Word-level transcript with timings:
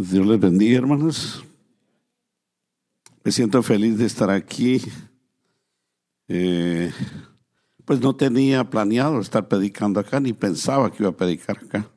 Dios 0.00 0.24
les 0.28 0.38
bendiga, 0.38 0.78
hermanos. 0.78 1.44
Me 3.24 3.32
siento 3.32 3.60
feliz 3.64 3.98
de 3.98 4.06
estar 4.06 4.30
aquí. 4.30 4.80
Eh, 6.28 6.92
pues 7.84 8.00
no 8.00 8.14
tenía 8.14 8.70
planeado 8.70 9.18
estar 9.18 9.48
predicando 9.48 9.98
acá, 9.98 10.20
ni 10.20 10.32
pensaba 10.32 10.92
que 10.92 11.02
iba 11.02 11.10
a 11.10 11.16
predicar 11.16 11.58
acá. 11.58 11.90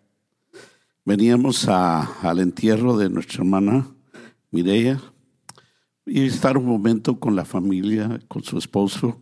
Veníamos 1.06 1.68
al 1.68 2.40
entierro 2.40 2.98
de 2.98 3.08
nuestra 3.08 3.44
hermana 3.44 3.88
Mireya 4.50 5.00
y 6.04 6.26
estar 6.26 6.58
un 6.58 6.66
momento 6.66 7.20
con 7.20 7.36
la 7.36 7.46
familia, 7.46 8.20
con 8.28 8.44
su 8.44 8.58
esposo, 8.58 9.22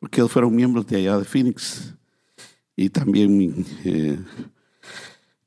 porque 0.00 0.20
ellos 0.20 0.32
fueron 0.32 0.56
miembros 0.56 0.84
de 0.88 0.96
allá 0.96 1.16
de 1.18 1.24
Phoenix. 1.26 1.94
Y 2.74 2.90
también 2.90 3.64
eh, 3.84 4.18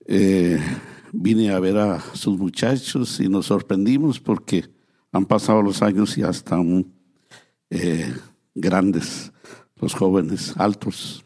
eh, 0.06 0.62
vine 1.12 1.52
a 1.52 1.60
ver 1.60 1.78
a 1.78 2.00
sus 2.14 2.38
muchachos 2.38 3.20
y 3.20 3.30
nos 3.30 3.48
sorprendimos 3.48 4.20
porque 4.20 4.66
han 5.12 5.26
pasado 5.26 5.62
los 5.62 5.82
años 5.82 6.18
y 6.18 6.22
ya 6.22 6.30
están 6.30 6.86
eh, 7.70 8.14
grandes, 8.54 9.32
los 9.76 9.94
jóvenes, 9.94 10.54
altos. 10.58 11.24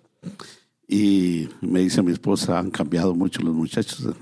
Y 0.88 1.50
me 1.62 1.82
dice 1.82 2.02
mi 2.02 2.12
esposa, 2.12 2.60
han 2.60 2.72
cambiado 2.72 3.16
mucho 3.16 3.42
los 3.42 3.54
muchachos. 3.54 4.08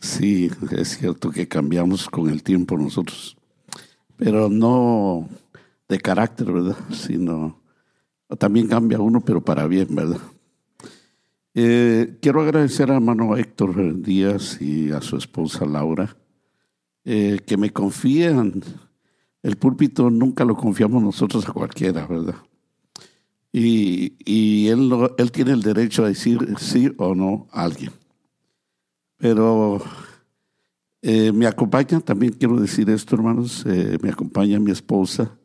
Sí, 0.00 0.50
es 0.72 0.98
cierto 0.98 1.30
que 1.30 1.48
cambiamos 1.48 2.10
con 2.10 2.28
el 2.28 2.42
tiempo 2.42 2.76
nosotros, 2.76 3.38
pero 4.18 4.50
no 4.50 5.30
de 5.88 5.98
carácter, 5.98 6.52
¿verdad? 6.52 6.76
Sino 6.92 7.58
también 8.38 8.68
cambia 8.68 9.00
uno, 9.00 9.22
pero 9.22 9.42
para 9.42 9.66
bien, 9.66 9.94
¿verdad? 9.94 10.20
Eh, 11.56 12.18
quiero 12.20 12.42
agradecer 12.42 12.90
a 12.90 12.96
hermano 12.96 13.36
Héctor 13.36 14.02
Díaz 14.02 14.60
y 14.60 14.90
a 14.90 15.00
su 15.00 15.16
esposa 15.16 15.64
Laura 15.64 16.16
eh, 17.04 17.38
que 17.46 17.56
me 17.56 17.72
confían. 17.72 18.60
El 19.40 19.56
púlpito 19.56 20.10
nunca 20.10 20.44
lo 20.44 20.56
confiamos 20.56 21.00
nosotros 21.00 21.48
a 21.48 21.52
cualquiera, 21.52 22.06
¿verdad? 22.08 22.34
Y, 23.52 24.66
él, 24.66 24.90
él 25.16 25.30
tiene 25.30 25.52
el 25.52 25.62
derecho 25.62 26.04
a 26.04 26.08
decir 26.08 26.40
sí 26.58 26.90
o 26.96 27.14
no 27.14 27.46
a 27.52 27.62
alguien. 27.62 27.92
Pero 29.16 29.80
eh, 31.02 31.30
me 31.30 31.46
acompaña, 31.46 32.00
también 32.00 32.32
quiero 32.32 32.58
decir 32.58 32.90
esto, 32.90 33.14
hermanos, 33.14 33.64
me 33.64 34.10
acompaña 34.10 34.58
mi 34.58 34.72
esposa 34.72 35.38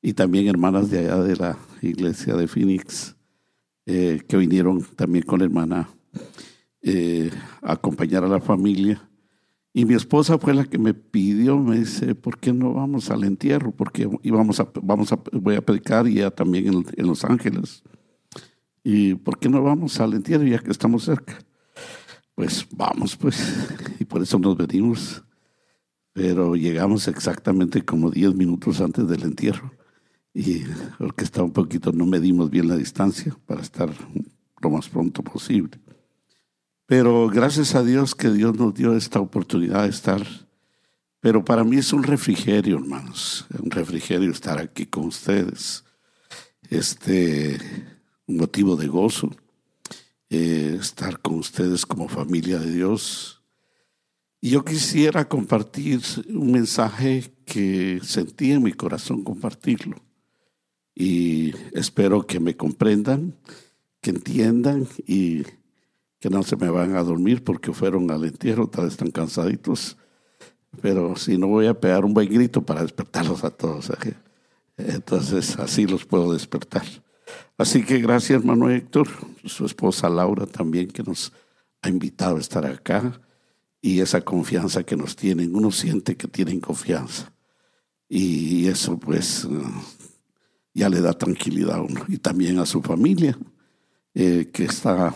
y 0.00 0.14
también 0.14 0.48
hermanas 0.48 0.88
de 0.88 1.00
allá 1.00 1.22
de 1.22 1.36
la 1.36 1.58
iglesia 1.82 2.36
de 2.36 2.48
Phoenix 2.48 3.14
eh, 3.86 4.22
que 4.28 4.36
vinieron 4.36 4.82
también 4.96 5.24
con 5.24 5.40
la 5.40 5.46
hermana 5.46 5.88
eh, 6.82 7.30
a 7.62 7.72
acompañar 7.72 8.24
a 8.24 8.28
la 8.28 8.40
familia. 8.40 9.08
Y 9.72 9.84
mi 9.86 9.94
esposa 9.94 10.38
fue 10.38 10.54
la 10.54 10.64
que 10.64 10.78
me 10.78 10.94
pidió, 10.94 11.58
me 11.58 11.78
dice, 11.78 12.14
¿por 12.14 12.38
qué 12.38 12.52
no 12.52 12.74
vamos 12.74 13.10
al 13.10 13.24
entierro? 13.24 13.72
Porque 13.72 14.08
íbamos 14.22 14.60
a, 14.60 14.68
vamos 14.82 15.12
a, 15.12 15.18
voy 15.32 15.56
a 15.56 15.62
predicar 15.62 16.06
ya 16.06 16.30
también 16.30 16.66
en, 16.68 16.86
en, 16.96 17.06
Los 17.06 17.24
Ángeles. 17.24 17.82
¿Y 18.84 19.14
por 19.14 19.38
qué 19.38 19.48
no 19.48 19.62
vamos 19.62 19.98
al 19.98 20.14
entierro 20.14 20.44
ya 20.44 20.58
que 20.58 20.70
estamos 20.70 21.04
cerca? 21.04 21.38
Pues 22.34 22.66
vamos, 22.70 23.16
pues. 23.16 23.66
Y 23.98 24.04
por 24.04 24.22
eso 24.22 24.38
nos 24.38 24.56
venimos. 24.56 25.24
Pero 26.12 26.54
llegamos 26.54 27.08
exactamente 27.08 27.82
como 27.82 28.10
10 28.10 28.34
minutos 28.34 28.80
antes 28.80 29.08
del 29.08 29.22
entierro 29.22 29.72
y 30.34 30.60
porque 30.98 31.24
está 31.24 31.42
un 31.42 31.52
poquito, 31.52 31.92
no 31.92 32.06
medimos 32.06 32.50
bien 32.50 32.68
la 32.68 32.76
distancia 32.76 33.36
para 33.46 33.60
estar 33.60 33.90
lo 34.60 34.70
más 34.70 34.88
pronto 34.88 35.22
posible. 35.22 35.78
Pero 36.86 37.28
gracias 37.28 37.74
a 37.74 37.82
Dios 37.82 38.14
que 38.14 38.30
Dios 38.30 38.56
nos 38.56 38.74
dio 38.74 38.96
esta 38.96 39.20
oportunidad 39.20 39.84
de 39.84 39.90
estar. 39.90 40.26
Pero 41.20 41.44
para 41.44 41.64
mí 41.64 41.76
es 41.76 41.92
un 41.92 42.02
refrigerio, 42.02 42.78
hermanos, 42.78 43.46
un 43.62 43.70
refrigerio 43.70 44.30
estar 44.30 44.58
aquí 44.58 44.86
con 44.86 45.06
ustedes. 45.06 45.84
Este, 46.70 47.58
un 48.26 48.38
motivo 48.38 48.76
de 48.76 48.88
gozo, 48.88 49.30
eh, 50.30 50.78
estar 50.80 51.20
con 51.20 51.38
ustedes 51.38 51.84
como 51.84 52.08
familia 52.08 52.58
de 52.58 52.72
Dios. 52.72 53.42
Y 54.40 54.50
yo 54.50 54.64
quisiera 54.64 55.28
compartir 55.28 56.00
un 56.28 56.50
mensaje 56.50 57.32
que 57.44 58.00
sentí 58.02 58.52
en 58.52 58.62
mi 58.62 58.72
corazón 58.72 59.22
compartirlo 59.22 60.11
y 60.94 61.54
espero 61.72 62.26
que 62.26 62.40
me 62.40 62.56
comprendan, 62.56 63.34
que 64.00 64.10
entiendan 64.10 64.86
y 65.06 65.42
que 66.20 66.30
no 66.30 66.42
se 66.42 66.56
me 66.56 66.70
van 66.70 66.96
a 66.96 67.02
dormir 67.02 67.42
porque 67.42 67.72
fueron 67.72 68.10
al 68.10 68.24
entierro, 68.24 68.68
tal 68.68 68.84
vez 68.84 68.94
están 68.94 69.10
cansaditos, 69.10 69.96
pero 70.80 71.16
si 71.16 71.36
no 71.36 71.48
voy 71.48 71.66
a 71.66 71.78
pegar 71.78 72.04
un 72.04 72.14
buen 72.14 72.28
grito 72.28 72.62
para 72.62 72.82
despertarlos 72.82 73.44
a 73.44 73.50
todos. 73.50 73.90
¿eh? 73.90 74.14
Entonces 74.76 75.58
así 75.58 75.86
los 75.86 76.04
puedo 76.04 76.32
despertar. 76.32 76.84
Así 77.56 77.84
que 77.84 77.98
gracias 77.98 78.40
hermano 78.40 78.70
Héctor, 78.70 79.08
su 79.44 79.66
esposa 79.66 80.08
Laura 80.08 80.46
también 80.46 80.88
que 80.88 81.02
nos 81.02 81.32
ha 81.82 81.88
invitado 81.88 82.36
a 82.36 82.40
estar 82.40 82.64
acá 82.66 83.20
y 83.80 84.00
esa 84.00 84.20
confianza 84.20 84.84
que 84.84 84.96
nos 84.96 85.16
tienen, 85.16 85.54
uno 85.56 85.72
siente 85.72 86.16
que 86.16 86.28
tienen 86.28 86.60
confianza. 86.60 87.32
Y 88.08 88.68
eso 88.68 88.98
pues 88.98 89.48
ya 90.74 90.88
le 90.88 91.00
da 91.00 91.12
tranquilidad 91.12 91.76
a 91.76 91.82
uno 91.82 92.04
y 92.08 92.18
también 92.18 92.58
a 92.58 92.66
su 92.66 92.80
familia, 92.82 93.38
eh, 94.14 94.50
que 94.52 94.64
está, 94.64 95.14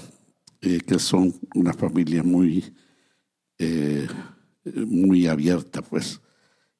eh, 0.60 0.80
que 0.86 0.98
son 0.98 1.34
una 1.54 1.72
familia 1.72 2.22
muy, 2.22 2.74
eh, 3.58 4.06
muy 4.64 5.26
abierta, 5.26 5.82
pues, 5.82 6.20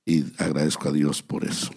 y 0.05 0.25
agradezco 0.39 0.89
a 0.89 0.93
Dios 0.93 1.23
por 1.23 1.45
eso. 1.45 1.71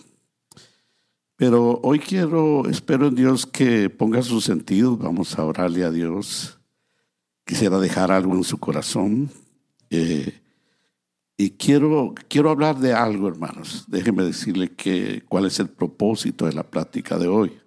Pero 1.36 1.80
hoy 1.84 2.00
quiero, 2.00 2.68
espero 2.70 3.08
en 3.08 3.16
Dios 3.16 3.46
que 3.46 3.90
ponga 3.90 4.22
su 4.22 4.42
sentido, 4.42 4.98
vamos 4.98 5.40
a 5.40 5.46
orarle 5.46 5.86
a 5.86 5.92
Dios. 5.92 6.60
Quisiera 7.46 7.80
dejar 7.80 8.12
algo 8.12 8.36
en 8.36 8.44
su 8.44 8.58
corazón. 8.58 9.32
Y 11.42 11.52
quiero, 11.52 12.14
quiero 12.28 12.50
hablar 12.50 12.80
de 12.80 12.92
algo, 12.92 13.30
hermanos. 13.30 13.86
Déjenme 13.88 14.26
decirle 14.26 14.76
que, 14.76 15.24
cuál 15.30 15.46
es 15.46 15.58
el 15.62 15.70
propósito 15.70 16.46
de 16.46 16.52
la 16.52 16.64
plática 16.64 17.18
de 17.18 17.30
hoy. 17.30 17.58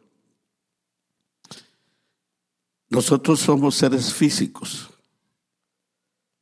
Nosotros 2.91 3.41
somos 3.41 3.75
seres 3.75 4.13
físicos, 4.13 4.91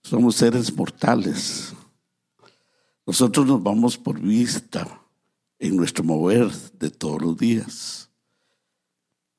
somos 0.03 0.35
seres 0.35 0.77
mortales. 0.77 1.73
Nosotros 3.07 3.47
nos 3.47 3.63
vamos 3.63 3.97
por 3.97 4.21
vista 4.21 5.01
en 5.61 5.77
nuestro 5.77 6.03
mover 6.03 6.51
de 6.81 6.91
todos 6.91 7.23
los 7.23 7.39
días. 7.39 8.11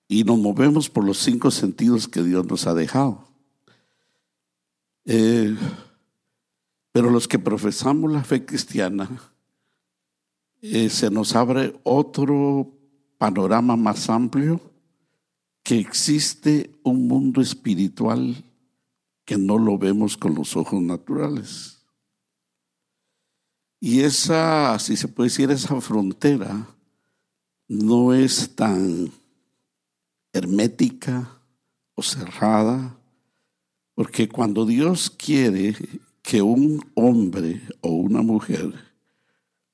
Y 0.07 0.23
nos 0.23 0.39
movemos 0.39 0.89
por 0.89 1.03
los 1.03 1.17
cinco 1.17 1.51
sentidos 1.51 2.07
que 2.07 2.23
Dios 2.23 2.45
nos 2.45 2.67
ha 2.67 2.73
dejado. 2.73 3.27
Eh, 5.03 5.57
pero 6.91 7.09
los 7.09 7.27
que 7.27 7.39
profesamos 7.39 8.11
la 8.11 8.23
fe 8.23 8.45
cristiana, 8.45 9.09
eh, 10.61 10.89
se 10.89 11.09
nos 11.09 11.35
abre 11.35 11.79
otro 11.83 12.71
panorama 13.17 13.75
más 13.75 14.09
amplio, 14.09 14.61
que 15.63 15.79
existe 15.79 16.79
un 16.83 17.07
mundo 17.07 17.41
espiritual 17.41 18.43
que 19.25 19.37
no 19.37 19.57
lo 19.57 19.77
vemos 19.77 20.17
con 20.17 20.35
los 20.35 20.55
ojos 20.55 20.81
naturales. 20.81 21.85
Y 23.79 24.01
esa, 24.01 24.77
si 24.79 24.97
se 24.97 25.07
puede 25.07 25.29
decir, 25.29 25.49
esa 25.51 25.79
frontera 25.81 26.67
no 27.67 28.13
es 28.13 28.55
tan 28.55 29.11
hermética 30.33 31.41
o 31.95 32.03
cerrada, 32.03 32.97
porque 33.95 34.27
cuando 34.27 34.65
Dios 34.65 35.09
quiere 35.09 35.75
que 36.21 36.41
un 36.41 36.81
hombre 36.95 37.61
o 37.81 37.89
una 37.89 38.21
mujer 38.21 38.73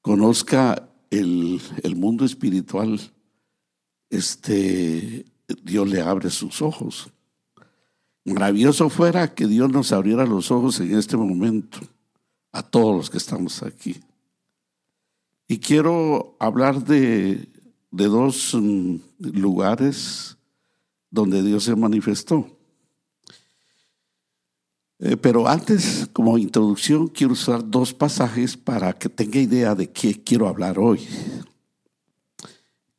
conozca 0.02 0.90
el, 1.10 1.62
mundo 1.96 2.26
espiritual, 2.26 3.00
este, 4.10 5.26
Dios 5.64 5.90
le 5.90 6.02
abre 6.02 6.30
sus 6.30 6.62
ojos. 6.62 7.10
Maravilloso 8.26 8.90
fuera 8.90 9.34
que 9.34 9.48
Dios 9.48 9.72
nos 9.72 9.92
abriera 9.92 10.26
los 10.26 10.52
ojos 10.52 10.80
en 10.80 10.98
este 10.98 11.16
momento, 11.18 11.80
a 12.52 12.64
todos 12.64 12.96
los 12.96 13.10
que 13.10 13.18
estamos 13.18 13.64
aquí. 13.64 13.98
Y 15.48 15.60
quiero 15.60 16.36
hablar 16.40 16.84
de, 16.84 17.48
de 17.92 18.06
dos 18.06 18.54
mm, 18.54 18.96
lugares 19.20 20.38
donde 21.10 21.42
Dios 21.42 21.64
se 21.64 21.76
manifestó. 21.76 22.57
Eh, 25.00 25.18
pero 25.18 25.48
antes, 25.48 26.10
como 26.12 26.38
introducción, 26.38 27.08
quiero 27.08 27.34
usar 27.34 27.70
dos 27.70 27.94
pasajes 27.94 28.58
para 28.58 28.94
que 28.94 29.10
tenga 29.10 29.40
idea 29.40 29.76
de 29.76 29.92
qué 29.92 30.24
quiero 30.24 30.48
hablar 30.48 30.80
hoy. 30.80 31.02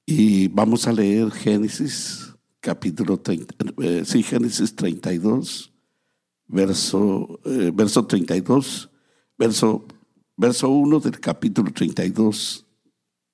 Y 0.06 0.48
vamos 0.48 0.86
a 0.86 0.92
leer 0.92 1.30
Génesis, 1.30 2.34
capítulo 2.60 3.18
30, 3.18 3.54
eh, 3.82 4.02
sí, 4.04 4.22
Génesis 4.22 4.74
32, 4.74 5.72
verso, 6.46 7.40
eh, 7.44 7.70
verso 7.74 8.06
32, 8.06 8.90
verso 9.36 9.84
verso 10.38 10.68
1 10.70 11.00
del 11.00 11.18
capítulo 11.18 11.70
32 11.72 12.64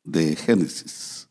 de 0.03 0.35
Génesis. 0.35 1.29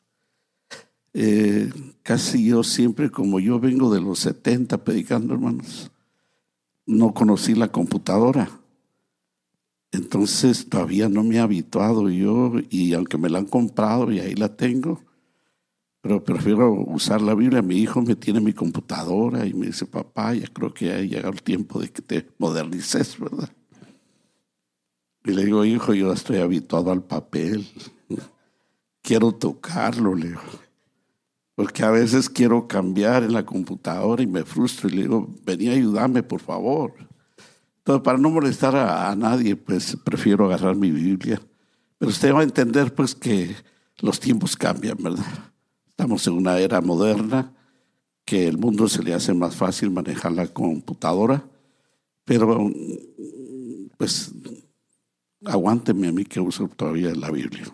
Eh, 1.14 1.70
casi 2.04 2.46
yo 2.46 2.64
siempre, 2.64 3.10
como 3.10 3.40
yo 3.40 3.60
vengo 3.60 3.94
de 3.94 4.00
los 4.00 4.20
70 4.20 4.84
predicando, 4.84 5.34
hermanos, 5.34 5.92
no 6.86 7.14
conocí 7.14 7.56
la 7.56 7.72
computadora. 7.72 8.50
Entonces 9.92 10.68
todavía 10.68 11.08
no 11.08 11.24
me 11.24 11.36
he 11.36 11.40
habituado 11.40 12.10
yo 12.10 12.54
y 12.70 12.94
aunque 12.94 13.18
me 13.18 13.30
la 13.30 13.40
han 13.40 13.46
comprado 13.46 14.12
y 14.12 14.20
ahí 14.20 14.34
la 14.34 14.56
tengo, 14.56 15.02
pero 16.02 16.24
prefiero 16.24 16.74
usar 16.74 17.22
la 17.22 17.36
Biblia. 17.36 17.62
Mi 17.62 17.78
hijo 17.78 18.02
me 18.02 18.16
tiene 18.16 18.42
mi 18.42 18.54
computadora 18.54 19.46
y 19.46 19.54
me 19.54 19.68
dice, 19.68 19.86
papá, 19.86 20.34
ya 20.34 20.48
creo 20.48 20.74
que 20.74 20.92
ha 20.92 21.00
llegado 21.00 21.32
el 21.32 21.44
tiempo 21.44 21.80
de 21.80 21.90
que 21.92 22.02
te 22.02 22.28
modernices, 22.40 23.20
¿verdad? 23.20 23.50
Y 25.24 25.32
le 25.32 25.46
digo, 25.46 25.64
hijo, 25.64 25.94
yo 25.94 26.12
estoy 26.12 26.38
habituado 26.38 26.92
al 26.92 27.04
papel. 27.04 27.66
Quiero 29.02 29.32
tocarlo, 29.34 30.16
le 30.16 30.30
digo. 30.30 30.42
Porque 31.56 31.84
a 31.84 31.92
veces 31.92 32.30
quiero 32.30 32.68
cambiar 32.68 33.24
en 33.24 33.34
la 33.34 33.46
computadora 33.46 34.24
y 34.24 34.28
me 34.28 34.44
frustro 34.44 34.90
y 34.90 34.94
le 34.94 35.02
digo, 35.04 35.34
vení 35.46 35.70
a 35.70 35.74
ayudarme, 35.74 36.24
por 36.24 36.42
favor. 36.42 36.94
Entonces, 37.78 38.04
para 38.04 38.18
no 38.18 38.30
molestar 38.30 38.76
a, 38.76 39.16
nadie, 39.16 39.56
pues 39.56 39.98
prefiero 40.04 40.46
agarrar 40.46 40.76
mi 40.76 40.90
Biblia. 40.90 41.42
Pero 41.98 42.10
usted 42.10 42.34
va 42.34 42.40
a 42.40 42.44
entender, 42.44 42.94
pues, 42.96 43.14
que 43.14 43.56
los 44.00 44.20
tiempos 44.20 44.56
cambian, 44.56 44.98
¿verdad? 45.00 45.26
Estamos 45.90 46.26
en 46.26 46.34
una 46.34 46.58
era 46.58 46.82
moderna 46.82 47.54
que 48.26 48.48
el 48.48 48.58
mundo 48.58 48.88
se 48.88 49.04
le 49.04 49.14
hace 49.14 49.34
más 49.34 49.56
fácil 49.56 49.92
manejar 49.92 50.32
la 50.32 50.48
computadora, 50.48 51.46
pero 52.26 52.72
pues 53.98 54.32
aguánteme 55.46 56.08
a 56.08 56.12
mí 56.12 56.26
que 56.26 56.40
uso 56.40 56.68
todavía 56.70 57.14
la 57.16 57.30
Biblia. 57.32 57.66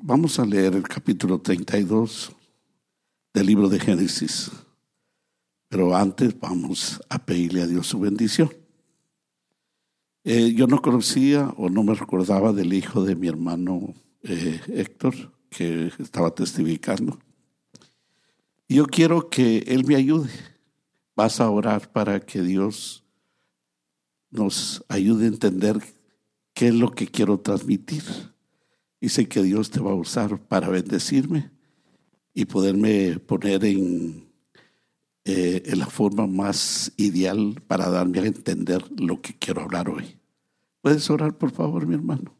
Vamos 0.00 0.38
a 0.38 0.46
leer 0.46 0.74
el 0.74 0.84
capítulo 0.84 1.40
32 1.40 2.32
del 3.34 3.46
libro 3.46 3.68
de 3.68 3.78
Génesis, 3.78 4.50
pero 5.68 5.94
antes 5.94 6.38
vamos 6.40 6.98
a 7.10 7.18
pedirle 7.18 7.60
a 7.60 7.66
Dios 7.66 7.88
su 7.88 8.00
bendición. 8.00 8.50
Eh, 10.24 10.54
yo 10.54 10.66
no 10.66 10.80
conocía 10.80 11.52
o 11.58 11.68
no 11.68 11.82
me 11.82 11.94
recordaba 11.94 12.54
del 12.54 12.72
hijo 12.72 13.04
de 13.04 13.16
mi 13.16 13.28
hermano 13.28 13.92
eh, 14.22 14.60
Héctor, 14.68 15.14
que 15.50 15.92
estaba 15.98 16.34
testificando. 16.34 17.18
Yo 18.68 18.86
quiero 18.86 19.28
que 19.28 19.58
él 19.66 19.84
me 19.84 19.96
ayude. 19.96 20.30
Vas 21.14 21.38
a 21.38 21.50
orar 21.50 21.92
para 21.92 22.20
que 22.20 22.40
Dios 22.40 23.04
nos 24.30 24.84
ayude 24.88 25.26
a 25.26 25.28
entender 25.28 25.82
qué 26.54 26.68
es 26.68 26.74
lo 26.74 26.92
que 26.92 27.08
quiero 27.08 27.40
transmitir. 27.40 28.31
Y 29.02 29.08
sé 29.08 29.26
que 29.26 29.42
Dios 29.42 29.68
te 29.68 29.80
va 29.80 29.90
a 29.90 29.96
usar 29.96 30.38
para 30.38 30.68
bendecirme 30.68 31.50
y 32.32 32.44
poderme 32.44 33.18
poner 33.18 33.64
en, 33.64 34.28
eh, 35.24 35.60
en 35.66 35.78
la 35.80 35.86
forma 35.86 36.28
más 36.28 36.92
ideal 36.96 37.60
para 37.66 37.90
darme 37.90 38.20
a 38.20 38.26
entender 38.26 38.84
lo 39.00 39.20
que 39.20 39.36
quiero 39.36 39.60
hablar 39.60 39.90
hoy. 39.90 40.20
¿Puedes 40.82 41.10
orar, 41.10 41.36
por 41.36 41.50
favor, 41.50 41.84
mi 41.84 41.96
hermano? 41.96 42.32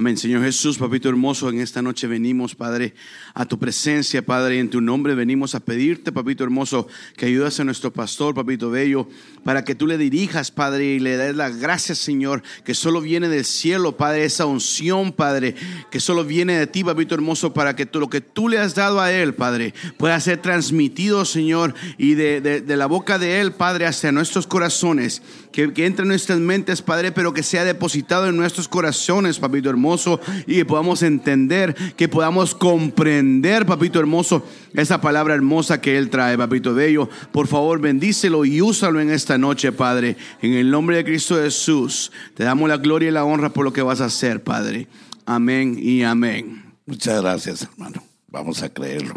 Amén, 0.00 0.16
Señor 0.16 0.42
Jesús, 0.42 0.78
papito 0.78 1.10
hermoso, 1.10 1.50
en 1.50 1.60
esta 1.60 1.82
noche 1.82 2.06
venimos, 2.06 2.54
Padre, 2.54 2.94
a 3.34 3.44
tu 3.44 3.58
presencia, 3.58 4.24
Padre, 4.24 4.58
en 4.58 4.70
tu 4.70 4.80
nombre 4.80 5.14
venimos 5.14 5.54
a 5.54 5.60
pedirte, 5.60 6.10
papito 6.10 6.42
hermoso, 6.42 6.88
que 7.18 7.26
ayudas 7.26 7.60
a 7.60 7.64
nuestro 7.64 7.92
pastor, 7.92 8.34
papito 8.34 8.70
bello, 8.70 9.10
para 9.44 9.62
que 9.62 9.74
tú 9.74 9.86
le 9.86 9.98
dirijas, 9.98 10.52
Padre, 10.52 10.86
y 10.86 11.00
le 11.00 11.18
des 11.18 11.36
las 11.36 11.58
gracias, 11.58 11.98
Señor, 11.98 12.42
que 12.64 12.72
solo 12.72 13.02
viene 13.02 13.28
del 13.28 13.44
cielo, 13.44 13.98
Padre, 13.98 14.24
esa 14.24 14.46
unción, 14.46 15.12
Padre, 15.12 15.54
que 15.90 16.00
solo 16.00 16.24
viene 16.24 16.58
de 16.58 16.66
ti, 16.66 16.82
papito 16.82 17.14
hermoso, 17.14 17.52
para 17.52 17.76
que 17.76 17.84
tú, 17.84 18.00
lo 18.00 18.08
que 18.08 18.22
tú 18.22 18.48
le 18.48 18.56
has 18.56 18.74
dado 18.74 19.02
a 19.02 19.12
él, 19.12 19.34
Padre, 19.34 19.74
pueda 19.98 20.18
ser 20.20 20.40
transmitido, 20.40 21.26
Señor, 21.26 21.74
y 21.98 22.14
de, 22.14 22.40
de, 22.40 22.76
la 22.78 22.86
boca 22.86 23.18
de 23.18 23.42
él, 23.42 23.52
Padre, 23.52 23.84
hacia 23.84 24.12
nuestros 24.12 24.46
corazones, 24.46 25.20
que, 25.52 25.72
que 25.72 25.86
entre 25.86 26.02
en 26.02 26.08
nuestras 26.08 26.38
mentes, 26.38 26.82
Padre, 26.82 27.12
pero 27.12 27.32
que 27.32 27.42
sea 27.42 27.64
depositado 27.64 28.28
en 28.28 28.36
nuestros 28.36 28.68
corazones, 28.68 29.38
papito 29.38 29.70
hermoso 29.70 30.20
y 30.46 30.56
que 30.56 30.64
podamos 30.64 31.02
entender, 31.02 31.74
que 31.96 32.08
podamos 32.08 32.54
comprender, 32.54 33.66
papito 33.66 33.98
hermoso, 33.98 34.44
esa 34.74 35.00
palabra 35.00 35.34
hermosa 35.34 35.80
que 35.80 35.98
Él 35.98 36.10
trae, 36.10 36.38
papito 36.38 36.74
bello. 36.74 37.08
Por 37.32 37.46
favor, 37.46 37.80
bendícelo 37.80 38.44
y 38.44 38.60
úsalo 38.60 39.00
en 39.00 39.10
esta 39.10 39.38
noche, 39.38 39.72
Padre. 39.72 40.16
En 40.42 40.54
el 40.54 40.70
nombre 40.70 40.96
de 40.96 41.04
Cristo 41.04 41.36
Jesús, 41.36 42.12
te 42.34 42.44
damos 42.44 42.68
la 42.68 42.76
gloria 42.76 43.08
y 43.08 43.12
la 43.12 43.24
honra 43.24 43.50
por 43.50 43.64
lo 43.64 43.72
que 43.72 43.82
vas 43.82 44.00
a 44.00 44.06
hacer, 44.06 44.42
Padre. 44.42 44.88
Amén 45.26 45.78
y 45.80 46.02
amén. 46.02 46.64
Muchas 46.86 47.20
gracias, 47.20 47.62
hermano. 47.62 48.02
Vamos 48.28 48.62
a 48.62 48.68
creerlo. 48.68 49.14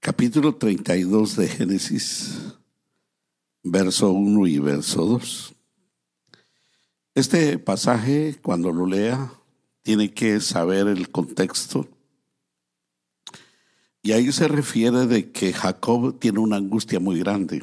Capítulo 0.00 0.54
32 0.54 1.36
de 1.36 1.48
Génesis, 1.48 2.38
verso 3.64 4.12
1 4.12 4.46
y 4.46 4.58
verso 4.60 5.04
2. 5.04 5.54
Este 7.14 7.58
pasaje, 7.58 8.38
cuando 8.42 8.70
lo 8.70 8.86
lea, 8.86 9.32
tiene 9.82 10.12
que 10.12 10.40
saber 10.40 10.86
el 10.86 11.10
contexto. 11.10 11.88
Y 14.02 14.12
ahí 14.12 14.30
se 14.32 14.46
refiere 14.48 15.06
de 15.06 15.32
que 15.32 15.52
Jacob 15.52 16.18
tiene 16.20 16.38
una 16.38 16.56
angustia 16.56 17.00
muy 17.00 17.18
grande. 17.18 17.62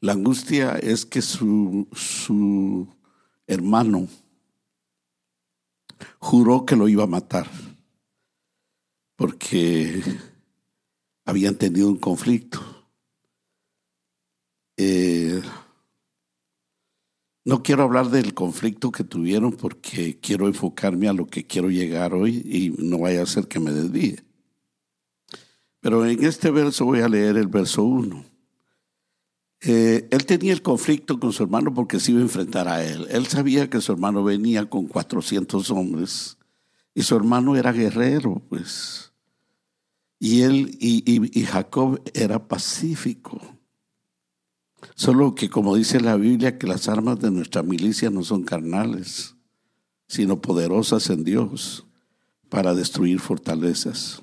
La 0.00 0.12
angustia 0.12 0.76
es 0.76 1.04
que 1.04 1.22
su, 1.22 1.86
su 1.92 2.88
hermano 3.46 4.08
juró 6.18 6.64
que 6.64 6.76
lo 6.76 6.88
iba 6.88 7.04
a 7.04 7.08
matar 7.08 7.48
porque 9.16 10.02
habían 11.24 11.56
tenido 11.56 11.88
un 11.88 11.96
conflicto. 11.96 12.75
Eh, 14.76 15.42
no 17.44 17.62
quiero 17.62 17.84
hablar 17.84 18.10
del 18.10 18.34
conflicto 18.34 18.90
que 18.90 19.04
tuvieron 19.04 19.52
porque 19.52 20.18
quiero 20.18 20.48
enfocarme 20.48 21.08
a 21.08 21.12
lo 21.12 21.26
que 21.26 21.46
quiero 21.46 21.70
llegar 21.70 22.12
hoy 22.12 22.42
y 22.44 22.74
no 22.82 22.98
vaya 22.98 23.22
a 23.22 23.26
ser 23.26 23.46
que 23.46 23.60
me 23.60 23.70
desvíe. 23.70 24.20
Pero 25.80 26.04
en 26.04 26.24
este 26.24 26.50
verso 26.50 26.84
voy 26.84 27.00
a 27.00 27.08
leer 27.08 27.36
el 27.36 27.46
verso 27.46 27.84
1. 27.84 28.24
Eh, 29.60 30.08
él 30.10 30.26
tenía 30.26 30.52
el 30.52 30.60
conflicto 30.60 31.18
con 31.18 31.32
su 31.32 31.44
hermano 31.44 31.72
porque 31.72 32.00
se 32.00 32.10
iba 32.10 32.20
a 32.20 32.24
enfrentar 32.24 32.68
a 32.68 32.84
él. 32.84 33.06
Él 33.10 33.26
sabía 33.26 33.70
que 33.70 33.80
su 33.80 33.92
hermano 33.92 34.24
venía 34.24 34.68
con 34.68 34.86
400 34.86 35.70
hombres 35.70 36.36
y 36.94 37.02
su 37.02 37.14
hermano 37.14 37.56
era 37.56 37.72
guerrero, 37.72 38.42
pues. 38.48 39.12
Y 40.18 40.42
él 40.42 40.76
y 40.80 41.44
Jacob 41.44 42.02
era 42.12 42.48
pacífico. 42.48 43.55
Solo 44.94 45.34
que 45.34 45.50
como 45.50 45.74
dice 45.74 46.00
la 46.00 46.16
Biblia, 46.16 46.58
que 46.58 46.66
las 46.66 46.88
armas 46.88 47.20
de 47.20 47.30
nuestra 47.30 47.62
milicia 47.62 48.10
no 48.10 48.22
son 48.22 48.44
carnales, 48.44 49.34
sino 50.08 50.40
poderosas 50.40 51.10
en 51.10 51.24
Dios 51.24 51.86
para 52.48 52.74
destruir 52.74 53.20
fortalezas. 53.20 54.22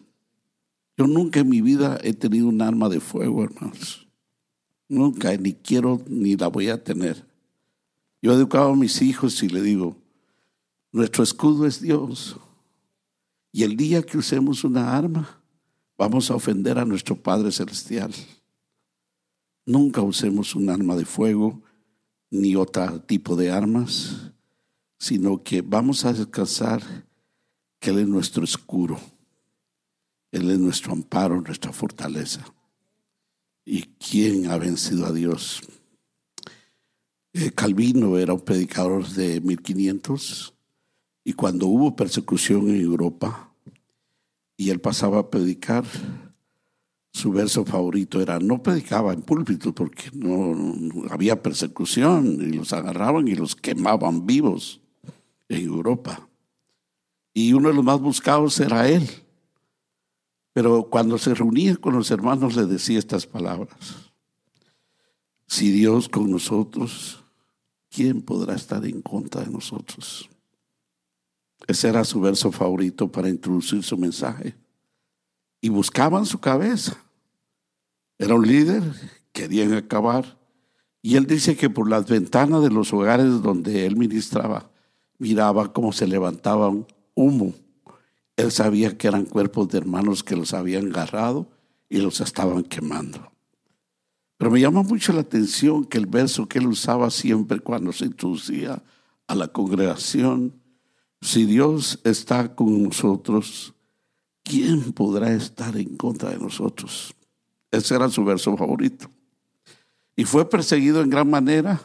Yo 0.97 1.07
nunca 1.07 1.39
en 1.39 1.49
mi 1.49 1.61
vida 1.61 1.99
he 2.03 2.13
tenido 2.13 2.47
un 2.47 2.61
arma 2.61 2.89
de 2.89 2.99
fuego, 2.99 3.43
hermanos. 3.43 4.07
Nunca, 4.87 5.35
ni 5.37 5.53
quiero, 5.53 6.01
ni 6.07 6.35
la 6.35 6.47
voy 6.47 6.69
a 6.69 6.83
tener. 6.83 7.25
Yo 8.21 8.31
he 8.31 8.35
educado 8.35 8.69
a 8.69 8.75
mis 8.75 9.01
hijos 9.01 9.41
y 9.43 9.49
le 9.49 9.61
digo, 9.61 9.97
nuestro 10.91 11.23
escudo 11.23 11.65
es 11.65 11.81
Dios. 11.81 12.37
Y 13.51 13.63
el 13.63 13.75
día 13.75 14.03
que 14.03 14.17
usemos 14.17 14.63
una 14.63 14.95
arma, 14.95 15.41
vamos 15.97 16.29
a 16.29 16.35
ofender 16.35 16.77
a 16.77 16.85
nuestro 16.85 17.15
Padre 17.15 17.51
Celestial. 17.51 18.13
Nunca 19.65 20.01
usemos 20.01 20.55
un 20.55 20.69
arma 20.69 20.95
de 20.95 21.05
fuego 21.05 21.61
ni 22.29 22.55
otro 22.55 23.01
tipo 23.01 23.35
de 23.35 23.51
armas, 23.51 24.31
sino 24.99 25.43
que 25.43 25.61
vamos 25.61 26.03
a 26.05 26.13
descansar 26.13 26.81
que 27.79 27.91
Él 27.91 27.99
es 27.99 28.07
nuestro 28.07 28.43
escudo, 28.43 28.99
Él 30.31 30.49
es 30.49 30.59
nuestro 30.59 30.93
amparo, 30.93 31.41
nuestra 31.41 31.71
fortaleza. 31.71 32.45
¿Y 33.65 33.83
quién 33.83 34.49
ha 34.49 34.57
vencido 34.57 35.05
a 35.05 35.13
Dios? 35.13 35.61
Eh, 37.33 37.51
Calvino 37.51 38.17
era 38.17 38.33
un 38.33 38.41
predicador 38.41 39.07
de 39.07 39.41
1500 39.41 40.53
y 41.23 41.33
cuando 41.33 41.67
hubo 41.67 41.95
persecución 41.95 42.69
en 42.69 42.81
Europa 42.81 43.53
y 44.57 44.69
él 44.69 44.79
pasaba 44.79 45.19
a 45.19 45.29
predicar, 45.29 45.83
su 47.13 47.31
verso 47.31 47.63
favorito 47.63 48.19
era, 48.19 48.39
no 48.39 48.63
predicaba 48.63 49.13
en 49.13 49.21
púlpito 49.21 49.73
porque 49.73 50.09
no, 50.13 50.55
había 51.11 51.41
persecución 51.41 52.39
y 52.41 52.53
los 52.53 52.73
agarraban 52.73 53.27
y 53.27 53.35
los 53.35 53.55
quemaban 53.55 54.25
vivos 54.25 54.81
en 55.47 55.65
Europa. 55.65 56.27
Y 57.31 57.53
uno 57.53 57.69
de 57.69 57.75
los 57.75 57.85
más 57.85 57.99
buscados 57.99 58.59
era 58.59 58.89
él. 58.89 59.07
Pero 60.53 60.89
cuando 60.89 61.19
se 61.19 61.35
reunía 61.35 61.75
con 61.75 61.93
los 61.93 62.09
hermanos 62.09 62.55
le 62.55 62.65
decía 62.65 62.97
estas 62.97 63.27
palabras. 63.27 64.11
Si 65.47 65.71
Dios 65.71 66.09
con 66.09 66.31
nosotros, 66.31 67.23
¿quién 67.89 68.23
podrá 68.23 68.55
estar 68.55 68.83
en 68.85 69.03
contra 69.03 69.41
de 69.41 69.51
nosotros? 69.51 70.29
Ese 71.67 71.89
era 71.89 72.03
su 72.03 72.19
verso 72.19 72.51
favorito 72.51 73.11
para 73.11 73.29
introducir 73.29 73.83
su 73.83 73.97
mensaje. 73.97 74.55
Y 75.63 75.69
buscaban 75.69 76.25
su 76.25 76.39
cabeza. 76.39 76.97
Era 78.17 78.35
un 78.35 78.45
líder, 78.45 78.83
querían 79.31 79.73
acabar. 79.73 80.37
Y 81.01 81.15
él 81.15 81.25
dice 81.25 81.55
que 81.55 81.69
por 81.69 81.89
las 81.89 82.05
ventanas 82.05 82.61
de 82.61 82.69
los 82.69 82.91
hogares 82.91 83.41
donde 83.41 83.85
él 83.85 83.95
ministraba, 83.95 84.69
miraba 85.19 85.71
cómo 85.71 85.93
se 85.93 86.05
levantaba 86.05 86.67
un 86.67 86.85
humo. 87.15 87.53
Él 88.35 88.51
sabía 88.51 88.97
que 88.97 89.07
eran 89.07 89.23
cuerpos 89.23 89.69
de 89.69 89.77
hermanos 89.77 90.21
que 90.21 90.35
los 90.35 90.53
habían 90.53 90.87
agarrado 90.87 91.47
y 91.87 91.99
los 91.99 92.19
estaban 92.19 92.63
quemando. 92.63 93.31
Pero 94.35 94.51
me 94.51 94.59
llama 94.59 94.83
mucho 94.83 95.13
la 95.13 95.21
atención 95.21 95.85
que 95.85 95.97
el 95.97 96.07
verso 96.07 96.45
que 96.49 96.59
él 96.59 96.67
usaba 96.67 97.09
siempre 97.09 97.61
cuando 97.61 97.93
se 97.93 98.03
introducía 98.03 98.83
a 99.27 99.35
la 99.35 99.47
congregación, 99.47 100.59
si 101.21 101.45
Dios 101.45 102.01
está 102.03 102.53
con 102.53 102.83
nosotros, 102.83 103.72
¿quién 104.43 104.91
podrá 104.93 105.33
estar 105.33 105.75
en 105.77 105.97
contra 105.97 106.29
de 106.29 106.37
nosotros? 106.37 107.13
Ese 107.71 107.95
era 107.95 108.09
su 108.09 108.23
verso 108.23 108.55
favorito. 108.55 109.09
Y 110.15 110.25
fue 110.25 110.47
perseguido 110.47 111.01
en 111.01 111.09
gran 111.09 111.29
manera, 111.29 111.81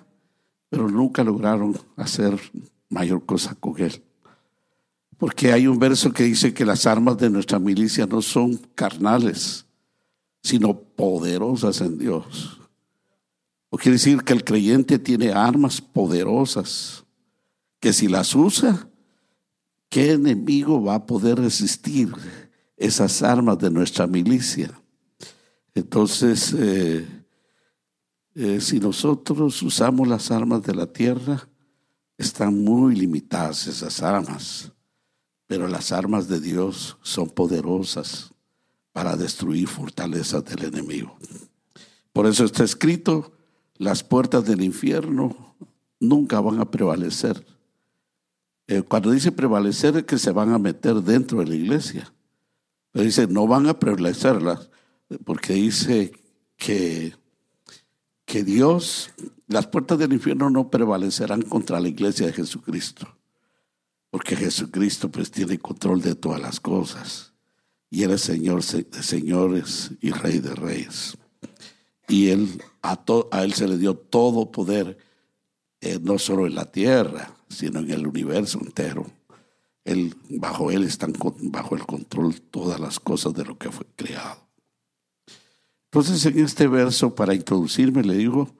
pero 0.69 0.89
nunca 0.89 1.25
lograron 1.25 1.79
hacer 1.97 2.39
mayor 2.91 3.25
cosa 3.25 3.55
con 3.55 3.81
él. 3.81 4.03
Porque 5.17 5.53
hay 5.53 5.67
un 5.67 5.79
verso 5.79 6.13
que 6.13 6.25
dice 6.25 6.53
que 6.53 6.65
las 6.65 6.87
armas 6.87 7.17
de 7.17 7.31
nuestra 7.31 7.59
milicia 7.59 8.07
no 8.07 8.21
son 8.21 8.57
carnales, 8.75 9.65
sino 10.43 10.79
poderosas 10.79 11.81
en 11.81 11.99
Dios. 11.99 12.61
O 13.71 13.79
quiere 13.79 13.95
decir 13.95 14.23
que 14.23 14.33
el 14.33 14.45
creyente 14.45 14.99
tiene 14.99 15.33
armas 15.33 15.81
poderosas, 15.81 17.05
que 17.81 17.93
si 17.93 18.09
las 18.09 18.35
usa, 18.35 18.89
¿qué 19.89 20.13
enemigo 20.13 20.83
va 20.83 20.97
a 20.97 21.07
poder 21.07 21.39
resistir 21.39 22.13
esas 22.79 23.23
armas 23.23 23.59
de 23.59 23.71
nuestra 23.71 24.07
milicia? 24.07 24.71
Entonces, 25.75 26.55
eh, 26.57 27.07
eh, 28.35 28.61
si 28.61 28.81
nosotros 28.81 29.63
usamos 29.63 30.07
las 30.09 30.31
armas 30.31 30.63
de 30.63 30.75
la 30.75 30.87
tierra, 30.87 31.49
están 32.17 32.65
muy 32.65 32.97
limitadas 32.97 33.67
esas 33.67 34.03
armas, 34.03 34.73
pero 35.47 35.69
las 35.69 35.93
armas 35.93 36.29
de 36.29 36.41
Dios 36.41 36.97
son 37.03 37.31
poderosas 37.31 38.33
para 38.93 39.17
destruir 39.17 39.69
fortalezas 39.69 40.45
del 40.45 40.65
enemigo. 40.65 41.17
Por 42.13 42.27
eso 42.27 42.45
está 42.45 42.65
escrito, 42.65 43.33
las 43.77 44.03
puertas 44.03 44.45
del 44.45 44.63
infierno 44.63 45.55
nunca 46.01 46.41
van 46.41 46.61
a 46.61 46.71
prevalecer. 46.71 47.47
Eh, 48.67 48.83
cuando 48.83 49.13
dice 49.13 49.31
prevalecer 49.33 49.97
es 49.97 50.05
que 50.05 50.19
se 50.19 50.33
van 50.33 50.53
a 50.53 50.59
meter 50.59 50.97
dentro 50.97 51.39
de 51.39 51.47
la 51.47 51.55
iglesia. 51.55 52.13
Pero 52.93 53.05
dice, 53.05 53.27
no 53.27 53.47
van 53.47 53.67
a 53.67 53.79
prevalecerlas, 53.79 54.71
porque 55.25 55.55
dice 55.55 56.13
que, 56.57 57.15
que 58.25 58.45
Dios 58.45 59.11
las 59.49 59.67
puertas 59.67 59.99
del 59.99 60.13
infierno 60.13 60.51
no 60.51 60.71
prevalecerán 60.71 61.43
contra 61.43 61.81
la 61.81 61.89
iglesia 61.89 62.27
de 62.27 62.35
Jesucristo, 62.35 63.17
porque 64.11 64.37
Jesucristo 64.37 65.11
pues 65.11 65.31
tiene 65.31 65.59
control 65.59 66.03
de 66.03 66.15
todas 66.15 66.41
las 66.41 66.61
cosas 66.61 67.33
y 67.91 68.03
Él 68.03 68.11
es 68.11 68.21
Señor 68.21 68.63
de 68.63 69.03
señores 69.03 69.93
y 70.01 70.11
Rey 70.11 70.39
de 70.41 70.55
reyes. 70.55 71.17
Y 72.07 72.29
él, 72.29 72.63
a, 72.83 73.03
a 73.33 73.45
Él 73.45 73.53
se 73.53 73.69
le 73.69 73.77
dio 73.77 73.95
todo 73.95 74.51
poder, 74.51 74.99
eh, 75.81 75.99
no 76.01 76.19
solo 76.19 76.47
en 76.47 76.55
la 76.55 76.71
tierra, 76.71 77.35
sino 77.49 77.81
en 77.81 77.91
el 77.91 78.07
universo 78.07 78.59
entero. 78.63 79.07
Bajo 80.31 80.71
Él 80.71 80.85
están 80.85 81.13
bajo 81.43 81.75
el 81.75 81.87
control 81.87 82.41
todas 82.41 82.79
las 82.81 83.01
cosas 83.01 83.35
de 83.35 83.45
lo 83.45 83.59
que 83.59 83.71
fue 83.71 83.87
creado. 83.97 84.47
Entonces 85.85 86.25
en 86.27 86.39
este 86.45 86.67
verso, 86.67 87.15
para 87.15 87.35
introducirme, 87.35 88.03
le 88.03 88.15
digo, 88.15 88.55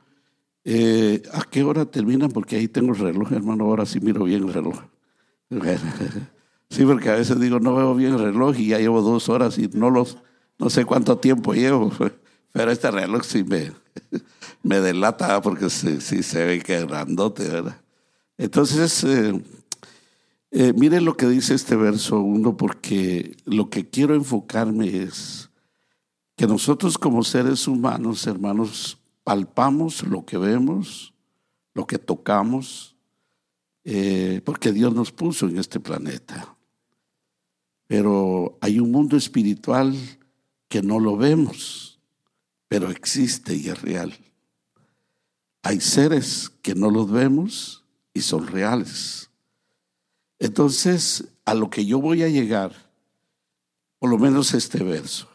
eh, 0.71 1.23
¿A 1.33 1.45
qué 1.45 1.63
hora 1.63 1.87
terminan? 1.87 2.31
Porque 2.31 2.57
ahí 2.57 2.69
tengo 2.69 2.93
el 2.93 2.99
reloj, 2.99 3.33
hermano. 3.33 3.65
Ahora 3.65 3.87
sí 3.87 4.01
miro 4.01 4.25
bien 4.25 4.45
el 4.45 4.53
reloj. 4.53 4.79
Sí, 6.71 6.85
porque 6.85 7.09
a 7.09 7.15
veces 7.15 7.41
digo, 7.41 7.61
no 7.61 7.75
veo 7.75 7.95
bien 7.95 8.13
el 8.13 8.19
reloj 8.19 8.59
y 8.59 8.67
ya 8.67 8.79
llevo 8.79 9.01
dos 9.01 9.31
horas 9.31 9.57
y 9.57 9.71
no 9.73 9.89
los, 9.89 10.19
no 10.59 10.69
sé 10.69 10.85
cuánto 10.85 11.17
tiempo 11.17 11.55
llevo. 11.55 11.91
Pero 12.53 12.71
este 12.71 12.91
reloj 12.91 13.25
sí 13.25 13.43
me, 13.43 13.73
me 14.63 14.79
delata 14.79 15.41
porque 15.41 15.71
sí, 15.71 15.99
se 15.99 16.45
ve 16.45 16.61
que 16.61 16.77
es 16.77 16.87
grandote, 16.87 17.49
¿verdad? 17.49 17.81
Entonces, 18.37 19.03
eh, 19.05 19.43
eh, 20.51 20.73
miren 20.73 21.05
lo 21.05 21.17
que 21.17 21.27
dice 21.27 21.55
este 21.55 21.77
verso 21.77 22.21
uno, 22.21 22.57
porque 22.57 23.37
lo 23.45 23.69
que 23.69 23.89
quiero 23.89 24.15
enfocarme 24.15 25.03
es 25.03 25.51
que 26.37 26.47
nosotros 26.47 26.97
como 26.97 27.23
seres 27.23 27.69
humanos, 27.69 28.27
hermanos, 28.27 28.99
palpamos 29.25 30.05
lo 30.05 30.25
que 30.25 30.39
vemos, 30.39 31.13
lo 31.75 31.87
que 31.87 31.99
tocamos, 31.99 32.97
eh, 33.85 34.41
porque 34.45 34.73
Dios 34.73 34.95
nos 34.95 35.13
puso 35.13 35.49
en 35.49 35.59
este 35.59 35.81
planeta. 35.81 36.57
Pero 37.87 38.59
hay 38.61 38.81
un 38.81 38.91
mundo 38.91 39.17
espiritual 39.17 39.97
que 40.69 40.83
no 40.83 41.01
lo 41.01 41.17
vemos, 41.17 42.01
pero 42.69 42.91
existe 42.91 43.55
y 43.55 43.69
es 43.69 43.83
real. 43.83 44.15
Hay 45.63 45.81
seres 45.81 46.51
que 46.63 46.75
no 46.75 46.91
los 46.91 47.11
vemos 47.11 47.85
y 48.15 48.21
son 48.21 48.47
reales. 48.47 49.28
Entonces, 50.39 51.29
a 51.45 51.55
lo 51.55 51.71
que 51.71 51.85
yo 51.85 52.01
voy 52.01 52.23
a 52.23 52.29
llegar, 52.29 52.73
por 53.99 54.11
lo 54.11 54.19
menos 54.19 54.55
este 54.55 54.83
verso, 54.85 55.29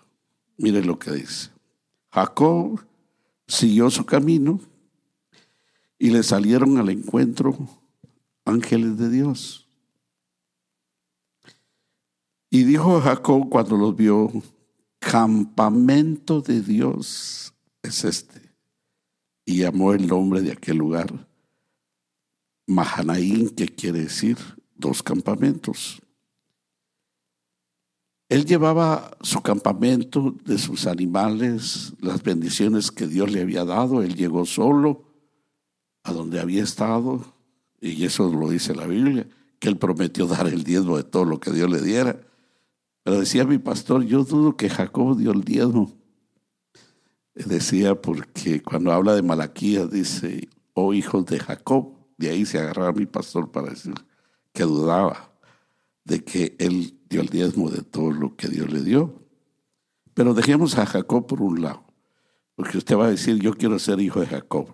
miren 0.57 0.87
lo 0.87 0.97
que 0.97 1.11
dice. 1.11 1.49
Jacob 2.11 2.79
siguió 3.47 3.89
su 3.89 4.05
camino 4.05 4.59
y 5.97 6.11
le 6.11 6.23
salieron 6.23 6.77
al 6.77 6.89
encuentro 6.89 7.57
ángeles 8.45 8.97
de 8.97 9.09
Dios. 9.09 9.67
Y 12.49 12.63
dijo 12.63 13.01
Jacob 13.01 13.49
cuando 13.49 13.75
los 13.75 13.95
vio, 13.95 14.31
campamento 14.99 16.41
de 16.41 16.61
Dios 16.61 17.53
es 17.81 18.05
este. 18.05 18.41
Y 19.45 19.57
llamó 19.57 19.93
el 19.93 20.07
nombre 20.07 20.41
de 20.41 20.51
aquel 20.51 20.77
lugar 20.77 21.27
Mahanaín, 22.67 23.49
que 23.49 23.67
quiere 23.67 24.03
decir 24.03 24.37
dos 24.83 25.01
campamentos. 25.01 26.01
Él 28.27 28.45
llevaba 28.45 29.15
su 29.21 29.41
campamento 29.41 30.35
de 30.43 30.57
sus 30.57 30.87
animales, 30.87 31.93
las 31.99 32.21
bendiciones 32.21 32.91
que 32.91 33.07
Dios 33.07 33.31
le 33.31 33.41
había 33.41 33.63
dado. 33.63 34.03
Él 34.03 34.15
llegó 34.15 34.45
solo 34.45 35.05
a 36.03 36.11
donde 36.11 36.39
había 36.39 36.63
estado, 36.63 37.23
y 37.79 38.03
eso 38.03 38.29
lo 38.33 38.49
dice 38.49 38.75
la 38.75 38.87
Biblia, 38.87 39.27
que 39.59 39.69
él 39.69 39.77
prometió 39.77 40.27
dar 40.27 40.47
el 40.47 40.63
diezmo 40.63 40.97
de 40.97 41.03
todo 41.03 41.25
lo 41.25 41.39
que 41.39 41.51
Dios 41.51 41.69
le 41.69 41.81
diera. 41.81 42.19
Pero 43.03 43.19
decía 43.19 43.45
mi 43.45 43.59
pastor, 43.59 44.03
yo 44.03 44.23
dudo 44.23 44.57
que 44.57 44.69
Jacob 44.69 45.17
dio 45.17 45.31
el 45.31 45.43
diezmo. 45.43 45.93
Decía 47.35 48.01
porque 48.01 48.61
cuando 48.61 48.91
habla 48.91 49.15
de 49.15 49.21
Malaquías 49.21 49.89
dice, 49.89 50.49
oh 50.73 50.93
hijos 50.93 51.25
de 51.25 51.39
Jacob, 51.39 51.93
de 52.17 52.29
ahí 52.29 52.45
se 52.45 52.59
agarraba 52.59 52.91
mi 52.91 53.05
pastor 53.05 53.51
para 53.51 53.69
decir 53.69 53.93
que 54.53 54.63
dudaba 54.63 55.31
de 56.05 56.23
que 56.23 56.55
él 56.59 56.99
dio 57.09 57.21
el 57.21 57.27
diezmo 57.27 57.69
de 57.69 57.81
todo 57.81 58.11
lo 58.11 58.35
que 58.35 58.47
Dios 58.47 58.71
le 58.71 58.81
dio. 58.81 59.23
Pero 60.13 60.33
dejemos 60.33 60.77
a 60.77 60.85
Jacob 60.85 61.25
por 61.25 61.41
un 61.41 61.61
lado, 61.61 61.83
porque 62.55 62.77
usted 62.77 62.95
va 62.95 63.05
a 63.05 63.09
decir, 63.09 63.39
yo 63.39 63.53
quiero 63.53 63.79
ser 63.79 63.99
hijo 63.99 64.19
de 64.19 64.27
Jacob, 64.27 64.67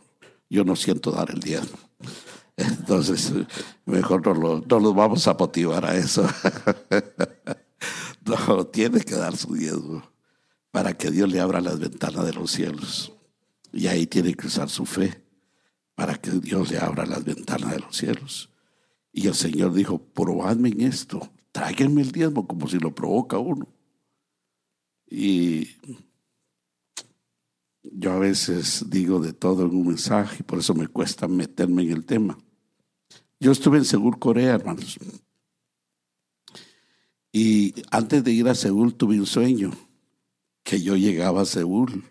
yo 0.49 0.63
no 0.63 0.75
siento 0.75 1.11
dar 1.11 1.31
el 1.31 1.39
diezmo. 1.39 1.77
Entonces, 2.57 3.31
mejor 3.85 4.25
no, 4.25 4.33
lo, 4.33 4.63
no 4.67 4.79
los 4.79 4.93
vamos 4.93 5.27
a 5.27 5.33
motivar 5.33 5.85
a 5.85 5.95
eso. 5.95 6.27
no, 8.25 8.67
tiene 8.67 8.99
que 8.99 9.15
dar 9.15 9.37
su 9.37 9.53
diezmo 9.53 10.03
para 10.71 10.93
que 10.97 11.09
Dios 11.09 11.29
le 11.31 11.39
abra 11.39 11.61
las 11.61 11.79
ventanas 11.79 12.25
de 12.25 12.33
los 12.33 12.51
cielos. 12.51 13.13
Y 13.71 13.87
ahí 13.87 14.07
tiene 14.07 14.33
que 14.33 14.47
usar 14.47 14.69
su 14.69 14.85
fe 14.85 15.23
para 15.95 16.15
que 16.15 16.31
Dios 16.31 16.69
le 16.69 16.79
abra 16.79 17.05
las 17.05 17.23
ventanas 17.23 17.71
de 17.71 17.79
los 17.79 17.95
cielos. 17.95 18.48
Y 19.19 19.27
el 19.27 19.35
Señor 19.35 19.73
dijo, 19.73 19.97
probadme 19.97 20.69
en 20.69 20.79
esto, 20.79 21.29
tráiganme 21.51 22.03
el 22.03 22.13
diezmo 22.13 22.47
como 22.47 22.69
si 22.69 22.79
lo 22.79 22.95
provoca 22.95 23.37
uno. 23.37 23.67
Y 25.11 25.71
yo 27.83 28.13
a 28.13 28.19
veces 28.19 28.85
digo 28.89 29.19
de 29.19 29.33
todo 29.33 29.65
en 29.65 29.75
un 29.75 29.87
mensaje, 29.87 30.37
y 30.39 30.43
por 30.43 30.59
eso 30.59 30.73
me 30.73 30.87
cuesta 30.87 31.27
meterme 31.27 31.83
en 31.83 31.91
el 31.91 32.05
tema. 32.05 32.39
Yo 33.41 33.51
estuve 33.51 33.79
en 33.79 33.83
Seúl, 33.83 34.17
Corea, 34.19 34.55
hermanos. 34.55 34.97
Y 37.33 37.73
antes 37.91 38.23
de 38.23 38.31
ir 38.31 38.47
a 38.47 38.55
Seúl 38.55 38.95
tuve 38.95 39.19
un 39.19 39.25
sueño. 39.25 39.71
que 40.63 40.81
yo 40.81 40.95
llegaba 40.95 41.41
a 41.41 41.45
Seúl 41.45 42.05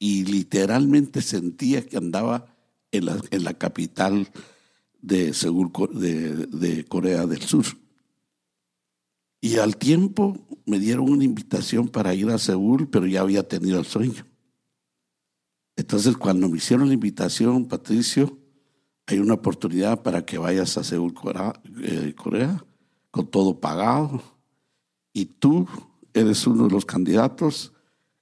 y 0.00 0.24
literalmente 0.24 1.22
sentía 1.22 1.86
que 1.86 1.98
andaba 1.98 2.56
en 2.90 3.04
la, 3.04 3.20
en 3.30 3.44
la 3.44 3.54
capital 3.54 4.28
de 5.02 5.32
Seúl, 5.34 5.70
de, 5.92 6.46
de 6.46 6.84
Corea 6.84 7.26
del 7.26 7.42
Sur. 7.42 7.64
Y 9.40 9.56
al 9.56 9.76
tiempo 9.76 10.36
me 10.66 10.78
dieron 10.78 11.10
una 11.10 11.24
invitación 11.24 11.88
para 11.88 12.14
ir 12.14 12.28
a 12.30 12.38
Seúl, 12.38 12.88
pero 12.88 13.06
ya 13.06 13.22
había 13.22 13.46
tenido 13.46 13.78
el 13.78 13.86
sueño. 13.86 14.26
Entonces, 15.76 16.16
cuando 16.16 16.48
me 16.48 16.58
hicieron 16.58 16.88
la 16.88 16.94
invitación, 16.94 17.66
Patricio, 17.66 18.38
hay 19.06 19.18
una 19.18 19.34
oportunidad 19.34 20.02
para 20.02 20.24
que 20.24 20.36
vayas 20.36 20.76
a 20.76 20.84
Seúl, 20.84 21.14
eh, 21.82 22.14
Corea, 22.14 22.62
con 23.10 23.26
todo 23.28 23.58
pagado. 23.58 24.22
Y 25.12 25.24
tú 25.24 25.66
eres 26.12 26.46
uno 26.46 26.66
de 26.66 26.72
los 26.72 26.84
candidatos. 26.84 27.72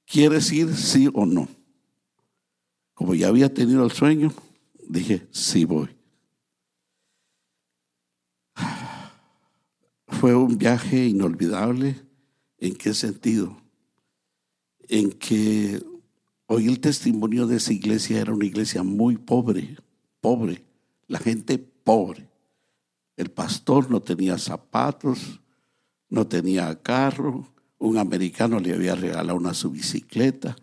¿Quieres 0.06 0.52
ir, 0.52 0.74
sí 0.74 1.10
o 1.12 1.26
no? 1.26 1.48
Como 2.94 3.14
ya 3.14 3.28
había 3.28 3.52
tenido 3.52 3.84
el 3.84 3.90
sueño, 3.90 4.32
dije, 4.88 5.26
sí 5.30 5.64
voy. 5.64 5.97
Fue 10.20 10.34
un 10.34 10.58
viaje 10.58 11.06
inolvidable. 11.06 11.94
¿En 12.58 12.74
qué 12.74 12.92
sentido? 12.92 13.56
En 14.88 15.12
que 15.12 15.80
hoy 16.46 16.66
el 16.66 16.80
testimonio 16.80 17.46
de 17.46 17.58
esa 17.58 17.72
iglesia 17.72 18.20
era 18.20 18.34
una 18.34 18.44
iglesia 18.44 18.82
muy 18.82 19.16
pobre, 19.16 19.76
pobre, 20.20 20.64
la 21.06 21.20
gente 21.20 21.56
pobre. 21.58 22.28
El 23.16 23.30
pastor 23.30 23.92
no 23.92 24.02
tenía 24.02 24.38
zapatos, 24.38 25.40
no 26.08 26.26
tenía 26.26 26.82
carro, 26.82 27.46
un 27.78 27.96
americano 27.96 28.58
le 28.58 28.74
había 28.74 28.96
regalado 28.96 29.38
una 29.38 29.54
su 29.54 29.70
bicicleta 29.70 30.56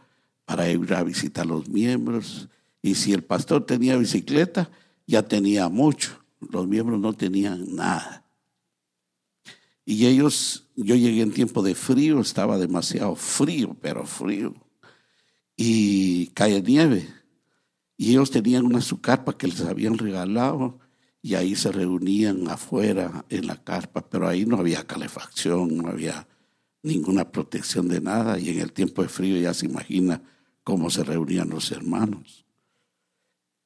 para 0.43 0.69
ir 0.69 0.93
a 0.93 1.01
visitar 1.01 1.45
a 1.45 1.47
los 1.47 1.69
miembros. 1.69 2.50
Y 2.81 2.95
si 2.95 3.13
el 3.13 3.24
pastor 3.24 3.65
tenía 3.65 3.95
bicicleta, 3.95 4.69
ya 5.07 5.25
tenía 5.25 5.69
mucho. 5.69 6.19
Los 6.41 6.67
miembros 6.67 7.00
no 7.00 7.13
tenían 7.13 7.74
nada. 7.74 8.25
Y 9.86 10.08
ellos, 10.08 10.68
yo 10.75 10.96
llegué 10.96 11.22
en 11.22 11.32
tiempo 11.32 11.62
de 11.62 11.75
frío, 11.75 12.20
estaba 12.20 12.58
demasiado 12.58 13.15
frío, 13.15 13.77
pero 13.80 14.06
frío. 14.06 14.56
Y 15.56 16.27
cae 16.27 16.62
nieve. 16.62 17.08
Y 17.96 18.12
ellos 18.12 18.32
tenían 18.32 18.65
una 18.65 18.82
su 18.82 19.00
carpa 19.00 19.38
que 19.38 19.48
les 19.48 19.62
habían 19.62 19.98
regalado 19.98 20.80
y 21.22 21.36
ahí 21.36 21.56
se 21.56 21.72
reunían 21.72 22.48
afuera 22.50 23.25
en 23.30 23.48
la 23.48 23.63
carpa, 23.63 24.08
pero 24.10 24.27
ahí 24.27 24.46
no 24.46 24.58
había 24.58 24.86
calefacción, 24.86 25.77
no 25.77 25.88
había 25.88 26.27
ninguna 26.84 27.32
protección 27.32 27.88
de 27.88 28.00
nada 28.01 28.38
y 28.38 28.50
en 28.50 28.60
el 28.60 28.72
tiempo 28.72 29.01
de 29.01 29.10
frío 29.10 29.38
ya 29.39 29.54
se 29.54 29.65
imagina 29.65 30.22
cómo 30.63 30.89
se 30.89 31.04
reunían 31.04 31.50
los 31.50 31.72
hermanos. 31.72 32.46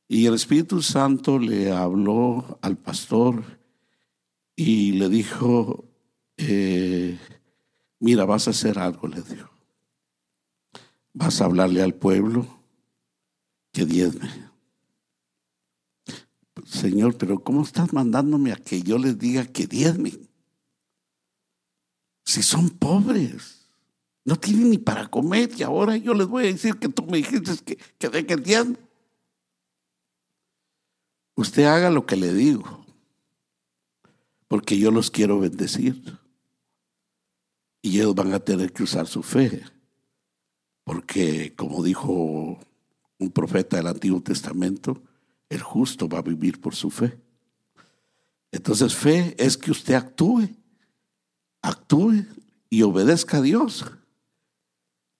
Y 0.07 0.25
el 0.25 0.35
Espíritu 0.35 0.81
Santo 0.81 1.37
le 1.37 1.71
habló 1.71 2.59
al 2.61 2.77
pastor 2.77 3.43
y 4.55 4.93
le 4.93 5.09
dijo, 5.09 5.88
eh, 6.41 7.19
mira, 7.99 8.23
vas 8.23 8.47
a 8.47 8.51
hacer 8.51 8.79
algo, 8.79 9.07
le 9.07 9.21
dijo. 9.21 9.49
Vas 11.13 11.41
a 11.41 11.45
hablarle 11.45 11.81
al 11.81 11.93
pueblo 11.93 12.47
que 13.73 13.85
diezme. 13.85 14.29
Señor, 16.65 17.17
pero 17.17 17.39
¿cómo 17.39 17.63
estás 17.63 17.91
mandándome 17.91 18.53
a 18.53 18.55
que 18.55 18.81
yo 18.81 18.97
les 18.97 19.17
diga 19.17 19.45
que 19.45 19.67
diezmen? 19.67 20.29
Si 22.23 22.41
son 22.41 22.69
pobres, 22.69 23.67
no 24.23 24.37
tienen 24.37 24.69
ni 24.69 24.77
para 24.77 25.09
comer 25.09 25.51
y 25.57 25.63
ahora 25.63 25.97
yo 25.97 26.13
les 26.13 26.27
voy 26.27 26.45
a 26.45 26.47
decir 26.47 26.75
que 26.75 26.87
tú 26.87 27.05
me 27.05 27.17
dijiste 27.17 27.51
que, 27.65 27.75
que 27.75 28.09
den 28.09 28.29
el 28.29 28.43
diezmo. 28.43 28.77
Usted 31.35 31.65
haga 31.65 31.89
lo 31.89 32.05
que 32.05 32.15
le 32.15 32.33
digo, 32.33 32.85
porque 34.47 34.77
yo 34.77 34.91
los 34.91 35.11
quiero 35.11 35.39
bendecir. 35.39 36.19
Y 37.81 37.99
ellos 37.99 38.15
van 38.15 38.33
a 38.33 38.39
tener 38.39 38.73
que 38.73 38.83
usar 38.83 39.07
su 39.07 39.23
fe. 39.23 39.63
Porque, 40.83 41.53
como 41.55 41.83
dijo 41.83 42.59
un 43.19 43.31
profeta 43.31 43.77
del 43.77 43.87
Antiguo 43.87 44.21
Testamento, 44.21 45.01
el 45.49 45.61
justo 45.61 46.07
va 46.07 46.19
a 46.19 46.23
vivir 46.23 46.59
por 46.59 46.75
su 46.75 46.89
fe. 46.89 47.19
Entonces 48.51 48.95
fe 48.95 49.35
es 49.37 49.57
que 49.57 49.71
usted 49.71 49.93
actúe, 49.93 50.49
actúe 51.61 52.25
y 52.69 52.81
obedezca 52.81 53.37
a 53.37 53.41
Dios 53.41 53.85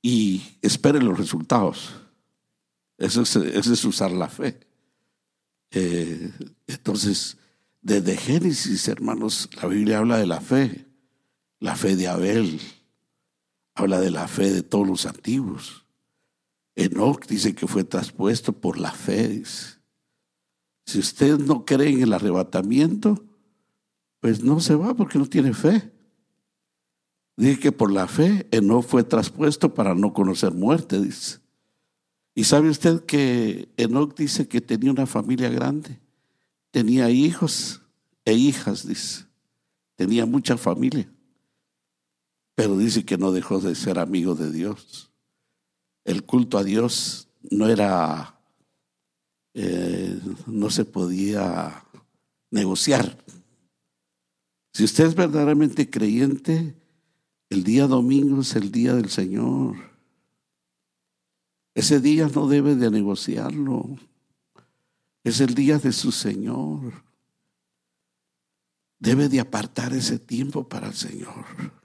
y 0.02 0.41
espere 0.62 1.02
los 1.02 1.17
resultados. 1.17 1.93
Eso 2.98 3.22
es, 3.22 3.86
usar 3.86 4.12
la 4.12 4.28
fe. 4.28 4.60
Eh, 5.72 6.32
entonces, 6.67 7.38
desde 7.82 8.17
Génesis, 8.17 8.88
hermanos, 8.88 9.50
la 9.62 9.67
Biblia 9.67 10.00
habla 10.00 10.17
de 10.17 10.26
la 10.26 10.41
fe 10.41 10.88
la 11.60 11.76
fe 11.76 11.95
de 11.95 12.08
Abel, 12.08 12.60
habla 13.76 14.00
de 14.00 14.12
la 14.12 14.28
fe 14.28 14.52
de 14.52 14.63
todos 14.63 14.88
los 14.88 15.06
antiguos. 15.06 15.86
Enoch 16.76 17.26
dice 17.28 17.54
que 17.54 17.67
fue 17.67 17.84
traspuesto 17.84 18.54
por 18.54 18.78
la 18.78 18.91
fe. 18.91 19.43
Si 20.86 21.00
usted 21.00 21.38
no 21.38 21.65
cree 21.65 21.89
en 21.89 22.04
el 22.04 22.13
arrebatamiento, 22.13 23.26
pues 24.22 24.41
no 24.43 24.60
se 24.60 24.76
va 24.76 24.93
porque 24.93 25.19
no 25.19 25.26
tiene 25.26 25.54
fe. 25.54 25.91
Dice 27.36 27.60
que 27.60 27.72
por 27.72 27.91
la 27.91 28.08
fe 28.08 28.48
Enoch 28.52 28.86
fue 28.86 29.04
traspuesto 29.04 29.74
para 29.74 29.95
no 29.95 30.13
conocer 30.13 30.54
muerte, 30.54 31.00
dice. 31.02 31.39
Y 32.36 32.45
sabe 32.45 32.69
usted 32.69 33.04
que 33.06 33.69
Enoch 33.76 34.15
dice 34.15 34.48
que 34.48 34.62
tenía 34.62 34.91
una 34.91 35.06
familia 35.06 35.50
grande, 35.50 36.00
tenía 36.72 37.10
hijos 37.10 37.82
e 38.24 38.34
hijas, 38.34 38.88
dice. 38.88 39.26
Tenía 39.95 40.26
mucha 40.26 40.56
familia 40.56 41.10
pero 42.60 42.78
dice 42.78 43.06
que 43.06 43.17
no 43.17 43.32
dejó 43.32 43.62
de 43.62 43.74
ser 43.74 44.00
amigo 44.00 44.36
de 44.36 44.52
Dios. 44.52 45.13
El 46.04 46.26
culto 46.26 46.58
a 46.58 46.63
Dios 46.65 47.30
no 47.50 47.69
era, 47.69 48.38
eh, 49.54 50.19
no 50.45 50.69
se 50.69 50.84
podía 50.84 51.86
negociar. 52.52 53.17
Si 54.74 54.84
usted 54.84 55.06
es 55.06 55.15
verdaderamente 55.15 55.89
creyente, 55.89 56.76
el 57.50 57.63
día 57.63 57.88
domingo 57.88 58.41
es 58.41 58.54
el 58.58 58.74
día 58.74 58.93
del 58.93 59.10
Señor. 59.10 59.78
Ese 61.74 62.02
día 62.02 62.28
no 62.28 62.50
debe 62.50 62.76
de 62.76 62.91
negociarlo. 62.91 63.98
Es 65.24 65.39
el 65.39 65.56
día 65.56 65.80
de 65.80 65.93
su 65.93 66.12
Señor. 66.12 67.06
Debe 69.00 69.30
de 69.30 69.39
apartar 69.39 69.93
ese 69.93 70.19
tiempo 70.19 70.67
para 70.67 70.88
el 70.88 70.93
Señor 70.93 71.79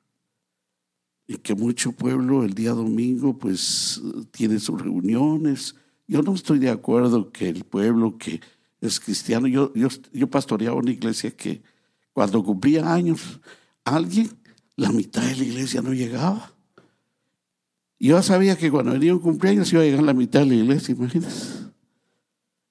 y 1.27 1.37
que 1.37 1.55
mucho 1.55 1.93
pueblo 1.93 2.45
el 2.45 2.55
día 2.55 2.73
domingo 2.73 3.39
pues 3.39 4.01
tiene 4.31 4.59
sus 4.59 4.81
reuniones. 4.81 5.75
Yo 6.07 6.23
no 6.23 6.35
estoy 6.35 6.59
de 6.59 6.71
acuerdo 6.71 7.31
que 7.31 7.49
el 7.49 7.65
pueblo 7.65 8.19
que 8.19 8.41
es 8.81 9.01
cristiano, 9.01 9.47
yo, 9.47 9.73
yo, 9.75 9.89
yo 10.13 10.29
pastoreaba 10.29 10.77
una 10.77 10.91
iglesia 10.91 11.31
que 11.31 11.63
cuando 12.13 12.45
cumplía 12.45 12.93
años 12.93 13.41
alguien, 13.85 14.31
la 14.77 14.93
mitad 14.93 15.23
de 15.23 15.37
la 15.37 15.45
iglesia 15.45 15.81
no 15.83 15.93
llegaba. 15.93 16.53
Yo 17.99 18.23
sabía 18.23 18.57
que 18.57 18.71
cuando 18.71 18.93
venía 18.93 19.15
un 19.15 19.21
cumpleaños 19.21 19.73
iba 19.73 19.83
a 19.83 19.85
llegar 19.85 20.03
la 20.03 20.13
mitad 20.13 20.41
de 20.41 20.47
la 20.47 20.55
iglesia, 20.55 20.95
imagínense. 20.95 21.65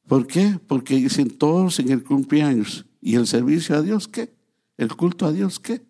¿Por 0.08 0.28
qué? 0.28 0.60
Porque 0.68 0.96
dicen 0.96 1.30
todos 1.38 1.80
en 1.80 1.89
el 1.89 2.04
cumpleaños. 2.04 2.86
¿Y 3.02 3.16
el 3.16 3.26
servicio 3.26 3.76
a 3.76 3.82
Dios 3.82 4.08
qué? 4.08 4.34
¿El 4.78 4.96
culto 4.96 5.26
a 5.26 5.32
Dios 5.32 5.60
qué? 5.60 5.82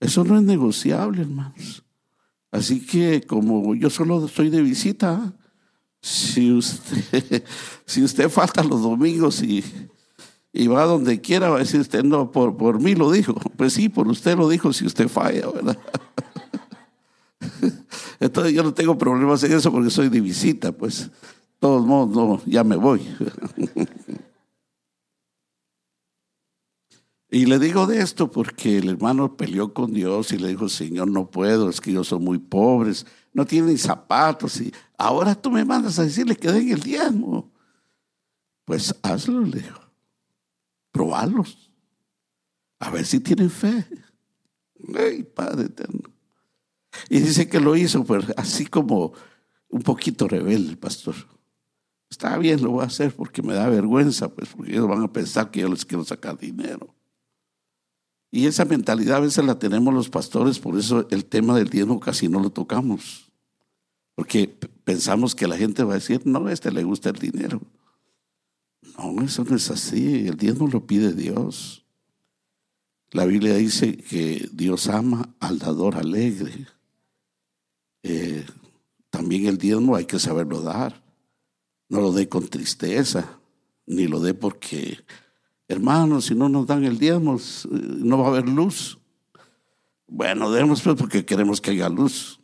Eso 0.00 0.24
no 0.24 0.36
es 0.36 0.42
negociable, 0.42 1.22
hermanos. 1.22 1.84
Así 2.50 2.84
que 2.84 3.22
como 3.22 3.74
yo 3.74 3.90
solo 3.90 4.24
estoy 4.24 4.48
de 4.48 4.62
visita, 4.62 5.34
si 6.00 6.52
usted, 6.52 7.44
si 7.84 8.02
usted 8.02 8.28
falta 8.28 8.62
los 8.62 8.82
domingos 8.82 9.42
y, 9.42 9.64
y 10.52 10.66
va 10.66 10.84
donde 10.84 11.20
quiera, 11.20 11.50
va 11.50 11.56
a 11.56 11.60
decir 11.60 11.80
usted, 11.80 12.04
no, 12.04 12.30
por, 12.30 12.56
por 12.56 12.80
mí 12.80 12.94
lo 12.94 13.10
dijo. 13.10 13.34
Pues 13.56 13.72
sí, 13.74 13.88
por 13.88 14.08
usted 14.08 14.36
lo 14.36 14.48
dijo 14.48 14.72
si 14.72 14.86
usted 14.86 15.08
falla, 15.08 15.50
¿verdad? 15.50 15.78
Entonces 18.20 18.52
yo 18.52 18.62
no 18.62 18.74
tengo 18.74 18.96
problemas 18.96 19.42
en 19.44 19.52
eso 19.52 19.70
porque 19.70 19.90
soy 19.90 20.08
de 20.08 20.20
visita, 20.20 20.72
pues. 20.72 21.10
De 21.10 21.60
todos 21.60 21.84
modos, 21.84 22.14
no, 22.14 22.40
ya 22.46 22.62
me 22.62 22.76
voy. 22.76 23.00
Y 27.30 27.44
le 27.44 27.58
digo 27.58 27.86
de 27.86 28.00
esto 28.00 28.30
porque 28.30 28.78
el 28.78 28.88
hermano 28.88 29.36
peleó 29.36 29.74
con 29.74 29.92
Dios 29.92 30.32
y 30.32 30.38
le 30.38 30.48
dijo, 30.48 30.68
Señor, 30.68 31.08
no 31.08 31.30
puedo, 31.30 31.68
es 31.68 31.80
que 31.80 31.92
yo 31.92 32.02
soy 32.02 32.20
muy 32.20 32.38
pobres, 32.38 33.04
no 33.34 33.44
tienen 33.44 33.76
zapatos 33.76 34.60
y 34.60 34.72
ahora 34.96 35.34
tú 35.34 35.50
me 35.50 35.64
mandas 35.64 35.98
a 35.98 36.04
decirle 36.04 36.36
que 36.36 36.50
den 36.50 36.70
el 36.70 36.80
diezmo. 36.80 37.52
Pues 38.64 38.94
hazlo, 39.02 39.42
le 39.42 39.60
dijo. 39.60 39.80
Probarlos. 40.90 41.70
A 42.78 42.90
ver 42.90 43.04
si 43.04 43.20
tienen 43.20 43.50
fe. 43.50 43.86
Ay, 44.94 45.22
Padre 45.22 45.66
eterno. 45.66 46.10
Y 47.10 47.20
dice 47.20 47.48
que 47.48 47.60
lo 47.60 47.76
hizo, 47.76 48.04
pues 48.04 48.24
así 48.36 48.66
como 48.66 49.12
un 49.68 49.82
poquito 49.82 50.28
rebelde 50.28 50.70
el 50.70 50.78
pastor. 50.78 51.14
Está 52.10 52.38
bien, 52.38 52.62
lo 52.62 52.70
voy 52.70 52.84
a 52.84 52.86
hacer 52.86 53.14
porque 53.14 53.42
me 53.42 53.52
da 53.52 53.68
vergüenza, 53.68 54.28
pues 54.28 54.48
porque 54.48 54.72
ellos 54.72 54.88
van 54.88 55.02
a 55.02 55.12
pensar 55.12 55.50
que 55.50 55.60
yo 55.60 55.68
les 55.68 55.84
quiero 55.84 56.04
sacar 56.04 56.38
dinero. 56.38 56.94
Y 58.30 58.46
esa 58.46 58.64
mentalidad 58.64 59.16
a 59.16 59.20
veces 59.20 59.44
la 59.44 59.58
tenemos 59.58 59.94
los 59.94 60.10
pastores, 60.10 60.58
por 60.58 60.78
eso 60.78 61.06
el 61.10 61.24
tema 61.24 61.56
del 61.56 61.70
diezmo 61.70 61.98
casi 61.98 62.28
no 62.28 62.40
lo 62.40 62.50
tocamos. 62.50 63.30
Porque 64.14 64.48
pensamos 64.84 65.34
que 65.34 65.46
la 65.46 65.56
gente 65.56 65.84
va 65.84 65.92
a 65.92 65.98
decir, 65.98 66.22
no, 66.24 66.46
a 66.46 66.52
este 66.52 66.70
le 66.70 66.82
gusta 66.82 67.10
el 67.10 67.18
dinero. 67.18 67.60
No, 68.98 69.22
eso 69.22 69.44
no 69.44 69.56
es 69.56 69.70
así. 69.70 70.26
El 70.26 70.36
diezmo 70.36 70.66
lo 70.66 70.86
pide 70.86 71.12
Dios. 71.12 71.84
La 73.10 73.24
Biblia 73.24 73.54
dice 73.54 73.96
que 73.96 74.48
Dios 74.52 74.88
ama 74.88 75.34
al 75.40 75.58
dador 75.58 75.96
alegre. 75.96 76.66
Eh, 78.02 78.44
también 79.10 79.46
el 79.46 79.56
diezmo 79.56 79.96
hay 79.96 80.04
que 80.04 80.18
saberlo 80.18 80.62
dar. 80.62 81.02
No 81.88 82.00
lo 82.00 82.12
dé 82.12 82.28
con 82.28 82.48
tristeza, 82.48 83.38
ni 83.86 84.06
lo 84.06 84.20
dé 84.20 84.34
porque, 84.34 84.98
hermanos, 85.68 86.26
si 86.26 86.34
no 86.34 86.48
nos 86.48 86.66
dan 86.66 86.84
el 86.84 86.98
diezmo, 86.98 87.36
eh, 87.36 87.68
no 87.70 88.18
va 88.18 88.26
a 88.26 88.28
haber 88.30 88.48
luz. 88.48 88.98
Bueno, 90.06 90.50
demos 90.50 90.82
pues 90.82 90.96
porque 90.96 91.24
queremos 91.24 91.60
que 91.60 91.70
haya 91.70 91.88
luz. 91.88 92.40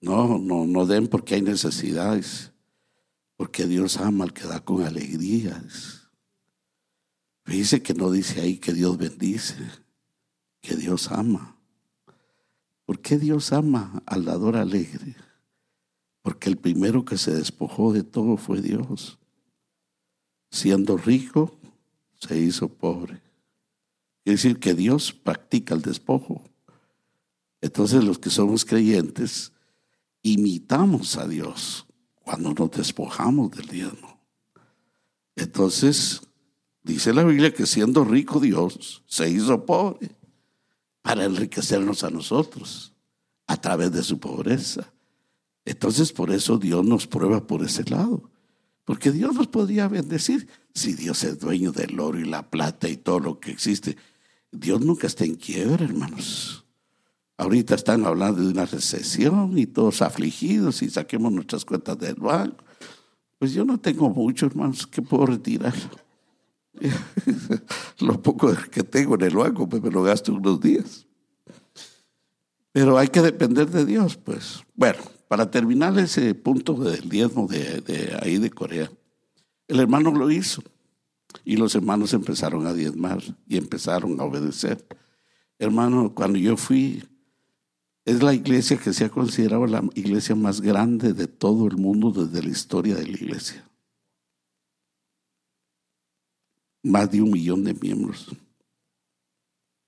No, 0.00 0.38
no, 0.38 0.66
no 0.66 0.86
den 0.86 1.08
porque 1.08 1.34
hay 1.34 1.42
necesidades. 1.42 2.52
Porque 3.36 3.66
Dios 3.66 3.96
ama 3.96 4.24
al 4.24 4.32
que 4.32 4.44
da 4.44 4.60
con 4.60 4.82
alegrías. 4.82 6.10
Dice 7.46 7.82
que 7.82 7.94
no 7.94 8.10
dice 8.10 8.40
ahí 8.40 8.58
que 8.58 8.72
Dios 8.72 8.96
bendice, 8.96 9.56
que 10.60 10.76
Dios 10.76 11.10
ama. 11.10 11.58
¿Por 12.84 13.00
qué 13.00 13.18
Dios 13.18 13.52
ama 13.52 14.02
al 14.06 14.24
dador 14.24 14.56
alegre? 14.56 15.16
Porque 16.22 16.48
el 16.48 16.56
primero 16.56 17.04
que 17.04 17.18
se 17.18 17.34
despojó 17.34 17.92
de 17.92 18.02
todo 18.02 18.36
fue 18.36 18.60
Dios. 18.62 19.18
Siendo 20.50 20.96
rico, 20.96 21.58
se 22.26 22.38
hizo 22.38 22.68
pobre. 22.68 23.20
Quiere 24.22 24.36
decir 24.36 24.58
que 24.58 24.74
Dios 24.74 25.12
practica 25.12 25.74
el 25.74 25.82
despojo. 25.82 26.42
Entonces 27.60 28.04
los 28.04 28.18
que 28.18 28.30
somos 28.30 28.64
creyentes 28.64 29.52
imitamos 30.22 31.16
a 31.16 31.28
Dios 31.28 31.86
cuando 32.14 32.54
nos 32.54 32.70
despojamos 32.70 33.50
del 33.50 33.66
diezmo. 33.66 34.20
Entonces, 35.36 36.22
dice 36.82 37.12
la 37.12 37.24
Biblia 37.24 37.52
que 37.52 37.66
siendo 37.66 38.04
rico 38.04 38.40
Dios 38.40 39.02
se 39.06 39.28
hizo 39.28 39.66
pobre 39.66 40.10
para 41.02 41.24
enriquecernos 41.24 42.04
a 42.04 42.10
nosotros 42.10 42.94
a 43.46 43.58
través 43.58 43.92
de 43.92 44.02
su 44.02 44.18
pobreza. 44.18 44.92
Entonces 45.66 46.12
por 46.12 46.30
eso 46.30 46.58
Dios 46.58 46.84
nos 46.84 47.06
prueba 47.06 47.46
por 47.46 47.62
ese 47.62 47.84
lado. 47.84 48.30
Porque 48.84 49.10
Dios 49.10 49.34
nos 49.34 49.48
podría 49.48 49.88
bendecir 49.88 50.48
si 50.74 50.94
Dios 50.94 51.24
es 51.24 51.38
dueño 51.38 51.72
del 51.72 51.98
oro 51.98 52.18
y 52.18 52.24
la 52.24 52.50
plata 52.50 52.88
y 52.88 52.96
todo 52.96 53.18
lo 53.18 53.40
que 53.40 53.50
existe. 53.50 53.96
Dios 54.52 54.80
nunca 54.80 55.06
está 55.06 55.24
en 55.24 55.36
quiebra, 55.36 55.84
hermanos. 55.84 56.64
Ahorita 57.36 57.74
están 57.74 58.04
hablando 58.04 58.42
de 58.42 58.48
una 58.48 58.66
recesión 58.66 59.58
y 59.58 59.66
todos 59.66 60.02
afligidos 60.02 60.82
y 60.82 60.90
saquemos 60.90 61.32
nuestras 61.32 61.64
cuentas 61.64 61.98
del 61.98 62.14
banco. 62.16 62.64
Pues 63.38 63.52
yo 63.52 63.64
no 63.64 63.78
tengo 63.78 64.08
mucho, 64.10 64.46
hermanos, 64.46 64.86
que 64.86 65.02
puedo 65.02 65.26
retirar. 65.26 65.74
lo 68.00 68.22
poco 68.22 68.52
que 68.70 68.82
tengo 68.82 69.14
en 69.16 69.22
el 69.22 69.36
banco, 69.36 69.68
pues 69.68 69.82
me 69.82 69.90
lo 69.90 70.02
gasto 70.02 70.32
unos 70.32 70.60
días. 70.60 71.06
Pero 72.72 72.98
hay 72.98 73.08
que 73.08 73.22
depender 73.22 73.70
de 73.70 73.84
Dios, 73.84 74.16
pues. 74.16 74.62
Bueno, 74.74 74.98
para 75.34 75.50
terminar 75.50 75.98
ese 75.98 76.32
punto 76.32 76.74
del 76.74 77.08
diezmo 77.08 77.48
de, 77.48 78.16
ahí 78.22 78.38
de 78.38 78.50
Corea, 78.50 78.88
el 79.66 79.80
hermano 79.80 80.12
lo 80.12 80.30
hizo 80.30 80.62
y 81.44 81.56
los 81.56 81.74
hermanos 81.74 82.14
empezaron 82.14 82.68
a 82.68 82.72
diezmar 82.72 83.20
y 83.48 83.56
empezaron 83.56 84.20
a 84.20 84.22
obedecer. 84.22 84.86
Hermano, 85.58 86.14
cuando 86.14 86.38
yo 86.38 86.56
fui, 86.56 87.02
es 88.04 88.22
la 88.22 88.32
iglesia 88.32 88.76
que 88.76 88.92
se 88.92 89.06
ha 89.06 89.08
considerado 89.08 89.66
la 89.66 89.82
iglesia 89.96 90.36
más 90.36 90.60
grande 90.60 91.12
de 91.12 91.26
todo 91.26 91.66
el 91.66 91.78
mundo 91.78 92.12
desde 92.12 92.40
la 92.40 92.52
historia 92.52 92.94
de 92.94 93.02
la 93.02 93.16
iglesia. 93.16 93.68
Más 96.84 97.10
de 97.10 97.20
un 97.20 97.32
millón 97.32 97.64
de 97.64 97.74
miembros. 97.74 98.30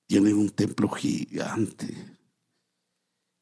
Tienen 0.09 0.39
un 0.39 0.51
templo 0.51 0.89
gigante. 0.89 1.95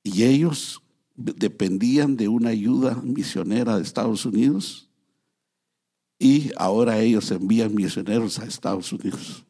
Y 0.02 0.24
ellos 0.24 0.83
dependían 1.14 2.16
de 2.16 2.28
una 2.28 2.50
ayuda 2.50 3.00
misionera 3.02 3.76
de 3.76 3.82
Estados 3.82 4.26
Unidos 4.26 4.90
y 6.18 6.50
ahora 6.56 6.98
ellos 7.00 7.30
envían 7.30 7.74
misioneros 7.74 8.38
a 8.38 8.44
Estados 8.44 8.92
Unidos 8.92 9.44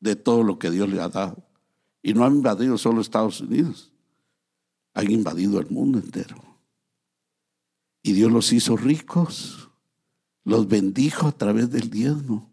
de 0.00 0.16
todo 0.16 0.42
lo 0.42 0.58
que 0.58 0.70
Dios 0.70 0.88
le 0.88 1.00
ha 1.00 1.08
dado. 1.08 1.46
Y 2.02 2.14
no 2.14 2.24
han 2.24 2.36
invadido 2.36 2.78
solo 2.78 3.00
Estados 3.00 3.40
Unidos, 3.40 3.92
han 4.94 5.10
invadido 5.10 5.60
el 5.60 5.68
mundo 5.70 5.98
entero. 5.98 6.36
Y 8.02 8.12
Dios 8.12 8.32
los 8.32 8.52
hizo 8.52 8.76
ricos, 8.76 9.68
los 10.44 10.66
bendijo 10.66 11.26
a 11.28 11.32
través 11.32 11.70
del 11.70 11.90
diezmo. 11.90 12.50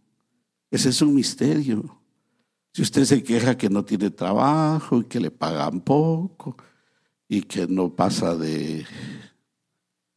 Ese 0.70 0.90
es 0.90 1.02
un 1.02 1.16
misterio. 1.16 2.02
Si 2.74 2.82
usted 2.82 3.06
se 3.06 3.24
queja 3.24 3.58
que 3.58 3.70
no 3.70 3.86
tiene 3.86 4.10
trabajo 4.10 5.00
y 5.00 5.06
que 5.06 5.22
le 5.22 5.32
pagan 5.32 5.80
poco, 5.80 6.58
y 7.28 7.42
que 7.42 7.68
no 7.68 7.90
pasa 7.90 8.36
de... 8.36 8.86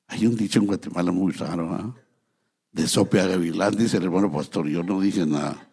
Hay 0.09 0.27
un 0.27 0.37
dicho 0.37 0.59
en 0.59 0.67
Guatemala 0.67 1.13
muy 1.13 1.33
raro, 1.33 1.73
¿ah? 1.73 1.95
de 2.73 2.87
sope 2.87 3.21
a 3.21 3.27
gavilán, 3.27 3.77
dice 3.77 3.97
el 3.97 4.05
hermano 4.05 4.31
pastor, 4.31 4.69
yo 4.69 4.83
no 4.83 5.01
dije 5.01 5.27
nada. 5.27 5.69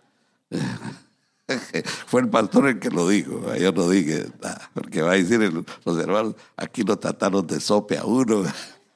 Fue 2.07 2.21
el 2.21 2.29
pastor 2.29 2.67
el 2.67 2.79
que 2.79 2.89
lo 2.89 3.07
dijo, 3.07 3.55
yo 3.55 3.71
no 3.71 3.89
dije 3.89 4.27
nada, 4.41 4.69
porque 4.73 5.01
va 5.01 5.13
a 5.13 5.15
decir 5.15 5.39
los 5.85 5.97
hermanos, 5.97 6.35
aquí 6.55 6.83
no 6.83 6.97
trataron 6.97 7.45
de 7.45 7.59
sope 7.59 7.97
a 7.97 8.05
uno. 8.05 8.43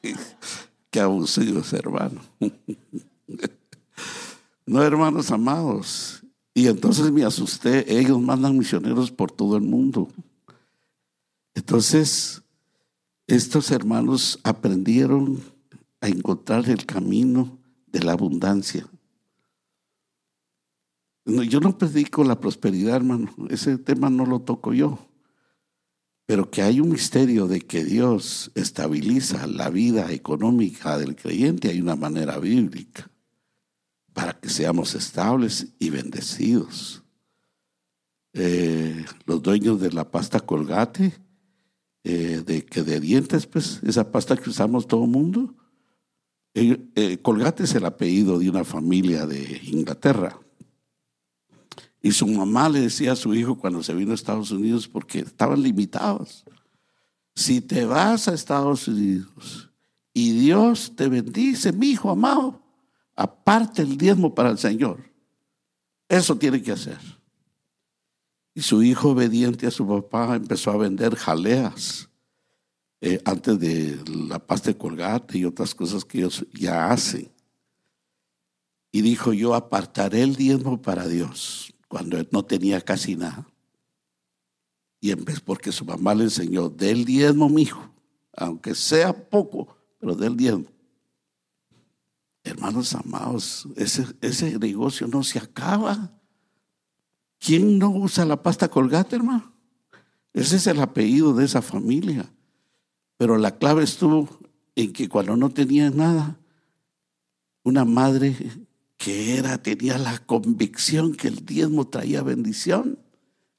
Qué 0.90 1.00
abusivos, 1.00 1.72
hermano. 1.74 2.22
no, 4.66 4.84
hermanos 4.84 5.32
amados. 5.32 6.24
Y 6.54 6.68
entonces 6.68 7.10
me 7.12 7.24
asusté, 7.24 7.98
ellos 7.98 8.20
mandan 8.20 8.58
misioneros 8.58 9.10
por 9.10 9.32
todo 9.32 9.56
el 9.56 9.64
mundo. 9.64 10.10
Entonces, 11.54 12.44
estos 13.28 13.72
hermanos 13.72 14.40
aprendieron 14.44 15.42
a 16.00 16.08
encontrar 16.08 16.70
el 16.70 16.86
camino 16.86 17.60
de 17.88 18.04
la 18.04 18.14
abundancia. 18.14 18.88
Yo 21.26 21.60
no 21.60 21.78
predico 21.78 22.24
la 22.24 22.40
prosperidad, 22.40 22.96
hermano, 22.96 23.34
ese 23.50 23.78
tema 23.78 24.10
no 24.10 24.26
lo 24.26 24.42
toco 24.42 24.74
yo, 24.74 25.00
pero 26.26 26.50
que 26.50 26.62
hay 26.64 26.80
un 26.80 26.90
misterio 26.90 27.48
de 27.48 27.62
que 27.62 27.84
Dios 27.84 28.52
estabiliza 28.56 29.46
la 29.48 29.70
vida 29.70 30.12
económica 30.12 30.98
del 30.98 31.16
creyente, 31.16 31.70
hay 31.70 31.80
una 31.80 31.96
manera 31.96 32.40
bíblica 32.40 33.12
para 34.14 34.34
que 34.40 34.50
seamos 34.50 34.96
estables 34.96 35.74
y 35.80 35.90
bendecidos. 35.90 37.04
Eh, 38.34 39.06
los 39.26 39.42
dueños 39.42 39.80
de 39.80 39.92
la 39.92 40.10
pasta 40.10 40.40
colgate, 40.40 41.14
eh, 42.04 42.44
de 42.46 42.66
que 42.66 42.84
de 42.84 43.00
dientes, 43.00 43.46
pues, 43.46 43.80
esa 43.84 44.12
pasta 44.12 44.38
que 44.38 44.50
usamos 44.50 44.88
todo 44.88 45.06
el 45.06 45.12
mundo. 45.12 45.56
Eh, 46.54 47.20
Colgate 47.22 47.64
es 47.64 47.76
el 47.76 47.86
apellido 47.86 48.40
de 48.40 48.50
una 48.50 48.64
familia 48.64 49.26
de 49.26 49.62
Inglaterra. 49.64 50.40
Y 52.02 52.12
su 52.12 52.26
mamá 52.28 52.68
le 52.68 52.82
decía 52.82 53.12
a 53.12 53.16
su 53.16 53.34
hijo 53.36 53.58
cuando 53.58 53.84
se 53.84 53.94
vino 53.94 54.12
a 54.12 54.16
Estados 54.16 54.52
Unidos, 54.52 54.88
porque 54.88 55.20
estaban 55.20 55.62
limitados, 55.62 56.44
si 57.36 57.62
te 57.62 57.86
vas 57.86 58.28
a 58.28 58.34
Estados 58.34 58.88
Unidos 58.88 59.70
y 60.14 60.32
Dios 60.32 60.94
te 60.96 61.08
bendice, 61.08 61.72
mi 61.72 61.92
hijo 61.92 62.10
amado, 62.10 62.62
aparte 63.16 63.84
el 63.84 63.98
diezmo 63.98 64.34
para 64.34 64.50
el 64.50 64.58
Señor. 64.58 65.00
Eso 66.10 66.36
tiene 66.38 66.62
que 66.62 66.74
hacer. 66.74 66.98
Y 68.54 68.62
su 68.62 68.84
hijo, 68.84 69.12
obediente 69.12 69.68
a 69.68 69.72
su 69.72 69.88
papá, 69.88 70.36
empezó 70.36 70.72
a 70.72 70.78
vender 70.78 71.16
jaleas 71.16 72.10
eh, 73.00 73.22
antes 73.26 73.60
de 73.60 74.00
la 74.06 74.40
pasta 74.40 74.70
de 74.70 74.78
colgate 74.78 75.38
y 75.38 75.46
otras 75.46 75.74
cosas 75.74 76.04
que 76.04 76.20
ellos 76.20 76.46
ya 76.54 76.92
hacen. 76.92 77.32
Y 78.92 79.02
dijo, 79.02 79.32
yo 79.32 79.56
apartaré 79.56 80.22
el 80.22 80.36
diezmo 80.36 80.82
para 80.82 81.08
Dios, 81.08 81.74
cuando 81.88 82.18
no 82.32 82.44
tenía 82.44 82.82
casi 82.82 83.16
nada. 83.16 83.48
Y 85.00 85.12
en 85.12 85.24
vez, 85.24 85.40
porque 85.40 85.72
su 85.72 85.86
mamá 85.86 86.14
le 86.14 86.26
enseñó, 86.26 86.70
del 86.70 87.06
diezmo, 87.06 87.50
mi 87.50 87.64
hijo, 87.64 87.90
aunque 88.34 88.76
sea 88.76 89.14
poco, 89.30 89.78
pero 90.00 90.14
del 90.14 90.36
diezmo. 90.38 90.66
Hermanos 92.44 92.94
amados, 92.94 93.68
ese, 93.76 94.06
ese 94.22 94.60
negocio 94.60 95.08
no 95.08 95.24
se 95.24 95.40
acaba. 95.40 96.21
¿Quién 97.42 97.80
no 97.80 97.90
usa 97.90 98.24
la 98.24 98.44
pasta 98.44 98.70
colgate, 98.70 99.16
hermano? 99.16 99.52
Ese 100.32 100.58
es 100.58 100.68
el 100.68 100.80
apellido 100.80 101.34
de 101.34 101.46
esa 101.46 101.64
familia. 101.64 102.32
Pero 103.18 103.38
la 103.40 103.58
clave 103.58 103.84
estuvo 103.84 104.30
en 104.76 104.94
que 104.94 105.10
cuando 105.10 105.36
no 105.36 105.50
tenía 105.50 105.90
nada, 105.90 106.40
una 107.64 107.84
madre 107.84 108.36
que 108.96 109.38
era, 109.38 109.62
tenía 109.62 109.98
la 109.98 110.20
convicción 110.20 111.16
que 111.16 111.28
el 111.30 111.44
diezmo 111.44 111.88
traía 111.88 112.22
bendición, 112.22 113.00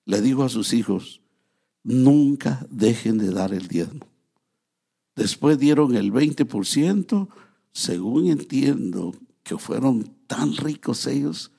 le 0.05 0.21
dijo 0.21 0.45
a 0.45 0.49
sus 0.49 0.73
hijos, 0.73 1.21
nunca 1.83 2.65
dejen 2.71 3.19
de 3.19 3.31
dar 3.31 3.53
el 3.53 3.67
diezmo. 3.67 4.07
Después 5.17 5.59
dieron 5.59 5.97
el 5.97 6.13
20%, 6.13 7.29
según 7.73 8.29
entiendo 8.29 9.13
que 9.43 9.59
fueron 9.59 10.15
tan 10.29 10.57
ricos 10.57 11.09
ellos 11.09 11.52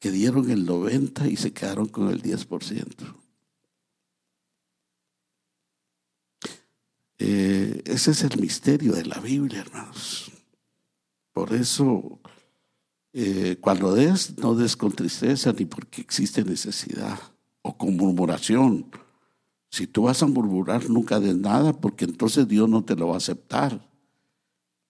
que 0.00 0.10
dieron 0.10 0.50
el 0.50 0.66
90% 0.66 1.30
y 1.30 1.36
se 1.36 1.52
quedaron 1.52 1.86
con 1.86 2.08
el 2.08 2.22
10%. 2.22 3.14
Eh, 7.18 7.82
ese 7.84 8.12
es 8.12 8.22
el 8.24 8.40
misterio 8.40 8.94
de 8.94 9.04
la 9.04 9.20
Biblia, 9.20 9.60
hermanos. 9.60 10.32
Por 11.34 11.52
eso, 11.52 12.18
eh, 13.12 13.58
cuando 13.60 13.94
des, 13.94 14.38
no 14.38 14.54
des 14.54 14.74
con 14.74 14.92
tristeza 14.92 15.52
ni 15.52 15.66
porque 15.66 16.00
existe 16.00 16.44
necesidad 16.44 17.20
o 17.60 17.76
con 17.76 17.94
murmuración. 17.94 18.86
Si 19.70 19.86
tú 19.86 20.04
vas 20.04 20.22
a 20.22 20.26
murmurar, 20.26 20.88
nunca 20.88 21.20
des 21.20 21.36
nada 21.36 21.74
porque 21.74 22.06
entonces 22.06 22.48
Dios 22.48 22.70
no 22.70 22.82
te 22.82 22.96
lo 22.96 23.08
va 23.08 23.14
a 23.14 23.18
aceptar. 23.18 23.86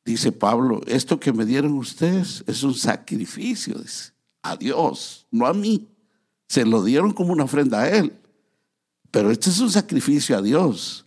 Dice 0.04 0.30
Pablo, 0.30 0.82
esto 0.86 1.18
que 1.18 1.32
me 1.32 1.44
dieron 1.44 1.72
ustedes 1.72 2.44
es 2.46 2.62
un 2.62 2.74
sacrificio 2.74 3.74
a 4.42 4.56
Dios, 4.56 5.26
no 5.30 5.46
a 5.46 5.52
mí. 5.52 5.88
Se 6.48 6.64
lo 6.64 6.82
dieron 6.82 7.12
como 7.12 7.32
una 7.32 7.44
ofrenda 7.44 7.82
a 7.82 7.88
Él. 7.88 8.12
Pero 9.10 9.30
este 9.30 9.50
es 9.50 9.60
un 9.60 9.70
sacrificio 9.70 10.36
a 10.36 10.42
Dios 10.42 11.06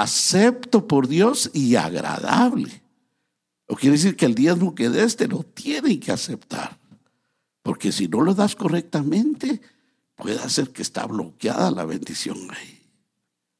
acepto 0.00 0.88
por 0.88 1.06
Dios 1.06 1.50
y 1.52 1.76
agradable. 1.76 2.82
O 3.66 3.76
quiere 3.76 3.96
decir 3.96 4.16
que 4.16 4.24
el 4.24 4.34
diezmo 4.34 4.74
que 4.74 4.88
des 4.88 5.16
te 5.16 5.28
lo 5.28 5.42
tienen 5.42 6.00
que 6.00 6.12
aceptar. 6.12 6.78
Porque 7.62 7.92
si 7.92 8.08
no 8.08 8.22
lo 8.22 8.34
das 8.34 8.56
correctamente, 8.56 9.60
puede 10.16 10.48
ser 10.48 10.70
que 10.70 10.82
está 10.82 11.06
bloqueada 11.06 11.70
la 11.70 11.84
bendición. 11.84 12.38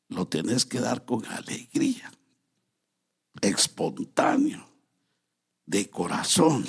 Lo 0.08 0.26
tenés 0.26 0.64
que 0.64 0.80
dar 0.80 1.04
con 1.04 1.24
alegría, 1.26 2.10
espontáneo, 3.42 4.66
de 5.66 5.88
corazón, 5.90 6.64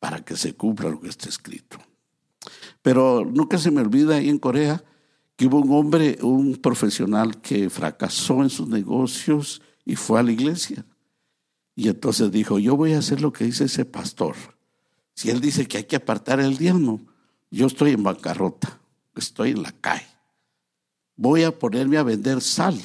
para 0.00 0.24
que 0.24 0.36
se 0.36 0.54
cumpla 0.54 0.88
lo 0.88 1.00
que 1.00 1.08
está 1.08 1.28
escrito. 1.28 1.78
Pero 2.82 3.24
nunca 3.24 3.58
se 3.58 3.70
me 3.70 3.82
olvida 3.82 4.16
ahí 4.16 4.28
en 4.28 4.38
Corea 4.38 4.82
que 5.36 5.46
hubo 5.46 5.60
un 5.60 5.72
hombre, 5.72 6.18
un 6.22 6.56
profesional 6.56 7.40
que 7.40 7.70
fracasó 7.70 8.42
en 8.42 8.50
sus 8.50 8.68
negocios 8.68 9.62
y 9.84 9.96
fue 9.96 10.18
a 10.18 10.22
la 10.22 10.32
iglesia. 10.32 10.84
Y 11.76 11.88
entonces 11.88 12.30
dijo, 12.30 12.58
yo 12.58 12.76
voy 12.76 12.94
a 12.94 12.98
hacer 12.98 13.20
lo 13.20 13.32
que 13.32 13.44
dice 13.44 13.64
ese 13.64 13.84
pastor. 13.84 14.36
Si 15.14 15.30
él 15.30 15.40
dice 15.40 15.66
que 15.66 15.78
hay 15.78 15.84
que 15.84 15.96
apartar 15.96 16.40
el 16.40 16.56
diezmo, 16.56 17.00
yo 17.50 17.66
estoy 17.66 17.92
en 17.92 18.02
bancarrota, 18.02 18.80
estoy 19.16 19.50
en 19.50 19.62
la 19.62 19.72
calle. 19.72 20.06
Voy 21.16 21.42
a 21.42 21.58
ponerme 21.58 21.98
a 21.98 22.02
vender 22.02 22.40
sal. 22.40 22.80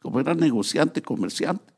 Como 0.00 0.20
era 0.20 0.34
negociante, 0.34 1.02
comerciante, 1.02 1.69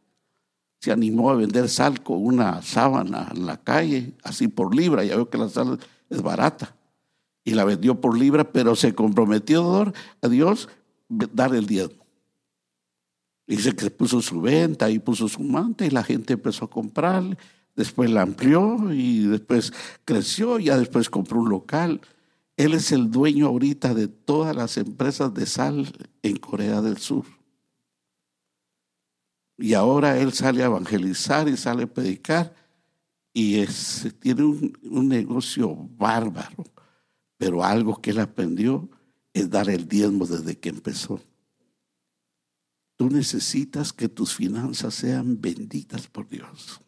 se 0.82 0.90
animó 0.90 1.30
a 1.30 1.36
vender 1.36 1.68
sal 1.68 2.02
con 2.02 2.26
una 2.26 2.60
sábana 2.60 3.30
en 3.32 3.46
la 3.46 3.56
calle, 3.56 4.14
así 4.24 4.48
por 4.48 4.74
libra. 4.74 5.04
Ya 5.04 5.14
veo 5.14 5.30
que 5.30 5.38
la 5.38 5.48
sal 5.48 5.78
es 6.10 6.22
barata 6.22 6.74
y 7.44 7.52
la 7.52 7.64
vendió 7.64 8.00
por 8.00 8.18
libra, 8.18 8.50
pero 8.50 8.74
se 8.74 8.92
comprometió 8.92 9.92
a 10.20 10.28
Dios 10.28 10.68
dar 11.08 11.54
el 11.54 11.66
diezmo. 11.66 12.04
Dice 13.46 13.76
que 13.76 13.90
puso 13.90 14.20
su 14.20 14.40
venta 14.40 14.90
y 14.90 14.98
puso 14.98 15.28
su 15.28 15.44
manta 15.44 15.86
y 15.86 15.90
la 15.90 16.02
gente 16.02 16.32
empezó 16.32 16.64
a 16.64 16.70
comprar, 16.70 17.38
después 17.76 18.10
la 18.10 18.22
amplió 18.22 18.92
y 18.92 19.20
después 19.26 19.72
creció, 20.04 20.58
ya 20.58 20.76
después 20.76 21.08
compró 21.08 21.38
un 21.38 21.48
local. 21.48 22.00
Él 22.56 22.74
es 22.74 22.90
el 22.90 23.08
dueño 23.08 23.46
ahorita 23.46 23.94
de 23.94 24.08
todas 24.08 24.56
las 24.56 24.76
empresas 24.78 25.32
de 25.32 25.46
sal 25.46 25.92
en 26.24 26.38
Corea 26.38 26.82
del 26.82 26.98
Sur. 26.98 27.24
Y 29.58 29.74
ahora 29.74 30.18
él 30.18 30.32
sale 30.32 30.62
a 30.62 30.66
evangelizar 30.66 31.48
y 31.48 31.56
sale 31.56 31.84
a 31.84 31.92
predicar 31.92 32.54
y 33.32 33.64
tiene 34.20 34.44
un 34.44 35.08
negocio 35.08 35.74
bárbaro 35.96 36.64
pero 37.42 37.64
algo 37.64 38.00
que 38.00 38.10
él 38.10 38.20
aprendió 38.20 38.88
es 39.32 39.50
dar 39.50 39.68
el 39.68 39.88
diezmo 39.88 40.28
desde 40.28 40.60
que 40.60 40.68
empezó. 40.68 41.20
Tú 42.94 43.10
necesitas 43.10 43.92
que 43.92 44.08
tus 44.08 44.36
finanzas 44.36 44.94
sean 44.94 45.40
benditas 45.40 46.06
por 46.06 46.28
Dios. 46.28 46.80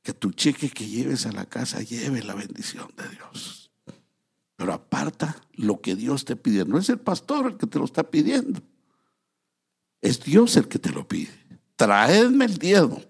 Que 0.00 0.12
tu 0.12 0.30
cheque 0.30 0.70
que 0.70 0.86
lleves 0.86 1.26
a 1.26 1.32
la 1.32 1.46
casa 1.46 1.82
lleve 1.82 2.22
la 2.22 2.36
bendición 2.36 2.86
de 2.96 3.08
Dios. 3.08 3.72
Pero 4.54 4.72
aparta 4.72 5.42
lo 5.54 5.80
que 5.80 5.96
Dios 5.96 6.24
te 6.24 6.36
pide. 6.36 6.64
No 6.64 6.78
es 6.78 6.88
el 6.88 7.00
pastor 7.00 7.48
el 7.48 7.56
que 7.56 7.66
te 7.66 7.80
lo 7.80 7.84
está 7.84 8.08
pidiendo. 8.08 8.62
Es 10.00 10.20
Dios 10.22 10.56
el 10.56 10.68
que 10.68 10.78
te 10.78 10.90
lo 10.90 11.06
pide. 11.06 11.32
Traedme 11.76 12.44
el 12.44 12.58
diezmo. 12.58 13.02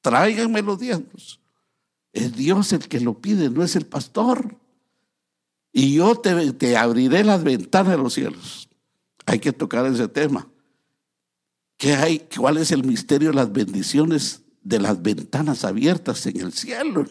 Tráiganme 0.00 0.62
los 0.62 0.78
diezmos. 0.78 1.40
Es 2.12 2.34
Dios 2.34 2.72
el 2.72 2.88
que 2.88 3.00
lo 3.00 3.20
pide, 3.20 3.50
no 3.50 3.62
es 3.62 3.76
el 3.76 3.86
pastor 3.86 4.56
y 5.72 5.94
yo 5.94 6.16
te, 6.16 6.76
abriré 6.76 7.24
las 7.24 7.44
ventanas 7.44 7.92
de 7.92 7.98
los 7.98 8.14
cielos. 8.14 8.68
Hay 9.26 9.38
que 9.38 9.52
tocar 9.52 9.86
ese 9.86 10.08
tema. 10.08 10.48
¿Qué 11.76 11.94
hay? 11.94 12.26
¿Cuál 12.36 12.56
es 12.56 12.72
el 12.72 12.84
misterio 12.84 13.28
de 13.28 13.36
las 13.36 13.52
bendiciones 13.52 14.42
de 14.62 14.80
las 14.80 15.00
ventanas 15.00 15.64
abiertas 15.64 16.26
en 16.26 16.40
el 16.40 16.52
cielo? 16.52 17.06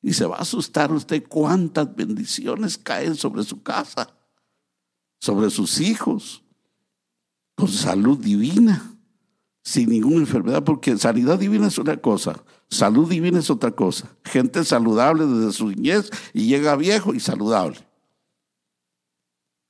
Y 0.00 0.14
se 0.14 0.26
va 0.26 0.38
a 0.38 0.42
asustar 0.42 0.92
usted 0.92 1.22
cuántas 1.28 1.94
bendiciones 1.94 2.76
caen 2.78 3.14
sobre 3.14 3.44
su 3.44 3.62
casa, 3.62 4.12
sobre 5.20 5.48
sus 5.50 5.80
hijos, 5.80 6.41
salud 7.66 8.18
divina, 8.18 8.94
sin 9.62 9.90
ninguna 9.90 10.18
enfermedad, 10.18 10.64
porque 10.64 10.96
sanidad 10.98 11.38
divina 11.38 11.68
es 11.68 11.78
una 11.78 11.96
cosa, 11.96 12.42
Salud 12.72 13.06
divina 13.06 13.38
es 13.38 13.50
otra 13.50 13.70
cosa. 13.70 14.08
Gente 14.24 14.64
saludable 14.64 15.26
desde 15.26 15.52
su 15.52 15.68
niñez 15.68 16.10
y 16.32 16.46
llega 16.46 16.74
viejo 16.74 17.12
y 17.12 17.20
saludable. 17.20 17.76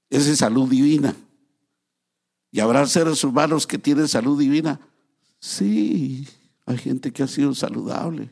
Esa 0.08 0.30
es 0.30 0.38
salud 0.38 0.70
divina. 0.70 1.16
¿Y 2.52 2.60
habrá 2.60 2.86
seres 2.86 3.24
humanos 3.24 3.66
que 3.66 3.76
tienen 3.76 4.06
salud 4.06 4.38
divina? 4.38 4.78
Sí, 5.40 6.28
hay 6.64 6.78
gente 6.78 7.12
que 7.12 7.24
ha 7.24 7.26
sido 7.26 7.56
saludable. 7.56 8.30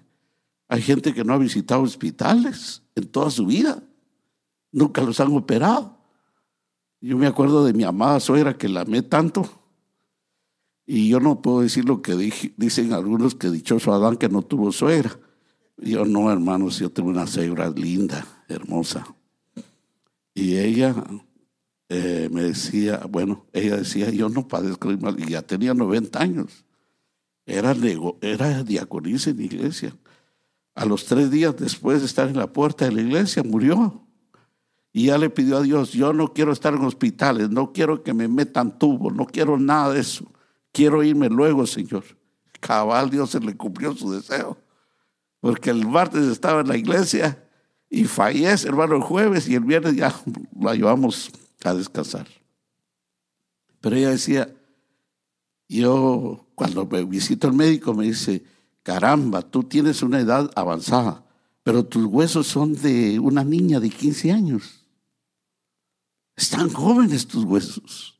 Hay 0.68 0.83
gente 0.83 1.12
que 1.12 1.25
no 1.25 1.35
ha 1.35 1.38
visitado 1.38 1.83
hospitales 1.83 2.81
en 2.94 3.09
toda 3.09 3.29
su 3.33 3.46
vida. 3.46 3.83
Nunca 4.70 5.03
los 5.03 5.18
han 5.18 5.37
operado. 5.37 5.99
Yo 7.01 7.17
me 7.17 7.27
acuerdo 7.27 7.65
de 7.65 7.73
mi 7.73 7.85
amada 7.85 8.21
suegra 8.21 8.59
que 8.59 8.69
la 8.69 8.83
amé 8.83 9.03
tanto 9.03 9.61
y 10.93 11.09
yo 11.09 11.21
no 11.21 11.41
puedo 11.41 11.61
decir 11.61 11.85
lo 11.85 12.03
que 12.03 12.17
dicen 12.57 12.93
algunos 12.93 13.37
que 13.37 13.49
dichoso 13.49 13.93
Adán 13.93 14.17
que 14.17 14.29
no 14.29 14.43
tuvo 14.43 14.73
suegra. 14.73 15.21
Yo 15.77 16.05
no, 16.05 16.33
hermanos, 16.33 16.81
yo 16.81 16.91
tengo 16.91 17.11
una 17.11 17.29
suegra 17.29 17.71
linda, 17.71 18.27
hermosa. 18.49 19.07
Y 20.35 20.57
ella 20.57 20.97
eh, 21.89 22.29
me 22.33 22.43
decía, 22.43 23.07
bueno, 23.09 23.47
ella 23.53 23.77
decía, 23.77 24.11
yo 24.11 24.29
no 24.29 24.49
padezco 24.49 24.91
mal, 24.99 25.19
y 25.21 25.31
ya 25.31 25.43
tenía 25.43 25.75
90 25.75 26.21
años. 26.21 26.65
Era, 27.47 27.73
era 28.21 28.65
diaconisa 28.65 29.31
en 29.31 29.37
la 29.37 29.43
iglesia. 29.45 29.97
A 30.75 30.85
los 30.87 31.05
tres 31.05 31.31
días 31.31 31.57
después 31.57 32.01
de 32.01 32.07
estar 32.07 32.29
en 32.29 32.37
la 32.37 32.53
puerta 32.53 32.85
de 32.85 32.91
la 32.91 33.03
iglesia, 33.03 33.45
murió. 33.45 34.09
Y 34.92 35.07
ya 35.07 35.18
le 35.18 35.31
pidió 35.31 35.59
a 35.59 35.62
Dios, 35.62 35.92
yo 35.92 36.12
no 36.12 36.33
quiero 36.33 36.53
estar 36.53 36.74
en 36.74 36.85
hospitales, 36.85 37.50
no 37.50 37.72
quiero 37.72 38.03
que 38.03 38.12
me 38.12 38.26
metan 38.26 38.79
tubos, 38.79 39.14
no 39.14 39.26
quiero 39.26 39.59
nada 39.59 39.92
de 39.92 40.00
eso 40.00 40.26
quiero 40.72 41.03
irme 41.03 41.29
luego, 41.29 41.66
Señor. 41.66 42.05
Cabal, 42.61 43.11
Dios 43.11 43.31
se 43.31 43.40
le 43.40 43.57
cumplió 43.57 43.94
su 43.94 44.12
deseo. 44.12 44.59
Porque 45.40 45.70
el 45.70 45.87
martes 45.87 46.24
estaba 46.24 46.61
en 46.61 46.68
la 46.68 46.76
iglesia 46.76 47.42
y 47.88 48.05
fallece, 48.05 48.68
hermano, 48.68 48.96
el 48.96 49.03
jueves 49.03 49.48
y 49.48 49.55
el 49.55 49.64
viernes 49.64 49.96
ya 49.96 50.14
la 50.61 50.74
llevamos 50.74 51.31
a 51.64 51.74
descansar. 51.74 52.26
Pero 53.81 53.96
ella 53.96 54.11
decía, 54.11 54.55
yo 55.68 56.46
cuando 56.55 56.87
me 56.87 57.05
visito 57.05 57.46
al 57.46 57.55
médico 57.55 57.94
me 57.94 58.05
dice, 58.05 58.44
caramba, 58.83 59.40
tú 59.42 59.62
tienes 59.64 60.03
una 60.03 60.20
edad 60.20 60.50
avanzada, 60.55 61.24
pero 61.62 61.85
tus 61.87 62.05
huesos 62.05 62.46
son 62.46 62.74
de 62.74 63.18
una 63.18 63.42
niña 63.42 63.81
de 63.81 63.88
15 63.88 64.33
años. 64.33 64.80
Están 66.40 66.70
jóvenes 66.70 67.26
tus 67.26 67.44
huesos. 67.44 68.18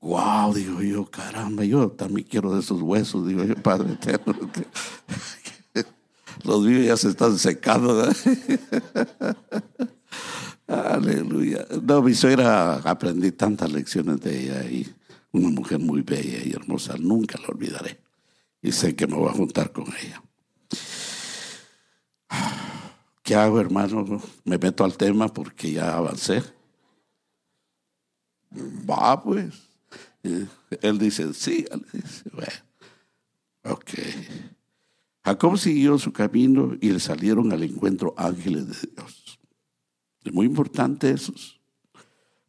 Wow, 0.00 0.54
digo 0.54 0.80
yo, 0.82 1.10
caramba, 1.10 1.64
yo 1.64 1.90
también 1.90 2.28
quiero 2.30 2.54
de 2.54 2.60
esos 2.60 2.80
huesos, 2.80 3.26
digo 3.26 3.42
yo, 3.42 3.56
Padre 3.56 3.94
eterno. 3.94 4.32
Los 6.44 6.62
míos 6.62 6.86
ya 6.86 6.96
se 6.96 7.08
están 7.08 7.36
secando. 7.38 8.02
Aleluya. 10.68 11.66
No, 11.82 12.02
mi 12.02 12.14
suegra 12.14 12.76
aprendí 12.76 13.32
tantas 13.32 13.72
lecciones 13.72 14.20
de 14.20 14.44
ella 14.44 14.62
y 14.70 14.86
una 15.32 15.48
mujer 15.48 15.80
muy 15.80 16.02
bella 16.02 16.38
y 16.44 16.52
hermosa, 16.52 16.94
nunca 17.00 17.36
la 17.40 17.48
olvidaré. 17.48 18.00
Y 18.62 18.70
sé 18.70 18.94
que 18.94 19.08
me 19.08 19.16
voy 19.16 19.30
a 19.30 19.32
juntar 19.32 19.72
con 19.72 19.86
ella. 19.86 20.22
¿Qué 23.24 23.34
hago, 23.34 23.58
hermano? 23.58 24.22
Me 24.44 24.56
meto 24.56 24.84
al 24.84 24.96
tema 24.96 25.26
porque 25.26 25.72
ya 25.72 25.96
avancé. 25.96 26.44
Va, 28.88 29.22
pues. 29.22 29.54
Él 30.22 30.98
dice, 30.98 31.32
sí. 31.34 31.64
Dice, 31.92 32.30
bueno, 32.32 32.52
ok. 33.64 33.90
Jacob 35.24 35.58
siguió 35.58 35.98
su 35.98 36.12
camino 36.12 36.76
y 36.80 36.90
le 36.90 37.00
salieron 37.00 37.52
al 37.52 37.62
encuentro 37.62 38.14
ángeles 38.16 38.68
de 38.68 38.88
Dios. 38.94 39.38
Es 40.24 40.32
muy 40.32 40.46
importante 40.46 41.10
eso. 41.10 41.32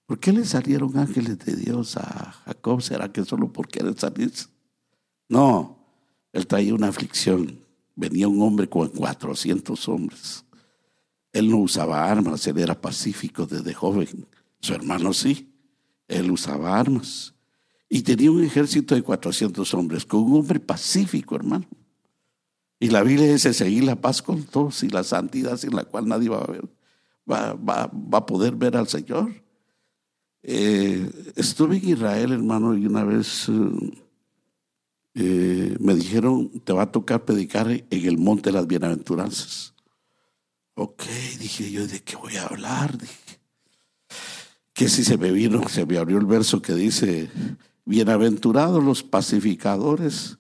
¿Por 0.06 0.20
qué 0.20 0.32
le 0.32 0.46
salieron 0.46 0.98
ángeles 0.98 1.40
de 1.40 1.56
Dios 1.56 1.98
a 1.98 2.32
Jacob? 2.46 2.82
¿Será 2.82 3.12
que 3.12 3.26
solo 3.26 3.52
por 3.52 3.68
querer 3.68 3.98
salirse? 4.00 4.48
No, 5.28 5.78
él 6.32 6.48
traía 6.48 6.74
una 6.74 6.88
aflicción. 6.88 7.60
Venía 7.96 8.28
un 8.28 8.42
hombre 8.42 8.70
con 8.70 8.90
400 8.90 9.88
hombres. 9.90 10.46
Él 11.34 11.50
no 11.50 11.58
usaba 11.58 12.10
armas, 12.10 12.46
él 12.48 12.60
era 12.60 12.80
pacífico 12.80 13.46
desde 13.46 13.74
joven. 13.74 14.28
Su 14.62 14.74
hermano 14.74 15.14
sí, 15.14 15.52
él 16.08 16.32
usaba 16.32 16.80
armas. 16.80 17.34
Y 17.90 18.02
tenía 18.02 18.32
un 18.32 18.44
ejército 18.44 18.96
de 18.96 19.02
400 19.02 19.74
hombres, 19.74 20.06
con 20.06 20.22
un 20.22 20.40
hombre 20.40 20.60
pacífico, 20.60 21.36
hermano. 21.36 21.66
Y 22.80 22.90
la 22.90 23.02
Biblia 23.02 23.32
dice 23.32 23.54
seguir 23.54 23.84
la 23.84 23.96
paz 23.96 24.22
con 24.22 24.44
todos 24.44 24.84
y 24.84 24.90
la 24.90 25.04
santidad 25.04 25.58
sin 25.58 25.76
la 25.76 25.86
cual 25.86 26.08
nadie 26.08 26.30
va 26.30 26.46
a, 27.28 28.26
poder 28.26 28.56
ver 28.56 28.78
al 28.78 28.88
Señor. 28.88 29.44
Eh, 30.44 31.10
estuve 31.36 31.78
en 31.78 31.90
Israel, 31.90 32.34
hermano, 32.34 32.78
y 32.78 32.86
una 32.86 33.04
vez 33.04 33.50
eh, 33.50 34.04
eh, 35.16 35.76
me 35.80 35.96
dijeron, 35.96 36.50
te 36.64 36.74
va 36.74 36.84
a 36.84 36.92
tocar 36.92 37.26
predicar 37.26 37.68
en 37.70 37.86
el 37.90 38.18
monte 38.18 38.52
de 38.52 38.58
las 38.58 38.68
bienaventuranzas. 38.68 39.74
Ok, 40.76 41.04
dije 41.40 41.72
yo, 41.72 41.88
¿de 41.88 42.04
qué 42.04 42.16
voy 42.16 42.36
a 42.36 42.46
hablar? 42.46 42.96
Dije, 43.00 43.37
que 44.78 44.90
si 44.90 45.04
se 45.04 45.18
me 45.18 45.32
vino, 45.32 45.68
se 45.70 45.88
me 45.88 45.98
abrió 45.98 46.20
el 46.20 46.28
verso 46.28 46.62
que 46.62 46.76
dice, 46.76 47.32
bienaventurados 47.84 48.84
los 48.84 49.02
pacificadores, 49.02 50.38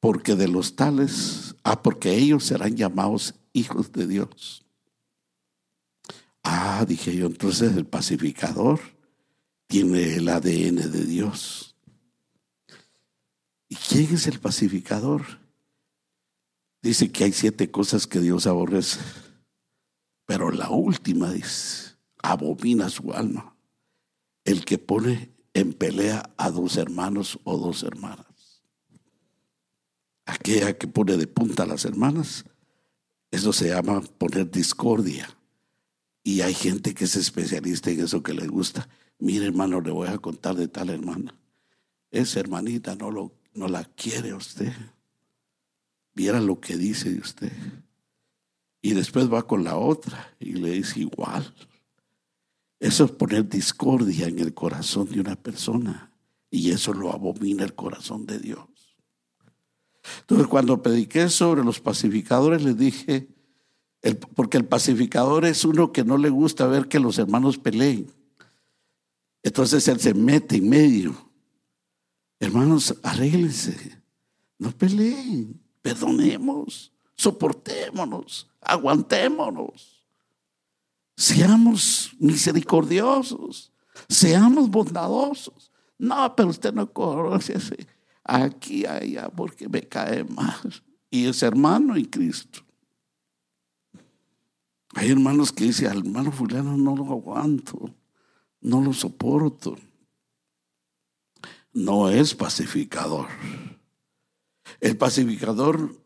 porque 0.00 0.36
de 0.36 0.48
los 0.48 0.74
tales, 0.74 1.54
ah, 1.64 1.82
porque 1.82 2.16
ellos 2.16 2.44
serán 2.44 2.76
llamados 2.76 3.34
hijos 3.52 3.92
de 3.92 4.06
Dios. 4.06 4.64
Ah, 6.42 6.86
dije 6.88 7.14
yo, 7.14 7.26
entonces 7.26 7.76
el 7.76 7.84
pacificador 7.84 8.80
tiene 9.66 10.14
el 10.14 10.30
ADN 10.30 10.90
de 10.90 11.04
Dios. 11.04 11.76
¿Y 13.68 13.76
quién 13.76 14.14
es 14.14 14.26
el 14.26 14.40
pacificador? 14.40 15.40
Dice 16.80 17.12
que 17.12 17.24
hay 17.24 17.32
siete 17.32 17.70
cosas 17.70 18.06
que 18.06 18.20
Dios 18.20 18.46
aborrece, 18.46 19.00
pero 20.24 20.50
la 20.50 20.70
última 20.70 21.30
dice, 21.30 21.96
abomina 22.22 22.88
su 22.88 23.12
alma, 23.12 23.53
el 24.44 24.64
que 24.64 24.78
pone 24.78 25.32
en 25.54 25.72
pelea 25.72 26.34
a 26.36 26.50
dos 26.50 26.76
hermanos 26.76 27.38
o 27.44 27.58
dos 27.58 27.82
hermanas 27.82 28.34
aquella 30.26 30.76
que 30.76 30.86
pone 30.86 31.16
de 31.16 31.26
punta 31.26 31.64
a 31.64 31.66
las 31.66 31.84
hermanas, 31.84 32.44
eso 33.30 33.52
se 33.52 33.68
llama 33.68 34.02
poner 34.18 34.50
discordia. 34.50 35.28
Y 36.22 36.40
hay 36.40 36.54
gente 36.54 36.94
que 36.94 37.04
es 37.04 37.16
especialista 37.16 37.90
en 37.90 38.00
eso 38.00 38.22
que 38.22 38.32
le 38.32 38.46
gusta. 38.46 38.88
Mire, 39.18 39.46
hermano, 39.46 39.80
le 39.80 39.90
voy 39.90 40.08
a 40.08 40.18
contar 40.18 40.54
de 40.54 40.68
tal 40.68 40.90
hermana. 40.90 41.34
Esa 42.10 42.40
hermanita 42.40 42.94
no, 42.96 43.10
lo, 43.10 43.32
no 43.54 43.68
la 43.68 43.84
quiere 43.84 44.32
usted. 44.34 44.72
Viera 46.14 46.40
lo 46.40 46.60
que 46.60 46.76
dice 46.76 47.10
de 47.10 47.18
usted. 47.18 47.52
Y 48.80 48.94
después 48.94 49.32
va 49.32 49.46
con 49.46 49.64
la 49.64 49.76
otra 49.76 50.34
y 50.38 50.54
le 50.54 50.70
dice 50.70 51.00
igual. 51.00 51.54
Eso 52.84 53.06
es 53.06 53.12
poner 53.12 53.48
discordia 53.48 54.28
en 54.28 54.38
el 54.40 54.52
corazón 54.52 55.08
de 55.08 55.18
una 55.18 55.36
persona. 55.36 56.12
Y 56.50 56.70
eso 56.70 56.92
lo 56.92 57.14
abomina 57.14 57.64
el 57.64 57.74
corazón 57.74 58.26
de 58.26 58.38
Dios. 58.38 58.68
Entonces, 60.20 60.46
cuando 60.48 60.82
prediqué 60.82 61.30
sobre 61.30 61.64
los 61.64 61.80
pacificadores, 61.80 62.62
les 62.62 62.76
dije, 62.76 63.26
porque 64.34 64.58
el 64.58 64.66
pacificador 64.66 65.46
es 65.46 65.64
uno 65.64 65.92
que 65.92 66.04
no 66.04 66.18
le 66.18 66.28
gusta 66.28 66.66
ver 66.66 66.86
que 66.86 67.00
los 67.00 67.18
hermanos 67.18 67.56
peleen. 67.56 68.12
Entonces 69.42 69.88
él 69.88 69.98
se 69.98 70.12
mete 70.12 70.56
en 70.56 70.68
medio. 70.68 71.30
Hermanos, 72.38 72.94
arréglense, 73.02 74.02
no 74.58 74.72
peleen, 74.72 75.58
perdonemos, 75.80 76.92
soportémonos, 77.16 78.46
aguantémonos. 78.60 80.03
Seamos 81.16 82.14
misericordiosos, 82.18 83.72
seamos 84.08 84.68
bondadosos. 84.68 85.70
No, 85.98 86.34
pero 86.34 86.48
usted 86.48 86.72
no 86.72 86.92
conoce 86.92 87.54
aquí, 88.24 88.84
allá, 88.84 89.28
porque 89.28 89.68
me 89.68 89.82
cae 89.82 90.24
más. 90.24 90.82
Y 91.10 91.26
es 91.26 91.42
hermano 91.42 91.96
en 91.96 92.06
Cristo. 92.06 92.60
Hay 94.94 95.10
hermanos 95.10 95.52
que 95.52 95.64
dicen, 95.64 95.88
al 95.88 95.98
hermano 95.98 96.32
fulano 96.32 96.76
no 96.76 96.96
lo 96.96 97.04
aguanto, 97.10 97.94
no 98.60 98.80
lo 98.80 98.92
soporto. 98.92 99.76
No 101.72 102.08
es 102.08 102.34
pacificador. 102.34 103.28
El 104.80 104.96
pacificador 104.96 106.00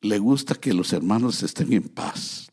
le 0.00 0.18
gusta 0.18 0.54
que 0.54 0.72
los 0.72 0.92
hermanos 0.92 1.42
estén 1.42 1.72
en 1.72 1.88
paz. 1.88 2.49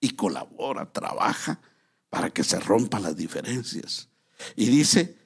Y 0.00 0.10
colabora, 0.10 0.90
trabaja 0.90 1.60
para 2.08 2.30
que 2.30 2.44
se 2.44 2.58
rompan 2.60 3.02
las 3.02 3.16
diferencias. 3.16 4.08
Y 4.56 4.66
dice, 4.66 5.18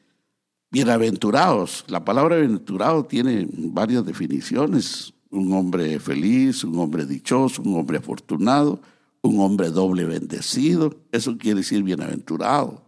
Bienaventurados. 0.73 1.85
La 1.89 2.03
palabra 2.03 2.37
bienaventurado 2.37 3.05
tiene 3.05 3.47
varias 3.53 4.07
definiciones. 4.07 5.13
Un 5.29 5.53
hombre 5.53 6.01
feliz, 6.01 6.65
un 6.65 6.79
hombre 6.79 7.05
dichoso, 7.05 7.61
un 7.61 7.77
hombre 7.77 7.99
afortunado, 7.99 8.81
un 9.21 9.39
hombre 9.41 9.69
doble 9.69 10.05
bendecido. 10.05 10.97
Eso 11.13 11.37
quiere 11.37 11.59
decir 11.59 11.83
bienaventurado. 11.83 12.83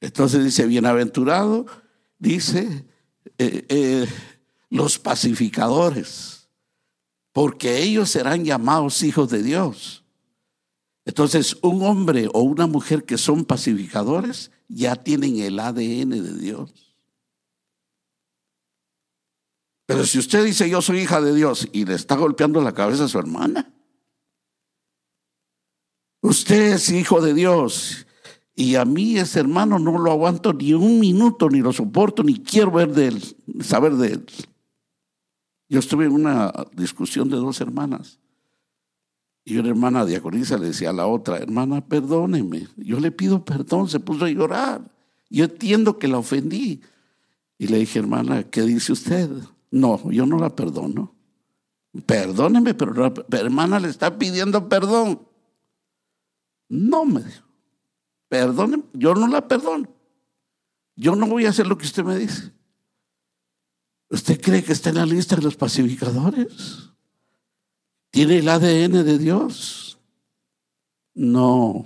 Entonces 0.00 0.44
dice, 0.44 0.64
bienaventurado, 0.66 1.66
dice 2.20 2.84
eh, 3.36 3.66
eh, 3.68 4.06
los 4.70 5.00
pacificadores, 5.00 6.48
porque 7.32 7.82
ellos 7.82 8.10
serán 8.10 8.44
llamados 8.44 9.02
hijos 9.02 9.28
de 9.28 9.42
Dios. 9.42 10.04
Entonces, 11.06 11.56
un 11.62 11.82
hombre 11.82 12.28
o 12.34 12.40
una 12.40 12.66
mujer 12.66 13.04
que 13.04 13.16
son 13.16 13.44
pacificadores 13.44 14.50
ya 14.68 14.96
tienen 14.96 15.38
el 15.38 15.60
ADN 15.60 16.10
de 16.10 16.36
Dios. 16.36 16.96
Pero 19.86 20.04
si 20.04 20.18
usted 20.18 20.44
dice 20.44 20.68
yo 20.68 20.82
soy 20.82 20.98
hija 20.98 21.20
de 21.20 21.32
Dios 21.32 21.68
y 21.72 21.84
le 21.84 21.94
está 21.94 22.16
golpeando 22.16 22.60
la 22.60 22.74
cabeza 22.74 23.04
a 23.04 23.08
su 23.08 23.20
hermana, 23.20 23.72
usted 26.22 26.72
es 26.72 26.90
hijo 26.90 27.20
de 27.20 27.34
Dios 27.34 28.08
y 28.56 28.74
a 28.74 28.84
mí 28.84 29.16
ese 29.16 29.38
hermano 29.38 29.78
no 29.78 29.96
lo 29.98 30.10
aguanto 30.10 30.52
ni 30.52 30.74
un 30.74 30.98
minuto, 30.98 31.48
ni 31.48 31.60
lo 31.60 31.72
soporto, 31.72 32.24
ni 32.24 32.40
quiero 32.42 32.72
ver 32.72 32.92
de 32.92 33.06
él, 33.06 33.22
saber 33.60 33.94
de 33.94 34.08
él. 34.08 34.26
Yo 35.68 35.78
estuve 35.78 36.06
en 36.06 36.12
una 36.12 36.52
discusión 36.72 37.28
de 37.28 37.36
dos 37.36 37.60
hermanas 37.60 38.18
y 39.48 39.58
una 39.58 39.68
hermana 39.68 40.04
diaconisa 40.04 40.58
le 40.58 40.66
decía 40.66 40.90
a 40.90 40.92
la 40.92 41.06
otra, 41.06 41.38
hermana, 41.38 41.80
perdóneme. 41.80 42.66
Yo 42.76 42.98
le 42.98 43.12
pido 43.12 43.44
perdón, 43.44 43.88
se 43.88 44.00
puso 44.00 44.24
a 44.24 44.28
llorar. 44.28 44.90
Yo 45.30 45.44
entiendo 45.44 46.00
que 46.00 46.08
la 46.08 46.18
ofendí. 46.18 46.82
Y 47.56 47.68
le 47.68 47.78
dije, 47.78 48.00
hermana, 48.00 48.42
¿qué 48.42 48.62
dice 48.62 48.92
usted? 48.92 49.30
No, 49.70 50.10
yo 50.10 50.26
no 50.26 50.40
la 50.40 50.56
perdono. 50.56 51.14
Perdóneme, 52.06 52.74
pero 52.74 53.14
hermana 53.30 53.78
le 53.78 53.86
está 53.86 54.18
pidiendo 54.18 54.68
perdón. 54.68 55.22
No 56.68 57.04
me. 57.04 57.22
Perdóneme, 58.28 58.82
yo 58.94 59.14
no 59.14 59.28
la 59.28 59.46
perdono. 59.46 59.88
Yo 60.96 61.14
no 61.14 61.28
voy 61.28 61.46
a 61.46 61.50
hacer 61.50 61.68
lo 61.68 61.78
que 61.78 61.86
usted 61.86 62.02
me 62.02 62.18
dice. 62.18 62.50
¿Usted 64.10 64.40
cree 64.40 64.64
que 64.64 64.72
está 64.72 64.90
en 64.90 64.96
la 64.96 65.06
lista 65.06 65.36
de 65.36 65.42
los 65.42 65.54
pacificadores? 65.54 66.90
¿Tiene 68.16 68.38
el 68.38 68.48
ADN 68.48 69.04
de 69.04 69.18
Dios? 69.18 69.98
No. 71.14 71.84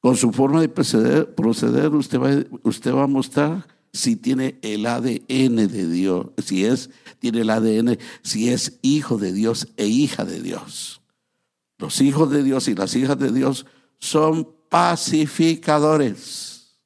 Con 0.00 0.16
su 0.16 0.32
forma 0.32 0.60
de 0.60 0.68
proceder, 0.68 1.94
usted, 1.94 2.18
va, 2.18 2.30
usted 2.64 2.92
va 2.92 3.04
a 3.04 3.06
mostrar 3.06 3.64
si 3.92 4.16
tiene 4.16 4.58
el 4.62 4.86
ADN 4.86 5.68
de 5.68 5.88
Dios, 5.88 6.26
si 6.38 6.64
es, 6.64 6.90
tiene 7.20 7.42
el 7.42 7.50
ADN, 7.50 7.96
si 8.22 8.48
es 8.48 8.80
hijo 8.82 9.16
de 9.16 9.32
Dios 9.32 9.68
e 9.76 9.86
hija 9.86 10.24
de 10.24 10.42
Dios. 10.42 11.00
Los 11.78 12.00
hijos 12.00 12.28
de 12.32 12.42
Dios 12.42 12.66
y 12.66 12.74
las 12.74 12.96
hijas 12.96 13.16
de 13.16 13.30
Dios 13.30 13.66
son 14.00 14.48
pacificadores. 14.68 16.76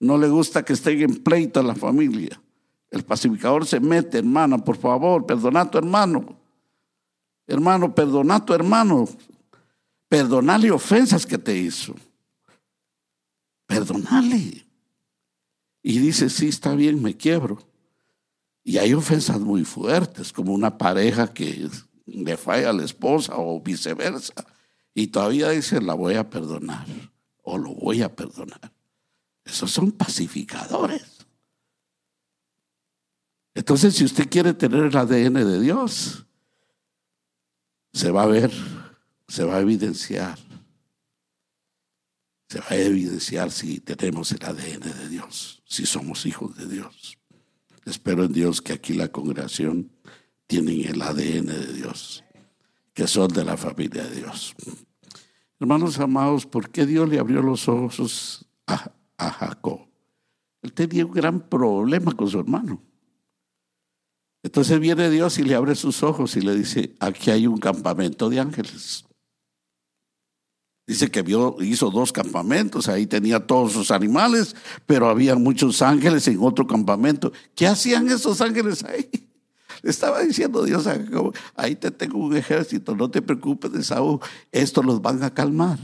No 0.00 0.18
le 0.18 0.28
gusta 0.28 0.64
que 0.64 0.72
estén 0.72 1.02
en 1.02 1.22
pleito 1.22 1.62
la 1.62 1.76
familia. 1.76 2.42
El 2.90 3.04
pacificador 3.04 3.64
se 3.64 3.78
mete, 3.78 4.18
hermana, 4.18 4.58
por 4.58 4.76
favor, 4.76 5.24
perdona 5.24 5.60
a 5.60 5.70
tu 5.70 5.78
hermano. 5.78 6.37
Hermano, 7.48 7.94
perdona 7.94 8.36
a 8.36 8.44
tu 8.44 8.52
hermano. 8.52 9.08
Perdonale 10.08 10.70
ofensas 10.70 11.26
que 11.26 11.38
te 11.38 11.56
hizo. 11.56 11.94
Perdonale. 13.66 14.66
Y 15.82 15.98
dice, 15.98 16.28
sí, 16.28 16.48
está 16.48 16.74
bien, 16.74 17.02
me 17.02 17.16
quiebro. 17.16 17.58
Y 18.62 18.76
hay 18.76 18.92
ofensas 18.92 19.40
muy 19.40 19.64
fuertes, 19.64 20.32
como 20.32 20.52
una 20.52 20.76
pareja 20.76 21.32
que 21.32 21.70
le 22.04 22.36
falla 22.36 22.70
a 22.70 22.74
la 22.74 22.84
esposa 22.84 23.32
o 23.36 23.60
viceversa. 23.60 24.34
Y 24.94 25.06
todavía 25.06 25.48
dice, 25.48 25.80
la 25.80 25.94
voy 25.94 26.14
a 26.14 26.28
perdonar 26.28 26.86
o 27.42 27.56
lo 27.56 27.74
voy 27.74 28.02
a 28.02 28.14
perdonar. 28.14 28.72
Esos 29.42 29.70
son 29.70 29.92
pacificadores. 29.92 31.26
Entonces, 33.54 33.94
si 33.94 34.04
usted 34.04 34.28
quiere 34.28 34.52
tener 34.52 34.84
el 34.84 34.96
ADN 34.96 35.34
de 35.34 35.60
Dios, 35.60 36.27
se 37.98 38.12
va 38.12 38.22
a 38.22 38.26
ver, 38.26 38.52
se 39.26 39.42
va 39.42 39.56
a 39.56 39.60
evidenciar. 39.60 40.38
Se 42.48 42.60
va 42.60 42.66
a 42.70 42.76
evidenciar 42.76 43.50
si 43.50 43.80
tenemos 43.80 44.30
el 44.30 44.44
ADN 44.44 45.00
de 45.00 45.08
Dios, 45.08 45.64
si 45.66 45.84
somos 45.84 46.24
hijos 46.24 46.56
de 46.56 46.68
Dios. 46.68 47.18
Espero 47.84 48.24
en 48.24 48.32
Dios 48.32 48.62
que 48.62 48.72
aquí 48.72 48.94
la 48.94 49.08
congregación 49.08 49.90
tienen 50.46 50.86
el 50.86 51.02
ADN 51.02 51.46
de 51.46 51.72
Dios, 51.72 52.22
que 52.94 53.08
son 53.08 53.32
de 53.32 53.44
la 53.44 53.56
familia 53.56 54.04
de 54.04 54.14
Dios. 54.14 54.54
Hermanos 55.58 55.98
amados, 55.98 56.46
¿por 56.46 56.70
qué 56.70 56.86
Dios 56.86 57.08
le 57.08 57.18
abrió 57.18 57.42
los 57.42 57.66
ojos 57.68 58.46
a, 58.68 58.92
a 59.16 59.30
Jacob? 59.32 59.88
Él 60.62 60.72
tenía 60.72 61.04
un 61.04 61.12
gran 61.12 61.40
problema 61.40 62.12
con 62.12 62.28
su 62.28 62.38
hermano. 62.38 62.80
Entonces 64.42 64.78
viene 64.78 65.10
Dios 65.10 65.38
y 65.38 65.42
le 65.42 65.54
abre 65.54 65.74
sus 65.74 66.02
ojos 66.02 66.36
y 66.36 66.40
le 66.40 66.54
dice, 66.54 66.94
aquí 67.00 67.30
hay 67.30 67.46
un 67.46 67.58
campamento 67.58 68.30
de 68.30 68.40
ángeles. 68.40 69.04
Dice 70.86 71.10
que 71.10 71.20
vio, 71.20 71.56
hizo 71.60 71.90
dos 71.90 72.12
campamentos, 72.12 72.88
ahí 72.88 73.06
tenía 73.06 73.46
todos 73.46 73.72
sus 73.72 73.90
animales, 73.90 74.56
pero 74.86 75.10
había 75.10 75.34
muchos 75.34 75.82
ángeles 75.82 76.26
en 76.28 76.38
otro 76.40 76.66
campamento. 76.66 77.30
¿Qué 77.54 77.66
hacían 77.66 78.08
esos 78.08 78.40
ángeles 78.40 78.84
ahí? 78.84 79.06
Le 79.82 79.90
estaba 79.90 80.22
diciendo 80.22 80.64
Dios 80.64 80.86
ahí 81.54 81.76
te 81.76 81.90
tengo 81.90 82.18
un 82.18 82.34
ejército, 82.34 82.96
no 82.96 83.10
te 83.10 83.20
preocupes 83.20 83.70
de 83.70 83.84
Saúl, 83.84 84.18
esto 84.50 84.82
los 84.82 85.02
van 85.02 85.22
a 85.22 85.32
calmar. 85.32 85.78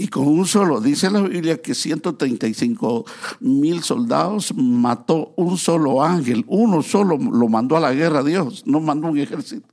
Y 0.00 0.06
con 0.06 0.28
un 0.28 0.46
solo, 0.46 0.80
dice 0.80 1.10
la 1.10 1.22
Biblia 1.22 1.60
que 1.60 1.74
135 1.74 3.04
mil 3.40 3.82
soldados 3.82 4.54
mató 4.54 5.32
un 5.34 5.58
solo 5.58 6.04
ángel, 6.04 6.44
uno 6.46 6.84
solo 6.84 7.18
lo 7.18 7.48
mandó 7.48 7.76
a 7.76 7.80
la 7.80 7.92
guerra 7.92 8.22
Dios, 8.22 8.62
no 8.64 8.78
mandó 8.78 9.08
un 9.08 9.18
ejército. 9.18 9.66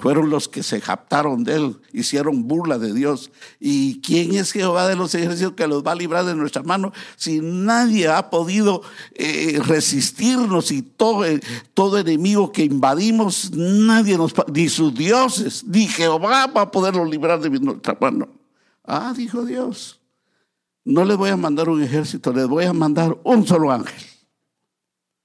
Fueron 0.00 0.28
los 0.28 0.48
que 0.48 0.64
se 0.64 0.80
japtaron 0.80 1.44
de 1.44 1.54
él, 1.54 1.76
hicieron 1.92 2.48
burla 2.48 2.78
de 2.78 2.92
Dios. 2.92 3.30
¿Y 3.60 4.00
quién 4.00 4.34
es 4.34 4.50
Jehová 4.50 4.88
de 4.88 4.96
los 4.96 5.14
ejércitos 5.14 5.52
que 5.52 5.68
los 5.68 5.84
va 5.84 5.92
a 5.92 5.94
librar 5.94 6.24
de 6.24 6.34
nuestra 6.34 6.64
mano? 6.64 6.92
Si 7.14 7.40
nadie 7.40 8.08
ha 8.08 8.30
podido 8.30 8.82
eh, 9.14 9.60
resistirnos 9.64 10.72
y 10.72 10.82
todo, 10.82 11.24
eh, 11.24 11.40
todo 11.74 11.98
enemigo 11.98 12.50
que 12.50 12.64
invadimos, 12.64 13.52
nadie 13.52 14.18
nos, 14.18 14.34
ni 14.52 14.68
sus 14.68 14.92
dioses, 14.94 15.64
ni 15.64 15.86
Jehová 15.86 16.48
va 16.48 16.62
a 16.62 16.70
poderlos 16.72 17.08
librar 17.08 17.40
de 17.40 17.50
nuestra 17.50 17.96
mano. 18.00 18.28
Ah, 18.84 19.14
dijo 19.16 19.44
Dios, 19.44 20.00
no 20.84 21.04
les 21.04 21.16
voy 21.16 21.30
a 21.30 21.36
mandar 21.36 21.68
un 21.68 21.82
ejército, 21.82 22.32
les 22.32 22.46
voy 22.46 22.64
a 22.64 22.72
mandar 22.72 23.18
un 23.24 23.46
solo 23.46 23.72
ángel. 23.72 24.02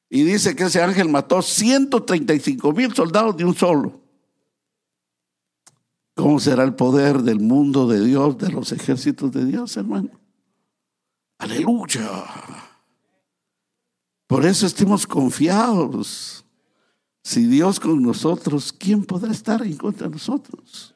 Y 0.10 0.24
dice 0.24 0.55
que 0.55 0.64
ese 0.64 0.82
ángel 0.82 1.10
mató 1.10 1.41
135 1.41 2.72
mil 2.72 2.93
soldados 2.95 3.38
de 3.38 3.45
un 3.45 3.55
solo. 3.55 4.01
¿Cómo 6.16 6.39
será 6.39 6.64
el 6.64 6.74
poder 6.74 7.22
del 7.22 7.39
mundo 7.39 7.88
de 7.88 8.03
Dios, 8.03 8.38
de 8.38 8.49
los 8.49 8.72
ejércitos 8.72 9.32
de 9.32 9.45
Dios, 9.45 9.78
hermano? 9.78 10.10
Aleluya. 11.38 12.26
Por 14.28 14.45
eso 14.45 14.66
estemos 14.66 15.05
confiados. 15.05 16.45
Si 17.24 17.45
Dios 17.45 17.80
con 17.80 18.01
nosotros, 18.01 18.74
¿quién 18.74 19.03
podrá 19.05 19.32
estar 19.32 19.62
en 19.62 19.78
contra 19.78 20.07
de 20.07 20.14
nosotros? 20.14 20.95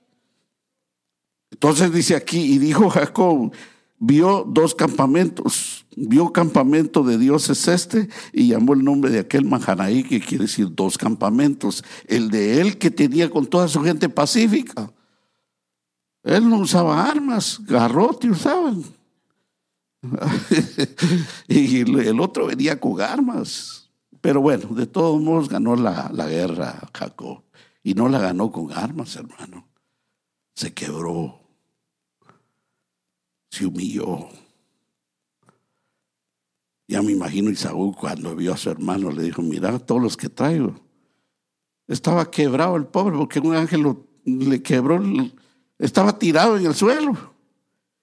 Entonces 1.53 1.93
dice 1.93 2.15
aquí, 2.15 2.53
y 2.53 2.57
dijo 2.57 2.89
Jacob, 2.89 3.51
vio 3.99 4.43
dos 4.47 4.73
campamentos, 4.73 5.85
vio 5.95 6.33
campamento 6.33 7.03
de 7.03 7.19
Dios 7.19 7.49
es 7.49 7.67
este, 7.67 8.09
y 8.33 8.47
llamó 8.47 8.73
el 8.73 8.83
nombre 8.83 9.11
de 9.11 9.19
aquel 9.19 9.45
Mahanaí, 9.45 10.03
que 10.03 10.19
quiere 10.19 10.45
decir 10.45 10.67
dos 10.71 10.97
campamentos, 10.97 11.83
el 12.07 12.29
de 12.31 12.59
él 12.59 12.77
que 12.77 12.89
tenía 12.89 13.29
con 13.29 13.45
toda 13.45 13.67
su 13.67 13.81
gente 13.81 14.09
pacífica. 14.09 14.91
Él 16.23 16.49
no 16.49 16.57
usaba 16.57 17.05
armas, 17.07 17.61
garrote 17.65 18.29
usaban. 18.29 18.83
y 21.47 21.81
el 21.81 22.19
otro 22.19 22.47
venía 22.47 22.79
con 22.79 22.99
armas. 22.99 23.91
Pero 24.21 24.41
bueno, 24.41 24.69
de 24.69 24.87
todos 24.87 25.21
modos 25.21 25.49
ganó 25.49 25.75
la, 25.75 26.09
la 26.13 26.27
guerra 26.27 26.89
Jacob. 26.93 27.43
Y 27.83 27.93
no 27.93 28.09
la 28.09 28.19
ganó 28.19 28.51
con 28.51 28.71
armas, 28.71 29.15
hermano. 29.17 29.67
Se 30.55 30.73
quebró 30.73 31.42
se 33.53 33.67
humilló. 33.67 34.29
Ya 36.87 37.03
me 37.03 37.11
imagino 37.11 37.51
Isaú 37.51 37.93
cuando 37.93 38.35
vio 38.35 38.51
a 38.51 38.57
su 38.57 38.71
hermano 38.71 39.11
le 39.11 39.21
dijo, 39.21 39.43
mira 39.43 39.77
todos 39.77 40.01
los 40.01 40.17
que 40.17 40.27
traigo. 40.27 40.73
Estaba 41.87 42.31
quebrado 42.31 42.75
el 42.77 42.87
pobre 42.87 43.15
porque 43.15 43.39
un 43.39 43.53
ángel 43.53 43.95
le 44.25 44.63
quebró, 44.63 44.99
estaba 45.77 46.17
tirado 46.17 46.57
en 46.57 46.65
el 46.65 46.73
suelo. 46.73 47.15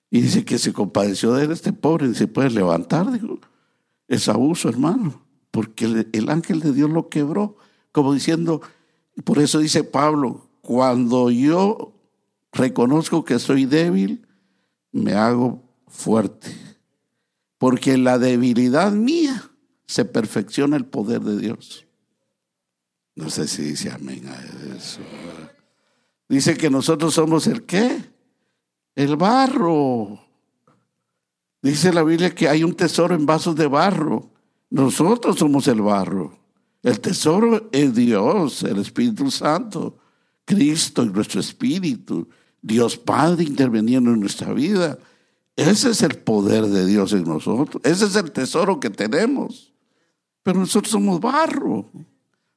Y 0.09 0.20
dice 0.20 0.44
que 0.44 0.57
se 0.57 0.72
compadeció 0.72 1.32
de 1.32 1.46
él 1.46 1.51
este 1.51 1.72
pobre 1.72 2.07
y 2.07 2.14
se 2.14 2.28
puede 2.28 2.51
levantar, 2.51 3.11
dijo. 3.11 3.40
Esaú, 4.07 4.55
su 4.55 4.68
hermano, 4.68 5.20
porque 5.51 6.07
el 6.12 6.28
ángel 6.30 6.61
de 6.61 6.72
Dios 6.72 6.90
lo 6.90 7.09
quebró, 7.09 7.57
como 7.90 8.14
diciendo, 8.14 8.61
por 9.24 9.40
eso 9.40 9.59
dice 9.59 9.82
Pablo, 9.82 10.46
cuando 10.62 11.28
yo 11.32 11.92
reconozco 12.53 13.24
que 13.24 13.40
soy 13.40 13.64
débil, 13.64 14.28
me 14.93 15.14
hago 15.14 15.62
fuerte. 15.86 16.55
Porque 17.59 17.93
en 17.93 18.05
la 18.05 18.18
debilidad 18.18 18.93
mía 18.93 19.51
se 19.86 20.05
perfecciona 20.05 20.76
el 20.76 20.86
poder 20.86 21.20
de 21.20 21.38
Dios. 21.38 21.86
No 23.14 23.28
sé 23.28 23.49
si 23.49 23.62
dice 23.62 23.91
amén 23.91 24.26
a 24.28 24.74
eso. 24.76 25.01
Dice 26.28 26.57
que 26.57 26.70
nosotros 26.70 27.12
somos 27.14 27.47
el 27.47 27.64
qué? 27.64 28.03
El 28.95 29.16
barro. 29.16 30.20
Dice 31.61 31.93
la 31.93 32.03
Biblia 32.03 32.34
que 32.34 32.49
hay 32.49 32.64
un 32.64 32.74
tesoro 32.74 33.14
en 33.14 33.26
vasos 33.26 33.57
de 33.57 33.66
barro. 33.66 34.30
Nosotros 34.70 35.38
somos 35.38 35.66
el 35.68 35.82
barro. 35.82 36.38
El 36.82 37.01
tesoro 37.01 37.68
es 37.72 37.95
Dios, 37.95 38.62
el 38.62 38.78
Espíritu 38.78 39.30
Santo, 39.30 39.99
Cristo 40.45 41.03
y 41.03 41.11
nuestro 41.11 41.41
Espíritu. 41.41 42.28
Dios 42.63 42.97
Padre 42.97 43.45
interveniendo 43.45 44.13
en 44.13 44.21
nuestra 44.21 44.53
vida. 44.53 44.99
Ese 45.57 45.91
es 45.91 46.03
el 46.03 46.19
poder 46.19 46.67
de 46.67 46.87
Dios 46.87 47.13
en 47.13 47.25
nosotros. 47.25 47.83
Ese 47.85 48.07
es 48.07 48.17
el 48.17 48.33
tesoro 48.33 48.81
que 48.81 48.91
tenemos. 48.91 49.73
Pero 50.43 50.61
nosotros 50.61 50.91
somos 50.91 51.21
barro. 51.21 51.91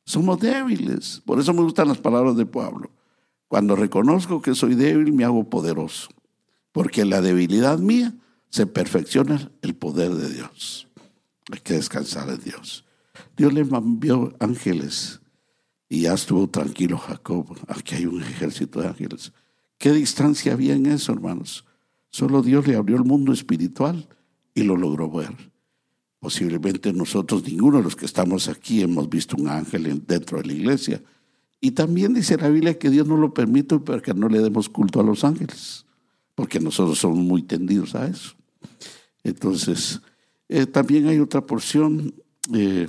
Somos 0.05 0.39
débiles. 0.39 1.21
Por 1.25 1.39
eso 1.39 1.53
me 1.53 1.61
gustan 1.61 1.87
las 1.87 1.97
palabras 1.97 2.35
de 2.35 2.45
Pablo. 2.45 2.91
Cuando 3.47 3.75
reconozco 3.75 4.41
que 4.41 4.55
soy 4.55 4.75
débil, 4.75 5.13
me 5.13 5.23
hago 5.23 5.49
poderoso. 5.49 6.09
Porque 6.71 7.01
en 7.01 7.09
la 7.09 7.21
debilidad 7.21 7.79
mía 7.79 8.13
se 8.49 8.65
perfecciona 8.65 9.51
el 9.61 9.75
poder 9.75 10.13
de 10.15 10.33
Dios. 10.33 10.87
Hay 11.51 11.59
que 11.59 11.73
descansar 11.73 12.29
en 12.29 12.39
Dios. 12.39 12.85
Dios 13.35 13.53
le 13.53 13.61
envió 13.61 14.33
ángeles 14.39 15.21
y 15.89 16.01
ya 16.01 16.13
estuvo 16.13 16.49
tranquilo 16.49 16.97
Jacob. 16.97 17.57
Aquí 17.67 17.95
hay 17.95 18.05
un 18.05 18.21
ejército 18.21 18.81
de 18.81 18.87
ángeles. 18.87 19.31
¿Qué 19.83 19.91
distancia 19.91 20.53
había 20.53 20.75
en 20.75 20.85
eso, 20.85 21.11
hermanos? 21.11 21.65
Solo 22.09 22.41
Dios 22.41 22.65
le 22.67 22.77
abrió 22.77 22.95
el 22.95 23.03
mundo 23.03 23.33
espiritual 23.33 24.07
y 24.55 24.63
lo 24.63 24.77
logró 24.77 25.11
ver. 25.11 25.35
Posiblemente 26.19 26.93
nosotros, 26.93 27.43
ninguno 27.43 27.79
de 27.79 27.83
los 27.83 27.97
que 27.97 28.05
estamos 28.05 28.47
aquí, 28.47 28.81
hemos 28.81 29.09
visto 29.09 29.35
un 29.35 29.49
ángel 29.49 30.01
dentro 30.07 30.37
de 30.37 30.45
la 30.45 30.53
iglesia. 30.53 31.03
Y 31.59 31.71
también 31.71 32.13
dice 32.13 32.37
la 32.37 32.47
Biblia 32.47 32.79
que 32.79 32.89
Dios 32.89 33.05
no 33.05 33.17
lo 33.17 33.33
permite 33.33 33.77
para 33.79 34.01
que 34.01 34.13
no 34.13 34.29
le 34.29 34.39
demos 34.39 34.69
culto 34.69 35.01
a 35.01 35.03
los 35.03 35.25
ángeles, 35.25 35.85
porque 36.33 36.61
nosotros 36.61 36.99
somos 36.99 37.17
muy 37.17 37.43
tendidos 37.43 37.93
a 37.93 38.07
eso. 38.07 38.35
Entonces, 39.21 39.99
eh, 40.47 40.65
también 40.65 41.07
hay 41.07 41.19
otra 41.19 41.45
porción 41.45 42.15
eh, 42.53 42.87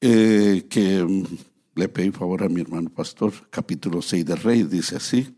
eh, 0.00 0.64
que 0.70 1.24
le 1.74 1.88
pedí 1.88 2.10
favor 2.10 2.42
a 2.42 2.48
mi 2.48 2.60
hermano 2.60 2.90
pastor, 2.90 3.32
capítulo 3.50 4.02
6 4.02 4.26
de 4.26 4.36
Rey, 4.36 4.62
dice 4.64 4.96
así, 4.96 5.34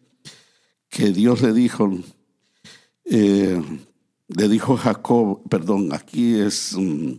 que 0.88 1.10
Dios 1.10 1.42
le 1.42 1.52
dijo, 1.52 1.90
eh, 3.04 3.62
le 4.28 4.48
dijo 4.48 4.76
Jacob, 4.76 5.48
perdón, 5.48 5.92
aquí 5.92 6.34
es 6.34 6.76
mm, 6.76 7.12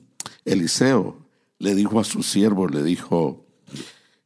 Eliseo, 0.44 1.26
le 1.60 1.76
dijo 1.76 2.00
a 2.00 2.04
su 2.04 2.24
siervo, 2.24 2.68
le 2.68 2.84
dijo, 2.84 3.46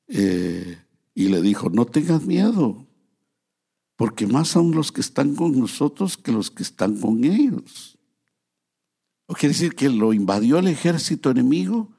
eh, 0.07 0.79
y 1.13 1.27
le 1.27 1.41
dijo, 1.41 1.69
no 1.69 1.85
tengas 1.85 2.25
miedo, 2.25 2.87
porque 3.95 4.25
más 4.25 4.47
son 4.47 4.71
los 4.71 4.91
que 4.91 5.01
están 5.01 5.35
con 5.35 5.59
nosotros 5.59 6.17
que 6.17 6.31
los 6.31 6.49
que 6.49 6.63
están 6.63 6.99
con 6.99 7.23
ellos. 7.23 7.97
O 9.27 9.35
quiere 9.35 9.53
decir 9.53 9.75
que 9.75 9.89
lo 9.89 10.13
invadió 10.13 10.57
el 10.57 10.67
ejército 10.67 11.29
enemigo 11.29 11.91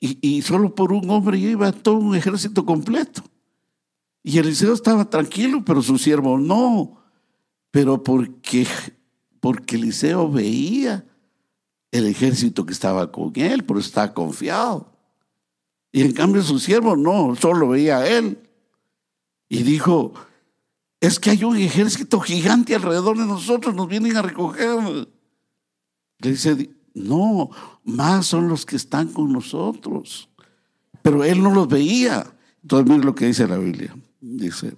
y, 0.00 0.18
y 0.20 0.42
solo 0.42 0.74
por 0.74 0.92
un 0.92 1.08
hombre 1.10 1.38
iba 1.38 1.72
todo 1.72 1.96
un 1.96 2.14
ejército 2.14 2.64
completo. 2.64 3.22
Y 4.22 4.38
Eliseo 4.38 4.72
estaba 4.72 5.08
tranquilo, 5.08 5.62
pero 5.64 5.80
su 5.82 5.98
siervo 5.98 6.36
no. 6.36 7.00
Pero 7.70 8.02
porque, 8.02 8.66
porque 9.38 9.76
Eliseo 9.76 10.28
veía 10.30 11.06
el 11.92 12.06
ejército 12.06 12.66
que 12.66 12.72
estaba 12.72 13.12
con 13.12 13.32
él, 13.36 13.64
pero 13.64 13.78
estaba 13.78 14.12
confiado. 14.12 14.92
Y 15.92 16.02
en 16.02 16.12
cambio 16.12 16.42
su 16.42 16.58
siervo 16.58 16.96
no, 16.96 17.36
solo 17.36 17.68
veía 17.68 17.98
a 17.98 18.08
él. 18.08 18.38
Y 19.48 19.62
dijo, 19.62 20.12
es 21.00 21.20
que 21.20 21.30
hay 21.30 21.44
un 21.44 21.56
ejército 21.56 22.18
gigante 22.20 22.74
alrededor 22.74 23.16
de 23.16 23.26
nosotros, 23.26 23.74
nos 23.74 23.88
vienen 23.88 24.16
a 24.16 24.22
recoger. 24.22 25.08
Le 26.18 26.30
dice, 26.30 26.70
no, 26.96 27.50
más 27.84 28.26
son 28.26 28.48
los 28.48 28.64
que 28.64 28.76
están 28.76 29.08
con 29.08 29.30
nosotros. 29.30 30.30
Pero 31.02 31.22
él 31.24 31.42
no 31.42 31.54
los 31.54 31.68
veía. 31.68 32.26
Entonces 32.62 32.90
mire 32.90 33.04
lo 33.04 33.14
que 33.14 33.26
dice 33.26 33.46
la 33.46 33.58
Biblia. 33.58 33.94
Dice, 34.20 34.72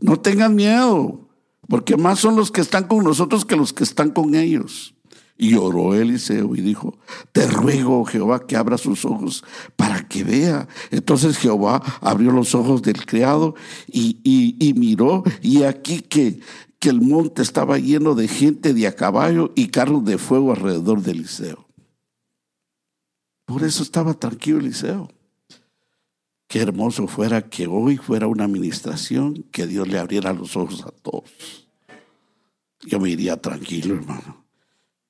no 0.00 0.18
tengan 0.18 0.54
miedo, 0.54 1.28
porque 1.68 1.96
más 1.96 2.18
son 2.18 2.34
los 2.34 2.50
que 2.50 2.62
están 2.62 2.88
con 2.88 3.04
nosotros 3.04 3.44
que 3.44 3.56
los 3.56 3.72
que 3.74 3.84
están 3.84 4.10
con 4.10 4.34
ellos. 4.34 4.94
Y 5.36 5.54
oró 5.54 5.94
Eliseo 5.94 6.54
y 6.54 6.60
dijo, 6.60 6.96
te 7.32 7.48
ruego 7.48 8.04
Jehová 8.04 8.46
que 8.46 8.56
abra 8.56 8.78
sus 8.78 9.04
ojos 9.04 9.44
para 9.74 10.06
que 10.06 10.22
vea. 10.22 10.68
Entonces 10.92 11.38
Jehová 11.38 11.82
abrió 12.00 12.30
los 12.30 12.54
ojos 12.54 12.82
del 12.82 13.04
criado 13.04 13.56
y, 13.88 14.18
y, 14.22 14.74
miró 14.74 15.24
y 15.42 15.64
aquí 15.64 16.00
que, 16.00 16.38
que 16.84 16.90
el 16.90 17.00
monte 17.00 17.40
estaba 17.40 17.78
lleno 17.78 18.14
de 18.14 18.28
gente 18.28 18.74
de 18.74 18.86
a 18.86 18.94
caballo 18.94 19.52
y 19.54 19.68
carros 19.68 20.04
de 20.04 20.18
fuego 20.18 20.52
alrededor 20.52 21.00
de 21.00 21.12
Eliseo. 21.12 21.66
Por 23.46 23.62
eso 23.62 23.82
estaba 23.82 24.12
tranquilo 24.12 24.58
Eliseo. 24.58 25.10
Qué 26.46 26.60
hermoso 26.60 27.06
fuera 27.06 27.48
que 27.48 27.66
hoy 27.66 27.96
fuera 27.96 28.26
una 28.26 28.44
administración, 28.44 29.46
que 29.50 29.66
Dios 29.66 29.88
le 29.88 29.98
abriera 29.98 30.34
los 30.34 30.58
ojos 30.58 30.84
a 30.84 30.90
todos. 30.90 31.66
Yo 32.82 33.00
me 33.00 33.08
iría 33.08 33.40
tranquilo, 33.40 33.94
hermano. 33.94 34.44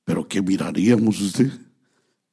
Pero 0.05 0.29
¿qué 0.29 0.43
miraríamos 0.43 1.21
usted? 1.21 1.51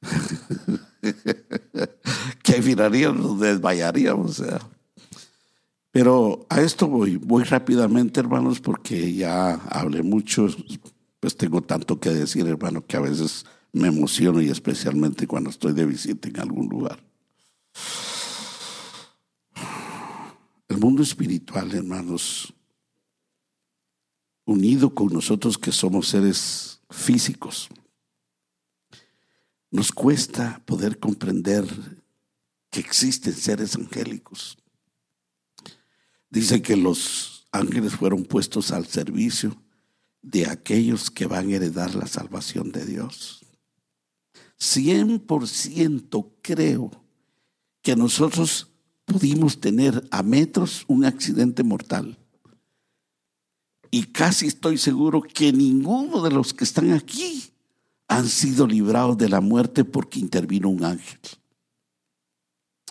¿Qué 2.44 2.62
miraríamos? 2.62 3.20
Nos 3.20 3.40
desmayaríamos. 3.40 4.40
O. 4.40 4.81
Pero 5.92 6.46
a 6.50 6.62
esto 6.62 6.88
voy, 6.88 7.18
voy 7.18 7.44
rápidamente, 7.44 8.22
hermanos, 8.22 8.62
porque 8.62 9.14
ya 9.14 9.56
hablé 9.70 10.04
mucho, 10.04 10.48
pues 11.20 11.36
tengo 11.36 11.62
tanto 11.62 12.00
que 12.00 12.10
decir, 12.10 12.48
hermano, 12.48 12.86
que 12.86 12.96
a 12.96 13.02
veces 13.02 13.46
me 13.74 13.90
emociono 13.90 14.42
y 14.42 14.50
especialmente 14.50 15.28
cuando 15.28 15.50
estoy 15.50 15.74
de 15.74 15.86
visita 15.86 16.30
en 16.30 16.40
algún 16.40 16.70
lugar. 16.70 17.04
El 20.70 20.78
mundo 20.78 21.04
espiritual, 21.04 21.74
hermanos, 21.74 22.54
unido 24.46 24.96
con 24.96 25.08
nosotros 25.08 25.58
que 25.58 25.74
somos 25.74 26.08
seres 26.08 26.82
físicos, 26.90 27.68
nos 29.70 29.92
cuesta 29.92 30.62
poder 30.66 31.00
comprender 31.00 31.66
que 32.70 32.80
existen 32.80 33.34
seres 33.34 33.76
angélicos. 33.76 34.58
Dice 36.32 36.62
que 36.62 36.78
los 36.78 37.46
ángeles 37.52 37.94
fueron 37.94 38.24
puestos 38.24 38.72
al 38.72 38.88
servicio 38.88 39.62
de 40.22 40.48
aquellos 40.48 41.12
que 41.12 41.26
van 41.26 41.50
a 41.50 41.56
heredar 41.56 41.94
la 41.94 42.08
salvación 42.08 42.72
de 42.72 42.86
Dios. 42.86 43.42
Cien 44.58 45.20
por 45.20 45.48
ciento 45.48 46.34
creo 46.42 46.90
que 47.82 47.98
nosotros 47.98 48.70
pudimos 49.04 49.60
tener 49.60 50.08
a 50.10 50.24
metros 50.24 50.86
un 50.88 51.04
accidente 51.04 51.64
mortal. 51.64 52.18
Y 53.90 54.04
casi 54.04 54.48
estoy 54.48 54.78
seguro 54.78 55.22
que 55.22 55.52
ninguno 55.52 56.22
de 56.22 56.32
los 56.32 56.54
que 56.54 56.64
están 56.64 56.94
aquí 56.94 57.52
han 58.08 58.30
sido 58.30 58.68
librados 58.68 59.18
de 59.18 59.28
la 59.28 59.42
muerte 59.42 59.84
porque 59.84 60.20
intervino 60.20 60.70
un 60.70 60.86
ángel. 60.86 61.20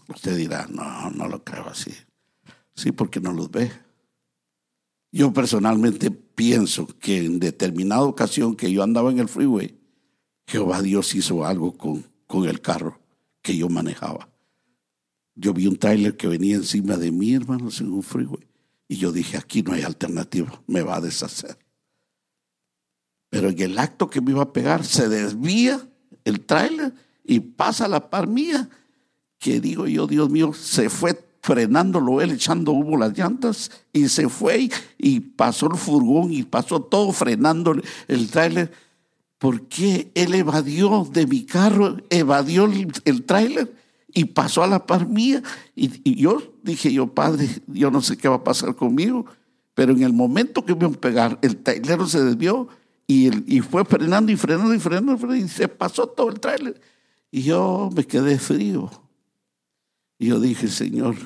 Usted 0.08 0.36
dirá, 0.36 0.66
no, 0.68 1.08
no 1.10 1.26
lo 1.26 1.42
creo 1.42 1.68
así. 1.68 1.92
Sí, 2.80 2.92
porque 2.92 3.20
no 3.20 3.34
los 3.34 3.50
ve. 3.50 3.70
Yo 5.12 5.34
personalmente 5.34 6.10
pienso 6.10 6.86
que 6.86 7.26
en 7.26 7.38
determinada 7.38 8.04
ocasión 8.04 8.56
que 8.56 8.72
yo 8.72 8.82
andaba 8.82 9.10
en 9.10 9.18
el 9.18 9.28
freeway, 9.28 9.78
Jehová 10.46 10.80
Dios 10.80 11.14
hizo 11.14 11.44
algo 11.44 11.76
con, 11.76 12.06
con 12.26 12.48
el 12.48 12.62
carro 12.62 12.98
que 13.42 13.54
yo 13.54 13.68
manejaba. 13.68 14.30
Yo 15.34 15.52
vi 15.52 15.66
un 15.66 15.76
trailer 15.76 16.16
que 16.16 16.26
venía 16.26 16.56
encima 16.56 16.96
de 16.96 17.12
mí, 17.12 17.34
hermanos, 17.34 17.82
en 17.82 17.92
un 17.92 18.02
freeway. 18.02 18.48
Y 18.88 18.96
yo 18.96 19.12
dije, 19.12 19.36
aquí 19.36 19.62
no 19.62 19.74
hay 19.74 19.82
alternativa, 19.82 20.62
me 20.66 20.80
va 20.80 20.96
a 20.96 21.00
deshacer. 21.02 21.58
Pero 23.28 23.50
en 23.50 23.60
el 23.60 23.78
acto 23.78 24.08
que 24.08 24.22
me 24.22 24.30
iba 24.30 24.42
a 24.42 24.54
pegar, 24.54 24.86
se 24.86 25.10
desvía 25.10 25.86
el 26.24 26.46
tráiler 26.46 26.94
y 27.24 27.40
pasa 27.40 27.88
la 27.88 28.08
par 28.08 28.26
mía. 28.26 28.70
Que 29.38 29.60
digo 29.60 29.86
yo, 29.86 30.06
Dios 30.06 30.30
mío, 30.30 30.54
se 30.54 30.88
fue 30.88 31.28
frenándolo 31.42 32.20
él, 32.20 32.32
echando 32.32 32.72
humo 32.72 32.96
las 32.96 33.16
llantas 33.16 33.70
y 33.92 34.08
se 34.08 34.28
fue 34.28 34.70
y, 34.98 35.20
pasó 35.20 35.66
el 35.66 35.78
furgón 35.78 36.32
y 36.32 36.42
pasó 36.42 36.80
todo 36.80 37.12
frenando 37.12 37.74
el 38.08 38.30
tráiler. 38.30 38.70
¿Por 39.38 39.68
qué 39.68 40.10
él 40.14 40.34
evadió 40.34 41.08
de 41.10 41.26
mi 41.26 41.44
carro, 41.44 41.96
evadió 42.10 42.66
el, 42.66 42.92
el 43.04 43.24
tráiler? 43.24 43.72
y 44.14 44.24
pasó 44.26 44.62
a 44.62 44.66
la 44.66 44.86
par 44.86 45.08
mía. 45.08 45.42
Y, 45.74 46.14
yo 46.20 46.42
dije, 46.62 46.92
yo 46.92 47.08
padre, 47.08 47.48
yo 47.66 47.90
no 47.90 48.00
sé 48.00 48.16
qué 48.16 48.28
va 48.28 48.36
a 48.36 48.44
pasar 48.44 48.74
conmigo, 48.74 49.26
pero 49.74 49.92
en 49.92 50.02
el 50.02 50.12
momento 50.12 50.64
que 50.64 50.74
me 50.74 50.80
iban 50.80 50.94
a 50.94 51.00
pegar, 51.00 51.38
el 51.42 51.56
trailero 51.56 52.06
se 52.06 52.22
desvió 52.22 52.68
y, 53.06 53.60
fue 53.60 53.84
frenando 53.84 54.30
y 54.30 54.36
frenando 54.36 54.74
y 54.74 54.78
frenando, 54.78 55.34
y 55.34 55.48
se 55.48 55.68
pasó 55.68 56.06
todo 56.06 56.30
el 56.30 56.40
trailer. 56.40 56.80
Y 57.30 57.42
yo 57.42 57.90
me 57.94 58.04
quedé 58.04 58.38
frío. 58.38 58.90
Y 60.20 60.26
yo 60.26 60.38
dije, 60.38 60.68
Señor, 60.68 61.16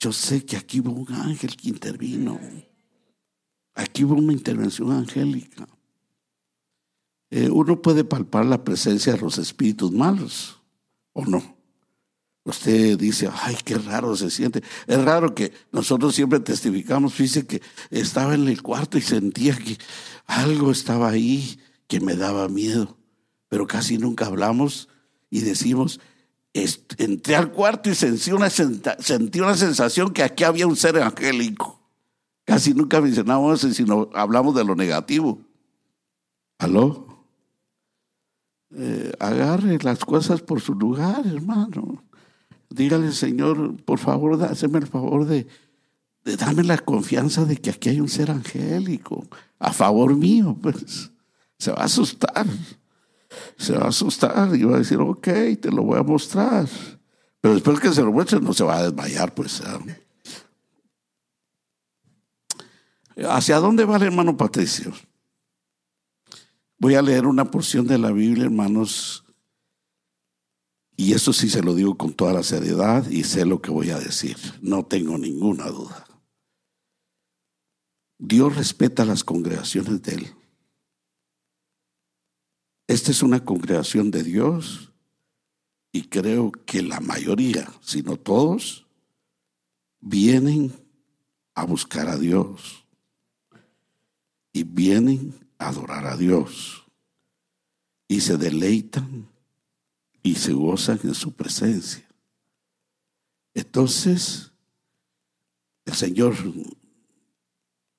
yo 0.00 0.12
sé 0.12 0.44
que 0.44 0.56
aquí 0.56 0.80
hubo 0.80 0.90
un 0.90 1.12
ángel 1.12 1.56
que 1.56 1.68
intervino. 1.68 2.40
Aquí 3.72 4.02
hubo 4.02 4.16
una 4.16 4.32
intervención 4.32 4.90
angélica. 4.90 5.68
Eh, 7.30 7.48
uno 7.48 7.80
puede 7.80 8.02
palpar 8.02 8.46
la 8.46 8.64
presencia 8.64 9.12
de 9.12 9.20
los 9.20 9.38
espíritus 9.38 9.92
malos, 9.92 10.60
¿o 11.12 11.24
no? 11.24 11.56
Usted 12.42 12.98
dice, 12.98 13.30
ay, 13.32 13.56
qué 13.64 13.78
raro 13.78 14.16
se 14.16 14.28
siente. 14.28 14.60
Es 14.88 15.00
raro 15.04 15.32
que 15.32 15.52
nosotros 15.70 16.12
siempre 16.12 16.40
testificamos. 16.40 17.14
Fíjese 17.14 17.46
que 17.46 17.62
estaba 17.90 18.34
en 18.34 18.48
el 18.48 18.60
cuarto 18.60 18.98
y 18.98 19.02
sentía 19.02 19.56
que 19.56 19.78
algo 20.26 20.72
estaba 20.72 21.10
ahí 21.10 21.60
que 21.86 22.00
me 22.00 22.16
daba 22.16 22.48
miedo. 22.48 22.98
Pero 23.48 23.68
casi 23.68 23.98
nunca 23.98 24.26
hablamos 24.26 24.88
y 25.30 25.42
decimos, 25.42 26.00
entré 26.52 27.36
al 27.36 27.52
cuarto 27.52 27.90
y 27.90 27.94
sentí 27.94 28.32
una, 28.32 28.50
sentí 28.50 29.40
una 29.40 29.56
sensación 29.56 30.12
que 30.12 30.22
aquí 30.22 30.44
había 30.44 30.66
un 30.66 30.76
ser 30.76 30.98
angélico. 30.98 31.80
Casi 32.44 32.74
nunca 32.74 33.00
mencionamos 33.00 33.62
eso, 33.62 33.72
sino 33.72 34.10
hablamos 34.14 34.54
de 34.54 34.64
lo 34.64 34.74
negativo. 34.74 35.38
¿Aló? 36.58 37.06
Eh, 38.74 39.12
agarre 39.18 39.78
las 39.82 40.04
cosas 40.04 40.42
por 40.42 40.60
su 40.60 40.74
lugar, 40.74 41.26
hermano. 41.26 42.04
Dígale, 42.68 43.12
Señor, 43.12 43.76
por 43.84 43.98
favor, 43.98 44.42
hazme 44.44 44.78
el 44.78 44.86
favor 44.86 45.26
de, 45.26 45.46
de 46.24 46.36
darme 46.36 46.62
la 46.62 46.78
confianza 46.78 47.44
de 47.44 47.56
que 47.56 47.70
aquí 47.70 47.88
hay 47.88 48.00
un 48.00 48.08
ser 48.08 48.30
angélico 48.30 49.26
a 49.58 49.72
favor 49.72 50.16
mío, 50.16 50.56
pues 50.60 51.10
se 51.58 51.70
va 51.70 51.82
a 51.82 51.84
asustar. 51.84 52.46
Se 53.56 53.72
va 53.76 53.84
a 53.84 53.88
asustar 53.88 54.54
y 54.54 54.64
va 54.64 54.76
a 54.76 54.78
decir, 54.78 54.98
ok, 54.98 55.28
te 55.60 55.70
lo 55.70 55.82
voy 55.82 55.98
a 55.98 56.02
mostrar. 56.02 56.68
Pero 57.40 57.54
después 57.54 57.80
que 57.80 57.92
se 57.92 58.02
lo 58.02 58.12
muestre, 58.12 58.40
no 58.40 58.52
se 58.52 58.64
va 58.64 58.78
a 58.78 58.90
desmayar, 58.90 59.34
pues. 59.34 59.62
¿Hacia 63.28 63.58
dónde 63.58 63.84
va 63.84 63.96
el 63.96 64.02
hermano 64.04 64.36
Patricio? 64.36 64.92
Voy 66.78 66.94
a 66.94 67.02
leer 67.02 67.26
una 67.26 67.50
porción 67.50 67.86
de 67.86 67.98
la 67.98 68.10
Biblia, 68.10 68.44
hermanos, 68.44 69.24
y 71.00 71.14
eso 71.14 71.32
sí 71.32 71.48
se 71.48 71.62
lo 71.62 71.74
digo 71.74 71.96
con 71.96 72.12
toda 72.12 72.34
la 72.34 72.42
seriedad 72.42 73.08
y 73.08 73.24
sé 73.24 73.46
lo 73.46 73.62
que 73.62 73.70
voy 73.70 73.88
a 73.88 73.98
decir. 73.98 74.36
No 74.60 74.84
tengo 74.84 75.16
ninguna 75.16 75.66
duda. 75.68 76.06
Dios 78.18 78.54
respeta 78.54 79.06
las 79.06 79.24
congregaciones 79.24 80.02
de 80.02 80.12
Él. 80.12 80.34
Esta 82.90 83.12
es 83.12 83.22
una 83.22 83.44
congregación 83.44 84.10
de 84.10 84.24
Dios 84.24 84.90
y 85.92 86.08
creo 86.08 86.50
que 86.50 86.82
la 86.82 86.98
mayoría, 86.98 87.72
si 87.80 88.02
no 88.02 88.16
todos, 88.16 88.84
vienen 90.00 90.72
a 91.54 91.64
buscar 91.64 92.08
a 92.08 92.18
Dios 92.18 92.84
y 94.52 94.64
vienen 94.64 95.38
a 95.56 95.68
adorar 95.68 96.04
a 96.04 96.16
Dios 96.16 96.84
y 98.08 98.22
se 98.22 98.36
deleitan 98.36 99.28
y 100.24 100.34
se 100.34 100.52
gozan 100.52 100.98
en 101.04 101.14
su 101.14 101.32
presencia. 101.32 102.08
Entonces, 103.54 104.50
el 105.84 105.94
Señor 105.94 106.34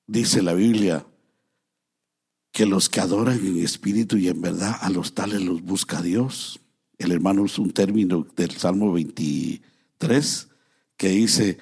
dice 0.06 0.42
la 0.42 0.52
Biblia 0.52 1.06
que 2.52 2.66
los 2.66 2.90
que 2.90 3.00
adoran 3.00 3.44
en 3.44 3.58
espíritu 3.64 4.18
y 4.18 4.28
en 4.28 4.40
verdad, 4.42 4.76
a 4.80 4.90
los 4.90 5.14
tales 5.14 5.40
los 5.42 5.62
busca 5.62 6.02
Dios. 6.02 6.60
El 6.98 7.10
hermano 7.10 7.46
es 7.46 7.58
un 7.58 7.72
término 7.72 8.26
del 8.36 8.50
Salmo 8.50 8.92
23 8.92 10.48
que 10.98 11.08
dice 11.08 11.58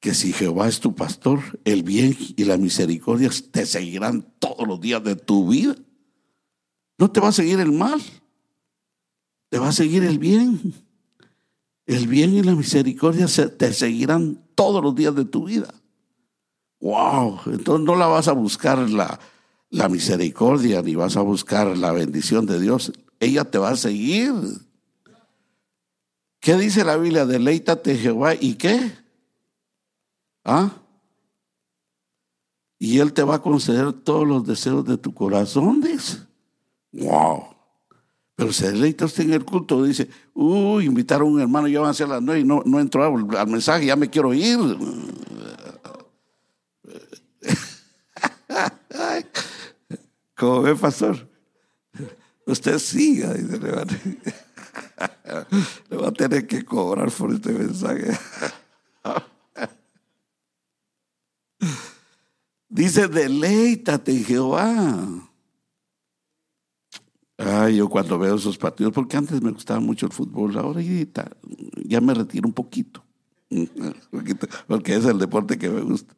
que 0.00 0.14
si 0.14 0.32
Jehová 0.32 0.66
es 0.66 0.80
tu 0.80 0.94
pastor, 0.94 1.40
el 1.64 1.82
bien 1.82 2.16
y 2.36 2.44
la 2.44 2.56
misericordia 2.56 3.30
te 3.50 3.66
seguirán 3.66 4.26
todos 4.38 4.66
los 4.66 4.80
días 4.80 5.04
de 5.04 5.14
tu 5.14 5.48
vida. 5.48 5.76
No 6.96 7.10
te 7.10 7.20
va 7.20 7.28
a 7.28 7.32
seguir 7.32 7.60
el 7.60 7.70
mal, 7.70 8.00
te 9.50 9.58
va 9.58 9.68
a 9.68 9.72
seguir 9.72 10.02
el 10.04 10.18
bien. 10.18 10.74
El 11.84 12.06
bien 12.06 12.32
y 12.34 12.42
la 12.42 12.54
misericordia 12.54 13.26
te 13.26 13.72
seguirán 13.74 14.42
todos 14.54 14.82
los 14.82 14.94
días 14.94 15.14
de 15.14 15.26
tu 15.26 15.44
vida. 15.44 15.74
Wow, 16.80 17.40
entonces 17.46 17.84
no 17.84 17.94
la 17.94 18.06
vas 18.06 18.28
a 18.28 18.32
buscar 18.32 18.78
la, 18.78 19.20
la 19.72 19.88
misericordia 19.88 20.82
ni 20.82 20.94
vas 20.94 21.16
a 21.16 21.22
buscar 21.22 21.78
la 21.78 21.92
bendición 21.92 22.44
de 22.44 22.60
Dios. 22.60 22.92
Ella 23.18 23.44
te 23.44 23.56
va 23.56 23.70
a 23.70 23.76
seguir. 23.76 24.34
¿Qué 26.40 26.56
dice 26.56 26.84
la 26.84 26.98
Biblia? 26.98 27.24
Deleítate 27.24 27.96
Jehová 27.96 28.34
y 28.34 28.54
qué? 28.54 28.92
¿Ah? 30.44 30.72
Y 32.78 32.98
Él 32.98 33.14
te 33.14 33.22
va 33.22 33.36
a 33.36 33.42
conceder 33.42 33.94
todos 33.94 34.28
los 34.28 34.46
deseos 34.46 34.84
de 34.84 34.98
tu 34.98 35.14
corazón, 35.14 35.80
dice. 35.80 36.18
Wow. 36.92 37.44
Pero 38.34 38.52
se 38.52 38.72
deleita 38.72 39.06
usted 39.06 39.24
en 39.24 39.32
el 39.32 39.44
culto, 39.44 39.84
dice, 39.84 40.10
uy, 40.34 40.84
invitaron 40.84 41.28
a 41.28 41.30
un 41.30 41.40
hermano, 41.40 41.68
ya 41.68 41.80
van 41.80 41.90
a 41.90 41.94
ser 41.94 42.08
las 42.08 42.20
nueve 42.20 42.40
y 42.40 42.44
no, 42.44 42.62
no 42.66 42.78
entró 42.78 43.04
al 43.04 43.46
mensaje, 43.46 43.86
ya 43.86 43.96
me 43.96 44.10
quiero 44.10 44.34
ir. 44.34 44.58
Como 50.42 50.60
ve, 50.60 50.74
pastor, 50.74 51.30
usted 52.46 52.76
siga, 52.80 53.32
dice, 53.32 53.60
le 53.60 53.70
va, 53.70 53.82
a, 53.82 53.86
le 55.88 55.96
va 55.96 56.08
a 56.08 56.12
tener 56.12 56.48
que 56.48 56.64
cobrar 56.64 57.12
por 57.12 57.32
este 57.32 57.52
mensaje. 57.52 58.10
Dice, 62.68 63.06
deleítate 63.06 64.16
Jehová. 64.24 65.30
Ay, 67.38 67.76
yo 67.76 67.88
cuando 67.88 68.18
veo 68.18 68.34
esos 68.34 68.58
partidos, 68.58 68.92
porque 68.92 69.16
antes 69.16 69.40
me 69.40 69.52
gustaba 69.52 69.78
mucho 69.78 70.06
el 70.06 70.12
fútbol, 70.12 70.58
ahora 70.58 70.80
ya 71.84 72.00
me 72.00 72.14
retiro 72.14 72.48
un 72.48 72.52
poquito, 72.52 73.04
porque 74.66 74.96
es 74.96 75.04
el 75.04 75.20
deporte 75.20 75.56
que 75.56 75.70
me 75.70 75.82
gusta. 75.82 76.16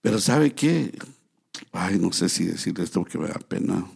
Pero 0.00 0.18
¿sabe 0.18 0.52
qué? 0.52 0.92
Ay, 1.70 1.98
no 1.98 2.12
sé 2.12 2.28
si 2.28 2.44
decir 2.44 2.78
esto 2.80 3.00
porque 3.00 3.18
me 3.18 3.28
da 3.28 3.38
pena. 3.38 3.86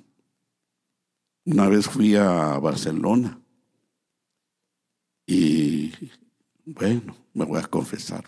Una 1.45 1.69
vez 1.69 1.87
fui 1.87 2.15
a 2.17 2.59
Barcelona 2.59 3.41
y 5.27 5.93
bueno, 6.65 7.17
me 7.35 7.45
voy 7.45 7.61
a 7.61 7.67
confesar. 7.67 8.25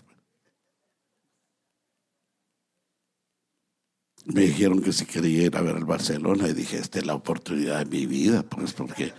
me 4.33 4.41
dijeron 4.41 4.81
que 4.81 4.93
si 4.93 5.05
quería 5.05 5.45
ir 5.45 5.57
a 5.57 5.61
ver 5.61 5.75
el 5.75 5.85
Barcelona 5.85 6.47
y 6.47 6.53
dije, 6.53 6.77
esta 6.77 6.99
es 6.99 7.05
la 7.05 7.15
oportunidad 7.15 7.79
de 7.79 7.85
mi 7.85 8.05
vida, 8.05 8.43
pues 8.43 8.73
porque 8.73 9.13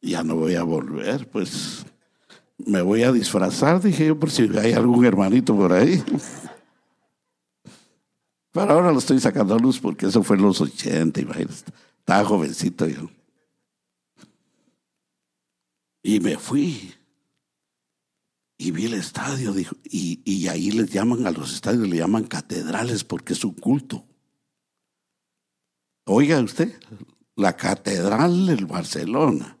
ya 0.00 0.22
no 0.22 0.36
voy 0.36 0.54
a 0.54 0.62
volver, 0.62 1.28
pues 1.28 1.84
me 2.58 2.82
voy 2.82 3.02
a 3.02 3.12
disfrazar, 3.12 3.82
dije 3.82 4.06
yo, 4.06 4.18
por 4.18 4.30
si 4.30 4.48
hay 4.58 4.72
algún 4.72 5.04
hermanito 5.04 5.56
por 5.56 5.72
ahí. 5.72 6.02
Pero 8.56 8.72
ahora 8.72 8.90
lo 8.90 8.98
estoy 8.98 9.20
sacando 9.20 9.54
a 9.54 9.58
luz 9.58 9.78
porque 9.78 10.06
eso 10.06 10.22
fue 10.22 10.36
en 10.36 10.42
los 10.42 10.62
80, 10.62 11.20
estaba 11.20 12.24
jovencito 12.24 12.88
yo. 12.88 13.10
Y 16.02 16.20
me 16.20 16.38
fui. 16.38 16.94
Y 18.56 18.70
vi 18.70 18.86
el 18.86 18.94
estadio, 18.94 19.52
dijo, 19.52 19.76
y, 19.84 20.22
y 20.24 20.48
ahí 20.48 20.70
les 20.70 20.90
llaman 20.90 21.26
a 21.26 21.30
los 21.32 21.52
estadios, 21.52 21.86
le 21.86 21.98
llaman 21.98 22.24
catedrales 22.24 23.04
porque 23.04 23.34
es 23.34 23.44
un 23.44 23.52
culto. 23.52 24.06
Oiga 26.06 26.40
usted, 26.40 26.80
la 27.34 27.56
catedral 27.56 28.46
del 28.46 28.64
Barcelona. 28.64 29.58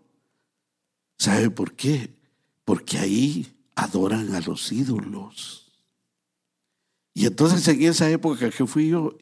¿Sabe 1.18 1.50
por 1.50 1.74
qué? 1.74 2.16
Porque 2.64 2.96
ahí 2.96 3.54
adoran 3.74 4.34
a 4.34 4.40
los 4.40 4.72
ídolos. 4.72 5.65
Y 7.16 7.24
entonces 7.24 7.66
en 7.68 7.82
esa 7.82 8.10
época 8.10 8.50
que 8.50 8.66
fui 8.66 8.90
yo, 8.90 9.16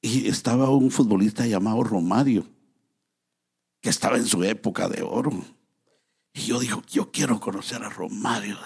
y 0.00 0.26
estaba 0.26 0.70
un 0.70 0.90
futbolista 0.90 1.46
llamado 1.46 1.84
Romario, 1.84 2.46
que 3.82 3.90
estaba 3.90 4.16
en 4.16 4.24
su 4.24 4.42
época 4.42 4.88
de 4.88 5.02
oro. 5.02 5.44
Y 6.32 6.40
yo 6.46 6.58
digo, 6.58 6.82
yo 6.90 7.12
quiero 7.12 7.38
conocer 7.38 7.84
a 7.84 7.90
Romario. 7.90 8.56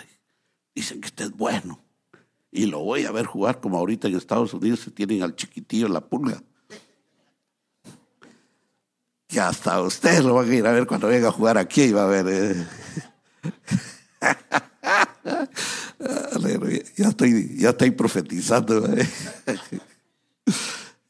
Dicen 0.72 1.00
que 1.00 1.08
usted 1.08 1.24
es 1.24 1.36
bueno. 1.36 1.80
Y 2.52 2.66
lo 2.66 2.78
voy 2.78 3.06
a 3.06 3.10
ver 3.10 3.26
jugar 3.26 3.58
como 3.58 3.76
ahorita 3.76 4.06
en 4.06 4.14
Estados 4.14 4.54
Unidos 4.54 4.78
se 4.78 4.92
tienen 4.92 5.24
al 5.24 5.34
chiquitillo 5.34 5.88
la 5.88 6.02
pulga. 6.08 6.40
Y 9.30 9.38
hasta 9.38 9.82
usted 9.82 10.20
lo 10.20 10.34
van 10.34 10.48
a 10.48 10.54
ir 10.54 10.64
a 10.64 10.70
ver 10.70 10.86
cuando 10.86 11.08
venga 11.08 11.26
a 11.26 11.32
jugar 11.32 11.58
aquí 11.58 11.82
y 11.82 11.92
va 11.92 12.04
a 12.04 12.22
ver. 12.22 12.26
Eh. 12.28 12.66
ya, 17.00 17.08
estoy, 17.08 17.56
ya 17.56 17.70
estoy 17.70 17.90
profetizando. 17.90 18.86
Eh. 18.92 19.08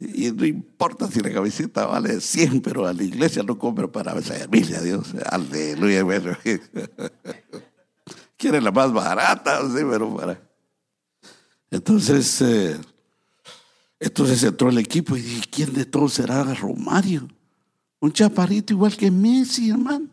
Y 0.03 0.33
no 0.33 0.47
importa 0.47 1.11
si 1.11 1.21
la 1.21 1.31
camiseta 1.31 1.85
vale 1.85 2.23
100, 2.23 2.63
pero 2.63 2.87
a 2.87 2.93
la 2.95 3.03
iglesia 3.03 3.43
no 3.43 3.59
compro 3.59 3.93
para 3.93 4.19
servirle 4.23 4.79
a 4.79 4.81
Dios. 4.81 5.09
Aleluya. 5.27 6.03
Bueno. 6.03 6.35
quiere 8.39 8.63
la 8.63 8.73
más 8.73 8.91
barata, 8.95 9.61
sí, 9.69 9.83
pero 9.91 10.17
para. 10.17 10.41
Entonces, 11.71 12.41
eh, 12.41 12.81
entonces 13.99 14.43
entró 14.43 14.71
el 14.71 14.79
equipo 14.79 15.19
y 15.19 15.21
dije, 15.21 15.43
¿quién 15.51 15.75
de 15.75 15.85
todos 15.85 16.15
será 16.15 16.43
Romario? 16.55 17.29
Un 18.01 18.11
chaparrito 18.11 18.73
igual 18.73 18.97
que 18.97 19.11
Messi, 19.11 19.69
hermano. 19.69 20.09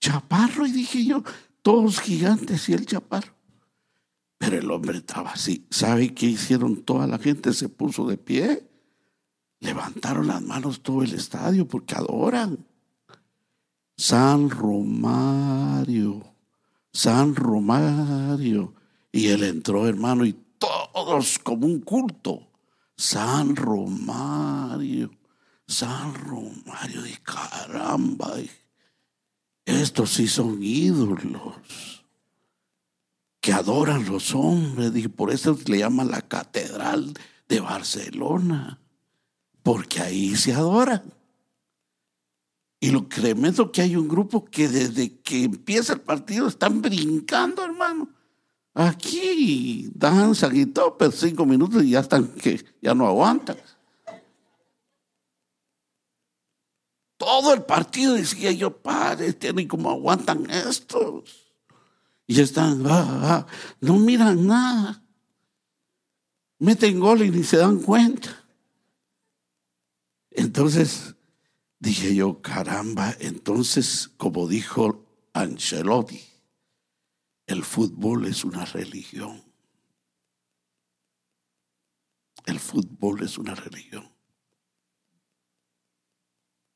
Chaparro, 0.00 0.66
y 0.66 0.72
dije 0.72 1.04
yo, 1.04 1.22
todos 1.60 2.00
gigantes 2.00 2.70
y 2.70 2.72
el 2.72 2.86
chaparro. 2.86 3.35
Pero 4.38 4.58
el 4.58 4.70
hombre 4.70 4.98
estaba 4.98 5.32
así. 5.32 5.66
¿Sabe 5.70 6.14
qué 6.14 6.26
hicieron? 6.26 6.82
Toda 6.82 7.06
la 7.06 7.18
gente 7.18 7.52
se 7.52 7.68
puso 7.68 8.06
de 8.06 8.18
pie. 8.18 8.68
Levantaron 9.60 10.26
las 10.26 10.42
manos 10.42 10.82
todo 10.82 11.02
el 11.02 11.14
estadio 11.14 11.66
porque 11.66 11.94
adoran. 11.94 12.66
San 13.96 14.50
Romario. 14.50 16.22
San 16.92 17.34
Romario. 17.34 18.74
Y 19.12 19.28
él 19.28 19.42
entró, 19.44 19.86
hermano, 19.86 20.26
y 20.26 20.36
todos 20.58 21.38
como 21.38 21.66
un 21.66 21.80
culto. 21.80 22.46
San 22.96 23.56
Romario, 23.56 25.10
San 25.66 26.14
Romario, 26.14 27.06
y 27.06 27.12
caramba, 27.22 28.36
estos 29.66 30.14
sí 30.14 30.26
son 30.26 30.62
ídolos 30.62 31.22
que 33.46 33.52
adoran 33.52 34.04
los 34.06 34.34
hombres. 34.34 34.90
Y 34.96 35.06
por 35.06 35.30
eso 35.30 35.56
le 35.66 35.78
llaman 35.78 36.10
la 36.10 36.20
Catedral 36.20 37.14
de 37.48 37.60
Barcelona, 37.60 38.80
porque 39.62 40.00
ahí 40.00 40.34
se 40.34 40.52
adoran. 40.52 41.14
Y 42.80 42.90
lo 42.90 43.06
tremendo 43.06 43.70
que 43.70 43.82
hay 43.82 43.94
un 43.94 44.08
grupo 44.08 44.44
que 44.44 44.68
desde 44.68 45.20
que 45.20 45.44
empieza 45.44 45.92
el 45.92 46.00
partido 46.00 46.48
están 46.48 46.82
brincando, 46.82 47.64
hermano. 47.64 48.08
Aquí 48.74 49.92
danzan 49.94 50.56
y 50.56 50.66
todo, 50.66 50.98
pero 50.98 51.12
cinco 51.12 51.46
minutos 51.46 51.84
y 51.84 51.90
ya 51.90 52.00
están 52.00 52.26
que 52.26 52.64
ya 52.82 52.96
no 52.96 53.06
aguantan. 53.06 53.58
Todo 57.16 57.54
el 57.54 57.62
partido 57.62 58.14
decía 58.14 58.50
yo, 58.50 58.76
padre, 58.76 59.32
tienen 59.34 59.68
como 59.68 59.88
aguantan 59.88 60.50
estos. 60.50 61.45
Y 62.26 62.40
están, 62.40 62.84
ah, 62.86 63.20
ah, 63.22 63.46
no 63.80 63.98
miran 63.98 64.46
nada. 64.46 65.02
meten 66.58 66.98
gol 66.98 67.22
y 67.22 67.30
ni 67.30 67.44
se 67.44 67.58
dan 67.58 67.80
cuenta. 67.80 68.44
Entonces 70.30 71.14
dije 71.78 72.14
yo, 72.14 72.42
caramba, 72.42 73.14
entonces 73.20 74.10
como 74.16 74.48
dijo 74.48 75.04
Ancelotti, 75.32 76.22
el 77.46 77.64
fútbol 77.64 78.26
es 78.26 78.44
una 78.44 78.64
religión. 78.64 79.42
El 82.44 82.58
fútbol 82.58 83.22
es 83.22 83.38
una 83.38 83.54
religión. 83.54 84.08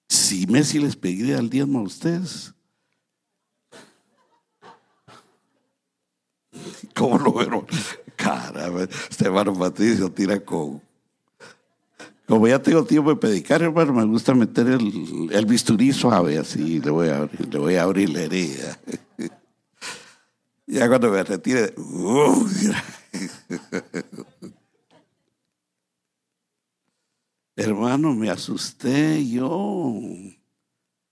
Si 0.08 0.46
Messi 0.46 0.78
les 0.78 0.96
pediría 0.96 1.38
el 1.38 1.50
diezmo 1.50 1.80
a 1.80 1.82
ustedes, 1.82 2.54
¿cómo 6.94 7.18
lo 7.18 7.32
vieron? 7.32 7.66
Caramba, 8.16 8.84
este 8.84 9.24
hermano 9.24 9.54
Patricio 9.54 10.10
tira 10.10 10.40
con. 10.40 10.82
Como 12.26 12.46
ya 12.46 12.60
tengo 12.62 12.84
tiempo 12.84 13.10
de 13.10 13.16
predicar, 13.16 13.60
hermano, 13.62 13.92
me 13.92 14.04
gusta 14.04 14.34
meter 14.34 14.68
el, 14.68 15.28
el 15.32 15.46
bisturí 15.46 15.92
suave, 15.92 16.38
así 16.38 16.80
le 16.80 16.90
voy 16.90 17.08
a 17.08 17.18
abrir, 17.18 17.52
le 17.52 17.58
voy 17.58 17.74
a 17.74 17.82
abrir 17.82 18.10
la 18.10 18.22
herida. 18.22 18.78
ya 20.66 20.88
cuando 20.88 21.10
me 21.10 21.24
retire, 21.24 21.74
uh, 21.76 22.48
hermano, 27.56 28.14
me 28.14 28.30
asusté 28.30 29.28
yo. 29.28 29.92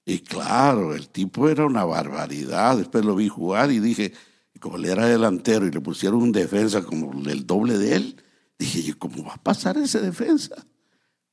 Y 0.05 0.21
claro, 0.21 0.95
el 0.95 1.09
tipo 1.09 1.49
era 1.49 1.67
una 1.67 1.85
barbaridad. 1.85 2.77
Después 2.77 3.05
lo 3.05 3.17
vi 3.17 3.29
jugar 3.29 3.73
y 3.73 3.81
dije, 3.81 4.13
como 4.59 4.77
él 4.77 4.87
era 4.87 5.07
delantero 5.07 5.67
y 5.67 5.71
le 5.71 5.81
pusieron 5.81 6.23
un 6.23 6.33
defensa 6.33 6.83
como 6.83 7.13
el 7.29 7.47
doble 7.47 7.79
de 7.79 7.97
él, 7.97 8.17
dije 8.59 8.83
yo, 8.83 8.99
¿cómo 8.99 9.25
va 9.25 9.35
a 9.35 9.43
pasar 9.43 9.77
ese 9.77 10.01
defensa? 10.01 10.67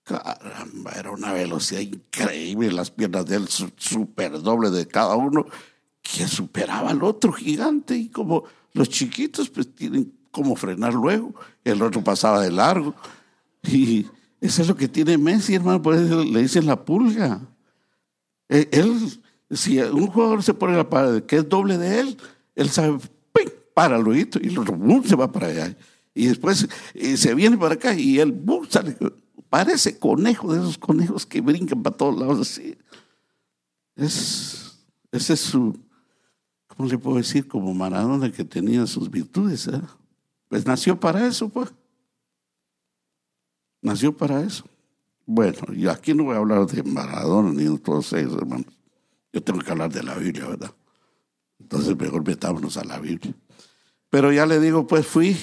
Caramba, 0.04 0.92
era 0.92 1.12
una 1.12 1.34
velocidad 1.34 1.82
increíble, 1.82 2.72
las 2.72 2.92
piernas 2.92 3.26
de 3.26 3.38
él 3.38 3.48
súper 3.48 4.40
doble 4.42 4.70
de 4.70 4.88
cada 4.88 5.16
uno, 5.16 5.46
que 6.02 6.28
superaba 6.28 6.92
al 6.92 7.04
otro 7.04 7.34
gigante 7.34 7.98
y 7.98 8.10
como 8.10 8.44
los 8.74 8.90
chiquitos 8.90 9.50
pues 9.50 9.74
tienen 9.74 10.14
como 10.30 10.56
frenar 10.56 10.94
luego, 10.94 11.34
el 11.64 11.82
otro 11.82 12.04
pasaba 12.04 12.42
de 12.42 12.52
largo. 12.52 12.94
Y 13.64 14.06
eso 14.42 14.62
es 14.62 14.68
lo 14.68 14.76
que 14.76 14.88
tiene 14.88 15.18
Messi, 15.18 15.56
hermano, 15.56 15.82
por 15.82 15.96
le 15.96 16.42
dicen 16.42 16.66
la 16.66 16.84
pulga. 16.84 17.42
Eh, 18.50 18.68
él, 18.72 19.20
si 19.50 19.80
un 19.80 20.08
jugador 20.08 20.44
se 20.44 20.54
pone 20.54 20.76
la 20.76 20.90
pared 20.90 21.24
que 21.24 21.38
es 21.38 21.50
doble 21.50 21.78
de 21.78 22.02
él, 22.02 22.18
él 22.54 22.70
sabe 22.70 23.00
para 23.76 24.00
luego 24.00 24.30
y 24.42 24.48
el 24.48 25.04
se 25.04 25.16
va 25.18 25.32
para 25.32 25.48
allá. 25.48 25.78
Y 26.14 26.28
después 26.28 26.68
eh, 26.94 27.18
se 27.18 27.36
viene 27.36 27.58
para 27.58 27.76
acá 27.76 27.94
y 27.94 28.20
él 28.20 28.42
sale. 28.70 28.98
Parece 29.50 30.00
conejo 30.00 30.54
de 30.54 30.62
esos 30.62 30.78
conejos 30.78 31.26
que 31.26 31.42
brincan 31.42 31.84
para 31.84 31.96
todos 31.96 32.18
lados 32.18 32.40
así. 32.40 32.78
Es, 33.98 34.78
ese 35.12 35.34
es 35.34 35.42
su, 35.42 35.78
¿cómo 36.68 36.88
le 36.88 36.98
puedo 36.98 37.18
decir? 37.18 37.50
Como 37.50 37.74
Maradona 37.74 38.32
que 38.32 38.46
tenía 38.46 38.88
sus 38.88 39.12
virtudes. 39.12 39.68
¿eh? 39.68 39.82
Pues 40.48 40.66
nació 40.66 40.98
para 40.98 41.28
eso, 41.28 41.50
pues. 41.50 41.74
Nació 43.82 44.16
para 44.16 44.42
eso. 44.42 44.64
Bueno, 45.26 45.74
yo 45.74 45.92
aquí 45.92 46.14
no 46.14 46.24
voy 46.24 46.36
a 46.36 46.40
hablar 46.40 46.66
de 46.66 46.82
Maradona 46.82 47.52
ni 47.52 47.66
de 47.66 47.78
todos 47.78 48.14
ellos, 48.14 48.36
hermanos. 48.36 48.74
Yo 49.34 49.44
tengo 49.44 49.60
que 49.60 49.72
hablar 49.72 49.92
de 49.92 50.02
la 50.02 50.16
Biblia, 50.16 50.48
¿verdad? 50.48 50.74
Entonces 51.60 51.98
mejor 51.98 52.26
metámonos 52.26 52.78
a 52.78 52.86
la 52.86 53.00
Biblia. 53.00 53.36
Pero 54.16 54.32
ya 54.32 54.46
le 54.46 54.62
digo, 54.62 54.88
pues 54.88 55.06
fui 55.06 55.36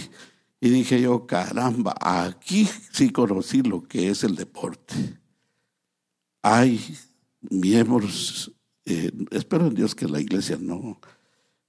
y 0.59 0.71
dije 0.71 0.99
yo, 0.99 1.27
caramba, 1.27 1.95
aquí 2.01 2.67
sí 2.91 3.11
conocí 3.11 3.61
lo 3.61 3.83
que 3.83 4.09
es 4.09 4.25
el 4.25 4.35
deporte. 4.35 4.95
Hay 6.41 6.81
miembros, 7.51 8.51
eh, 8.87 9.13
espero 9.31 9.67
en 9.67 9.75
Dios 9.75 9.95
que 9.95 10.09
la 10.09 10.23
iglesia 10.23 10.57
no. 10.59 10.99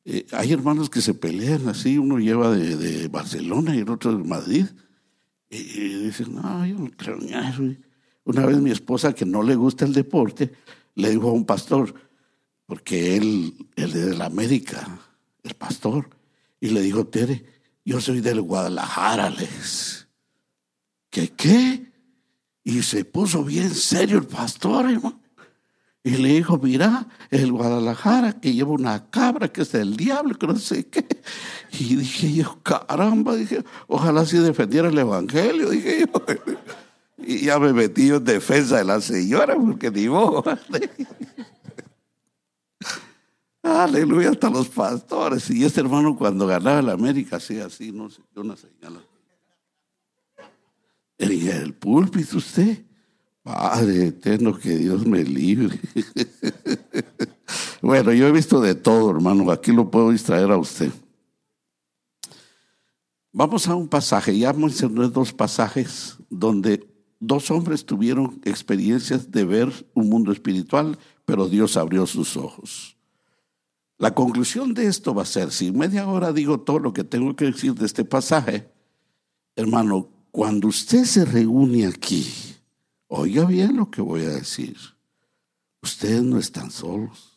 Eh, 0.05 0.25
hay 0.31 0.53
hermanos 0.53 0.89
que 0.89 1.01
se 1.01 1.13
pelean 1.13 1.67
así, 1.67 1.97
uno 1.97 2.19
lleva 2.19 2.55
de, 2.55 3.09
Barcelona 3.09 3.75
y 3.75 3.79
el 3.79 3.89
otro 3.89 4.17
de 4.17 4.23
Madrid. 4.23 4.67
Y, 5.49 6.05
dicen, 6.05 6.35
no, 6.35 6.65
yo 6.65 6.79
no 6.79 6.89
creo 6.95 7.19
en 7.19 7.33
eso. 7.33 7.63
Una 8.23 8.45
vez 8.45 8.59
mi 8.59 8.71
esposa, 8.71 9.11
que 9.11 9.25
no 9.25 9.43
le 9.43 9.55
gusta 9.55 9.83
el 9.83 9.91
deporte, 9.91 10.53
le 10.95 11.09
dijo 11.09 11.27
a 11.27 11.33
un 11.33 11.43
pastor, 11.43 11.93
porque 12.65 13.17
él, 13.17 13.53
él 13.75 13.91
es 13.91 14.05
de 14.05 14.15
la 14.15 14.27
América, 14.27 15.01
el 15.43 15.53
pastor, 15.55 16.07
y 16.63 16.69
le 16.69 16.79
dijo, 16.79 17.05
Tere, 17.05 17.43
yo 17.83 17.99
soy 17.99 18.21
del 18.21 18.41
Guadalajara, 18.41 19.29
les. 19.29 20.07
¿Qué 21.09 21.27
qué? 21.27 21.91
Y 22.63 22.83
se 22.83 23.03
puso 23.03 23.43
bien 23.43 23.69
serio 23.69 24.19
el 24.19 24.25
pastor, 24.25 24.89
hermano. 24.89 25.19
Y 26.05 26.11
le 26.11 26.29
dijo, 26.29 26.57
mira, 26.59 27.05
el 27.31 27.51
Guadalajara 27.51 28.39
que 28.39 28.53
lleva 28.53 28.71
una 28.71 29.09
cabra 29.09 29.49
que 29.49 29.63
es 29.63 29.73
del 29.73 29.97
diablo, 29.97 30.35
que 30.35 30.47
no 30.47 30.55
sé 30.55 30.87
qué. 30.87 31.05
Y 31.77 31.97
dije 31.97 32.31
yo, 32.31 32.57
caramba, 32.63 33.35
dije, 33.35 33.61
ojalá 33.87 34.25
si 34.25 34.37
defendiera 34.37 34.87
el 34.87 34.97
Evangelio, 34.97 35.69
dije 35.69 36.05
yo. 36.05 36.25
Y 37.25 37.45
ya 37.45 37.59
me 37.59 37.73
metí 37.73 38.09
en 38.09 38.23
defensa 38.23 38.77
de 38.77 38.85
la 38.85 39.01
señora, 39.01 39.55
porque 39.55 39.91
ni 39.91 40.07
vos. 40.07 40.45
Aleluya, 43.63 44.31
hasta 44.31 44.49
los 44.49 44.67
pastores. 44.67 45.49
Y 45.49 45.63
este 45.63 45.79
hermano 45.79 46.17
cuando 46.17 46.45
ganaba 46.45 46.81
la 46.81 46.91
América 46.91 47.37
hacía 47.37 47.67
así, 47.67 47.93
no 47.93 48.09
sé, 48.09 48.21
una 48.35 48.57
señal. 48.57 49.01
En 51.17 51.47
el 51.47 51.73
púlpito 51.73 52.37
usted, 52.37 52.83
Padre 53.41 54.07
eterno, 54.07 54.57
que 54.57 54.75
Dios 54.75 55.05
me 55.05 55.23
libre. 55.23 55.79
bueno, 57.81 58.11
yo 58.11 58.27
he 58.27 58.31
visto 58.33 58.59
de 58.59 58.75
todo, 58.75 59.11
hermano. 59.11 59.49
Aquí 59.49 59.71
lo 59.71 59.89
puedo 59.89 60.11
distraer 60.11 60.51
a 60.51 60.57
usted. 60.57 60.91
Vamos 63.31 63.67
a 63.69 63.75
un 63.75 63.87
pasaje, 63.87 64.37
ya 64.37 64.51
mencioné 64.51 65.07
dos 65.07 65.31
pasajes 65.31 66.17
donde 66.29 66.85
dos 67.19 67.49
hombres 67.49 67.85
tuvieron 67.85 68.41
experiencias 68.43 69.31
de 69.31 69.45
ver 69.45 69.89
un 69.93 70.09
mundo 70.09 70.33
espiritual, 70.33 70.99
pero 71.25 71.47
Dios 71.47 71.77
abrió 71.77 72.05
sus 72.05 72.35
ojos. 72.35 72.92
La 74.03 74.13
conclusión 74.13 74.73
de 74.73 74.87
esto 74.87 75.15
va 75.15 75.21
a 75.21 75.25
ser, 75.25 75.49
si 75.49 75.71
media 75.71 76.05
hora 76.09 76.33
digo 76.33 76.59
todo 76.59 76.77
lo 76.77 76.91
que 76.91 77.05
tengo 77.05 77.37
que 77.37 77.45
decir 77.45 77.73
de 77.73 77.85
este 77.85 78.03
pasaje, 78.03 78.69
hermano, 79.55 80.09
cuando 80.29 80.67
usted 80.67 81.05
se 81.05 81.23
reúne 81.23 81.87
aquí, 81.87 82.29
oiga 83.07 83.45
bien 83.45 83.77
lo 83.77 83.89
que 83.89 84.01
voy 84.01 84.23
a 84.23 84.31
decir, 84.31 84.75
ustedes 85.81 86.21
no 86.21 86.37
están 86.37 86.69
solos. 86.69 87.31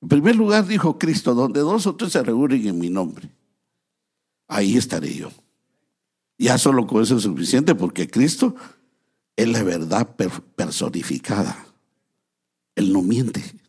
En 0.00 0.06
primer 0.06 0.36
lugar 0.36 0.68
dijo 0.68 0.96
Cristo, 1.00 1.34
donde 1.34 1.58
dos 1.58 1.84
o 1.88 1.96
tres 1.96 2.12
se 2.12 2.22
reúnen 2.22 2.64
en 2.64 2.78
mi 2.78 2.88
nombre, 2.88 3.28
ahí 4.46 4.76
estaré 4.76 5.12
yo. 5.16 5.32
Ya 6.38 6.58
solo 6.58 6.86
con 6.86 7.02
eso 7.02 7.16
es 7.16 7.24
suficiente 7.24 7.74
porque 7.74 8.06
Cristo 8.06 8.54
es 9.34 9.48
la 9.48 9.64
verdad 9.64 10.14
personificada. 10.54 11.66
Él 12.76 12.92
no 12.92 13.02
miente. 13.02 13.61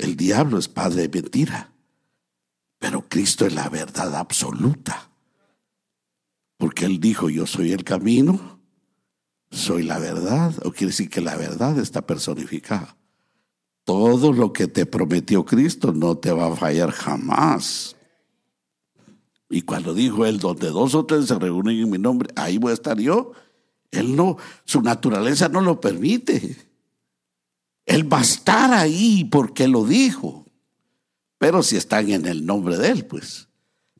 El 0.00 0.16
diablo 0.16 0.56
es 0.56 0.66
padre 0.66 1.08
de 1.08 1.20
mentira, 1.20 1.74
pero 2.78 3.06
Cristo 3.06 3.44
es 3.44 3.52
la 3.52 3.68
verdad 3.68 4.16
absoluta. 4.16 5.10
Porque 6.56 6.86
Él 6.86 7.00
dijo, 7.00 7.28
yo 7.28 7.46
soy 7.46 7.72
el 7.72 7.84
camino, 7.84 8.60
soy 9.50 9.82
la 9.82 9.98
verdad, 9.98 10.54
o 10.64 10.72
quiere 10.72 10.86
decir 10.86 11.10
que 11.10 11.20
la 11.20 11.36
verdad 11.36 11.78
está 11.78 12.06
personificada. 12.06 12.96
Todo 13.84 14.32
lo 14.32 14.54
que 14.54 14.68
te 14.68 14.86
prometió 14.86 15.44
Cristo 15.44 15.92
no 15.92 16.16
te 16.16 16.32
va 16.32 16.46
a 16.46 16.56
fallar 16.56 16.92
jamás. 16.92 17.94
Y 19.50 19.62
cuando 19.62 19.92
dijo 19.92 20.24
Él, 20.24 20.38
donde 20.38 20.68
dos 20.68 20.94
o 20.94 21.04
tres 21.04 21.26
se 21.26 21.38
reúnen 21.38 21.78
en 21.78 21.90
mi 21.90 21.98
nombre, 21.98 22.32
ahí 22.36 22.56
voy 22.56 22.70
a 22.70 22.74
estar 22.74 22.98
yo. 22.98 23.32
Él 23.90 24.16
no, 24.16 24.38
su 24.64 24.80
naturaleza 24.80 25.50
no 25.50 25.60
lo 25.60 25.78
permite. 25.78 26.69
Él 27.90 28.10
va 28.10 28.18
a 28.18 28.22
estar 28.22 28.72
ahí 28.72 29.24
porque 29.24 29.66
lo 29.66 29.84
dijo. 29.84 30.46
Pero 31.38 31.60
si 31.64 31.76
están 31.76 32.08
en 32.08 32.24
el 32.24 32.46
nombre 32.46 32.78
de 32.78 32.88
Él, 32.88 33.04
pues. 33.04 33.48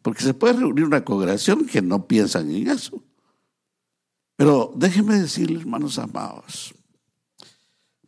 Porque 0.01 0.23
se 0.23 0.33
puede 0.33 0.53
reunir 0.53 0.85
una 0.85 1.05
congregación 1.05 1.67
que 1.67 1.83
no 1.83 2.07
piensan 2.07 2.49
en 2.53 2.69
eso. 2.69 3.03
Pero 4.37 4.73
déjenme 4.77 5.19
decirles, 5.19 5.63
hermanos 5.63 5.99
amados, 5.99 6.73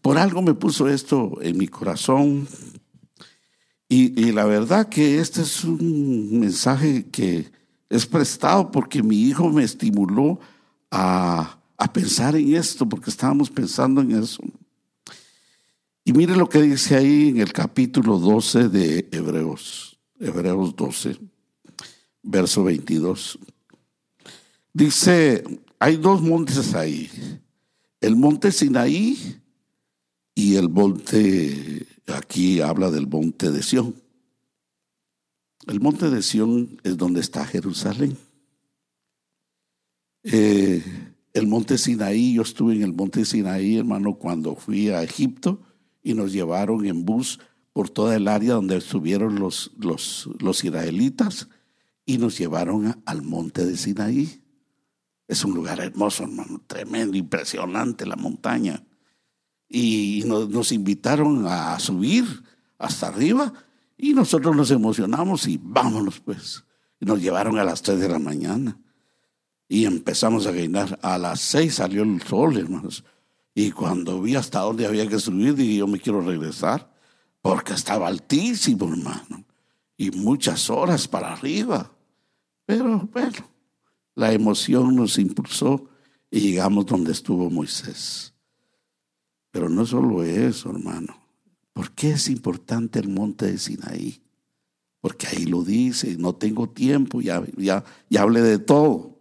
por 0.00 0.18
algo 0.18 0.40
me 0.40 0.54
puso 0.54 0.88
esto 0.88 1.36
en 1.42 1.58
mi 1.58 1.66
corazón. 1.66 2.46
Y, 3.88 4.18
y, 4.22 4.30
la 4.30 4.44
verdad 4.44 4.88
que 4.88 5.18
este 5.18 5.42
es 5.42 5.64
un 5.64 6.38
mensaje 6.38 7.10
que 7.10 7.50
es 7.90 8.06
prestado 8.06 8.70
porque 8.70 9.02
mi 9.02 9.20
hijo 9.20 9.50
me 9.50 9.64
estimuló 9.64 10.38
a, 10.92 11.58
a 11.76 11.92
pensar 11.92 12.36
en 12.36 12.54
esto, 12.54 12.88
porque 12.88 13.10
estábamos 13.10 13.50
pensando 13.50 14.00
en 14.00 14.12
eso. 14.12 14.40
Y 16.04 16.12
mire 16.12 16.36
lo 16.36 16.48
que 16.48 16.60
dice 16.60 16.96
ahí 16.96 17.28
en 17.28 17.38
el 17.38 17.52
capítulo 17.52 18.18
12 18.18 18.68
de 18.68 19.08
Hebreos, 19.12 20.00
Hebreos 20.18 20.74
12, 20.74 21.16
verso 22.24 22.64
22. 22.64 23.38
Dice, 24.72 25.44
hay 25.78 25.96
dos 25.96 26.20
montes 26.20 26.74
ahí, 26.74 27.08
el 28.00 28.16
monte 28.16 28.50
Sinaí 28.50 29.40
y 30.34 30.56
el 30.56 30.68
monte, 30.68 31.86
aquí 32.08 32.60
habla 32.60 32.90
del 32.90 33.06
monte 33.06 33.52
de 33.52 33.62
Sión. 33.62 33.94
El 35.68 35.80
monte 35.80 36.10
de 36.10 36.22
Sión 36.22 36.80
es 36.82 36.96
donde 36.96 37.20
está 37.20 37.44
Jerusalén. 37.46 38.18
Eh, 40.24 40.82
el 41.32 41.46
monte 41.46 41.78
Sinaí, 41.78 42.34
yo 42.34 42.42
estuve 42.42 42.74
en 42.74 42.82
el 42.82 42.92
monte 42.92 43.24
Sinaí, 43.24 43.76
hermano, 43.76 44.14
cuando 44.14 44.56
fui 44.56 44.88
a 44.88 45.04
Egipto 45.04 45.60
y 46.02 46.14
nos 46.14 46.32
llevaron 46.32 46.84
en 46.86 47.04
bus 47.04 47.40
por 47.72 47.88
toda 47.88 48.16
el 48.16 48.28
área 48.28 48.54
donde 48.54 48.76
estuvieron 48.76 49.38
los, 49.38 49.72
los, 49.78 50.28
los 50.40 50.62
israelitas 50.64 51.48
y 52.04 52.18
nos 52.18 52.36
llevaron 52.38 53.02
al 53.06 53.22
monte 53.22 53.64
de 53.64 53.76
Sinaí. 53.76 54.42
Es 55.28 55.44
un 55.44 55.54
lugar 55.54 55.80
hermoso, 55.80 56.24
hermano, 56.24 56.60
tremendo, 56.66 57.16
impresionante 57.16 58.04
la 58.04 58.16
montaña. 58.16 58.84
Y 59.68 60.24
nos, 60.26 60.50
nos 60.50 60.72
invitaron 60.72 61.46
a 61.46 61.78
subir 61.78 62.24
hasta 62.78 63.08
arriba 63.08 63.52
y 63.96 64.12
nosotros 64.12 64.54
nos 64.54 64.70
emocionamos 64.70 65.46
y 65.46 65.58
vámonos 65.62 66.20
pues. 66.20 66.64
Y 67.00 67.06
nos 67.06 67.22
llevaron 67.22 67.58
a 67.58 67.64
las 67.64 67.80
3 67.82 68.00
de 68.00 68.08
la 68.08 68.18
mañana 68.18 68.78
y 69.68 69.86
empezamos 69.86 70.46
a 70.46 70.50
caminar. 70.50 70.98
A 71.02 71.16
las 71.16 71.40
6 71.40 71.74
salió 71.74 72.02
el 72.02 72.20
sol, 72.22 72.58
hermanos. 72.58 73.04
Y 73.54 73.70
cuando 73.70 74.20
vi 74.20 74.34
hasta 74.34 74.60
dónde 74.60 74.86
había 74.86 75.06
que 75.06 75.18
subir, 75.18 75.54
dije, 75.54 75.76
yo 75.76 75.86
me 75.86 76.00
quiero 76.00 76.20
regresar, 76.20 76.90
porque 77.40 77.74
estaba 77.74 78.08
altísimo, 78.08 78.88
hermano. 78.88 79.44
Y 79.96 80.10
muchas 80.10 80.70
horas 80.70 81.06
para 81.06 81.32
arriba. 81.32 81.92
Pero 82.64 83.08
bueno, 83.12 83.50
la 84.14 84.32
emoción 84.32 84.96
nos 84.96 85.18
impulsó 85.18 85.88
y 86.30 86.40
llegamos 86.40 86.86
donde 86.86 87.12
estuvo 87.12 87.50
Moisés. 87.50 88.32
Pero 89.50 89.68
no 89.68 89.84
solo 89.84 90.24
eso, 90.24 90.70
hermano. 90.70 91.14
¿Por 91.72 91.92
qué 91.92 92.12
es 92.12 92.28
importante 92.28 92.98
el 92.98 93.08
monte 93.08 93.46
de 93.46 93.58
Sinaí? 93.58 94.22
Porque 95.00 95.26
ahí 95.26 95.44
lo 95.44 95.62
dice, 95.62 96.16
no 96.16 96.34
tengo 96.34 96.70
tiempo, 96.70 97.20
ya, 97.20 97.42
ya, 97.56 97.84
ya 98.08 98.22
hablé 98.22 98.40
de 98.40 98.58
todo. 98.58 99.18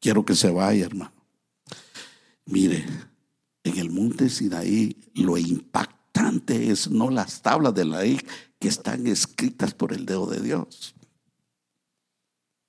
Quiero 0.00 0.24
que 0.24 0.34
se 0.34 0.50
vaya, 0.50 0.86
hermano. 0.86 1.12
Mire, 2.46 2.84
en 3.64 3.78
el 3.78 3.90
monte 3.90 4.28
Sinaí 4.28 4.96
lo 5.14 5.36
impactante 5.36 6.70
es 6.70 6.90
no 6.90 7.10
las 7.10 7.42
tablas 7.42 7.74
de 7.74 7.84
la 7.84 8.00
ley 8.00 8.20
que 8.58 8.68
están 8.68 9.06
escritas 9.06 9.74
por 9.74 9.92
el 9.92 10.06
dedo 10.06 10.26
de 10.26 10.40
Dios. 10.40 10.94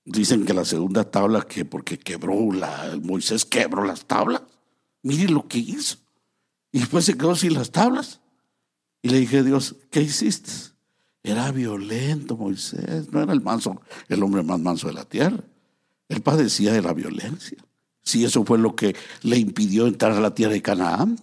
Dicen 0.03 0.45
que 0.45 0.53
la 0.53 0.65
segunda 0.65 1.09
tabla 1.09 1.43
que 1.43 1.63
porque 1.63 1.97
quebró 1.97 2.51
la 2.51 2.99
Moisés 3.01 3.45
quebró 3.45 3.85
las 3.85 4.05
tablas. 4.05 4.41
Mire 5.03 5.31
lo 5.31 5.47
que 5.47 5.59
hizo. 5.59 5.97
Y 6.71 6.79
después 6.79 7.05
se 7.05 7.17
quedó 7.17 7.35
sin 7.35 7.53
las 7.53 7.71
tablas. 7.71 8.21
Y 9.01 9.09
le 9.09 9.19
dije 9.19 9.39
a 9.39 9.43
Dios, 9.43 9.75
¿qué 9.89 10.01
hiciste? 10.01 10.51
Era 11.23 11.51
violento 11.51 12.35
Moisés, 12.35 13.11
no 13.11 13.21
era 13.21 13.33
el 13.33 13.41
manso, 13.41 13.79
el 14.07 14.23
hombre 14.23 14.41
más 14.41 14.59
manso 14.59 14.87
de 14.87 14.93
la 14.93 15.05
tierra. 15.05 15.43
Él 16.09 16.21
padecía 16.21 16.73
de 16.73 16.81
la 16.81 16.93
violencia. 16.93 17.63
Si 18.03 18.23
eso 18.25 18.43
fue 18.43 18.57
lo 18.57 18.75
que 18.75 18.95
le 19.21 19.37
impidió 19.37 19.87
entrar 19.87 20.13
a 20.13 20.19
la 20.19 20.33
tierra 20.33 20.53
de 20.53 20.61
Canaán, 20.61 21.19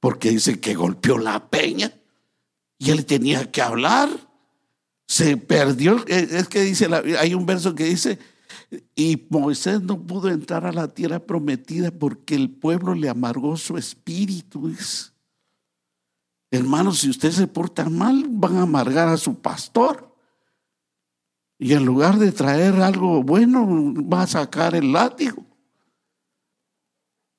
porque 0.00 0.30
dice 0.30 0.60
que 0.60 0.74
golpeó 0.74 1.18
la 1.18 1.48
peña 1.48 1.92
y 2.78 2.90
él 2.90 3.06
tenía 3.06 3.50
que 3.50 3.62
hablar. 3.62 4.10
Se 5.06 5.36
perdió, 5.36 6.04
es 6.06 6.48
que 6.48 6.60
dice, 6.62 6.88
hay 7.18 7.34
un 7.34 7.46
verso 7.46 7.74
que 7.74 7.84
dice, 7.84 8.18
y 8.94 9.26
Moisés 9.30 9.82
no 9.82 10.00
pudo 10.00 10.28
entrar 10.28 10.66
a 10.66 10.72
la 10.72 10.88
tierra 10.88 11.20
prometida 11.20 11.90
porque 11.90 12.34
el 12.34 12.50
pueblo 12.50 12.94
le 12.94 13.08
amargó 13.08 13.56
su 13.56 13.76
espíritu. 13.76 14.74
Hermanos, 16.50 16.98
si 16.98 17.10
ustedes 17.10 17.36
se 17.36 17.46
portan 17.46 17.96
mal, 17.96 18.26
van 18.28 18.56
a 18.56 18.62
amargar 18.62 19.08
a 19.08 19.16
su 19.16 19.40
pastor. 19.40 20.14
Y 21.58 21.72
en 21.72 21.84
lugar 21.84 22.18
de 22.18 22.32
traer 22.32 22.74
algo 22.74 23.22
bueno, 23.22 23.66
va 23.94 24.22
a 24.22 24.26
sacar 24.26 24.74
el 24.74 24.92
látigo. 24.92 25.44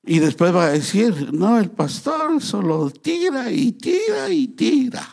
Y 0.07 0.19
después 0.19 0.53
va 0.53 0.65
a 0.65 0.71
decir, 0.71 1.33
no, 1.33 1.57
el 1.57 1.71
pastor 1.71 2.39
solo 2.41 2.91
tira 2.91 3.49
y 3.51 3.71
tira 3.71 4.29
y 4.29 4.49
tira. 4.49 5.07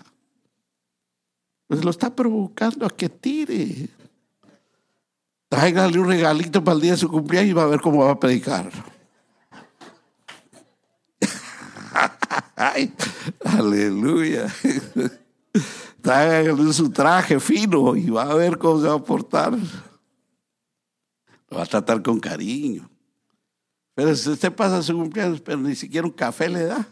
Pues 1.66 1.82
lo 1.82 1.90
está 1.90 2.14
provocando 2.14 2.84
a 2.84 2.90
que 2.90 3.08
tire. 3.08 3.88
Tráigale 5.48 5.98
un 5.98 6.08
regalito 6.08 6.62
para 6.62 6.74
el 6.74 6.82
día 6.82 6.90
de 6.92 6.98
su 6.98 7.08
cumpleaños 7.08 7.50
y 7.50 7.54
va 7.54 7.62
a 7.62 7.66
ver 7.66 7.80
cómo 7.80 8.04
va 8.04 8.10
a 8.10 8.20
predicar. 8.20 8.70
aleluya. 13.44 14.52
Tráigale 16.02 16.72
su 16.74 16.90
traje 16.90 17.40
fino 17.40 17.96
y 17.96 18.10
va 18.10 18.24
a 18.24 18.34
ver 18.34 18.58
cómo 18.58 18.82
se 18.82 18.88
va 18.88 18.94
a 18.94 19.02
portar. 19.02 19.56
Lo 21.48 21.56
va 21.56 21.62
a 21.62 21.66
tratar 21.66 22.02
con 22.02 22.20
cariño. 22.20 22.91
Pero 23.94 24.14
si 24.16 24.30
usted 24.30 24.52
pasa 24.52 24.82
su 24.82 24.94
cumpleaños, 24.94 25.40
pero 25.40 25.58
ni 25.58 25.74
siquiera 25.74 26.06
un 26.06 26.12
café 26.12 26.48
le 26.48 26.64
da. 26.64 26.88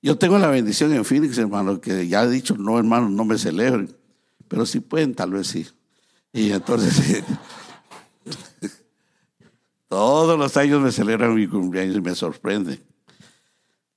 Yo 0.00 0.16
tengo 0.16 0.38
la 0.38 0.48
bendición 0.48 0.92
en 0.92 1.04
Phoenix, 1.04 1.36
hermano, 1.38 1.80
que 1.80 2.06
ya 2.06 2.22
he 2.22 2.30
dicho, 2.30 2.56
no, 2.56 2.78
hermano, 2.78 3.08
no 3.08 3.24
me 3.24 3.36
celebren. 3.36 3.96
Pero 4.46 4.64
si 4.64 4.80
pueden, 4.80 5.14
tal 5.14 5.32
vez 5.32 5.48
sí. 5.48 5.66
Y 6.32 6.52
entonces, 6.52 7.24
todos 9.88 10.38
los 10.38 10.56
años 10.56 10.80
me 10.80 10.92
celebran 10.92 11.34
mi 11.34 11.48
cumpleaños 11.48 11.96
y 11.96 12.00
me 12.00 12.14
sorprende. 12.14 12.80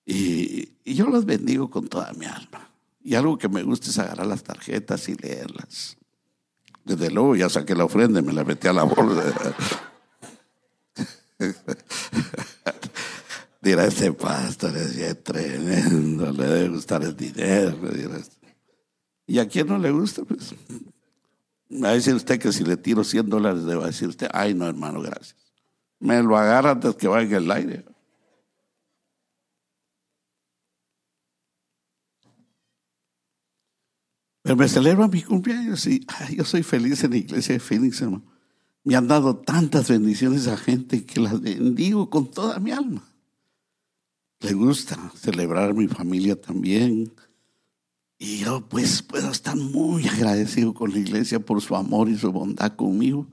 Y, 0.05 0.71
yo 0.83 1.07
los 1.07 1.25
bendigo 1.25 1.69
con 1.69 1.87
toda 1.87 2.11
mi 2.13 2.25
alma. 2.25 2.69
Y 3.03 3.15
algo 3.15 3.37
que 3.37 3.47
me 3.47 3.63
gusta 3.63 3.89
es 3.89 3.99
agarrar 3.99 4.27
las 4.27 4.43
tarjetas 4.43 5.07
y 5.07 5.15
leerlas. 5.15 5.97
Desde 6.83 7.11
luego 7.11 7.35
ya 7.35 7.47
saqué 7.47 7.75
la 7.75 7.85
ofrenda 7.85 8.19
y 8.19 8.23
me 8.23 8.33
la 8.33 8.43
metí 8.43 8.67
a 8.67 8.73
la 8.73 8.83
bolsa. 8.83 9.55
Dirá, 13.61 13.85
este 13.85 14.11
pastor 14.11 14.75
es 14.75 15.23
tremendo, 15.23 16.31
le 16.31 16.47
debe 16.47 16.69
gustar 16.69 17.03
el 17.03 17.15
dinero. 17.15 17.77
¿Y 19.27 19.37
a 19.37 19.47
quién 19.47 19.67
no 19.67 19.77
le 19.77 19.91
gusta? 19.91 20.23
Pues 20.23 20.55
va 21.71 21.89
a 21.89 21.93
decir 21.93 22.15
usted 22.15 22.39
que 22.39 22.51
si 22.51 22.63
le 22.63 22.75
tiro 22.75 23.03
100 23.03 23.29
dólares, 23.29 23.63
le 23.63 23.75
va 23.75 23.83
a 23.83 23.87
decir 23.87 24.07
usted, 24.07 24.27
ay 24.33 24.55
no, 24.55 24.67
hermano, 24.67 24.99
gracias. 25.01 25.35
Me 25.99 26.23
lo 26.23 26.35
agarra 26.35 26.71
antes 26.71 26.95
que 26.95 27.07
vaya 27.07 27.37
en 27.37 27.43
el 27.43 27.51
aire. 27.51 27.85
Pero 34.41 34.55
me 34.55 34.67
celebro 34.67 35.07
mi 35.07 35.21
cumpleaños 35.21 35.85
y 35.85 36.03
yo 36.35 36.43
soy 36.45 36.63
feliz 36.63 37.03
en 37.03 37.11
la 37.11 37.17
iglesia 37.17 37.53
de 37.53 37.59
Phoenix, 37.59 38.01
hermano. 38.01 38.23
Me 38.83 38.95
han 38.95 39.07
dado 39.07 39.37
tantas 39.37 39.87
bendiciones 39.87 40.47
a 40.47 40.57
gente 40.57 41.05
que 41.05 41.19
las 41.19 41.39
bendigo 41.39 42.09
con 42.09 42.31
toda 42.31 42.57
mi 42.57 42.71
alma. 42.71 43.07
Le 44.41 44.53
gusta 44.53 45.11
celebrar 45.15 45.69
a 45.69 45.73
mi 45.73 45.87
familia 45.87 46.39
también. 46.39 47.13
Y 48.17 48.39
yo 48.39 48.67
pues 48.67 49.01
puedo 49.01 49.31
estar 49.31 49.55
muy 49.55 50.07
agradecido 50.07 50.73
con 50.73 50.91
la 50.91 50.99
iglesia 50.99 51.39
por 51.39 51.61
su 51.61 51.75
amor 51.75 52.09
y 52.09 52.17
su 52.17 52.31
bondad 52.31 52.75
conmigo. 52.75 53.27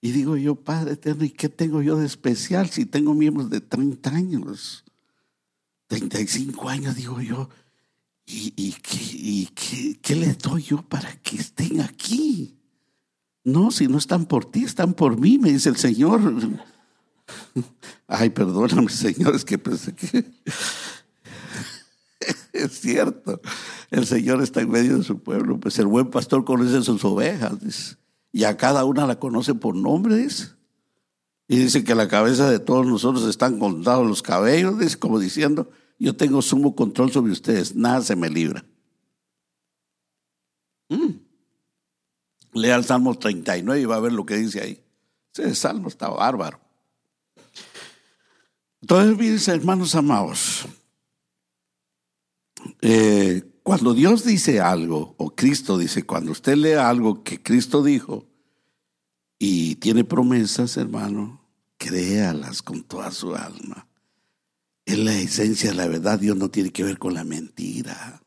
Y 0.00 0.10
digo 0.10 0.36
yo, 0.36 0.56
Padre 0.56 0.94
eterno, 0.94 1.24
¿y 1.24 1.30
qué 1.30 1.48
tengo 1.48 1.80
yo 1.80 1.96
de 1.96 2.06
especial 2.06 2.68
si 2.70 2.86
tengo 2.86 3.14
miembros 3.14 3.50
de 3.50 3.60
30 3.60 4.10
años? 4.10 4.84
35 5.86 6.68
años, 6.68 6.96
digo 6.96 7.20
yo. 7.20 7.48
¿Y, 8.26 8.52
y, 8.56 9.46
qué, 9.52 9.98
qué 10.00 10.16
les 10.16 10.38
doy 10.38 10.62
yo 10.62 10.82
para 10.82 11.12
que 11.22 11.36
estén 11.36 11.80
aquí? 11.80 12.56
No, 13.44 13.70
si 13.70 13.88
no 13.88 13.98
están 13.98 14.26
por 14.26 14.44
ti, 14.44 14.64
están 14.64 14.94
por 14.94 15.18
mí, 15.18 15.38
me 15.38 15.52
dice 15.52 15.68
el 15.68 15.76
Señor. 15.76 16.20
Ay, 18.06 18.30
perdóname, 18.30 18.88
Señor, 18.88 19.34
es 19.34 19.44
que 19.44 19.58
pensé 19.58 19.94
que 19.94 20.24
es 22.52 22.80
cierto. 22.80 23.40
El 23.90 24.06
Señor 24.06 24.42
está 24.42 24.60
en 24.60 24.70
medio 24.70 24.98
de 24.98 25.04
su 25.04 25.18
pueblo, 25.18 25.58
pues 25.58 25.78
el 25.78 25.86
buen 25.86 26.10
pastor 26.10 26.44
conoce 26.44 26.82
sus 26.82 27.04
ovejas 27.04 27.98
y 28.32 28.44
a 28.44 28.56
cada 28.56 28.84
una 28.84 29.06
la 29.06 29.18
conoce 29.18 29.54
por 29.54 29.76
nombre. 29.76 30.26
Y 31.48 31.56
dice 31.56 31.84
que 31.84 31.94
la 31.94 32.08
cabeza 32.08 32.50
de 32.50 32.58
todos 32.58 32.86
nosotros 32.86 33.28
están 33.28 33.58
contados 33.58 34.06
los 34.06 34.22
cabellos, 34.22 34.78
dice, 34.78 34.98
como 34.98 35.18
diciendo, 35.18 35.70
yo 35.98 36.16
tengo 36.16 36.40
sumo 36.40 36.74
control 36.74 37.12
sobre 37.12 37.32
ustedes, 37.32 37.74
nada 37.74 38.00
se 38.00 38.16
me 38.16 38.30
libra. 38.30 38.64
Mm. 40.88 41.20
Lea 42.54 42.76
el 42.76 42.84
Salmo 42.84 43.18
39 43.18 43.80
y 43.80 43.84
va 43.84 43.96
a 43.96 44.00
ver 44.00 44.12
lo 44.12 44.26
que 44.26 44.36
dice 44.36 44.60
ahí. 44.60 44.84
Ese 45.34 45.54
salmo 45.54 45.88
está 45.88 46.08
bárbaro. 46.08 46.60
Entonces, 48.82 49.16
mis 49.16 49.48
hermanos 49.48 49.94
amados, 49.94 50.66
eh, 52.80 53.42
cuando 53.62 53.94
Dios 53.94 54.24
dice 54.24 54.60
algo, 54.60 55.14
o 55.18 55.34
Cristo 55.34 55.78
dice, 55.78 56.02
cuando 56.04 56.32
usted 56.32 56.56
lee 56.56 56.72
algo 56.72 57.22
que 57.22 57.40
Cristo 57.40 57.82
dijo 57.84 58.26
y 59.38 59.76
tiene 59.76 60.02
promesas, 60.02 60.76
hermano, 60.76 61.48
créalas 61.78 62.60
con 62.60 62.82
toda 62.82 63.12
su 63.12 63.34
alma. 63.36 63.86
Es 64.84 64.98
la 64.98 65.14
esencia 65.14 65.70
de 65.70 65.76
la 65.76 65.86
verdad. 65.86 66.18
Dios 66.18 66.36
no 66.36 66.50
tiene 66.50 66.70
que 66.70 66.82
ver 66.82 66.98
con 66.98 67.14
la 67.14 67.22
mentira. 67.22 68.20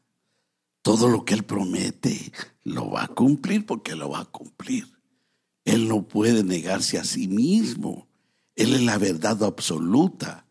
Todo 0.82 1.10
lo 1.10 1.26
que 1.26 1.34
Él 1.34 1.44
promete 1.44 2.32
lo 2.64 2.92
va 2.92 3.04
a 3.04 3.08
cumplir 3.10 3.66
porque 3.66 3.96
lo 3.96 4.10
va 4.10 4.22
a 4.22 4.26
cumplir. 4.26 4.88
Él 5.66 5.90
no 5.90 6.08
puede 6.08 6.46
negarse 6.46 6.98
a 6.98 7.04
sí 7.04 7.28
mismo. 7.28 8.08
Él 8.56 8.74
es 8.74 8.84
la 8.84 8.98
verdad 8.98 9.44
absoluta. 9.44 10.45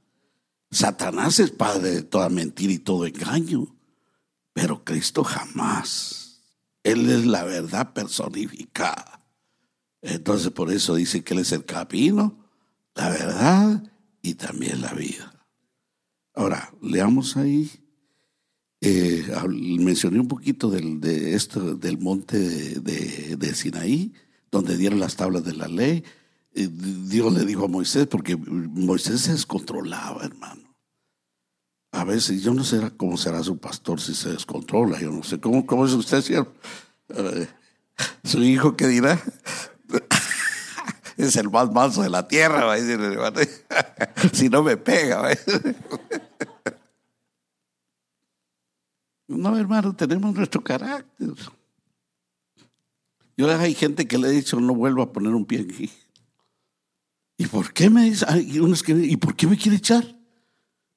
Satanás 0.75 1.39
es 1.39 1.53
padre 1.53 1.91
de 1.91 2.03
toda 2.03 2.29
mentira 2.29 2.73
y 2.73 2.79
todo 2.79 3.07
engaño, 3.07 3.75
pero 4.53 4.85
Cristo 4.85 5.23
jamás. 5.23 6.43
Él 6.83 7.09
es 7.09 7.25
la 7.25 7.45
verdad 7.45 7.93
personificada. 7.93 9.25
Entonces 10.03 10.51
por 10.51 10.73
eso 10.73 10.97
dice 10.97 11.23
que 11.23 11.35
Él 11.35 11.41
es 11.41 11.53
el 11.53 11.65
camino, 11.65 12.45
la 12.95 13.09
verdad 13.09 13.83
y 14.21 14.35
también 14.35 14.81
la 14.81 14.93
vida. 14.93 15.33
Ahora, 16.35 16.73
leamos 16.83 17.37
ahí. 17.37 17.71
Eh, 18.81 19.25
mencioné 19.79 20.19
un 20.19 20.29
poquito 20.29 20.69
del, 20.71 21.01
del 21.01 21.99
monte 21.99 22.39
de, 22.39 23.37
de 23.37 23.55
Sinaí, 23.55 24.13
donde 24.51 24.77
dieron 24.77 24.99
las 24.99 25.17
tablas 25.17 25.45
de 25.45 25.55
la 25.55 25.69
ley. 25.69 26.05
Dios 26.53 27.33
le 27.33 27.45
dijo 27.45 27.65
a 27.65 27.69
Moisés, 27.69 28.07
porque 28.09 28.37
Moisés 28.37 29.23
se 29.23 29.33
descontrolaba, 29.33 30.25
hermano. 30.25 30.64
A 31.95 32.03
veces, 32.03 32.43
yo 32.43 32.53
no 32.53 32.65
sé 32.65 32.81
cómo 32.97 33.17
será 33.17 33.41
su 33.45 33.57
pastor 33.59 34.01
si 34.01 34.15
se 34.15 34.33
descontrola, 34.33 35.01
yo 35.01 35.13
no 35.13 35.23
sé 35.23 35.39
cómo, 35.39 35.87
es 35.87 35.93
usted, 35.93 36.23
señor. 36.23 36.53
Eh, 37.09 37.47
su 38.25 38.43
hijo, 38.43 38.77
¿qué 38.77 38.89
dirá? 38.89 39.23
es 41.17 41.37
el 41.37 41.51
más 41.51 41.71
manso 41.71 42.03
de 42.03 42.11
la 42.11 42.27
tierra, 42.27 42.65
va 42.65 42.73
a 42.73 42.81
decir, 42.81 42.99
si 44.33 44.49
no 44.49 44.65
me 44.65 44.77
pega. 44.77 45.39
No, 49.29 49.57
hermano, 49.57 49.95
tenemos 49.95 50.35
nuestro 50.35 50.65
carácter. 50.65 51.31
Yo 53.37 53.57
hay 53.57 53.75
gente 53.75 54.09
que 54.09 54.19
le 54.19 54.29
he 54.29 54.33
dicho, 54.33 54.59
no 54.59 54.75
vuelvo 54.75 55.03
a 55.03 55.13
poner 55.13 55.33
un 55.33 55.47
pie 55.47 55.61
aquí. 55.61 55.93
¿Y 57.39 57.47
por 57.47 57.73
qué 57.73 57.89
me 57.89 58.03
dice? 58.03 58.27
¿Y 58.41 59.17
por 59.17 59.37
qué 59.37 59.47
me 59.47 59.57
quiere 59.57 59.77
echar? 59.77 60.24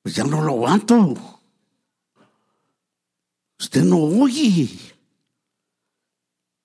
Pues 0.08 0.16
ya 0.16 0.24
no 0.24 0.42
lo 0.42 0.54
aguanto. 0.54 1.16
Usted 3.60 3.84
no 3.84 3.98
oye. 3.98 4.70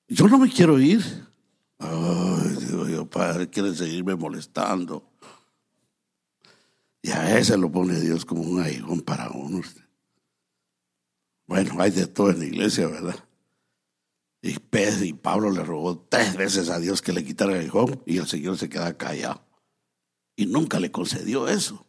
Yo 0.06 0.28
no 0.28 0.38
me 0.38 0.48
quiero 0.48 0.78
ir. 0.78 1.02
Ay, 1.76 2.56
digo 2.60 2.86
yo, 2.86 3.04
padre, 3.10 3.50
quiere 3.50 3.74
seguirme 3.74 4.14
molestando. 4.14 5.10
Y 7.02 7.10
a 7.10 7.36
ese 7.36 7.56
lo 7.56 7.68
pone 7.72 7.98
Dios 7.98 8.24
como 8.24 8.42
un 8.42 8.62
aguijón 8.62 9.00
para 9.00 9.28
uno. 9.30 9.60
Bueno, 11.48 11.82
hay 11.82 11.90
de 11.90 12.06
todo 12.06 12.30
en 12.30 12.38
la 12.38 12.44
iglesia, 12.44 12.86
¿verdad? 12.86 13.24
Y 14.40 14.56
Pedro 14.60 15.04
y 15.04 15.14
Pablo 15.14 15.50
le 15.50 15.64
rogó 15.64 15.98
tres 15.98 16.36
veces 16.36 16.70
a 16.70 16.78
Dios 16.78 17.02
que 17.02 17.12
le 17.12 17.24
quitara 17.24 17.54
el 17.54 17.62
aguijón 17.62 18.00
y 18.06 18.18
el 18.18 18.28
Señor 18.28 18.56
se 18.56 18.68
queda 18.68 18.96
callado. 18.96 19.44
Y 20.36 20.46
nunca 20.46 20.78
le 20.78 20.92
concedió 20.92 21.48
eso. 21.48 21.84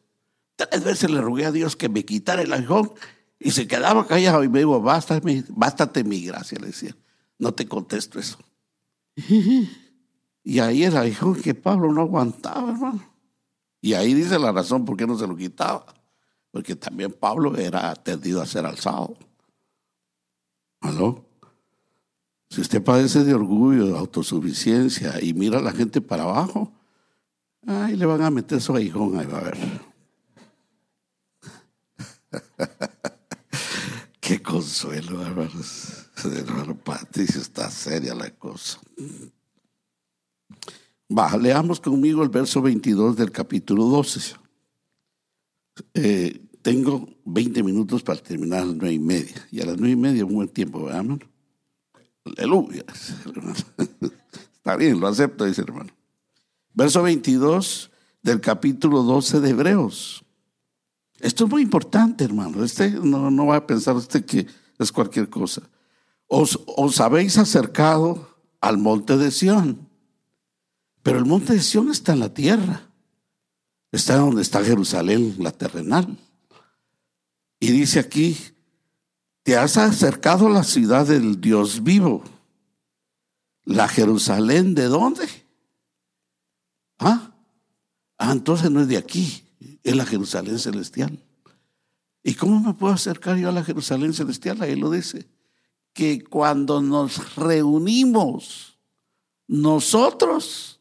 Tres 0.55 0.83
veces 0.83 1.09
le 1.09 1.21
rogué 1.21 1.45
a 1.45 1.51
Dios 1.51 1.75
que 1.75 1.89
me 1.89 2.05
quitara 2.05 2.41
el 2.41 2.53
aguijón 2.53 2.91
y 3.39 3.51
se 3.51 3.67
quedaba 3.67 4.07
callado 4.07 4.43
y 4.43 4.49
me 4.49 4.59
dijo, 4.59 4.81
bástate, 4.81 5.43
bástate 5.49 6.03
mi 6.03 6.23
gracia, 6.23 6.59
le 6.59 6.67
decía. 6.67 6.95
No 7.39 7.53
te 7.53 7.67
contesto 7.67 8.19
eso. 8.19 8.37
Y 10.45 10.59
ahí 10.59 10.83
era 10.83 11.07
hijo 11.07 11.33
que 11.33 11.55
Pablo 11.55 11.93
no 11.93 12.01
aguantaba, 12.01 12.71
hermano. 12.71 13.01
Y 13.79 13.93
ahí 13.93 14.13
dice 14.13 14.37
la 14.37 14.51
razón 14.51 14.83
por 14.83 14.97
qué 14.97 15.07
no 15.07 15.17
se 15.17 15.25
lo 15.25 15.35
quitaba. 15.35 15.85
Porque 16.51 16.75
también 16.75 17.13
Pablo 17.13 17.55
era 17.55 17.95
tendido 17.95 18.41
a 18.41 18.45
ser 18.45 18.65
alzado. 18.65 19.17
¿Aló? 20.81 21.25
Si 22.49 22.61
usted 22.61 22.83
padece 22.83 23.23
de 23.23 23.33
orgullo, 23.33 23.87
de 23.87 23.97
autosuficiencia 23.97 25.19
y 25.21 25.33
mira 25.33 25.59
a 25.59 25.61
la 25.61 25.71
gente 25.71 26.01
para 26.01 26.23
abajo, 26.23 26.71
ahí 27.65 27.95
le 27.95 28.05
van 28.05 28.21
a 28.21 28.29
meter 28.29 28.61
su 28.61 28.75
aguijón, 28.75 29.17
ahí 29.17 29.25
va 29.25 29.39
a 29.39 29.43
ver. 29.43 29.57
Qué 34.19 34.41
consuelo, 34.41 35.21
hermanos. 35.25 36.07
Hermano 36.23 36.75
Patricio, 36.77 37.41
está 37.41 37.69
seria 37.69 38.15
la 38.15 38.29
cosa. 38.31 38.79
Va, 41.15 41.35
leamos 41.37 41.79
conmigo 41.79 42.23
el 42.23 42.29
verso 42.29 42.61
22 42.61 43.17
del 43.17 43.31
capítulo 43.31 43.85
12. 43.85 44.35
Eh, 45.93 46.39
tengo 46.61 47.09
20 47.25 47.61
minutos 47.63 48.03
para 48.03 48.21
terminar 48.21 48.61
a 48.61 48.65
las 48.65 48.75
nueve 48.75 48.93
y 48.93 48.99
media. 48.99 49.47
Y 49.51 49.61
a 49.61 49.65
las 49.65 49.77
nueve 49.77 49.91
y 49.91 49.97
media 49.97 50.25
un 50.25 50.35
buen 50.35 50.49
tiempo, 50.49 50.83
¿verdad, 50.85 51.01
hermano? 51.01 51.25
Aleluya. 52.25 52.85
Está 54.55 54.77
bien, 54.77 54.99
lo 54.99 55.07
acepto, 55.07 55.45
dice 55.45 55.61
hermano. 55.61 55.91
Verso 56.73 57.03
22 57.03 57.91
del 58.21 58.39
capítulo 58.39 59.03
12 59.03 59.41
de 59.41 59.49
Hebreos. 59.49 60.22
Esto 61.23 61.45
es 61.45 61.49
muy 61.49 61.61
importante, 61.61 62.25
hermano. 62.25 62.65
Este 62.65 62.91
no, 62.91 63.31
no 63.31 63.45
va 63.45 63.55
a 63.55 63.65
pensar 63.65 63.95
usted 63.95 64.25
que 64.25 64.45
es 64.77 64.91
cualquier 64.91 65.29
cosa. 65.29 65.61
Os, 66.27 66.59
os 66.67 66.99
habéis 66.99 67.37
acercado 67.37 68.35
al 68.59 68.77
monte 68.77 69.15
de 69.15 69.31
Sión. 69.31 69.87
Pero 71.01 71.19
el 71.19 71.25
monte 71.25 71.53
de 71.53 71.61
Sión 71.61 71.89
está 71.89 72.11
en 72.11 72.19
la 72.19 72.33
tierra. 72.33 72.89
Está 73.93 74.17
donde 74.17 74.41
está 74.41 74.65
Jerusalén, 74.65 75.35
la 75.39 75.53
terrenal. 75.53 76.17
Y 77.57 77.71
dice 77.71 77.99
aquí, 77.99 78.37
te 79.43 79.55
has 79.55 79.77
acercado 79.77 80.47
a 80.47 80.49
la 80.51 80.65
ciudad 80.65 81.07
del 81.07 81.39
Dios 81.39 81.83
vivo. 81.83 82.21
¿La 83.63 83.87
Jerusalén 83.87 84.75
de 84.75 84.87
dónde? 84.87 85.25
Ah, 86.99 87.31
ah 88.17 88.31
entonces 88.33 88.69
no 88.69 88.81
es 88.81 88.89
de 88.89 88.97
aquí 88.97 89.42
es 89.83 89.95
la 89.95 90.05
Jerusalén 90.05 90.59
celestial. 90.59 91.19
¿Y 92.23 92.35
cómo 92.35 92.59
me 92.59 92.73
puedo 92.73 92.93
acercar 92.93 93.37
yo 93.37 93.49
a 93.49 93.51
la 93.51 93.63
Jerusalén 93.63 94.13
celestial? 94.13 94.61
Ahí 94.61 94.75
lo 94.75 94.89
dice. 94.89 95.27
Que 95.93 96.23
cuando 96.23 96.81
nos 96.81 97.35
reunimos, 97.35 98.77
nosotros 99.47 100.79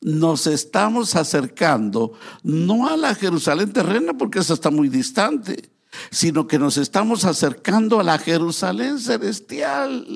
nos 0.00 0.46
estamos 0.46 1.16
acercando 1.16 2.12
no 2.42 2.86
a 2.86 2.96
la 2.96 3.14
Jerusalén 3.14 3.72
terrena, 3.72 4.16
porque 4.16 4.38
esa 4.38 4.54
está 4.54 4.70
muy 4.70 4.88
distante, 4.88 5.70
sino 6.10 6.46
que 6.46 6.58
nos 6.58 6.76
estamos 6.76 7.24
acercando 7.24 7.98
a 7.98 8.04
la 8.04 8.18
Jerusalén 8.18 9.00
celestial 9.00 10.06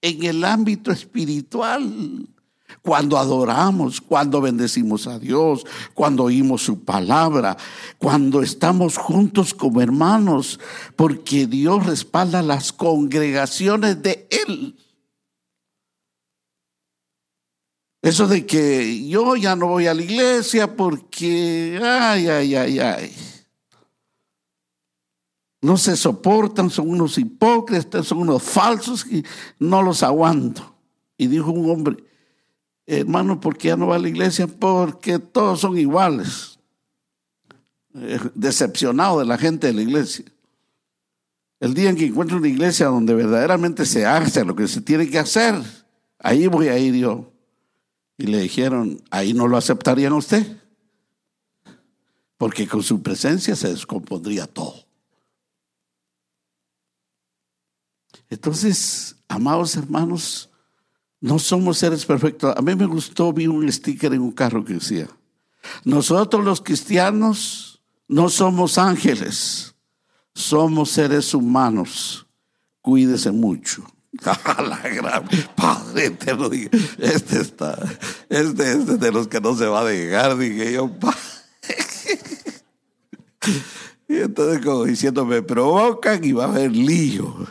en 0.00 0.24
el 0.24 0.44
ámbito 0.44 0.90
espiritual 0.90 2.26
cuando 2.82 3.18
adoramos, 3.18 4.00
cuando 4.00 4.40
bendecimos 4.40 5.06
a 5.06 5.18
Dios, 5.18 5.64
cuando 5.94 6.24
oímos 6.24 6.62
su 6.62 6.84
palabra, 6.84 7.56
cuando 7.98 8.42
estamos 8.42 8.96
juntos 8.96 9.52
como 9.52 9.80
hermanos, 9.80 10.58
porque 10.96 11.46
Dios 11.46 11.84
respalda 11.86 12.42
las 12.42 12.72
congregaciones 12.72 14.02
de 14.02 14.26
Él. 14.30 14.76
Eso 18.02 18.26
de 18.26 18.46
que 18.46 19.06
yo 19.06 19.36
ya 19.36 19.54
no 19.54 19.66
voy 19.66 19.86
a 19.86 19.94
la 19.94 20.02
iglesia 20.02 20.74
porque, 20.74 21.78
ay, 21.82 22.28
ay, 22.28 22.54
ay, 22.54 22.78
ay. 22.78 23.14
No 25.60 25.76
se 25.76 25.94
soportan, 25.94 26.70
son 26.70 26.88
unos 26.88 27.18
hipócritas, 27.18 28.06
son 28.06 28.18
unos 28.20 28.42
falsos 28.42 29.06
y 29.06 29.22
no 29.58 29.82
los 29.82 30.02
aguanto. 30.02 30.74
Y 31.18 31.26
dijo 31.26 31.50
un 31.50 31.70
hombre, 31.70 32.02
hermano, 32.98 33.40
¿por 33.40 33.56
qué 33.56 33.68
ya 33.68 33.76
no 33.76 33.86
va 33.86 33.96
a 33.96 34.00
la 34.00 34.08
iglesia? 34.08 34.46
Porque 34.46 35.18
todos 35.18 35.60
son 35.60 35.78
iguales. 35.78 36.58
Eh, 37.94 38.18
decepcionado 38.34 39.20
de 39.20 39.26
la 39.26 39.38
gente 39.38 39.68
de 39.68 39.72
la 39.72 39.82
iglesia. 39.82 40.24
El 41.60 41.74
día 41.74 41.90
en 41.90 41.96
que 41.96 42.06
encuentre 42.06 42.36
una 42.36 42.48
iglesia 42.48 42.86
donde 42.86 43.14
verdaderamente 43.14 43.84
se 43.86 44.06
hace 44.06 44.44
lo 44.44 44.56
que 44.56 44.66
se 44.66 44.80
tiene 44.80 45.08
que 45.08 45.18
hacer, 45.18 45.54
ahí 46.18 46.46
voy 46.46 46.68
a 46.68 46.78
ir 46.78 46.94
yo. 46.94 47.32
Y 48.16 48.26
le 48.26 48.40
dijeron, 48.40 49.00
ahí 49.10 49.34
no 49.34 49.46
lo 49.46 49.56
aceptarían 49.56 50.12
usted. 50.12 50.58
Porque 52.38 52.66
con 52.66 52.82
su 52.82 53.02
presencia 53.02 53.54
se 53.54 53.68
descompondría 53.68 54.46
todo. 54.46 54.74
Entonces, 58.28 59.16
amados 59.28 59.76
hermanos, 59.76 60.49
no 61.20 61.38
somos 61.38 61.78
seres 61.78 62.04
perfectos. 62.04 62.54
A 62.56 62.62
mí 62.62 62.74
me 62.74 62.86
gustó, 62.86 63.32
vi 63.32 63.46
un 63.46 63.70
sticker 63.70 64.12
en 64.14 64.22
un 64.22 64.32
carro 64.32 64.64
que 64.64 64.74
decía, 64.74 65.08
nosotros 65.84 66.44
los 66.44 66.60
cristianos 66.60 67.82
no 68.08 68.28
somos 68.28 68.78
ángeles, 68.78 69.74
somos 70.34 70.90
seres 70.90 71.34
humanos. 71.34 72.26
Cuídese 72.80 73.30
mucho, 73.30 73.84
la 74.24 74.80
gran 74.82 75.28
Padre 75.54 76.06
eterno, 76.06 76.48
dije, 76.48 76.70
este 76.98 77.40
está, 77.40 77.78
este, 78.28 78.72
este 78.72 78.92
es 78.94 79.00
de 79.00 79.12
los 79.12 79.28
que 79.28 79.40
no 79.40 79.54
se 79.54 79.66
va 79.66 79.80
a 79.80 79.84
dejar, 79.84 80.38
dije 80.38 80.72
yo, 80.72 80.90
Y 84.08 84.16
entonces 84.16 84.64
como 84.64 84.84
diciendo, 84.86 85.24
me 85.24 85.40
provocan 85.40 86.24
y 86.24 86.32
va 86.32 86.46
a 86.46 86.48
haber 86.48 86.72
lío. 86.72 87.46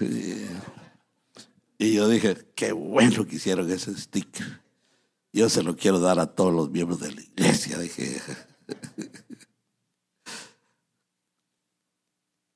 Y 1.81 1.93
yo 1.93 2.09
dije, 2.09 2.35
qué 2.55 2.73
bueno 2.73 3.25
que 3.25 3.37
hicieron 3.37 3.71
ese 3.71 3.95
sticker. 3.97 4.61
Yo 5.31 5.47
se 5.47 5.63
lo 5.63 5.77
quiero 5.77 5.99
dar 5.99 6.19
a 6.19 6.27
todos 6.27 6.53
los 6.53 6.69
miembros 6.69 6.99
de 6.99 7.13
la 7.13 7.21
iglesia, 7.21 7.79
dije. 7.79 8.21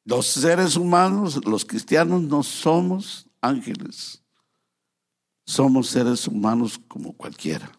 Los 0.05 0.27
seres 0.27 0.75
humanos, 0.75 1.39
los 1.45 1.63
cristianos, 1.63 2.21
no 2.23 2.43
somos 2.43 3.25
ángeles. 3.39 4.21
Somos 5.45 5.87
seres 5.87 6.27
humanos 6.27 6.77
como 6.89 7.13
cualquiera. 7.13 7.71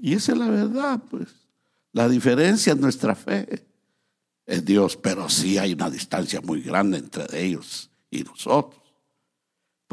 Y 0.00 0.14
esa 0.14 0.32
es 0.32 0.38
la 0.38 0.48
verdad, 0.48 1.00
pues. 1.08 1.28
La 1.92 2.08
diferencia 2.08 2.72
es 2.72 2.80
nuestra 2.80 3.14
fe. 3.14 3.64
Es 4.44 4.64
Dios, 4.64 4.96
pero 4.96 5.28
sí 5.28 5.56
hay 5.56 5.74
una 5.74 5.88
distancia 5.88 6.40
muy 6.40 6.62
grande 6.62 6.98
entre 6.98 7.44
ellos 7.44 7.90
y 8.10 8.24
nosotros. 8.24 8.83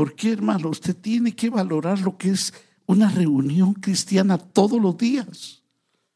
¿Por 0.01 0.15
qué, 0.15 0.31
hermano? 0.31 0.69
Usted 0.69 0.95
tiene 0.95 1.35
que 1.35 1.51
valorar 1.51 1.99
lo 1.99 2.17
que 2.17 2.31
es 2.31 2.55
una 2.87 3.07
reunión 3.07 3.75
cristiana 3.75 4.39
todos 4.39 4.81
los 4.81 4.97
días. 4.97 5.61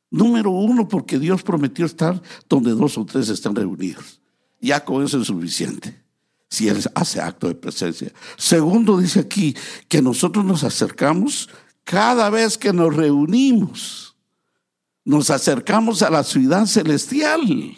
Número 0.09 0.49
uno, 0.49 0.87
porque 0.87 1.19
Dios 1.19 1.43
prometió 1.43 1.85
estar 1.85 2.19
donde 2.49 2.71
dos 2.71 2.97
o 2.97 3.05
tres 3.05 3.29
están 3.29 3.55
reunidos. 3.55 4.19
Ya 4.59 4.83
con 4.83 5.03
eso 5.03 5.21
es 5.21 5.27
suficiente. 5.27 6.03
Si 6.49 6.67
Él 6.67 6.83
hace 6.95 7.21
acto 7.21 7.47
de 7.47 7.53
presencia. 7.53 8.11
Segundo, 8.37 8.97
dice 8.97 9.19
aquí 9.19 9.55
que 9.87 10.01
nosotros 10.01 10.43
nos 10.43 10.63
acercamos 10.63 11.47
cada 11.83 12.31
vez 12.31 12.57
que 12.57 12.73
nos 12.73 12.91
reunimos. 12.91 14.15
Nos 15.03 15.29
acercamos 15.29 16.01
a 16.01 16.09
la 16.09 16.23
ciudad 16.23 16.65
celestial. 16.65 17.77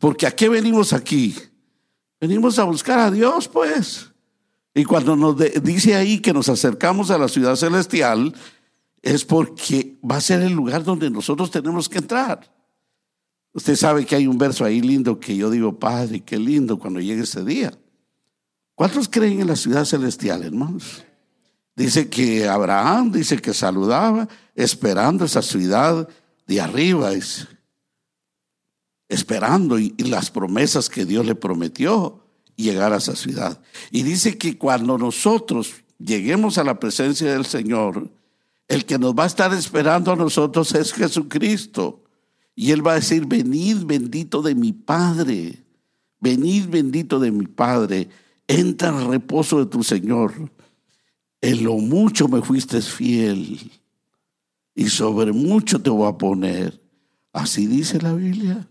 Porque 0.00 0.26
¿a 0.26 0.34
qué 0.34 0.48
venimos 0.48 0.92
aquí? 0.92 1.36
Venimos 2.20 2.58
a 2.58 2.64
buscar 2.64 2.98
a 2.98 3.08
Dios, 3.08 3.46
pues. 3.46 4.11
Y 4.74 4.84
cuando 4.84 5.16
nos 5.16 5.36
dice 5.62 5.94
ahí 5.94 6.20
que 6.20 6.32
nos 6.32 6.48
acercamos 6.48 7.10
a 7.10 7.18
la 7.18 7.28
ciudad 7.28 7.56
celestial, 7.56 8.34
es 9.02 9.24
porque 9.24 9.98
va 10.08 10.16
a 10.16 10.20
ser 10.20 10.40
el 10.42 10.52
lugar 10.52 10.84
donde 10.84 11.10
nosotros 11.10 11.50
tenemos 11.50 11.88
que 11.88 11.98
entrar. 11.98 12.50
Usted 13.52 13.76
sabe 13.76 14.06
que 14.06 14.16
hay 14.16 14.26
un 14.26 14.38
verso 14.38 14.64
ahí 14.64 14.80
lindo 14.80 15.20
que 15.20 15.36
yo 15.36 15.50
digo, 15.50 15.78
Padre, 15.78 16.20
qué 16.20 16.38
lindo 16.38 16.78
cuando 16.78 17.00
llegue 17.00 17.22
ese 17.22 17.44
día. 17.44 17.72
¿Cuántos 18.74 19.08
creen 19.08 19.40
en 19.40 19.48
la 19.48 19.56
ciudad 19.56 19.84
celestial, 19.84 20.42
hermanos? 20.42 21.04
Dice 21.76 22.08
que 22.08 22.48
Abraham, 22.48 23.12
dice 23.12 23.36
que 23.38 23.52
saludaba, 23.52 24.26
esperando 24.54 25.26
esa 25.26 25.42
ciudad 25.42 26.08
de 26.46 26.60
arriba, 26.60 27.10
esperando 29.08 29.78
y 29.78 29.94
las 29.98 30.30
promesas 30.30 30.88
que 30.88 31.04
Dios 31.04 31.26
le 31.26 31.34
prometió 31.34 32.21
llegar 32.56 32.92
a 32.92 32.98
esa 32.98 33.16
ciudad. 33.16 33.60
Y 33.90 34.02
dice 34.02 34.38
que 34.38 34.58
cuando 34.58 34.98
nosotros 34.98 35.72
lleguemos 35.98 36.58
a 36.58 36.64
la 36.64 36.78
presencia 36.78 37.32
del 37.32 37.46
Señor, 37.46 38.10
el 38.68 38.84
que 38.84 38.98
nos 38.98 39.14
va 39.14 39.24
a 39.24 39.26
estar 39.26 39.52
esperando 39.52 40.12
a 40.12 40.16
nosotros 40.16 40.74
es 40.74 40.92
Jesucristo. 40.92 42.04
Y 42.54 42.70
Él 42.70 42.86
va 42.86 42.92
a 42.92 42.96
decir, 42.96 43.26
venid 43.26 43.84
bendito 43.84 44.42
de 44.42 44.54
mi 44.54 44.72
Padre, 44.72 45.64
venid 46.20 46.66
bendito 46.68 47.18
de 47.18 47.30
mi 47.30 47.46
Padre, 47.46 48.08
entra 48.46 48.90
al 48.90 49.08
reposo 49.08 49.58
de 49.58 49.66
tu 49.66 49.82
Señor. 49.82 50.50
En 51.40 51.64
lo 51.64 51.74
mucho 51.74 52.28
me 52.28 52.40
fuiste 52.42 52.80
fiel 52.80 53.70
y 54.74 54.88
sobre 54.88 55.32
mucho 55.32 55.80
te 55.80 55.90
voy 55.90 56.08
a 56.08 56.16
poner. 56.16 56.80
Así 57.32 57.66
dice 57.66 58.00
la 58.00 58.12
Biblia. 58.12 58.68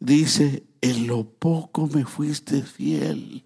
Dice, 0.00 0.64
en 0.80 1.06
lo 1.06 1.24
poco 1.24 1.86
me 1.86 2.04
fuiste 2.04 2.62
fiel. 2.62 3.44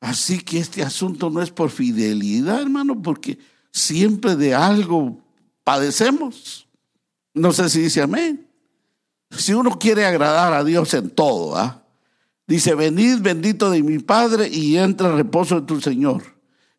Así 0.00 0.40
que 0.40 0.58
este 0.58 0.82
asunto 0.82 1.30
no 1.30 1.42
es 1.42 1.50
por 1.50 1.70
fidelidad, 1.70 2.62
hermano, 2.62 3.00
porque 3.02 3.38
siempre 3.72 4.36
de 4.36 4.54
algo 4.54 5.18
padecemos. 5.64 6.68
No 7.34 7.52
sé 7.52 7.68
si 7.68 7.80
dice 7.80 8.02
amén. 8.02 8.46
Si 9.30 9.52
uno 9.52 9.78
quiere 9.78 10.06
agradar 10.06 10.52
a 10.52 10.64
Dios 10.64 10.94
en 10.94 11.10
todo, 11.10 11.56
¿ah? 11.56 11.82
dice, 12.46 12.74
venid 12.74 13.20
bendito 13.20 13.70
de 13.70 13.82
mi 13.82 13.98
Padre 13.98 14.48
y 14.48 14.76
entra 14.76 15.16
reposo 15.16 15.60
de 15.60 15.66
tu 15.66 15.80
Señor. 15.80 16.22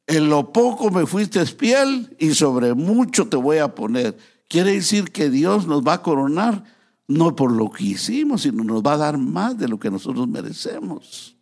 En 0.07 0.29
lo 0.29 0.53
poco 0.53 0.89
me 0.89 1.05
fuiste 1.05 1.45
fiel 1.45 2.15
y 2.17 2.33
sobre 2.33 2.73
mucho 2.73 3.27
te 3.27 3.35
voy 3.35 3.57
a 3.57 3.75
poner. 3.75 4.17
Quiere 4.47 4.71
decir 4.71 5.11
que 5.11 5.29
Dios 5.29 5.67
nos 5.67 5.85
va 5.85 5.93
a 5.93 6.01
coronar 6.01 6.63
no 7.07 7.35
por 7.35 7.51
lo 7.51 7.71
que 7.71 7.85
hicimos, 7.85 8.41
sino 8.41 8.63
nos 8.63 8.83
va 8.83 8.93
a 8.93 8.97
dar 8.97 9.17
más 9.17 9.57
de 9.57 9.67
lo 9.67 9.79
que 9.79 9.89
nosotros 9.89 10.27
merecemos. 10.27 11.35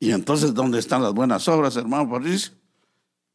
Y 0.00 0.10
entonces, 0.10 0.52
¿dónde 0.54 0.78
están 0.78 1.02
las 1.02 1.12
buenas 1.12 1.46
obras, 1.48 1.76
hermano 1.76 2.10
Patricio? 2.10 2.54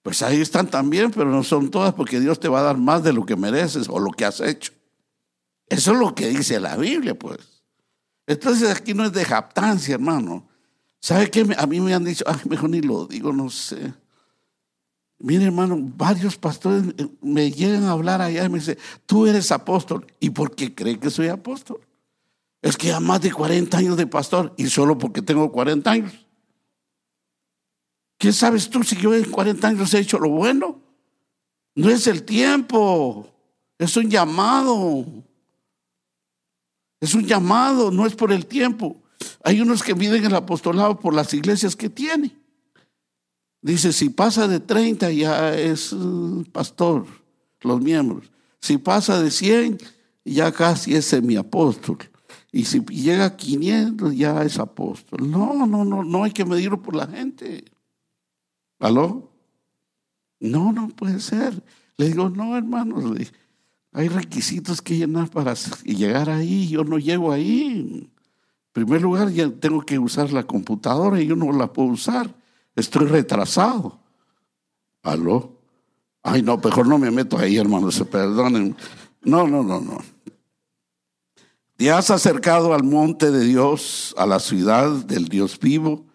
Pues 0.02 0.22
ahí 0.22 0.42
están 0.42 0.68
también, 0.68 1.12
pero 1.12 1.30
no 1.30 1.44
son 1.44 1.70
todas 1.70 1.94
porque 1.94 2.20
Dios 2.20 2.40
te 2.40 2.48
va 2.48 2.60
a 2.60 2.64
dar 2.64 2.78
más 2.78 3.04
de 3.04 3.14
lo 3.14 3.26
que 3.26 3.36
mereces 3.36 3.88
o 3.90 4.00
lo 4.00 4.12
que 4.12 4.26
has 4.26 4.42
hecho. 4.42 4.74
Eso 5.68 5.94
es 5.94 6.00
lo 6.00 6.16
que 6.16 6.30
dice 6.30 6.60
la 6.60 6.78
Biblia, 6.78 7.18
pues. 7.18 7.64
Entonces 8.26 8.70
aquí 8.70 8.94
no 8.94 9.06
es 9.06 9.14
de 9.14 9.24
japtancia, 9.24 9.96
hermano. 9.96 10.48
¿Sabe 11.00 11.30
qué? 11.30 11.46
A 11.58 11.68
mí 11.68 11.80
me 11.80 11.94
han 11.94 12.04
dicho, 12.04 12.24
ay, 12.28 12.40
mejor 12.50 12.70
ni 12.70 12.82
lo 12.82 13.06
digo, 13.06 13.32
no 13.32 13.50
sé. 13.50 13.94
Mire, 15.20 15.46
hermano, 15.46 15.78
varios 15.80 16.38
pastores 16.38 16.84
me 17.22 17.52
llegan 17.52 17.84
a 17.86 17.92
hablar 17.92 18.22
allá 18.22 18.46
y 18.46 18.50
me 18.50 18.60
dicen, 18.60 18.78
tú 19.06 19.26
eres 19.26 19.52
apóstol. 19.52 20.06
¿Y 20.20 20.30
por 20.30 20.56
qué 20.56 20.74
cree 20.76 21.00
que 21.00 21.10
soy 21.10 21.28
apóstol? 21.28 21.80
Es 22.62 22.78
que 22.78 22.88
ya 22.88 23.00
más 23.00 23.22
de 23.22 23.32
40 23.32 23.78
años 23.78 23.98
de 23.98 24.08
pastor 24.08 24.54
y 24.58 24.68
solo 24.68 24.98
porque 24.98 25.22
tengo 25.22 25.52
40 25.52 25.90
años. 25.90 26.28
¿Qué 28.18 28.32
sabes 28.32 28.70
tú 28.70 28.84
si 28.84 28.96
yo 28.96 29.14
en 29.14 29.30
40 29.30 29.68
años 29.68 29.94
he 29.94 30.00
hecho 30.00 30.20
lo 30.20 30.30
bueno? 30.30 30.82
No 31.76 31.90
es 31.90 32.08
el 32.08 32.24
tiempo, 32.24 33.28
es 33.78 33.96
un 33.98 34.10
llamado. 34.10 35.06
Es 37.00 37.14
un 37.14 37.26
llamado, 37.26 37.92
no 37.92 38.06
es 38.06 38.16
por 38.16 38.32
el 38.32 38.48
tiempo. 38.48 39.02
Hay 39.44 39.62
unos 39.62 39.84
que 39.84 39.94
miden 39.94 40.26
el 40.26 40.36
apostolado 40.36 41.00
por 41.00 41.14
las 41.14 41.34
iglesias 41.34 41.76
que 41.76 41.90
tienen. 41.90 42.47
Dice, 43.62 43.92
si 43.92 44.10
pasa 44.10 44.48
de 44.48 44.60
30 44.60 45.12
ya 45.12 45.56
es 45.56 45.92
uh, 45.94 46.44
pastor, 46.52 47.06
los 47.62 47.82
miembros. 47.82 48.32
Si 48.62 48.78
pasa 48.78 49.22
de 49.22 49.32
100 49.32 49.78
ya 50.24 50.52
casi 50.52 50.96
es 50.96 51.06
semiapóstol. 51.06 51.98
Y 52.52 52.66
si 52.66 52.82
llega 52.86 53.26
a 53.26 53.38
500 53.38 54.16
ya 54.16 54.44
es 54.44 54.60
apóstol. 54.60 55.30
No, 55.30 55.66
no, 55.66 55.86
no, 55.86 56.04
no 56.04 56.24
hay 56.24 56.32
que 56.32 56.46
medirlo 56.46 56.82
por 56.82 56.96
la 56.96 57.08
gente. 57.08 57.66
¿Aló? 58.80 59.32
No, 60.40 60.72
no 60.72 60.90
puede 60.90 61.20
ser. 61.20 61.64
Le 61.98 62.08
digo, 62.08 62.30
no, 62.30 62.56
hermanos, 62.56 63.04
hay 63.92 64.08
requisitos 64.08 64.82
que 64.82 64.98
llenar 64.98 65.30
para 65.30 65.56
llegar 65.84 66.30
ahí. 66.30 66.68
Yo 66.68 66.84
no 66.84 67.00
llego 67.00 67.32
ahí. 67.32 68.08
En 68.08 68.12
primer 68.72 69.02
lugar, 69.02 69.32
ya 69.32 69.50
tengo 69.50 69.82
que 69.82 69.98
usar 69.98 70.32
la 70.32 70.44
computadora 70.44 71.20
y 71.22 71.28
yo 71.28 71.36
no 71.36 71.52
la 71.52 71.74
puedo 71.74 71.90
usar. 71.90 72.36
Estoy 72.78 73.08
retrasado. 73.08 74.00
¿Aló? 75.02 75.60
Ay, 76.22 76.44
no, 76.44 76.58
mejor 76.58 76.88
no 76.88 77.00
me 77.00 77.10
meto 77.10 77.38
ahí, 77.38 77.58
hermanos, 77.58 77.96
se 77.96 78.06
perdonen. 78.06 78.78
No, 79.24 79.48
no, 79.48 79.64
no, 79.64 79.82
no. 79.82 79.98
Te 81.76 81.92
has 81.92 82.12
acercado 82.12 82.76
al 82.76 82.84
monte 82.84 83.32
de 83.32 83.46
Dios, 83.46 84.14
a 84.16 84.28
la 84.28 84.40
ciudad 84.40 84.92
del 84.92 85.28
Dios 85.28 85.60
vivo, 85.60 86.06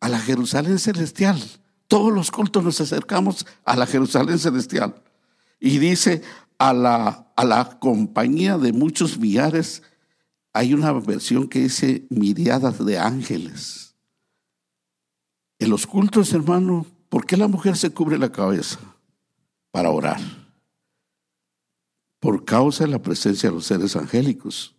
a 0.00 0.08
la 0.08 0.18
Jerusalén 0.18 0.80
celestial. 0.80 1.40
Todos 1.86 2.12
los 2.12 2.32
cultos 2.32 2.64
nos 2.64 2.80
acercamos 2.80 3.46
a 3.64 3.76
la 3.76 3.86
Jerusalén 3.86 4.40
celestial. 4.40 5.00
Y 5.60 5.78
dice, 5.78 6.22
a 6.58 6.72
la, 6.72 7.30
a 7.36 7.44
la 7.44 7.78
compañía 7.78 8.58
de 8.58 8.72
muchos 8.72 9.18
millares, 9.18 9.84
hay 10.52 10.74
una 10.74 10.92
versión 10.92 11.48
que 11.48 11.60
dice 11.60 12.06
miriadas 12.10 12.84
de 12.84 12.98
ángeles. 12.98 13.87
En 15.58 15.70
los 15.70 15.86
cultos, 15.86 16.32
hermano, 16.32 16.86
¿por 17.08 17.26
qué 17.26 17.36
la 17.36 17.48
mujer 17.48 17.76
se 17.76 17.90
cubre 17.90 18.18
la 18.18 18.30
cabeza? 18.30 18.78
Para 19.70 19.90
orar. 19.90 20.20
Por 22.20 22.44
causa 22.44 22.84
de 22.84 22.90
la 22.90 23.02
presencia 23.02 23.48
de 23.48 23.56
los 23.56 23.66
seres 23.66 23.96
angélicos. 23.96 24.74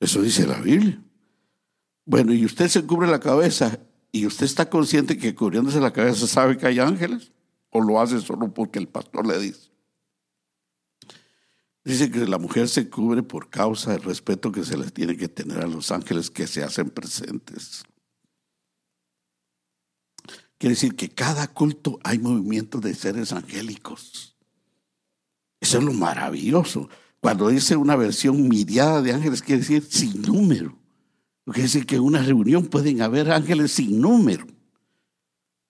Eso 0.00 0.22
dice 0.22 0.46
la 0.46 0.60
Biblia. 0.60 1.00
Bueno, 2.04 2.32
y 2.32 2.44
usted 2.44 2.68
se 2.68 2.84
cubre 2.84 3.08
la 3.08 3.20
cabeza 3.20 3.78
y 4.10 4.26
usted 4.26 4.46
está 4.46 4.68
consciente 4.68 5.16
que 5.16 5.34
cubriéndose 5.34 5.80
la 5.80 5.92
cabeza 5.92 6.26
sabe 6.26 6.56
que 6.56 6.66
hay 6.66 6.80
ángeles 6.80 7.32
o 7.70 7.80
lo 7.80 8.00
hace 8.00 8.20
solo 8.20 8.52
porque 8.52 8.78
el 8.78 8.88
pastor 8.88 9.26
le 9.26 9.38
dice. 9.38 9.70
Dice 11.84 12.10
que 12.10 12.26
la 12.26 12.38
mujer 12.38 12.68
se 12.68 12.90
cubre 12.90 13.22
por 13.22 13.48
causa 13.48 13.92
del 13.92 14.02
respeto 14.02 14.52
que 14.52 14.64
se 14.64 14.76
les 14.76 14.92
tiene 14.92 15.16
que 15.16 15.28
tener 15.28 15.60
a 15.60 15.66
los 15.66 15.90
ángeles 15.90 16.30
que 16.30 16.46
se 16.46 16.62
hacen 16.62 16.90
presentes. 16.90 17.84
Quiere 20.60 20.74
decir 20.74 20.94
que 20.94 21.08
cada 21.08 21.48
culto 21.48 21.98
hay 22.04 22.18
movimientos 22.18 22.82
de 22.82 22.94
seres 22.94 23.32
angélicos. 23.32 24.36
Eso 25.58 25.78
es 25.78 25.84
lo 25.84 25.94
maravilloso. 25.94 26.90
Cuando 27.18 27.48
dice 27.48 27.76
una 27.76 27.96
versión 27.96 28.46
miriada 28.46 29.00
de 29.00 29.14
ángeles, 29.14 29.40
quiere 29.40 29.62
decir 29.62 29.82
sin 29.88 30.20
número. 30.20 30.76
Quiere 31.46 31.62
decir 31.62 31.86
que 31.86 31.96
en 31.96 32.02
una 32.02 32.20
reunión 32.20 32.66
pueden 32.66 33.00
haber 33.00 33.32
ángeles 33.32 33.72
sin 33.72 34.02
número. 34.02 34.46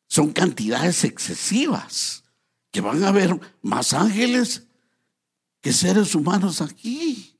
Son 0.08 0.32
cantidades 0.32 1.04
excesivas. 1.04 2.24
Que 2.72 2.80
van 2.80 3.04
a 3.04 3.10
haber 3.10 3.38
más 3.62 3.92
ángeles 3.92 4.64
que 5.60 5.72
seres 5.72 6.16
humanos 6.16 6.60
aquí. 6.60 7.38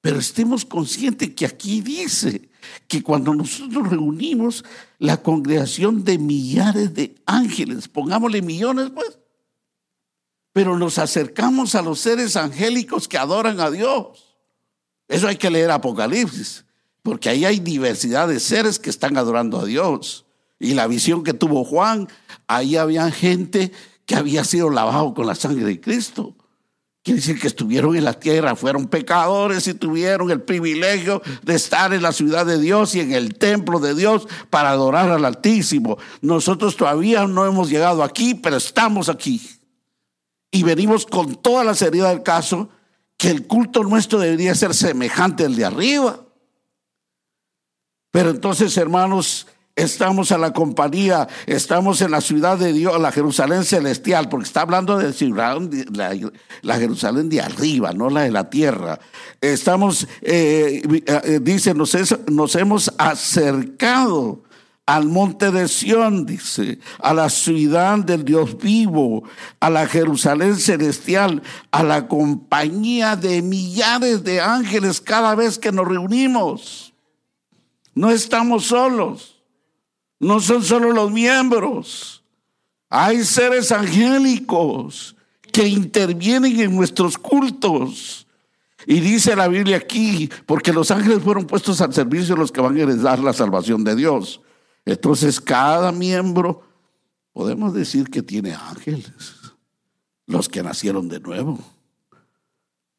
Pero 0.00 0.18
estemos 0.18 0.64
conscientes 0.64 1.36
que 1.36 1.46
aquí 1.46 1.82
dice 1.82 2.49
que 2.88 3.02
cuando 3.02 3.34
nosotros 3.34 3.88
reunimos 3.88 4.64
la 4.98 5.16
congregación 5.22 6.04
de 6.04 6.18
millares 6.18 6.94
de 6.94 7.14
ángeles, 7.26 7.88
pongámosle 7.88 8.42
millones 8.42 8.90
pues, 8.94 9.18
pero 10.52 10.76
nos 10.78 10.98
acercamos 10.98 11.74
a 11.74 11.82
los 11.82 12.00
seres 12.00 12.36
angélicos 12.36 13.06
que 13.08 13.18
adoran 13.18 13.60
a 13.60 13.70
Dios. 13.70 14.36
Eso 15.08 15.28
hay 15.28 15.36
que 15.36 15.50
leer 15.50 15.70
Apocalipsis, 15.70 16.64
porque 17.02 17.28
ahí 17.28 17.44
hay 17.44 17.60
diversidad 17.60 18.28
de 18.28 18.40
seres 18.40 18.78
que 18.78 18.90
están 18.90 19.16
adorando 19.16 19.58
a 19.58 19.64
Dios. 19.64 20.26
Y 20.58 20.74
la 20.74 20.86
visión 20.86 21.24
que 21.24 21.34
tuvo 21.34 21.64
Juan, 21.64 22.08
ahí 22.46 22.76
había 22.76 23.10
gente 23.10 23.72
que 24.06 24.16
había 24.16 24.44
sido 24.44 24.70
lavado 24.70 25.14
con 25.14 25.26
la 25.26 25.34
sangre 25.34 25.64
de 25.64 25.80
Cristo. 25.80 26.34
Quiere 27.02 27.20
decir 27.20 27.40
que 27.40 27.46
estuvieron 27.46 27.96
en 27.96 28.04
la 28.04 28.12
tierra, 28.12 28.54
fueron 28.54 28.86
pecadores 28.86 29.66
y 29.66 29.72
tuvieron 29.72 30.30
el 30.30 30.42
privilegio 30.42 31.22
de 31.42 31.54
estar 31.54 31.94
en 31.94 32.02
la 32.02 32.12
ciudad 32.12 32.44
de 32.44 32.58
Dios 32.58 32.94
y 32.94 33.00
en 33.00 33.12
el 33.12 33.36
templo 33.36 33.80
de 33.80 33.94
Dios 33.94 34.28
para 34.50 34.70
adorar 34.70 35.10
al 35.10 35.24
Altísimo. 35.24 35.96
Nosotros 36.20 36.76
todavía 36.76 37.26
no 37.26 37.46
hemos 37.46 37.70
llegado 37.70 38.02
aquí, 38.02 38.34
pero 38.34 38.56
estamos 38.56 39.08
aquí. 39.08 39.40
Y 40.50 40.62
venimos 40.62 41.06
con 41.06 41.36
toda 41.36 41.64
la 41.64 41.74
seriedad 41.74 42.10
del 42.10 42.22
caso 42.22 42.68
que 43.16 43.30
el 43.30 43.46
culto 43.46 43.82
nuestro 43.82 44.18
debería 44.18 44.54
ser 44.54 44.74
semejante 44.74 45.46
al 45.46 45.56
de 45.56 45.64
arriba. 45.64 46.20
Pero 48.10 48.30
entonces, 48.30 48.76
hermanos, 48.76 49.46
estamos 49.82 50.32
a 50.32 50.38
la 50.38 50.52
compañía, 50.52 51.28
estamos 51.46 52.00
en 52.02 52.10
la 52.10 52.20
ciudad 52.20 52.58
de 52.58 52.72
Dios, 52.72 53.00
la 53.00 53.12
Jerusalén 53.12 53.64
celestial, 53.64 54.28
porque 54.28 54.46
está 54.46 54.62
hablando 54.62 54.98
de 54.98 55.12
la, 55.92 56.16
la 56.62 56.76
Jerusalén 56.76 57.28
de 57.28 57.40
arriba, 57.40 57.92
no 57.92 58.10
la 58.10 58.22
de 58.22 58.30
la 58.30 58.50
tierra. 58.50 59.00
Estamos, 59.40 60.06
eh, 60.22 60.82
eh, 61.06 61.40
dice, 61.42 61.74
nos, 61.74 61.96
nos 62.30 62.54
hemos 62.56 62.92
acercado 62.98 64.42
al 64.86 65.06
monte 65.06 65.50
de 65.50 65.68
Sión, 65.68 66.26
dice, 66.26 66.80
a 66.98 67.14
la 67.14 67.30
ciudad 67.30 67.98
del 67.98 68.24
Dios 68.24 68.58
vivo, 68.58 69.22
a 69.60 69.70
la 69.70 69.86
Jerusalén 69.86 70.56
celestial, 70.56 71.42
a 71.70 71.82
la 71.82 72.08
compañía 72.08 73.14
de 73.14 73.40
millares 73.40 74.24
de 74.24 74.40
ángeles 74.40 75.00
cada 75.00 75.34
vez 75.34 75.58
que 75.58 75.70
nos 75.70 75.86
reunimos. 75.86 76.92
No 77.94 78.10
estamos 78.10 78.66
solos. 78.66 79.39
No 80.20 80.38
son 80.38 80.62
solo 80.62 80.92
los 80.92 81.10
miembros. 81.10 82.22
Hay 82.90 83.24
seres 83.24 83.72
angélicos 83.72 85.16
que 85.50 85.66
intervienen 85.66 86.60
en 86.60 86.76
nuestros 86.76 87.16
cultos. 87.16 88.26
Y 88.86 89.00
dice 89.00 89.34
la 89.34 89.48
Biblia 89.48 89.78
aquí, 89.78 90.30
porque 90.46 90.72
los 90.72 90.90
ángeles 90.90 91.22
fueron 91.22 91.46
puestos 91.46 91.80
al 91.80 91.92
servicio 91.92 92.34
de 92.34 92.40
los 92.40 92.52
que 92.52 92.60
van 92.60 92.76
a 92.76 92.82
heredar 92.82 93.18
la 93.18 93.32
salvación 93.32 93.82
de 93.82 93.96
Dios. 93.96 94.40
Entonces 94.84 95.40
cada 95.40 95.92
miembro, 95.92 96.62
podemos 97.32 97.72
decir 97.72 98.08
que 98.10 98.22
tiene 98.22 98.54
ángeles, 98.54 99.12
los 100.26 100.48
que 100.48 100.62
nacieron 100.62 101.08
de 101.08 101.20
nuevo, 101.20 101.58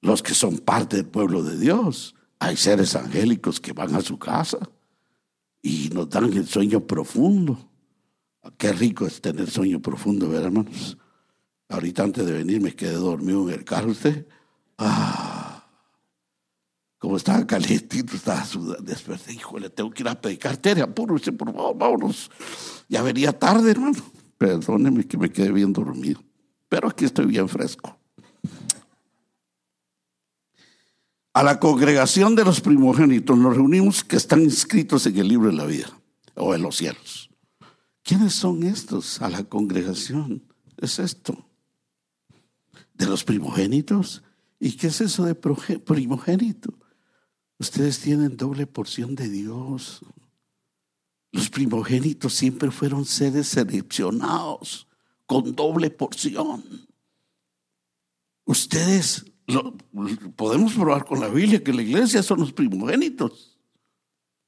los 0.01 0.23
que 0.23 0.33
son 0.33 0.57
parte 0.57 0.97
del 0.97 1.07
pueblo 1.07 1.43
de 1.43 1.57
Dios. 1.57 2.15
Hay 2.39 2.57
seres 2.57 2.95
angélicos 2.95 3.59
que 3.59 3.73
van 3.73 3.95
a 3.95 4.01
su 4.01 4.17
casa 4.17 4.57
y 5.61 5.89
nos 5.93 6.09
dan 6.09 6.31
el 6.33 6.47
sueño 6.47 6.85
profundo. 6.85 7.57
Qué 8.57 8.73
rico 8.73 9.05
es 9.05 9.21
tener 9.21 9.49
sueño 9.49 9.81
profundo, 9.81 10.27
¿verdad, 10.27 10.47
hermanos? 10.47 10.97
Ahorita 11.69 12.03
antes 12.03 12.25
de 12.25 12.31
venir 12.31 12.61
me 12.61 12.75
quedé 12.75 12.93
dormido 12.93 13.47
en 13.47 13.59
el 13.59 13.63
carro 13.63 13.91
usted. 13.91 14.27
Ah, 14.77 15.67
como 16.97 17.17
estaba 17.17 17.45
calientito, 17.47 18.15
estaba 18.15 18.43
sudando. 18.43 18.83
Desperté, 18.83 19.33
híjole, 19.33 19.69
tengo 19.69 19.91
que 19.91 20.03
ir 20.03 20.09
a 20.09 20.19
predicar. 20.19 20.57
Tere, 20.57 20.81
apúrese, 20.81 21.31
por 21.31 21.53
favor, 21.53 21.77
vámonos. 21.77 22.29
Ya 22.89 23.01
venía 23.01 23.31
tarde, 23.31 23.71
hermano. 23.71 24.03
Perdóneme 24.37 25.05
que 25.07 25.17
me 25.17 25.31
quedé 25.31 25.51
bien 25.51 25.71
dormido. 25.71 26.21
Pero 26.67 26.89
aquí 26.89 27.05
estoy 27.05 27.25
bien 27.27 27.47
fresco. 27.47 28.00
A 31.33 31.43
la 31.43 31.59
congregación 31.59 32.35
de 32.35 32.43
los 32.43 32.59
primogénitos 32.59 33.37
nos 33.37 33.55
reunimos 33.55 34.03
que 34.03 34.17
están 34.17 34.41
inscritos 34.41 35.05
en 35.05 35.17
el 35.17 35.27
libro 35.27 35.49
de 35.49 35.55
la 35.55 35.65
vida 35.65 35.89
o 36.35 36.53
en 36.53 36.61
los 36.61 36.77
cielos. 36.77 37.29
¿Quiénes 38.03 38.33
son 38.33 38.63
estos 38.63 39.21
a 39.21 39.29
la 39.29 39.43
congregación? 39.43 40.43
Es 40.77 40.99
esto. 40.99 41.47
De 42.93 43.05
los 43.05 43.23
primogénitos. 43.23 44.23
¿Y 44.59 44.73
qué 44.73 44.87
es 44.87 45.01
eso 45.01 45.23
de 45.23 45.35
primogénito? 45.35 46.73
Ustedes 47.59 47.99
tienen 47.99 48.35
doble 48.35 48.67
porción 48.67 49.15
de 49.15 49.29
Dios. 49.29 50.01
Los 51.31 51.49
primogénitos 51.49 52.33
siempre 52.33 52.71
fueron 52.71 53.05
seres 53.05 53.47
seleccionados 53.47 54.87
con 55.25 55.55
doble 55.55 55.89
porción. 55.91 56.63
Ustedes 58.43 59.30
podemos 60.35 60.73
probar 60.73 61.05
con 61.05 61.19
la 61.19 61.27
Biblia 61.27 61.63
que 61.63 61.73
la 61.73 61.81
iglesia 61.81 62.23
son 62.23 62.39
los 62.39 62.53
primogénitos. 62.53 63.57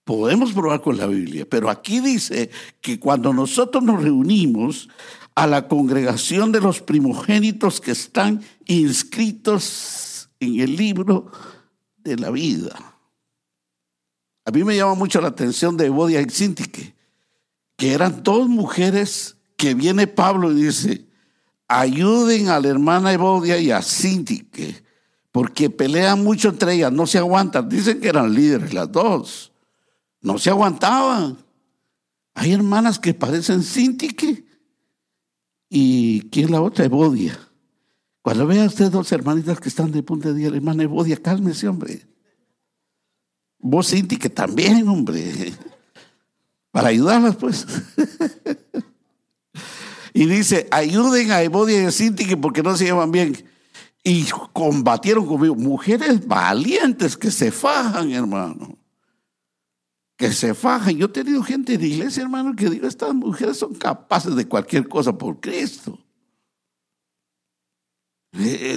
Podemos 0.04 0.52
probar 0.52 0.82
con 0.82 0.98
la 0.98 1.08
Biblia, 1.08 1.48
pero 1.50 1.70
aquí 1.70 2.02
dice 2.02 2.50
que 2.82 3.00
cuando 3.00 3.34
nosotros 3.34 3.84
nos 3.84 4.04
reunimos 4.04 4.90
a 5.36 5.48
la 5.48 5.68
congregación 5.68 6.52
de 6.52 6.60
los 6.60 6.82
primogénitos 6.82 7.80
que 7.80 7.92
están 7.92 8.44
inscritos 8.66 10.30
en 10.40 10.60
el 10.60 10.76
libro 10.76 11.32
de 11.98 12.18
la 12.18 12.30
vida. 12.32 12.78
A 14.46 14.52
mí 14.52 14.64
me 14.64 14.76
llama 14.76 14.96
mucho 14.96 15.22
la 15.22 15.30
atención 15.30 15.78
de 15.78 15.90
Bodia 15.90 16.22
y 16.22 16.30
Sintique, 16.30 16.94
que 17.78 17.94
eran 17.94 18.24
dos 18.24 18.50
mujeres 18.50 19.38
que 19.56 19.74
viene 19.74 20.06
Pablo 20.06 20.52
y 20.52 20.66
dice, 20.66 21.08
ayuden 21.68 22.50
a 22.50 22.60
la 22.60 22.68
hermana 22.68 23.14
Evodia 23.14 23.58
y 23.58 23.72
a 23.72 23.82
Sintique 23.82 24.84
porque 25.34 25.72
pelean 25.72 26.24
mucho 26.24 26.50
entre 26.50 26.76
ellas, 26.76 26.92
no 26.92 27.08
se 27.08 27.18
aguantan. 27.18 27.68
Dicen 27.68 28.00
que 28.00 28.08
eran 28.08 28.32
líderes 28.32 28.72
las 28.72 28.90
dos, 28.92 29.52
no 30.22 30.38
se 30.38 30.52
aguantaban. 30.52 31.40
Hay 32.36 32.54
hermanas 32.54 33.00
que 33.00 33.16
parecen 33.16 33.64
Sintique 33.64 34.46
y 35.70 36.22
¿quién 36.30 36.52
la 36.52 36.62
otra? 36.62 36.86
Evodia. 36.86 37.38
Cuando 38.22 38.46
vea 38.46 38.66
usted 38.66 38.92
dos 38.92 39.12
hermanitas 39.12 39.60
que 39.60 39.70
están 39.70 39.92
de 39.92 40.04
punta 40.04 40.30
de 40.30 40.36
día, 40.36 40.52
la 40.52 40.58
hermana 40.58 40.84
Evodia, 40.84 41.18
cálmese, 41.18 41.68
hombre. 41.68 42.06
Vos, 43.58 43.88
Sintique, 43.88 44.30
también, 44.30 44.88
hombre. 44.88 45.52
Para 46.70 46.90
ayudarlas, 46.90 47.38
pues. 47.38 47.66
y 50.14 50.28
dice, 50.28 50.68
ayuden 50.70 51.32
a 51.32 51.42
Evodia 51.42 51.82
y 51.82 51.86
a 51.86 51.92
Sintique 51.92 52.38
porque 52.38 52.62
no 52.62 52.78
se 52.78 52.86
llevan 52.86 53.12
bien 53.12 53.52
y 54.04 54.26
combatieron 54.52 55.26
conmigo. 55.26 55.56
Mujeres 55.56 56.28
valientes 56.28 57.16
que 57.16 57.32
se 57.32 57.52
fajan, 57.52 58.12
hermano. 58.12 58.78
Que 60.18 60.32
se 60.32 60.54
fajan. 60.54 60.98
Yo 60.98 61.06
he 61.06 61.10
tenido 61.10 61.42
gente 61.42 61.76
en 61.76 61.82
la 61.82 61.88
iglesia, 61.88 62.24
hermano, 62.24 62.56
que 62.56 62.70
digo, 62.70 62.86
estas 62.86 63.14
mujeres 63.14 63.58
son 63.58 63.74
capaces 63.76 64.36
de 64.36 64.48
cualquier 64.48 64.88
cosa 64.90 65.18
por 65.18 65.40
Cristo. 65.40 65.98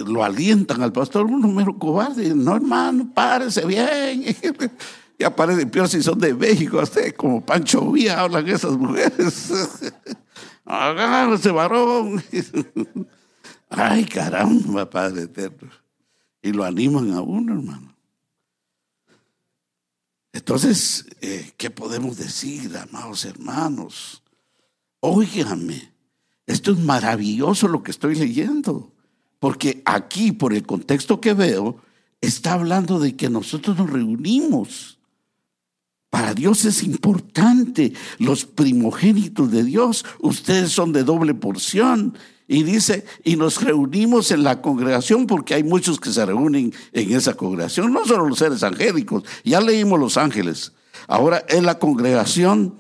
Lo 0.07 0.23
alientan 0.23 0.83
al 0.83 0.93
pastor, 0.93 1.27
un 1.27 1.41
número 1.41 1.77
cobarde. 1.79 2.35
No, 2.35 2.55
hermano, 2.55 3.11
párese 3.13 3.65
bien. 3.67 4.25
y 5.19 5.25
aparece 5.25 5.67
peor 5.67 5.89
si 5.89 6.03
son 6.03 6.19
de 6.19 6.35
México, 6.35 6.79
hasta 6.79 7.11
como 7.13 7.45
Pancho 7.45 7.91
Vía 7.91 8.21
hablan 8.21 8.47
esas 8.49 8.77
mujeres. 8.77 9.51
Agárrese, 10.65 11.51
varón. 11.51 12.23
Ay, 13.77 14.07
caramba, 14.07 14.89
Padre 14.89 15.25
eterno. 15.25 15.71
Y 16.43 16.53
lo 16.53 16.65
animan 16.65 17.13
a 17.13 17.21
uno, 17.21 17.53
hermano. 17.55 17.95
Entonces, 20.33 21.07
eh, 21.21 21.53
¿qué 21.57 21.71
podemos 21.71 22.17
decir, 22.17 22.77
amados 22.77 23.25
hermanos? 23.25 24.23
Óigame, 25.01 25.93
esto 26.47 26.73
es 26.73 26.79
maravilloso 26.79 27.69
lo 27.69 27.83
que 27.83 27.91
estoy 27.91 28.15
leyendo, 28.15 28.93
porque 29.39 29.83
aquí, 29.85 30.33
por 30.33 30.55
el 30.55 30.65
contexto 30.65 31.21
que 31.21 31.35
veo, 31.35 31.81
está 32.21 32.55
hablando 32.55 32.99
de 32.99 33.15
que 33.15 33.29
nosotros 33.29 33.77
nos 33.77 33.91
reunimos 33.91 34.99
Para 36.09 36.33
Dios 36.33 36.65
es 36.65 36.83
importante. 36.83 37.93
Los 38.19 38.47
primogénitos 38.47 39.51
de 39.51 39.65
Dios, 39.65 40.05
ustedes 40.21 40.71
son 40.71 40.93
de 40.93 41.05
doble 41.05 41.35
porción. 41.35 42.17
Y 42.49 42.63
dice, 42.63 43.05
y 43.25 43.37
nos 43.37 43.63
reunimos 43.63 44.31
en 44.31 44.45
la 44.45 44.63
congregación 44.63 45.27
porque 45.27 45.55
hay 45.55 45.65
muchos 45.65 45.99
que 45.99 46.11
se 46.11 46.25
reúnen 46.25 46.73
en 46.93 47.13
esa 47.13 47.35
congregación, 47.35 47.93
no 47.93 48.05
solo 48.05 48.29
los 48.29 48.39
seres 48.39 48.63
angélicos, 48.63 49.25
ya 49.45 49.61
leímos 49.61 49.99
los 49.99 50.17
ángeles. 50.17 50.73
Ahora 51.09 51.45
es 51.49 51.63
la 51.63 51.79
congregación 51.79 52.79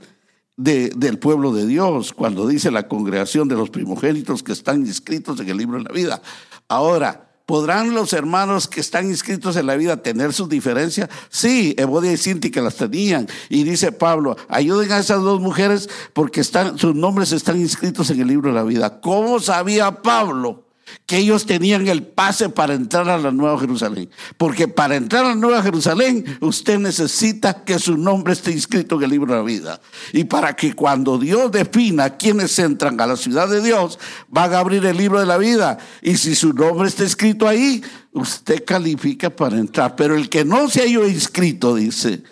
del 0.57 1.19
pueblo 1.19 1.53
de 1.53 1.67
Dios, 1.67 2.13
cuando 2.13 2.47
dice 2.47 2.71
la 2.71 2.89
congregación 2.89 3.49
de 3.49 3.57
los 3.57 3.71
primogénitos 3.71 4.43
que 4.43 4.53
están 4.53 4.87
inscritos 4.87 5.39
en 5.41 5.49
el 5.49 5.57
libro 5.57 5.79
de 5.79 5.85
la 5.85 5.93
vida. 5.93 6.23
Ahora, 6.69 7.26
¿Podrán 7.47 7.94
los 7.94 8.12
hermanos 8.12 8.66
que 8.66 8.81
están 8.81 9.06
inscritos 9.06 9.56
en 9.56 9.66
la 9.66 9.77
vida 9.77 10.02
tener 10.02 10.32
sus 10.32 10.48
diferencias? 10.48 11.09
Sí, 11.31 11.77
Evodia 11.78 12.12
y 12.12 12.16
Sinti 12.16 12.51
que 12.51 12.60
las 12.60 12.74
tenían. 12.74 13.28
Y 13.48 13.62
dice 13.62 13.93
Pablo, 13.93 14.36
ayuden 14.48 14.90
a 14.90 14.98
esas 14.98 15.23
dos 15.23 15.40
mujeres 15.40 15.89
porque 16.12 16.40
están, 16.40 16.77
sus 16.77 16.97
nombres 16.97 17.31
están 17.31 17.60
inscritos 17.60 18.10
en 18.10 18.20
el 18.20 18.27
libro 18.27 18.48
de 18.51 18.56
la 18.56 18.64
vida. 18.64 19.01
¿Cómo 19.01 19.39
sabía 19.39 20.02
Pablo? 20.02 20.66
Que 21.07 21.19
ellos 21.19 21.47
tenían 21.47 21.87
el 21.89 22.03
pase 22.03 22.49
para 22.49 22.75
entrar 22.75 23.09
a 23.09 23.19
la 23.19 23.31
Nueva 23.31 23.59
Jerusalén. 23.59 24.11
Porque 24.37 24.69
para 24.69 24.97
entrar 24.97 25.25
a 25.25 25.29
la 25.31 25.35
Nueva 25.35 25.63
Jerusalén, 25.63 26.39
usted 26.41 26.79
necesita 26.79 27.65
que 27.65 27.79
su 27.79 27.97
nombre 27.97 28.33
esté 28.33 28.53
inscrito 28.53 28.97
en 28.97 29.05
el 29.05 29.11
libro 29.11 29.33
de 29.33 29.39
la 29.39 29.45
vida. 29.45 29.81
Y 30.13 30.25
para 30.25 30.55
que 30.55 30.75
cuando 30.75 31.19
Dios 31.19 31.51
defina 31.53 32.17
quiénes 32.17 32.59
entran 32.59 33.01
a 33.01 33.07
la 33.07 33.17
ciudad 33.17 33.49
de 33.49 33.63
Dios, 33.63 33.99
van 34.29 34.53
a 34.55 34.59
abrir 34.59 34.85
el 34.87 34.97
libro 34.97 35.21
de 35.21 35.27
la 35.27 35.39
vida. 35.39 35.79
Y 36.03 36.17
si 36.17 36.35
su 36.35 36.53
nombre 36.53 36.89
está 36.89 37.05
escrito 37.05 37.49
ahí, 37.49 37.83
usted 38.13 38.65
califica 38.65 39.31
para 39.31 39.59
entrar. 39.59 39.97
Pero 39.97 40.17
el 40.17 40.29
que 40.29 40.45
no 40.45 40.69
se 40.69 40.83
haya 40.83 41.07
inscrito, 41.07 41.75
dice, 41.75 42.23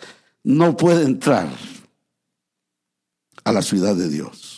no 0.42 0.76
puede 0.76 1.04
entrar 1.04 1.48
a 3.44 3.52
la 3.52 3.62
ciudad 3.62 3.94
de 3.94 4.08
Dios. 4.08 4.53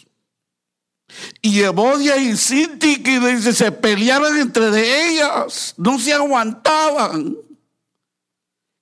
Y 1.40 1.60
Evodia 1.60 2.16
y 2.16 2.36
Sintik 2.36 3.06
dice, 3.06 3.52
se 3.52 3.72
peleaban 3.72 4.38
entre 4.38 4.70
de 4.70 5.10
ellas, 5.10 5.74
no 5.76 5.98
se 5.98 6.12
aguantaban. 6.12 7.36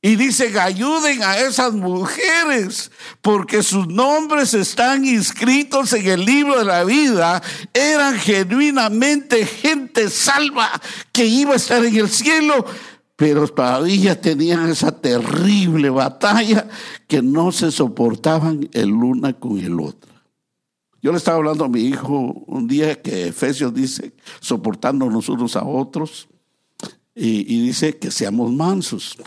Y 0.06 0.16
dice, 0.16 0.60
ayuden 0.60 1.22
a 1.22 1.38
esas 1.38 1.72
mujeres, 1.72 2.90
porque 3.22 3.62
sus 3.62 3.88
nombres 3.88 4.52
están 4.52 5.06
inscritos 5.06 5.94
en 5.94 6.06
el 6.06 6.26
libro 6.26 6.58
de 6.58 6.66
la 6.66 6.84
vida. 6.84 7.42
Eran 7.72 8.18
genuinamente 8.18 9.46
gente 9.46 10.10
salva 10.10 10.70
que 11.10 11.24
iba 11.24 11.54
a 11.54 11.56
estar 11.56 11.82
en 11.82 11.96
el 11.96 12.10
cielo, 12.10 12.66
pero 13.16 13.48
todavía 13.48 14.20
tenían 14.20 14.68
esa 14.68 14.92
terrible 14.92 15.88
batalla 15.88 16.68
que 17.08 17.22
no 17.22 17.50
se 17.50 17.72
soportaban 17.72 18.68
el 18.74 18.92
una 18.92 19.32
con 19.32 19.58
el 19.58 19.80
otro. 19.80 20.13
Yo 21.04 21.12
le 21.12 21.18
estaba 21.18 21.36
hablando 21.36 21.66
a 21.66 21.68
mi 21.68 21.82
hijo 21.82 22.16
un 22.46 22.66
día 22.66 23.02
que 23.02 23.28
Efesios 23.28 23.74
dice, 23.74 24.14
soportándonos 24.40 25.28
unos 25.28 25.54
a 25.54 25.62
otros, 25.62 26.28
y, 27.14 27.60
dice 27.60 27.98
que 27.98 28.10
seamos 28.10 28.50
mansos. 28.50 29.18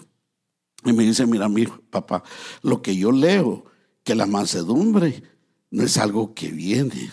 Y 0.83 0.91
me 0.91 1.03
dice, 1.03 1.27
mira, 1.27 1.47
mi 1.47 1.67
papá, 1.67 2.23
lo 2.63 2.81
que 2.81 2.97
yo 2.97 3.11
leo, 3.11 3.65
que 4.03 4.15
la 4.15 4.25
mansedumbre 4.25 5.21
no 5.69 5.83
es 5.83 5.99
algo 5.99 6.33
que 6.33 6.47
viene, 6.47 7.11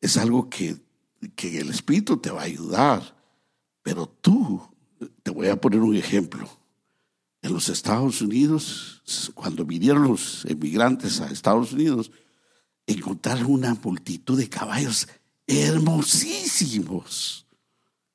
es 0.00 0.16
algo 0.16 0.48
que, 0.48 0.76
que 1.34 1.58
el 1.58 1.70
Espíritu 1.70 2.18
te 2.18 2.30
va 2.30 2.42
a 2.42 2.44
ayudar. 2.44 3.16
Pero 3.82 4.06
tú, 4.06 4.62
te 5.24 5.32
voy 5.32 5.48
a 5.48 5.60
poner 5.60 5.80
un 5.80 5.96
ejemplo. 5.96 6.48
En 7.42 7.52
los 7.52 7.68
Estados 7.68 8.22
Unidos, 8.22 9.02
cuando 9.34 9.64
vinieron 9.64 10.06
los 10.06 10.44
emigrantes 10.44 11.20
a 11.20 11.32
Estados 11.32 11.72
Unidos, 11.72 12.12
encontraron 12.88 13.52
una 13.52 13.74
multitud 13.74 14.38
de 14.38 14.48
caballos 14.48 15.06
hermosísimos, 15.46 17.46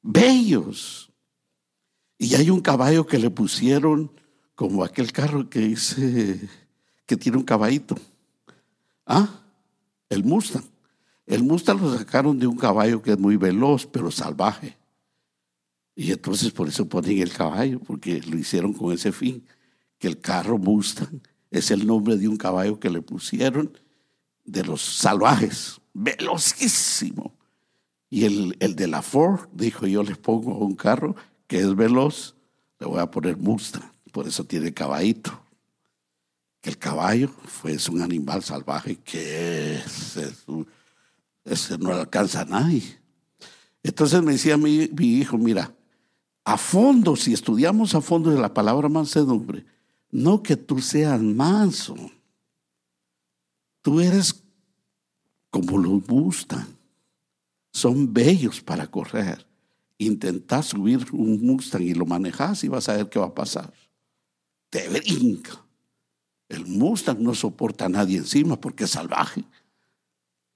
bellos. 0.02 1.12
Y 2.18 2.36
hay 2.36 2.50
un 2.50 2.62
caballo 2.62 3.06
que 3.06 3.20
le 3.20 3.30
pusieron 3.30 4.12
como 4.56 4.84
aquel 4.84 5.12
carro 5.12 5.50
que 5.50 5.60
dice 5.60 6.50
que 7.06 7.18
tiene 7.18 7.38
un 7.38 7.44
caballito. 7.44 7.96
Ah, 9.06 9.42
el 10.10 10.24
Mustang. 10.24 10.66
El 11.26 11.44
Mustang 11.44 11.80
lo 11.80 11.98
sacaron 11.98 12.40
de 12.40 12.48
un 12.48 12.58
caballo 12.58 13.02
que 13.02 13.12
es 13.12 13.20
muy 13.20 13.38
veloz, 13.38 13.86
pero 13.86 14.10
salvaje. 14.10 14.78
Y 15.96 16.12
entonces 16.12 16.52
por 16.52 16.68
eso 16.68 16.90
ponen 16.90 17.20
el 17.20 17.32
caballo, 17.32 17.80
porque 17.80 18.22
lo 18.22 18.38
hicieron 18.38 18.74
con 18.74 18.92
ese 18.92 19.12
fin, 19.12 19.46
que 20.00 20.08
el 20.08 20.20
carro 20.20 20.58
Mustang 20.58 21.22
es 21.52 21.70
el 21.70 21.86
nombre 21.86 22.18
de 22.18 22.28
un 22.28 22.38
caballo 22.38 22.80
que 22.80 22.90
le 22.90 23.02
pusieron 23.02 23.72
de 24.44 24.64
los 24.64 24.82
salvajes, 24.82 25.80
velocísimo. 25.94 27.34
Y 28.10 28.26
el, 28.26 28.56
el 28.60 28.76
de 28.76 28.88
la 28.88 29.02
Ford 29.02 29.48
dijo, 29.54 29.88
yo 29.88 30.04
les 30.04 30.18
pongo 30.18 30.58
un 30.58 30.76
carro 30.76 31.16
que 31.48 31.60
es 31.60 31.76
veloz, 31.76 32.36
le 32.80 32.88
voy 32.88 33.00
a 33.00 33.10
poner 33.10 33.38
Mustang, 33.38 33.92
por 34.12 34.28
eso 34.28 34.44
tiene 34.44 34.74
caballito. 34.74 35.40
Que 36.62 36.70
el 36.70 36.78
caballo 36.78 37.30
fue, 37.46 37.74
es 37.74 37.90
un 37.90 38.02
animal 38.02 38.44
salvaje 38.44 38.96
que 38.98 39.82
ese 41.44 41.78
no 41.78 41.92
alcanza 41.92 42.42
a 42.42 42.46
nadie. 42.46 43.00
Entonces 43.82 44.22
me 44.22 44.32
decía 44.34 44.56
mi 44.56 44.90
hijo, 45.00 45.38
mira, 45.38 45.74
a 46.46 46.58
fondo, 46.58 47.16
si 47.16 47.34
estudiamos 47.34 47.96
a 47.96 48.02
fondo 48.02 48.30
de 48.30 48.40
la 48.40 48.54
palabra 48.54 48.90
mansedumbre, 48.90 49.66
no 50.12 50.44
que 50.44 50.58
tú 50.58 50.80
seas 50.80 51.22
manso, 51.22 51.96
Tú 53.84 54.00
eres 54.00 54.44
como 55.52 55.78
los 55.78 56.08
Mustang. 56.08 56.66
Son 57.72 58.12
bellos 58.12 58.62
para 58.62 58.88
correr. 58.88 59.46
Intentás 59.98 60.68
subir 60.68 61.06
un 61.12 61.46
Mustang 61.46 61.84
y 61.84 61.94
lo 61.94 62.06
manejas 62.06 62.64
y 62.64 62.70
vas 62.70 62.90
a 62.90 62.96
ver 62.96 63.10
qué 63.10 63.20
va 63.20 63.28
a 63.28 63.36
pasar. 63.36 63.72
Te 64.70 64.90
brinca. 64.90 65.62
El 66.48 66.66
Mustang 66.66 67.20
no 67.20 67.36
soporta 67.36 67.86
a 67.86 67.90
nadie 67.90 68.18
encima 68.18 68.60
porque 68.60 68.86
es 68.86 68.92
salvaje. 68.92 69.44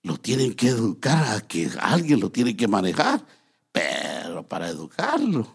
Lo 0.03 0.17
tienen 0.17 0.53
que 0.53 0.69
educar 0.69 1.35
a 1.35 1.41
que 1.41 1.69
alguien 1.81 2.21
lo 2.21 2.31
tiene 2.31 2.55
que 2.55 2.67
manejar. 2.67 3.25
Pero 3.73 4.47
para 4.47 4.69
educarlo, 4.69 5.53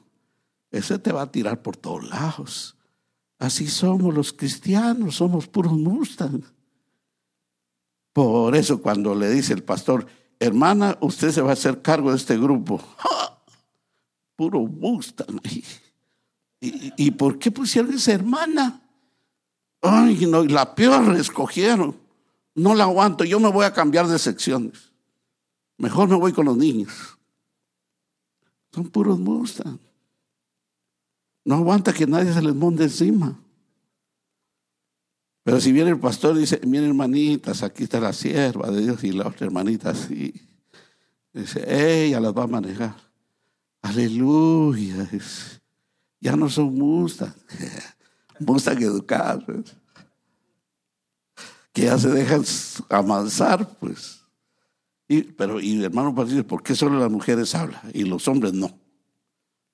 ese 0.70 0.98
te 0.98 1.10
va 1.10 1.22
a 1.22 1.32
tirar 1.32 1.62
por 1.62 1.76
todos 1.76 2.06
lados. 2.08 2.76
Así 3.38 3.66
somos 3.66 4.14
los 4.14 4.32
cristianos, 4.32 5.16
somos 5.16 5.48
puros 5.48 5.72
Mustang. 5.72 6.44
Por 8.12 8.54
eso 8.56 8.82
cuando 8.82 9.14
le 9.14 9.30
dice 9.30 9.52
el 9.52 9.62
pastor, 9.62 10.06
hermana, 10.38 10.98
usted 11.00 11.30
se 11.30 11.40
va 11.40 11.50
a 11.50 11.54
hacer 11.54 11.80
cargo 11.82 12.10
de 12.10 12.16
este 12.16 12.36
grupo. 12.36 12.80
Puro 14.36 14.60
Mustang. 14.60 15.40
¿Y, 16.60 16.92
¿Y, 16.96 17.10
por 17.12 17.38
qué 17.38 17.50
pusieron 17.50 17.92
esa 17.92 18.12
hermana? 18.12 18.80
Ay, 19.80 20.26
no, 20.26 20.44
la 20.44 20.74
peor 20.74 21.16
escogieron. 21.16 21.96
No 22.54 22.74
la 22.74 22.84
aguanto, 22.84 23.24
yo 23.24 23.40
me 23.40 23.50
voy 23.50 23.64
a 23.64 23.72
cambiar 23.72 24.06
de 24.06 24.18
secciones. 24.18 24.92
Mejor 25.78 26.08
me 26.08 26.16
voy 26.16 26.32
con 26.32 26.46
los 26.46 26.56
niños. 26.56 27.18
Son 28.72 28.88
puros 28.88 29.18
Mustang. 29.18 29.78
No 31.44 31.56
aguanta 31.56 31.92
que 31.92 32.06
nadie 32.06 32.32
se 32.32 32.42
les 32.42 32.54
monte 32.54 32.84
encima. 32.84 33.38
Pero 35.44 35.60
si 35.60 35.72
viene 35.72 35.90
el 35.90 35.98
pastor 35.98 36.36
y 36.36 36.40
dice, 36.40 36.60
miren 36.64 36.90
hermanitas, 36.90 37.62
aquí 37.62 37.84
está 37.84 37.98
la 37.98 38.12
sierva 38.12 38.70
de 38.70 38.82
Dios 38.82 39.02
y 39.02 39.12
la 39.12 39.26
otra 39.26 39.46
hermanita 39.46 39.90
así. 39.90 40.32
Dice, 41.32 41.64
ella 42.06 42.20
las 42.20 42.32
va 42.32 42.44
a 42.44 42.46
manejar. 42.48 42.94
Aleluya. 43.80 45.08
Ya 46.20 46.36
no 46.36 46.48
son 46.48 46.74
mustas. 46.74 47.34
Mustas 48.38 48.80
educadas. 48.80 49.44
Que 51.72 51.82
ya 51.82 51.98
se 51.98 52.08
dejan 52.08 52.44
amansar, 52.88 53.68
pues. 53.78 54.20
Y, 55.08 55.22
pero, 55.22 55.60
y 55.60 55.82
hermano 55.82 56.14
Patricio, 56.14 56.46
¿por 56.46 56.62
qué 56.62 56.74
solo 56.74 56.98
las 56.98 57.10
mujeres 57.10 57.54
hablan 57.54 57.80
y 57.92 58.04
los 58.04 58.26
hombres 58.28 58.52
no? 58.52 58.78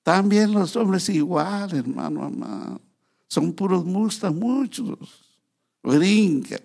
También 0.03 0.51
los 0.51 0.75
hombres 0.75 1.07
igual, 1.09 1.75
hermano 1.75 2.23
amado. 2.23 2.81
Son 3.27 3.53
puros 3.53 3.85
mustas, 3.85 4.33
muchos 4.33 5.28
brinca. 5.83 6.59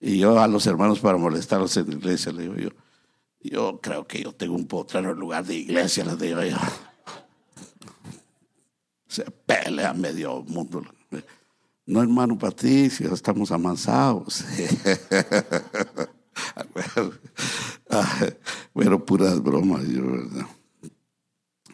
Y 0.00 0.18
yo 0.18 0.38
a 0.38 0.46
los 0.46 0.66
hermanos 0.66 1.00
para 1.00 1.18
molestarlos 1.18 1.76
en 1.76 1.88
la 1.88 1.96
iglesia 1.96 2.32
le 2.32 2.42
digo 2.42 2.54
yo, 2.56 2.70
yo 3.40 3.80
creo 3.80 4.06
que 4.06 4.22
yo 4.22 4.32
tengo 4.32 4.54
un 4.54 4.66
potrero 4.66 5.12
en 5.12 5.18
lugar 5.18 5.44
de 5.44 5.56
iglesia, 5.56 6.04
les 6.04 6.18
digo 6.18 6.42
yo. 6.42 6.56
Se 9.08 9.24
pelea 9.24 9.94
medio 9.94 10.42
mundo. 10.42 10.84
No, 11.86 12.02
hermano 12.02 12.38
Patricio, 12.38 13.14
estamos 13.14 13.50
amansados. 13.50 14.44
bueno, 18.74 19.04
puras 19.04 19.42
bromas. 19.42 19.82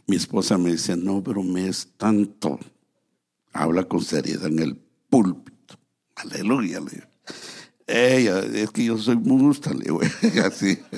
mi 0.06 0.16
esposa 0.16 0.56
me 0.56 0.70
dice, 0.70 0.96
no, 0.96 1.22
pero 1.22 1.42
me 1.42 1.68
es 1.68 1.88
tanto. 1.96 2.58
Habla 3.52 3.84
con 3.84 4.02
seriedad 4.02 4.46
en 4.46 4.60
el 4.60 4.76
púlpito 4.76 5.53
aleluya. 6.16 6.80
Ella, 7.86 8.40
es 8.40 8.70
que 8.70 8.84
yo 8.84 8.96
soy 8.98 9.16
musta, 9.16 9.72
le 9.74 9.86
así. 10.40 10.78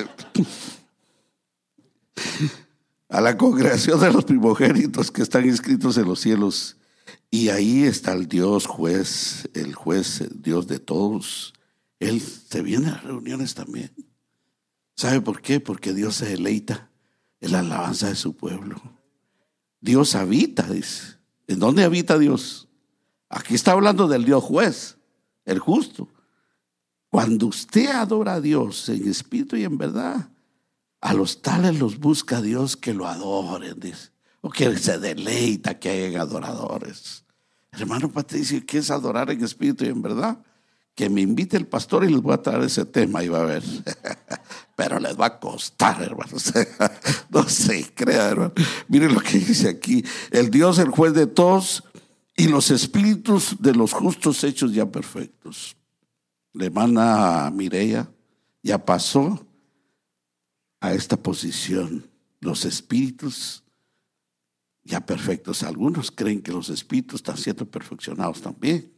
A 3.09 3.20
la 3.20 3.36
congregación 3.36 4.01
de 4.01 4.12
los 4.12 4.24
primogénitos 4.24 5.10
que 5.10 5.22
están 5.22 5.47
inscritos 5.47 5.97
en 5.97 6.06
los 6.06 6.20
cielos. 6.20 6.76
Y 7.30 7.51
ahí 7.51 7.84
está 7.84 8.12
el 8.12 8.26
Dios 8.28 8.66
juez, 8.66 9.48
el 9.55 9.74
juez, 9.74 10.20
el 10.20 10.43
Dios 10.43 10.66
de 10.66 10.78
todos. 10.78 11.55
Él 12.01 12.20
se 12.20 12.62
viene 12.62 12.88
a 12.88 12.98
reuniones 12.98 13.55
también. 13.55 13.93
¿Sabe 14.97 15.20
por 15.20 15.40
qué? 15.40 15.60
Porque 15.60 15.94
Dios 15.94 16.16
se 16.16 16.26
deleita 16.26 16.90
en 17.40 17.52
la 17.52 17.60
alabanza 17.60 18.09
de 18.09 18.16
su 18.16 18.34
pueblo. 18.34 18.80
Dios 19.80 20.14
habita, 20.14 20.64
dice. 20.64 21.16
¿En 21.47 21.59
dónde 21.59 21.84
habita 21.84 22.18
Dios? 22.18 22.68
Aquí 23.28 23.55
está 23.55 23.72
hablando 23.72 24.09
del 24.09 24.24
Dios 24.24 24.43
juez, 24.43 24.95
el 25.47 25.59
justo. 25.59 26.09
Cuando 27.09 27.47
usted 27.47 27.86
adora 27.86 28.35
a 28.35 28.40
Dios 28.40 28.89
en 28.90 29.09
espíritu 29.09 29.56
y 29.56 29.64
en 29.64 29.78
verdad, 29.78 30.28
a 31.01 31.14
los 31.14 31.40
tales 31.40 31.78
los 31.78 31.98
busca 31.98 32.43
Dios 32.43 32.77
que 32.77 32.93
lo 32.93 33.06
adoren, 33.06 33.78
dice. 33.81 34.10
O 34.43 34.51
que 34.51 34.77
se 34.77 34.98
deleita 34.98 35.78
que 35.78 35.89
hayan 35.89 36.20
adoradores. 36.20 37.24
Hermano 37.73 38.10
Patricio, 38.10 38.62
¿qué 38.66 38.78
es 38.78 38.90
adorar 38.90 39.31
en 39.31 39.43
espíritu 39.43 39.85
y 39.85 39.89
en 39.89 40.02
verdad? 40.02 40.39
Que 40.94 41.10
me 41.10 41.20
invite 41.20 41.56
el 41.56 41.66
pastor 41.66 42.05
y 42.05 42.10
les 42.10 42.23
voy 42.23 42.35
a 42.35 42.43
traer 42.43 42.62
ese 42.62 42.85
tema 42.85 43.23
y 43.23 43.28
va 43.28 43.40
a 43.43 43.47
ver. 43.47 43.62
Pero 44.77 44.98
les 44.98 45.18
va 45.18 45.27
a 45.27 45.39
costar, 45.39 46.02
hermanos. 46.02 46.52
no 47.31 47.48
se 47.48 47.93
crea, 47.94 48.28
hermano. 48.28 48.52
Miren 48.89 49.14
lo 49.14 49.20
que 49.20 49.39
dice 49.39 49.68
aquí. 49.68 50.05
El 50.31 50.51
Dios, 50.51 50.78
el 50.78 50.90
juez 50.90 51.12
de 51.14 51.27
todos 51.27 51.85
y 52.36 52.48
los 52.48 52.70
espíritus 52.70 53.56
de 53.60 53.74
los 53.74 53.94
justos 53.94 54.44
hechos 54.44 54.72
ya 54.74 54.84
perfectos. 54.84 55.74
Le 56.52 56.66
hermana 56.66 57.50
Mireya 57.50 58.10
ya 58.62 58.84
pasó 58.84 59.46
a 60.80 60.92
esta 60.92 61.16
posición. 61.16 62.10
Los 62.40 62.66
espíritus 62.66 63.64
ya 64.84 65.04
perfectos. 65.04 65.62
Algunos 65.62 66.10
creen 66.10 66.42
que 66.42 66.52
los 66.52 66.68
espíritus 66.68 67.20
están 67.20 67.38
siendo 67.38 67.64
perfeccionados 67.64 68.42
también. 68.42 68.92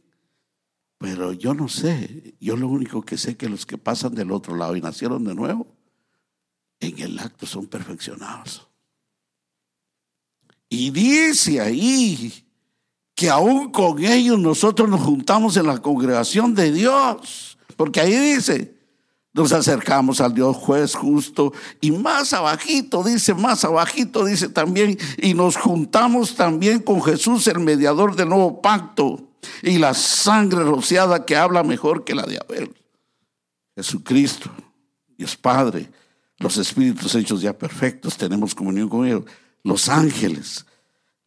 Pero 0.97 1.31
yo 1.31 1.53
no 1.53 1.69
sé. 1.69 2.35
Yo 2.41 2.57
lo 2.57 2.67
único 2.67 3.01
que 3.01 3.17
sé 3.17 3.37
que 3.37 3.47
los 3.47 3.65
que 3.65 3.77
pasan 3.77 4.15
del 4.15 4.31
otro 4.31 4.55
lado 4.57 4.75
y 4.75 4.81
nacieron 4.81 5.23
de 5.23 5.33
nuevo, 5.33 5.77
en 6.81 6.99
el 6.99 7.17
acto 7.19 7.45
son 7.45 7.67
perfeccionados. 7.67 8.67
Y 10.67 10.91
dice 10.91 11.61
ahí 11.61 12.48
que 13.19 13.29
aún 13.29 13.69
con 13.69 14.01
ellos 14.01 14.39
nosotros 14.39 14.87
nos 14.87 15.01
juntamos 15.01 15.57
en 15.57 15.67
la 15.67 15.77
congregación 15.79 16.55
de 16.55 16.71
Dios. 16.71 17.57
Porque 17.75 17.99
ahí 17.99 18.15
dice, 18.15 18.77
nos 19.33 19.51
acercamos 19.51 20.21
al 20.21 20.33
Dios 20.33 20.55
juez 20.55 20.95
justo 20.95 21.51
y 21.81 21.91
más 21.91 22.31
abajito, 22.31 23.03
dice, 23.03 23.33
más 23.33 23.65
abajito, 23.65 24.23
dice 24.23 24.47
también, 24.47 24.97
y 25.17 25.33
nos 25.33 25.57
juntamos 25.57 26.37
también 26.37 26.79
con 26.79 27.03
Jesús, 27.03 27.45
el 27.47 27.59
mediador 27.59 28.15
del 28.15 28.29
nuevo 28.29 28.61
pacto, 28.61 29.27
y 29.63 29.79
la 29.79 29.93
sangre 29.93 30.63
rociada 30.63 31.25
que 31.25 31.35
habla 31.35 31.61
mejor 31.61 32.05
que 32.05 32.15
la 32.15 32.23
de 32.23 32.37
Abel. 32.37 32.73
Jesucristo, 33.75 34.49
Dios 35.17 35.35
Padre, 35.35 35.91
los 36.37 36.55
espíritus 36.55 37.15
hechos 37.15 37.41
ya 37.41 37.51
perfectos, 37.51 38.15
tenemos 38.15 38.55
comunión 38.55 38.87
con 38.87 39.05
ellos, 39.05 39.25
los 39.61 39.89
ángeles, 39.89 40.65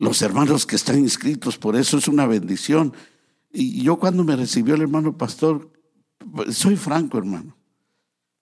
los 0.03 0.21
hermanos 0.21 0.67
que 0.67 0.75
están 0.75 0.99
inscritos, 0.99 1.59
por 1.59 1.77
eso 1.77 1.97
es 1.97 2.09
una 2.09 2.27
bendición. 2.27 2.93
Y 3.53 3.83
yo 3.83 4.01
cuando 4.01 4.25
me 4.25 4.35
recibió 4.35 4.75
el 4.75 4.83
hermano 4.83 5.17
pastor, 5.17 5.71
soy 6.51 6.75
franco 6.75 7.19
hermano, 7.19 7.57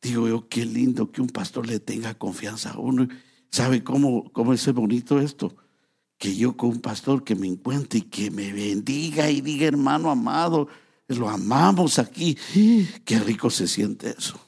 Digo 0.00 0.26
yo, 0.26 0.48
qué 0.48 0.64
lindo 0.64 1.12
que 1.12 1.20
un 1.20 1.28
pastor 1.28 1.66
le 1.66 1.78
tenga 1.78 2.14
confianza 2.14 2.70
a 2.70 2.78
uno. 2.78 3.06
¿Sabe 3.50 3.84
cómo, 3.84 4.32
cómo 4.32 4.54
es 4.54 4.72
bonito 4.72 5.20
esto? 5.20 5.54
Que 6.16 6.34
yo 6.34 6.56
con 6.56 6.70
un 6.70 6.80
pastor 6.80 7.24
que 7.24 7.34
me 7.34 7.46
encuentre 7.46 7.98
y 7.98 8.02
que 8.02 8.30
me 8.30 8.54
bendiga 8.54 9.30
y 9.30 9.42
diga, 9.42 9.66
hermano 9.66 10.10
amado, 10.10 10.68
lo 11.08 11.28
amamos 11.28 11.98
aquí. 11.98 12.38
Qué 13.04 13.18
rico 13.18 13.50
se 13.50 13.68
siente 13.68 14.14
eso. 14.16 14.40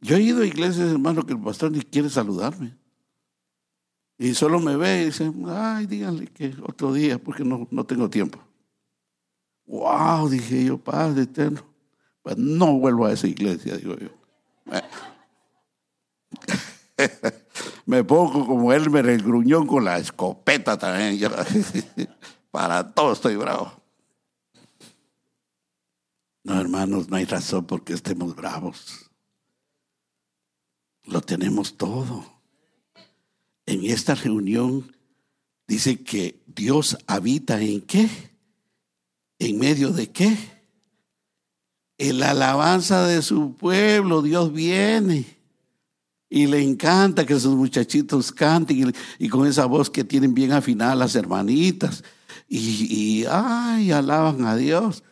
Yo 0.00 0.16
he 0.16 0.22
ido 0.22 0.42
a 0.42 0.46
iglesias, 0.46 0.90
hermano, 0.90 1.24
que 1.24 1.34
el 1.34 1.40
pastor 1.40 1.70
ni 1.70 1.82
quiere 1.82 2.10
saludarme. 2.10 2.81
Y 4.22 4.34
solo 4.34 4.60
me 4.60 4.76
ve 4.76 5.02
y 5.02 5.06
dice, 5.06 5.32
ay, 5.48 5.86
díganle 5.86 6.28
que 6.28 6.54
otro 6.62 6.92
día, 6.92 7.18
porque 7.18 7.44
no, 7.44 7.66
no 7.72 7.84
tengo 7.84 8.08
tiempo. 8.08 8.38
Wow, 9.66 10.28
dije 10.28 10.64
yo, 10.64 10.78
Padre 10.78 11.22
eterno. 11.22 11.64
Pues 12.22 12.38
no 12.38 12.78
vuelvo 12.78 13.06
a 13.06 13.12
esa 13.12 13.26
iglesia, 13.26 13.76
digo 13.76 13.96
yo. 13.96 14.10
Me 17.86 18.04
pongo 18.04 18.46
como 18.46 18.72
él 18.72 18.90
me 18.90 19.00
el 19.00 19.24
gruñón 19.24 19.66
con 19.66 19.84
la 19.84 19.98
escopeta 19.98 20.78
también. 20.78 21.20
Para 22.52 22.94
todo 22.94 23.14
estoy 23.14 23.34
bravo. 23.34 23.72
No, 26.44 26.60
hermanos, 26.60 27.08
no 27.08 27.16
hay 27.16 27.24
razón 27.24 27.64
por 27.64 27.82
que 27.82 27.94
estemos 27.94 28.36
bravos. 28.36 29.10
Lo 31.06 31.20
tenemos 31.22 31.76
todo. 31.76 32.31
En 33.66 33.84
esta 33.84 34.14
reunión 34.14 34.94
dice 35.66 36.02
que 36.02 36.42
Dios 36.46 36.98
habita 37.06 37.60
en 37.60 37.80
qué? 37.80 38.08
¿En 39.38 39.58
medio 39.58 39.92
de 39.92 40.10
qué? 40.10 40.36
en 42.02 42.18
la 42.18 42.30
alabanza 42.30 43.06
de 43.06 43.22
su 43.22 43.56
pueblo, 43.56 44.22
Dios 44.22 44.52
viene. 44.52 45.24
Y 46.28 46.46
le 46.46 46.60
encanta 46.60 47.24
que 47.24 47.38
sus 47.38 47.54
muchachitos 47.54 48.32
canten 48.32 48.92
y, 49.18 49.28
con 49.28 49.46
esa 49.46 49.66
voz 49.66 49.88
que 49.88 50.02
tienen 50.02 50.34
bien 50.34 50.52
afinada 50.52 50.96
las 50.96 51.14
hermanitas. 51.14 52.02
Y, 52.48 53.20
y, 53.20 53.24
ay, 53.30 53.92
alaban 53.92 54.44
a 54.46 54.56
Dios. 54.56 55.04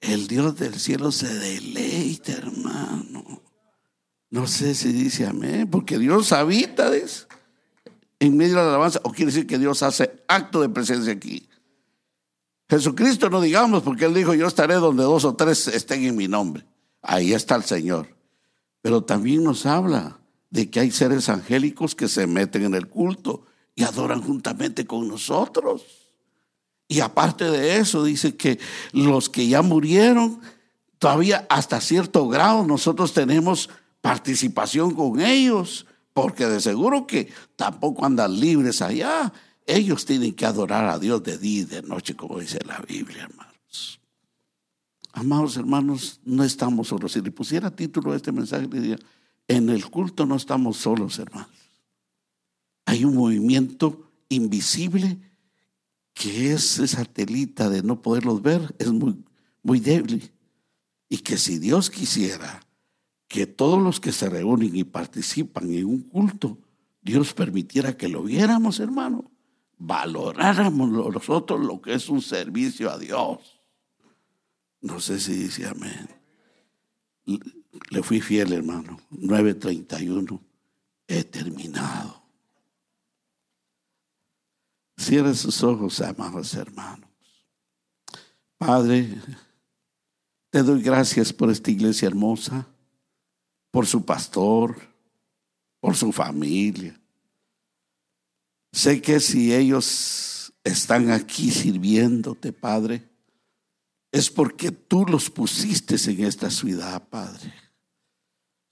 El 0.00 0.26
Dios 0.26 0.56
del 0.56 0.74
cielo 0.80 1.12
se 1.12 1.32
deleita, 1.32 2.32
hermano. 2.32 3.42
No 4.30 4.48
sé 4.48 4.74
si 4.74 4.90
dice 4.92 5.26
amén, 5.26 5.68
porque 5.70 5.98
Dios 5.98 6.32
habita 6.32 6.90
en 8.20 8.36
medio 8.36 8.56
de 8.56 8.62
la 8.62 8.68
alabanza. 8.68 9.00
O 9.02 9.10
quiere 9.10 9.32
decir 9.32 9.46
que 9.46 9.58
Dios 9.58 9.82
hace 9.82 10.22
acto 10.28 10.60
de 10.60 10.68
presencia 10.68 11.12
aquí. 11.12 11.48
Jesucristo 12.68 13.28
no 13.28 13.40
digamos, 13.40 13.82
porque 13.82 14.04
Él 14.04 14.14
dijo, 14.14 14.32
yo 14.34 14.46
estaré 14.46 14.74
donde 14.74 15.02
dos 15.02 15.24
o 15.24 15.34
tres 15.34 15.66
estén 15.66 16.04
en 16.04 16.16
mi 16.16 16.28
nombre. 16.28 16.64
Ahí 17.02 17.32
está 17.32 17.56
el 17.56 17.64
Señor. 17.64 18.06
Pero 18.80 19.02
también 19.02 19.42
nos 19.42 19.66
habla 19.66 20.20
de 20.50 20.70
que 20.70 20.80
hay 20.80 20.90
seres 20.90 21.28
angélicos 21.28 21.94
que 21.94 22.06
se 22.06 22.26
meten 22.26 22.64
en 22.64 22.74
el 22.74 22.88
culto 22.88 23.44
y 23.74 23.82
adoran 23.82 24.22
juntamente 24.22 24.86
con 24.86 25.08
nosotros. 25.08 25.82
Y 26.86 27.00
aparte 27.00 27.50
de 27.50 27.76
eso, 27.76 28.04
dice 28.04 28.36
que 28.36 28.58
los 28.92 29.30
que 29.30 29.48
ya 29.48 29.62
murieron, 29.62 30.40
todavía 30.98 31.46
hasta 31.48 31.80
cierto 31.80 32.28
grado 32.28 32.64
nosotros 32.64 33.12
tenemos 33.12 33.70
participación 34.00 34.94
con 34.94 35.20
ellos, 35.20 35.86
porque 36.20 36.46
de 36.46 36.60
seguro 36.60 37.06
que 37.06 37.32
tampoco 37.56 38.04
andan 38.04 38.38
libres 38.38 38.82
allá 38.82 39.32
ellos 39.66 40.04
tienen 40.04 40.34
que 40.34 40.44
adorar 40.44 40.86
a 40.86 40.98
Dios 40.98 41.22
de 41.22 41.38
día 41.38 41.60
y 41.60 41.64
de 41.64 41.82
noche, 41.82 42.16
como 42.16 42.40
dice 42.40 42.58
la 42.66 42.78
Biblia, 42.80 43.22
hermanos. 43.22 44.00
Amados 45.12 45.56
hermanos, 45.56 46.20
no 46.24 46.44
estamos 46.44 46.88
solos. 46.88 47.12
Si 47.12 47.20
le 47.20 47.30
pusiera 47.30 47.70
título 47.70 48.12
a 48.12 48.16
este 48.16 48.32
mensaje, 48.32 48.66
diría, 48.66 48.98
en 49.48 49.68
el 49.70 49.88
culto 49.88 50.26
no 50.26 50.36
estamos 50.36 50.76
solos, 50.76 51.18
hermanos. 51.18 51.50
Hay 52.84 53.04
un 53.04 53.14
movimiento 53.14 54.10
invisible 54.28 55.18
que 56.14 56.52
es 56.52 56.78
esa 56.78 57.04
telita 57.04 57.70
de 57.70 57.82
no 57.82 58.02
poderlos 58.02 58.42
ver, 58.42 58.74
es 58.78 58.90
muy, 58.90 59.24
muy 59.62 59.80
débil. 59.80 60.32
Y 61.08 61.18
que 61.18 61.38
si 61.38 61.58
Dios 61.58 61.90
quisiera 61.90 62.60
que 63.30 63.46
todos 63.46 63.80
los 63.80 64.00
que 64.00 64.10
se 64.10 64.28
reúnen 64.28 64.74
y 64.74 64.82
participan 64.82 65.72
en 65.72 65.84
un 65.84 66.02
culto, 66.02 66.58
Dios 67.00 67.32
permitiera 67.32 67.96
que 67.96 68.08
lo 68.08 68.24
viéramos, 68.24 68.80
hermano, 68.80 69.30
valoráramos 69.78 70.90
nosotros 70.90 71.64
lo 71.64 71.80
que 71.80 71.94
es 71.94 72.08
un 72.08 72.22
servicio 72.22 72.90
a 72.90 72.98
Dios. 72.98 73.60
No 74.80 74.98
sé 74.98 75.20
si 75.20 75.34
dice 75.34 75.64
amén. 75.68 76.08
Le 77.90 78.02
fui 78.02 78.20
fiel, 78.20 78.52
hermano. 78.52 78.98
9.31. 79.12 80.40
He 81.06 81.22
terminado. 81.22 82.24
Cierre 84.96 85.36
sus 85.36 85.62
ojos, 85.62 86.00
amados 86.00 86.52
hermanos. 86.54 87.08
Padre, 88.58 89.20
te 90.50 90.64
doy 90.64 90.82
gracias 90.82 91.32
por 91.32 91.48
esta 91.48 91.70
iglesia 91.70 92.08
hermosa, 92.08 92.66
por 93.70 93.86
su 93.86 94.04
pastor, 94.04 94.76
por 95.80 95.96
su 95.96 96.12
familia, 96.12 97.00
Sé 98.72 99.02
que 99.02 99.18
si 99.20 99.52
ellos 99.52 100.52
están 100.62 101.10
aquí 101.10 101.50
sirviéndote, 101.50 102.52
Padre, 102.52 103.08
es 104.12 104.30
porque 104.30 104.70
tú 104.70 105.04
los 105.06 105.30
pusiste 105.30 105.96
en 106.10 106.24
esta 106.24 106.50
ciudad, 106.50 107.08
Padre. 107.08 107.52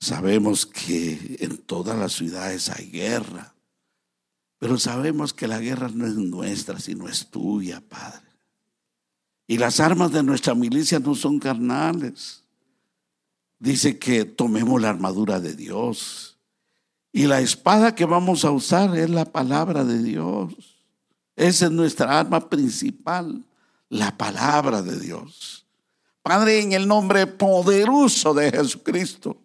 Sabemos 0.01 0.67
que 0.67 1.37
en 1.41 1.59
todas 1.59 1.99
las 1.99 2.13
ciudades 2.13 2.69
hay 2.71 2.91
guerra, 2.91 3.55
pero 4.59 4.79
sabemos 4.79 5.33
que 5.33 5.49
la 5.49 5.59
guerra 5.59 5.89
no 5.93 6.07
es 6.07 6.15
nuestra, 6.15 6.79
sino 6.79 7.09
es 7.09 7.29
tuya, 7.29 7.81
Padre. 7.81 8.27
Y 9.49 9.59
las 9.59 9.81
armas 9.81 10.13
de 10.13 10.23
nuestra 10.23 10.55
milicia 10.55 11.01
no 11.01 11.15
son 11.15 11.41
carnales. 11.41 12.45
Dice 13.59 13.99
que 13.99 14.25
tomemos 14.25 14.81
la 14.81 14.91
armadura 14.91 15.41
de 15.41 15.55
Dios. 15.55 16.39
Y 17.13 17.27
la 17.27 17.41
espada 17.41 17.95
que 17.95 18.05
vamos 18.05 18.45
a 18.45 18.51
usar 18.51 18.97
es 18.97 19.11
la 19.11 19.25
palabra 19.25 19.85
de 19.85 20.03
Dios. 20.03 20.55
Esa 21.37 21.67
es 21.67 21.73
nuestra 21.73 22.19
arma 22.19 22.49
principal, 22.49 23.45
la 23.89 24.17
palabra 24.17 24.83
de 24.83 24.99
Dios. 24.99 25.67
Padre, 26.23 26.61
en 26.61 26.73
el 26.73 26.87
nombre 26.87 27.27
poderoso 27.27 28.35
de 28.35 28.51
Jesucristo 28.51 29.37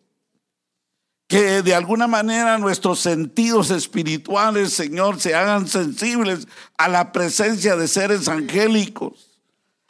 que 1.34 1.64
de 1.64 1.74
alguna 1.74 2.06
manera 2.06 2.60
nuestros 2.60 3.00
sentidos 3.00 3.72
espirituales, 3.72 4.72
Señor, 4.72 5.20
se 5.20 5.34
hagan 5.34 5.68
sensibles 5.68 6.48
a 6.78 6.88
la 6.88 7.12
presencia 7.12 7.76
de 7.76 7.88
seres 7.88 8.28
angélicos, 8.28 9.40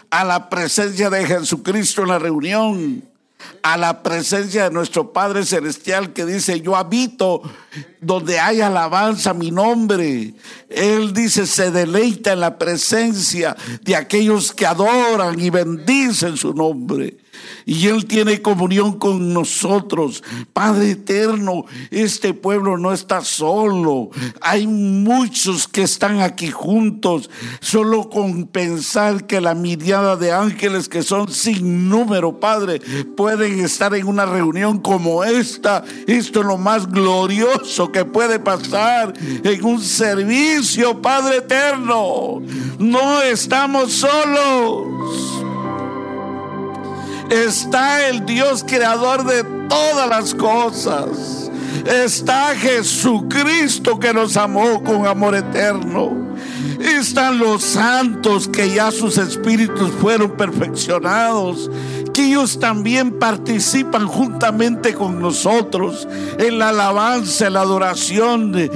a 0.10 0.24
la 0.24 0.50
presencia 0.50 1.10
de 1.10 1.26
Jesucristo 1.26 2.04
en 2.04 2.08
la 2.08 2.20
reunión, 2.20 3.10
a 3.61 3.78
la 3.78 4.03
presencia 4.03 4.65
de 4.65 4.72
nuestro 4.72 5.14
Padre 5.14 5.45
Celestial 5.45 6.14
que 6.14 6.26
dice, 6.26 6.61
yo 6.61 6.76
habito 6.76 7.41
donde 8.02 8.40
hay 8.40 8.61
alabanza 8.61 9.34
mi 9.34 9.52
nombre. 9.52 10.34
Él 10.70 11.14
dice, 11.14 11.48
se 11.48 11.72
deleita 11.72 12.34
en 12.34 12.41
la 12.41 12.57
presencia 12.57 13.56
de 13.82 13.95
aquellos 13.95 14.53
que 14.53 14.65
adoran 14.65 15.40
y 15.40 15.49
bendicen 15.49 16.38
su 16.38 16.53
nombre 16.53 17.23
y 17.65 17.88
Él 17.88 18.06
tiene 18.06 18.41
comunión 18.41 18.99
con 18.99 19.34
nosotros. 19.34 20.24
Padre 20.53 20.91
eterno, 20.91 21.65
este 21.91 22.34
pueblo 22.34 22.78
no 22.78 22.94
está 22.94 23.22
solo. 23.22 24.10
Hay 24.41 24.68
muchos 24.68 25.68
que 25.68 25.84
están 25.84 26.22
aquí 26.22 26.52
juntos. 26.52 27.30
Solo 27.60 28.10
con 28.10 28.45
pensar 28.48 29.26
que 29.26 29.41
la 29.41 29.56
mirada 29.56 30.15
de 30.15 30.32
ángeles 30.32 30.90
que 30.90 31.03
son 31.03 31.32
sin 31.32 31.90
número, 31.90 32.40
Padre, 32.40 32.80
pueden 33.15 33.60
estar 33.64 33.94
en 33.95 34.07
una 34.07 34.26
reunión 34.26 34.80
como 34.80 35.24
esta. 35.24 35.84
Esto 36.07 36.41
es 36.41 36.45
lo 36.45 36.57
más 36.57 36.90
glorioso 36.90 37.91
que 37.91 38.06
puede 38.06 38.40
pasar 38.40 39.14
en 39.44 39.64
un 39.64 39.82
servicio, 39.82 41.02
Padre 41.02 41.38
eterno. 41.38 42.41
No 42.80 43.22
estamos 43.22 43.94
solos 43.94 45.53
está 47.34 48.08
el 48.08 48.26
Dios 48.26 48.64
creador 48.68 49.26
de 49.26 49.44
todas 49.68 50.08
las 50.08 50.34
cosas. 50.36 51.50
Está 51.86 52.56
Jesucristo 52.56 54.00
que 54.00 54.14
nos 54.14 54.38
amó 54.38 54.84
con 54.84 55.08
amor 55.08 55.36
eterno. 55.36 56.16
Están 56.80 57.40
los 57.40 57.61
santos 57.64 58.48
que 58.48 58.73
ya 58.73 58.91
sus 58.91 59.18
espíritus 59.18 59.91
fueron 60.02 60.31
perfeccionados 60.31 61.69
que 62.14 62.27
ellos 62.27 62.60
también 62.60 63.18
participan 63.18 64.07
juntamente 64.07 64.94
con 64.94 65.19
nosotros 65.19 66.07
en 66.38 66.60
la 66.60 66.69
alabanza, 66.69 67.49
la 67.49 67.61
adoración 67.61 68.52
de, 68.52 68.69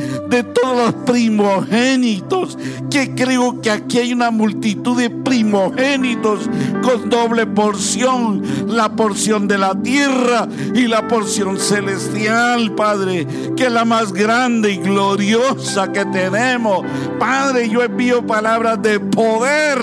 todos 0.44 0.78
los 0.78 0.94
primogénitos, 1.06 2.58
que 2.90 3.14
creo 3.14 3.62
que 3.62 3.70
aquí 3.70 4.00
hay 4.00 4.14
una 4.14 4.32
multitud 4.32 4.98
de 4.98 5.10
primogénitos 5.10 6.50
con 6.82 7.10
doble 7.10 7.46
porción, 7.46 8.42
la 8.68 8.96
porción 8.96 9.48
de 9.48 9.58
la 9.60 9.80
tierra 9.80 10.48
y 10.74 10.88
la 10.88 11.08
porción 11.08 11.60
celestial, 11.60 12.74
Padre, 12.74 13.28
que 13.56 13.68
es 13.68 13.72
la 13.72 13.86
más 13.86 14.14
grande 14.14 14.72
y 14.72 14.78
gloriosa 14.78 15.92
que 15.92 16.06
tenemos. 16.06 16.86
Padre, 17.20 17.70
envío 17.84 18.26
palabras 18.26 18.82
de 18.82 19.00
poder 19.00 19.80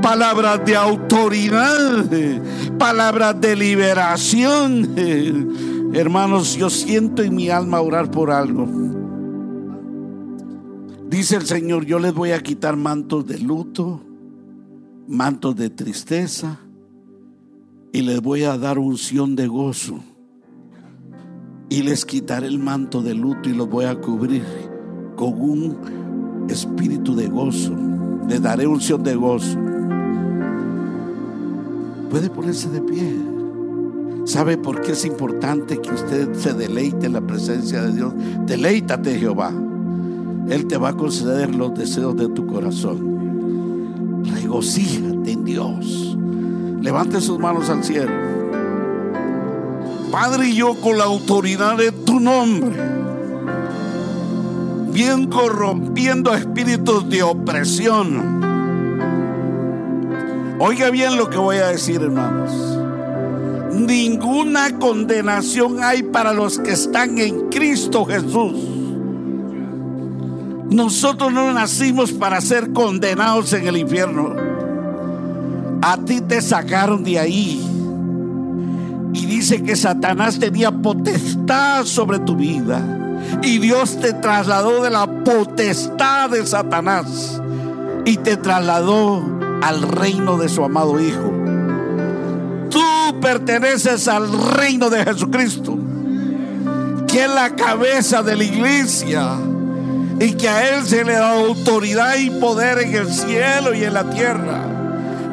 palabras 0.00 0.64
de 0.64 0.76
autoridad, 0.76 2.06
palabras 2.78 3.40
de 3.40 3.56
liberación. 3.56 4.94
Hermanos, 5.92 6.56
yo 6.56 6.70
siento 6.70 7.22
en 7.22 7.34
mi 7.34 7.50
alma 7.50 7.80
orar 7.80 8.10
por 8.10 8.30
algo. 8.30 8.66
Dice 11.08 11.36
el 11.36 11.46
Señor, 11.46 11.86
yo 11.86 11.98
les 11.98 12.12
voy 12.14 12.32
a 12.32 12.42
quitar 12.42 12.76
mantos 12.76 13.26
de 13.26 13.38
luto, 13.38 14.02
mantos 15.06 15.56
de 15.56 15.70
tristeza 15.70 16.58
y 17.92 18.02
les 18.02 18.20
voy 18.20 18.44
a 18.44 18.58
dar 18.58 18.78
unción 18.78 19.34
de 19.34 19.46
gozo. 19.46 20.00
Y 21.70 21.82
les 21.82 22.04
quitaré 22.04 22.46
el 22.46 22.58
manto 22.58 23.02
de 23.02 23.14
luto 23.14 23.48
y 23.48 23.54
los 23.54 23.68
voy 23.68 23.84
a 23.84 24.00
cubrir 24.00 24.44
con 25.16 25.38
un 25.40 25.97
espíritu 26.48 27.14
de 27.14 27.28
gozo. 27.28 27.72
Les 28.28 28.42
daré 28.42 28.66
unción 28.66 29.02
de 29.02 29.14
gozo. 29.14 29.58
Puede 32.10 32.30
ponerse 32.30 32.68
de 32.70 32.80
pie. 32.80 33.16
¿Sabe 34.24 34.58
por 34.58 34.82
qué 34.82 34.92
es 34.92 35.04
importante 35.04 35.80
que 35.80 35.90
usted 35.90 36.34
se 36.34 36.52
deleite 36.52 37.06
en 37.06 37.14
la 37.14 37.20
presencia 37.20 37.82
de 37.82 37.92
Dios? 37.92 38.12
Deleítate, 38.46 39.18
Jehová. 39.18 39.52
Él 40.48 40.66
te 40.66 40.76
va 40.76 40.90
a 40.90 40.96
conceder 40.96 41.54
los 41.54 41.74
deseos 41.74 42.16
de 42.16 42.28
tu 42.28 42.46
corazón. 42.46 44.22
Regocíjate 44.24 45.32
en 45.32 45.44
Dios. 45.44 46.16
Levante 46.80 47.20
sus 47.20 47.38
manos 47.38 47.68
al 47.70 47.84
cielo. 47.84 48.12
Padre, 50.10 50.54
yo 50.54 50.74
con 50.80 50.96
la 50.96 51.04
autoridad 51.04 51.76
de 51.76 51.92
tu 51.92 52.18
nombre, 52.18 52.76
corrompiendo 55.30 56.34
espíritus 56.34 57.08
de 57.08 57.22
opresión 57.22 58.38
Oiga 60.60 60.90
bien 60.90 61.16
lo 61.16 61.30
que 61.30 61.38
voy 61.38 61.58
a 61.58 61.68
decir, 61.68 62.02
hermanos. 62.02 62.50
Ninguna 63.72 64.76
condenación 64.80 65.84
hay 65.84 66.02
para 66.02 66.32
los 66.32 66.58
que 66.58 66.72
están 66.72 67.18
en 67.18 67.48
Cristo 67.48 68.04
Jesús. 68.04 68.56
Nosotros 70.70 71.32
no 71.32 71.52
nacimos 71.52 72.10
para 72.10 72.40
ser 72.40 72.72
condenados 72.72 73.52
en 73.52 73.68
el 73.68 73.76
infierno. 73.76 74.34
A 75.80 75.96
ti 75.98 76.20
te 76.22 76.42
sacaron 76.42 77.04
de 77.04 77.20
ahí. 77.20 77.64
Y 79.14 79.26
dice 79.26 79.62
que 79.62 79.76
Satanás 79.76 80.40
tenía 80.40 80.72
potestad 80.72 81.84
sobre 81.84 82.18
tu 82.18 82.34
vida. 82.34 82.97
Y 83.42 83.58
Dios 83.58 83.98
te 84.00 84.12
trasladó 84.12 84.82
de 84.82 84.90
la 84.90 85.06
potestad 85.24 86.30
de 86.30 86.46
Satanás. 86.46 87.40
Y 88.04 88.16
te 88.18 88.36
trasladó 88.36 89.22
al 89.62 89.82
reino 89.82 90.38
de 90.38 90.48
su 90.48 90.64
amado 90.64 91.00
Hijo. 91.00 91.32
Tú 92.70 93.20
perteneces 93.20 94.08
al 94.08 94.30
reino 94.52 94.90
de 94.90 95.04
Jesucristo, 95.04 95.78
que 97.06 97.24
es 97.24 97.30
la 97.30 97.54
cabeza 97.56 98.22
de 98.22 98.36
la 98.36 98.44
iglesia 98.44 99.36
y 100.20 100.32
que 100.32 100.48
a 100.48 100.76
Él 100.76 100.84
se 100.84 101.04
le 101.04 101.14
da 101.14 101.32
autoridad 101.32 102.16
y 102.16 102.30
poder 102.30 102.78
en 102.78 102.94
el 102.94 103.12
cielo 103.12 103.74
y 103.74 103.84
en 103.84 103.94
la 103.94 104.10
tierra. 104.10 104.67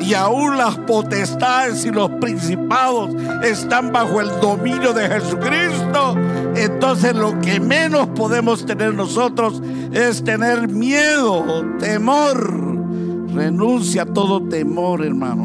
Y 0.06 0.14
aún 0.14 0.58
las 0.58 0.78
potestades 0.80 1.86
y 1.86 1.90
los 1.90 2.10
principados 2.22 3.10
están 3.44 3.92
bajo 3.92 4.22
el 4.22 4.30
dominio 4.40 4.94
de 4.94 5.08
Jesucristo. 5.08 6.16
Entonces 6.56 7.16
lo 7.16 7.40
que 7.40 7.60
menos 7.60 8.08
podemos 8.10 8.66
tener 8.66 8.94
nosotros 8.94 9.62
es 9.92 10.24
tener 10.24 10.68
miedo, 10.68 11.66
temor 11.80 12.66
Renuncia 13.36 14.04
a 14.04 14.06
todo 14.06 14.48
temor, 14.48 15.04
hermano. 15.04 15.44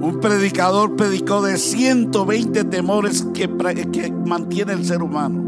Un 0.00 0.20
predicador 0.22 0.94
predicó 0.94 1.42
de 1.42 1.58
120 1.58 2.62
temores 2.62 3.26
que, 3.34 3.50
que 3.90 4.12
mantiene 4.12 4.74
el 4.74 4.84
ser 4.84 5.02
humano. 5.02 5.42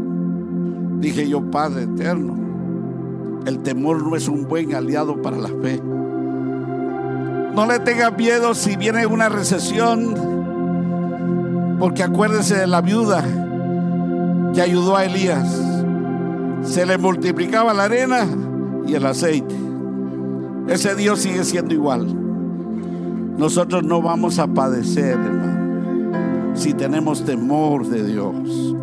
Dije 0.99 1.29
yo, 1.29 1.49
Padre 1.49 1.83
eterno, 1.83 2.35
el 3.45 3.59
temor 3.59 4.03
no 4.03 4.15
es 4.15 4.27
un 4.27 4.47
buen 4.47 4.75
aliado 4.75 5.21
para 5.21 5.37
la 5.37 5.49
fe. 5.49 5.81
No 7.55 7.65
le 7.65 7.79
tenga 7.79 8.11
miedo 8.11 8.53
si 8.53 8.75
viene 8.77 9.05
una 9.05 9.29
recesión, 9.29 10.15
porque 11.79 12.03
acuérdese 12.03 12.55
de 12.55 12.67
la 12.67 12.81
viuda 12.81 13.23
que 14.53 14.61
ayudó 14.61 14.95
a 14.95 15.05
Elías. 15.05 15.61
Se 16.63 16.85
le 16.85 16.97
multiplicaba 16.97 17.73
la 17.73 17.85
arena 17.85 18.27
y 18.87 18.93
el 18.93 19.05
aceite. 19.05 19.55
Ese 20.67 20.95
Dios 20.95 21.19
sigue 21.19 21.43
siendo 21.43 21.73
igual. 21.73 22.07
Nosotros 23.37 23.83
no 23.83 24.01
vamos 24.01 24.39
a 24.39 24.47
padecer, 24.47 25.17
hermano, 25.17 26.55
si 26.55 26.73
tenemos 26.73 27.25
temor 27.25 27.87
de 27.87 28.05
Dios. 28.05 28.75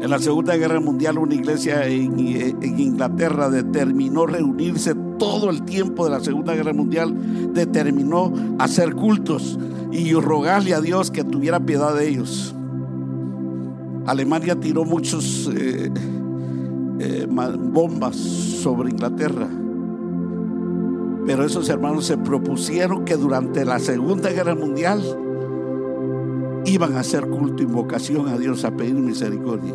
En 0.00 0.10
la 0.10 0.20
Segunda 0.20 0.56
Guerra 0.56 0.78
Mundial 0.78 1.18
una 1.18 1.34
iglesia 1.34 1.86
en, 1.86 2.18
Inglaterra 2.18 3.50
determinó 3.50 4.26
reunirse 4.26 4.94
todo 5.18 5.50
el 5.50 5.62
tiempo 5.62 6.04
de 6.04 6.10
la 6.12 6.20
Segunda 6.20 6.54
Guerra 6.54 6.72
Mundial, 6.72 7.52
determinó 7.52 8.32
hacer 8.60 8.94
cultos 8.94 9.58
y 9.90 10.12
rogarle 10.12 10.74
a 10.74 10.80
Dios 10.80 11.10
que 11.10 11.24
tuviera 11.24 11.58
piedad 11.58 11.96
de 11.96 12.08
ellos. 12.08 12.54
Alemania 14.06 14.54
tiró 14.54 14.84
muchos 14.84 15.50
eh, 15.54 15.90
eh, 17.00 17.26
bombas 17.28 18.16
sobre 18.16 18.90
Inglaterra. 18.90 19.48
Pero 21.26 21.44
esos 21.44 21.68
hermanos 21.68 22.06
se 22.06 22.16
propusieron 22.16 23.04
que 23.04 23.16
durante 23.16 23.64
la 23.64 23.78
Segunda 23.80 24.30
Guerra 24.30 24.54
Mundial 24.54 25.02
iban 26.64 26.96
a 26.96 27.00
hacer 27.00 27.28
culto, 27.28 27.62
invocación 27.62 28.28
a 28.28 28.38
Dios, 28.38 28.64
a 28.64 28.70
pedir 28.70 28.94
misericordia. 28.94 29.74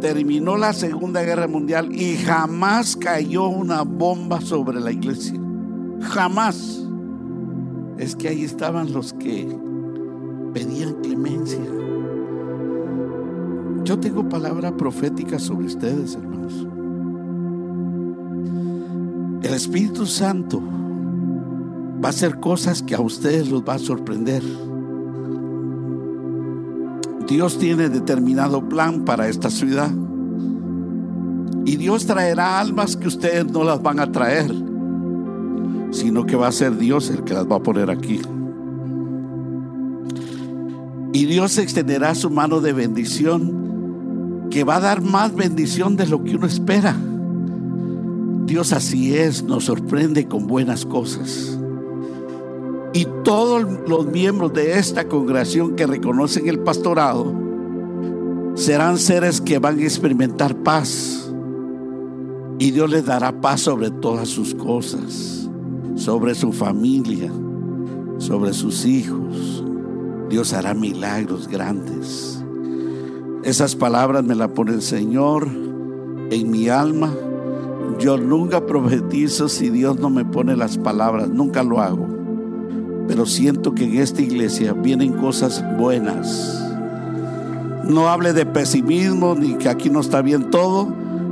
Terminó 0.00 0.56
la 0.56 0.72
Segunda 0.72 1.22
Guerra 1.22 1.46
Mundial 1.46 1.94
y 1.94 2.16
jamás 2.16 2.96
cayó 2.96 3.48
una 3.48 3.82
bomba 3.82 4.40
sobre 4.40 4.80
la 4.80 4.92
iglesia. 4.92 5.38
Jamás. 6.00 6.82
Es 7.98 8.16
que 8.16 8.28
ahí 8.28 8.44
estaban 8.44 8.92
los 8.92 9.12
que 9.12 9.46
pedían 10.54 10.94
clemencia. 11.02 11.60
Yo 13.84 13.98
tengo 13.98 14.28
palabra 14.28 14.74
profética 14.74 15.38
sobre 15.38 15.66
ustedes, 15.66 16.14
hermanos. 16.14 16.66
El 19.42 19.54
Espíritu 19.54 20.06
Santo 20.06 20.62
va 22.02 22.08
a 22.08 22.10
hacer 22.10 22.40
cosas 22.40 22.82
que 22.82 22.94
a 22.94 23.00
ustedes 23.00 23.50
los 23.50 23.62
va 23.62 23.74
a 23.74 23.78
sorprender. 23.78 24.42
Dios 27.30 27.58
tiene 27.58 27.88
determinado 27.88 28.68
plan 28.68 29.04
para 29.04 29.28
esta 29.28 29.50
ciudad. 29.50 29.88
Y 31.64 31.76
Dios 31.76 32.04
traerá 32.04 32.58
almas 32.58 32.96
que 32.96 33.06
ustedes 33.06 33.46
no 33.52 33.62
las 33.62 33.80
van 33.80 34.00
a 34.00 34.10
traer, 34.10 34.52
sino 35.92 36.26
que 36.26 36.34
va 36.34 36.48
a 36.48 36.52
ser 36.52 36.76
Dios 36.76 37.08
el 37.08 37.22
que 37.22 37.34
las 37.34 37.46
va 37.46 37.56
a 37.56 37.62
poner 37.62 37.88
aquí. 37.88 38.20
Y 41.12 41.26
Dios 41.26 41.56
extenderá 41.58 42.16
su 42.16 42.30
mano 42.30 42.60
de 42.60 42.72
bendición, 42.72 44.48
que 44.50 44.64
va 44.64 44.76
a 44.76 44.80
dar 44.80 45.00
más 45.00 45.32
bendición 45.32 45.94
de 45.96 46.08
lo 46.08 46.24
que 46.24 46.34
uno 46.34 46.48
espera. 46.48 46.96
Dios 48.44 48.72
así 48.72 49.14
es, 49.14 49.44
nos 49.44 49.66
sorprende 49.66 50.26
con 50.26 50.48
buenas 50.48 50.84
cosas. 50.84 51.56
Y 52.92 53.06
todos 53.22 53.64
los 53.88 54.06
miembros 54.06 54.52
de 54.52 54.78
esta 54.78 55.06
congregación 55.06 55.76
que 55.76 55.86
reconocen 55.86 56.48
el 56.48 56.58
pastorado 56.58 57.32
serán 58.54 58.98
seres 58.98 59.40
que 59.40 59.60
van 59.60 59.78
a 59.78 59.82
experimentar 59.82 60.56
paz. 60.56 61.32
Y 62.58 62.72
Dios 62.72 62.90
les 62.90 63.06
dará 63.06 63.40
paz 63.40 63.60
sobre 63.60 63.90
todas 63.90 64.28
sus 64.28 64.54
cosas, 64.54 65.48
sobre 65.94 66.34
su 66.34 66.52
familia, 66.52 67.30
sobre 68.18 68.52
sus 68.52 68.84
hijos. 68.84 69.64
Dios 70.28 70.52
hará 70.52 70.74
milagros 70.74 71.46
grandes. 71.46 72.42
Esas 73.44 73.76
palabras 73.76 74.24
me 74.24 74.34
las 74.34 74.48
pone 74.48 74.72
el 74.72 74.82
Señor 74.82 75.46
en 76.30 76.50
mi 76.50 76.68
alma. 76.68 77.14
Yo 78.00 78.18
nunca 78.18 78.66
profetizo 78.66 79.48
si 79.48 79.70
Dios 79.70 80.00
no 80.00 80.10
me 80.10 80.24
pone 80.24 80.56
las 80.56 80.76
palabras, 80.76 81.28
nunca 81.28 81.62
lo 81.62 81.80
hago 81.80 82.19
pero 83.08 83.26
siento 83.26 83.74
que 83.74 83.84
en 83.84 83.98
esta 83.98 84.22
iglesia 84.22 84.72
vienen 84.72 85.12
cosas 85.14 85.64
buenas. 85.78 86.64
No 87.84 88.08
hable 88.08 88.32
de 88.32 88.46
pesimismo 88.46 89.34
ni 89.34 89.54
que 89.54 89.68
aquí 89.68 89.90
no 89.90 90.00
está 90.00 90.22
bien 90.22 90.50
todo. 90.50 90.88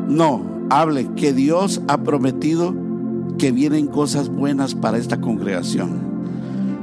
No, 0.09 0.43
hable 0.70 1.09
que 1.15 1.32
Dios 1.32 1.81
ha 1.86 1.99
prometido 1.99 2.74
que 3.39 3.53
vienen 3.53 3.86
cosas 3.86 4.28
buenas 4.28 4.74
para 4.74 4.99
esta 4.99 5.20
congregación. 5.20 6.09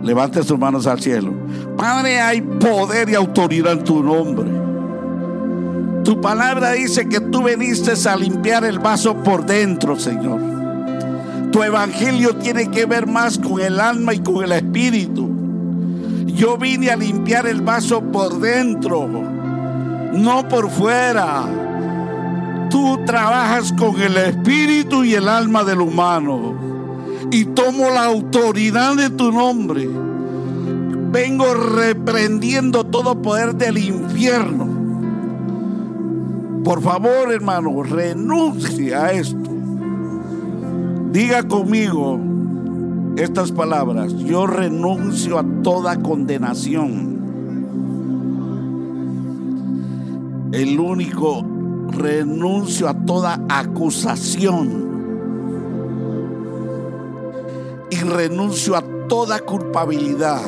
Levante 0.03 0.43
sus 0.43 0.57
manos 0.57 0.87
al 0.87 1.01
cielo. 1.01 1.33
Padre, 1.75 2.21
hay 2.21 2.41
poder 2.41 3.09
y 3.09 3.15
autoridad 3.15 3.73
en 3.73 3.83
tu 3.83 4.03
nombre. 4.03 4.49
Tu 6.03 6.21
palabra 6.21 6.73
dice 6.73 7.09
que 7.09 7.19
tú 7.19 7.43
viniste 7.43 7.93
a 8.07 8.15
limpiar 8.15 8.63
el 8.63 8.79
vaso 8.79 9.15
por 9.23 9.45
dentro, 9.45 9.95
Señor. 9.99 10.54
Tu 11.55 11.63
evangelio 11.63 12.35
tiene 12.35 12.69
que 12.69 12.85
ver 12.85 13.07
más 13.07 13.39
con 13.39 13.61
el 13.61 13.79
alma 13.79 14.13
y 14.13 14.19
con 14.19 14.43
el 14.43 14.51
espíritu. 14.51 15.29
Yo 16.25 16.57
vine 16.57 16.91
a 16.91 16.97
limpiar 16.97 17.47
el 17.47 17.61
vaso 17.61 18.01
por 18.01 18.41
dentro, 18.41 19.07
no 19.07 20.49
por 20.49 20.69
fuera. 20.69 21.45
Tú 22.69 22.99
trabajas 23.05 23.71
con 23.71 24.01
el 24.01 24.17
espíritu 24.17 25.05
y 25.05 25.13
el 25.13 25.29
alma 25.29 25.63
del 25.63 25.79
humano. 25.79 26.55
Y 27.31 27.45
tomo 27.45 27.89
la 27.89 28.03
autoridad 28.03 28.97
de 28.97 29.09
tu 29.11 29.31
nombre. 29.31 29.87
Vengo 31.09 31.53
reprendiendo 31.53 32.83
todo 32.83 33.21
poder 33.21 33.55
del 33.55 33.77
infierno. 33.77 34.67
Por 36.65 36.81
favor, 36.81 37.31
hermano, 37.31 37.81
renuncie 37.81 38.93
a 38.93 39.13
esto. 39.13 39.54
Diga 41.15 41.43
conmigo 41.43 42.19
estas 43.15 43.49
palabras. 43.49 44.13
Yo 44.17 44.45
renuncio 44.47 45.39
a 45.39 45.45
toda 45.63 45.95
condenación. 45.95 47.15
El 50.51 50.77
único 50.77 51.45
renuncio 51.91 52.89
a 52.89 52.93
toda 53.05 53.39
acusación. 53.47 54.89
Y 57.91 57.95
renuncio 57.95 58.75
a 58.75 58.83
toda 59.07 59.39
culpabilidad. 59.39 60.41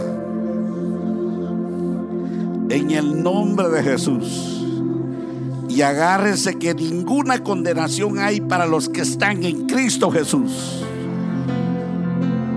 En 2.68 2.92
el 2.92 3.24
nombre 3.24 3.70
de 3.70 3.84
Jesús 3.84 4.57
y 5.78 5.84
agárrese 5.84 6.58
que 6.58 6.74
ninguna 6.74 7.44
condenación 7.44 8.18
hay 8.18 8.42
para 8.42 8.66
los 8.66 8.90
que 8.90 9.02
están 9.02 9.44
en 9.44 9.68
Cristo 9.68 10.10
Jesús. 10.10 10.84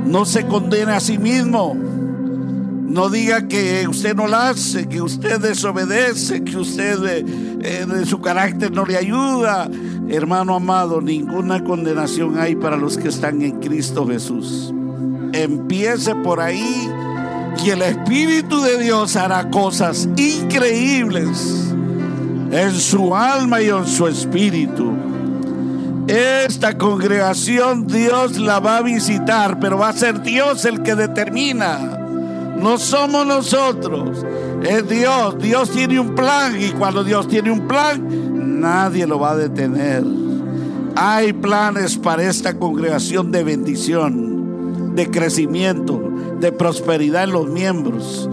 No 0.07 0.25
se 0.25 0.47
condena 0.47 0.97
a 0.97 1.01
sí 1.01 1.19
mismo. 1.19 1.75
No 1.75 3.11
diga 3.11 3.47
que 3.47 3.87
usted 3.87 4.17
no 4.17 4.27
la 4.27 4.49
hace, 4.49 4.89
que 4.89 5.03
usted 5.03 5.39
desobedece, 5.39 6.43
que 6.45 6.57
usted 6.57 7.05
eh, 7.05 7.25
eh, 7.61 7.85
de 7.87 8.07
su 8.07 8.23
carácter 8.23 8.73
no 8.73 8.87
le 8.87 8.97
ayuda. 8.97 9.69
Hermano 10.09 10.55
amado, 10.55 11.03
ninguna 11.03 11.63
condenación 11.63 12.39
hay 12.39 12.57
para 12.57 12.79
los 12.79 12.97
que 12.97 13.09
están 13.09 13.43
en 13.43 13.61
Cristo 13.61 14.07
Jesús. 14.07 14.73
Empiece 15.35 16.15
por 16.15 16.41
ahí 16.41 16.89
y 17.63 17.69
el 17.69 17.83
Espíritu 17.83 18.63
de 18.63 18.79
Dios 18.79 19.15
hará 19.15 19.51
cosas 19.51 20.09
increíbles 20.17 21.71
en 22.51 22.73
su 22.73 23.15
alma 23.15 23.61
y 23.63 23.69
en 23.69 23.87
su 23.87 24.07
espíritu. 24.07 24.93
Esta 26.07 26.77
congregación 26.77 27.87
Dios 27.87 28.39
la 28.39 28.59
va 28.59 28.79
a 28.79 28.83
visitar, 28.83 29.61
pero 29.61 29.79
va 29.79 29.91
a 29.91 29.93
ser 29.93 30.23
Dios 30.23 30.65
el 30.65 30.83
que 30.83 30.97
determina. 30.97 31.79
No 32.59 32.79
somos 32.79 33.27
nosotros, 33.27 34.25
es 34.63 34.89
Dios. 34.89 35.39
Dios 35.39 35.71
tiene 35.71 36.01
un 36.01 36.15
plan 36.15 36.61
y 36.61 36.71
cuando 36.71 37.05
Dios 37.05 37.29
tiene 37.29 37.51
un 37.51 37.69
plan, 37.69 38.61
nadie 38.61 39.07
lo 39.07 39.21
va 39.21 39.33
a 39.33 39.37
detener. 39.37 40.05
Hay 40.97 41.33
planes 41.33 41.97
para 41.97 42.25
esta 42.25 42.55
congregación 42.59 43.31
de 43.31 43.45
bendición, 43.45 44.95
de 44.97 45.09
crecimiento, 45.11 46.03
de 46.41 46.51
prosperidad 46.51 47.25
en 47.25 47.33
los 47.33 47.49
miembros. 47.49 48.29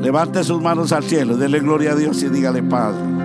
Levante 0.00 0.44
sus 0.44 0.62
manos 0.62 0.92
al 0.92 1.02
cielo, 1.02 1.36
dele 1.36 1.58
gloria 1.58 1.92
a 1.92 1.96
Dios 1.96 2.22
y 2.22 2.28
dígale 2.28 2.62
Padre. 2.62 3.15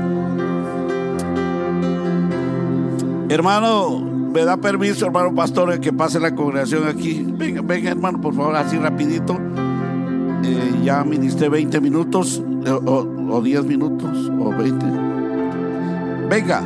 Hermano, 3.31 3.97
me 4.01 4.43
da 4.43 4.57
permiso, 4.57 5.05
hermano 5.05 5.33
pastor, 5.33 5.79
que 5.79 5.93
pase 5.93 6.19
la 6.19 6.35
congregación 6.35 6.85
aquí. 6.85 7.25
Venga, 7.25 7.61
venga, 7.61 7.89
hermano, 7.89 8.19
por 8.19 8.35
favor, 8.35 8.57
así 8.57 8.77
rapidito. 8.77 9.39
Eh, 10.43 10.81
ya 10.83 11.01
ministré 11.05 11.47
20 11.47 11.79
minutos, 11.79 12.43
eh, 12.65 12.69
o, 12.69 13.41
10 13.41 13.63
minutos, 13.63 14.29
o 14.37 14.49
20. 14.49 14.85
Venga. 16.29 16.61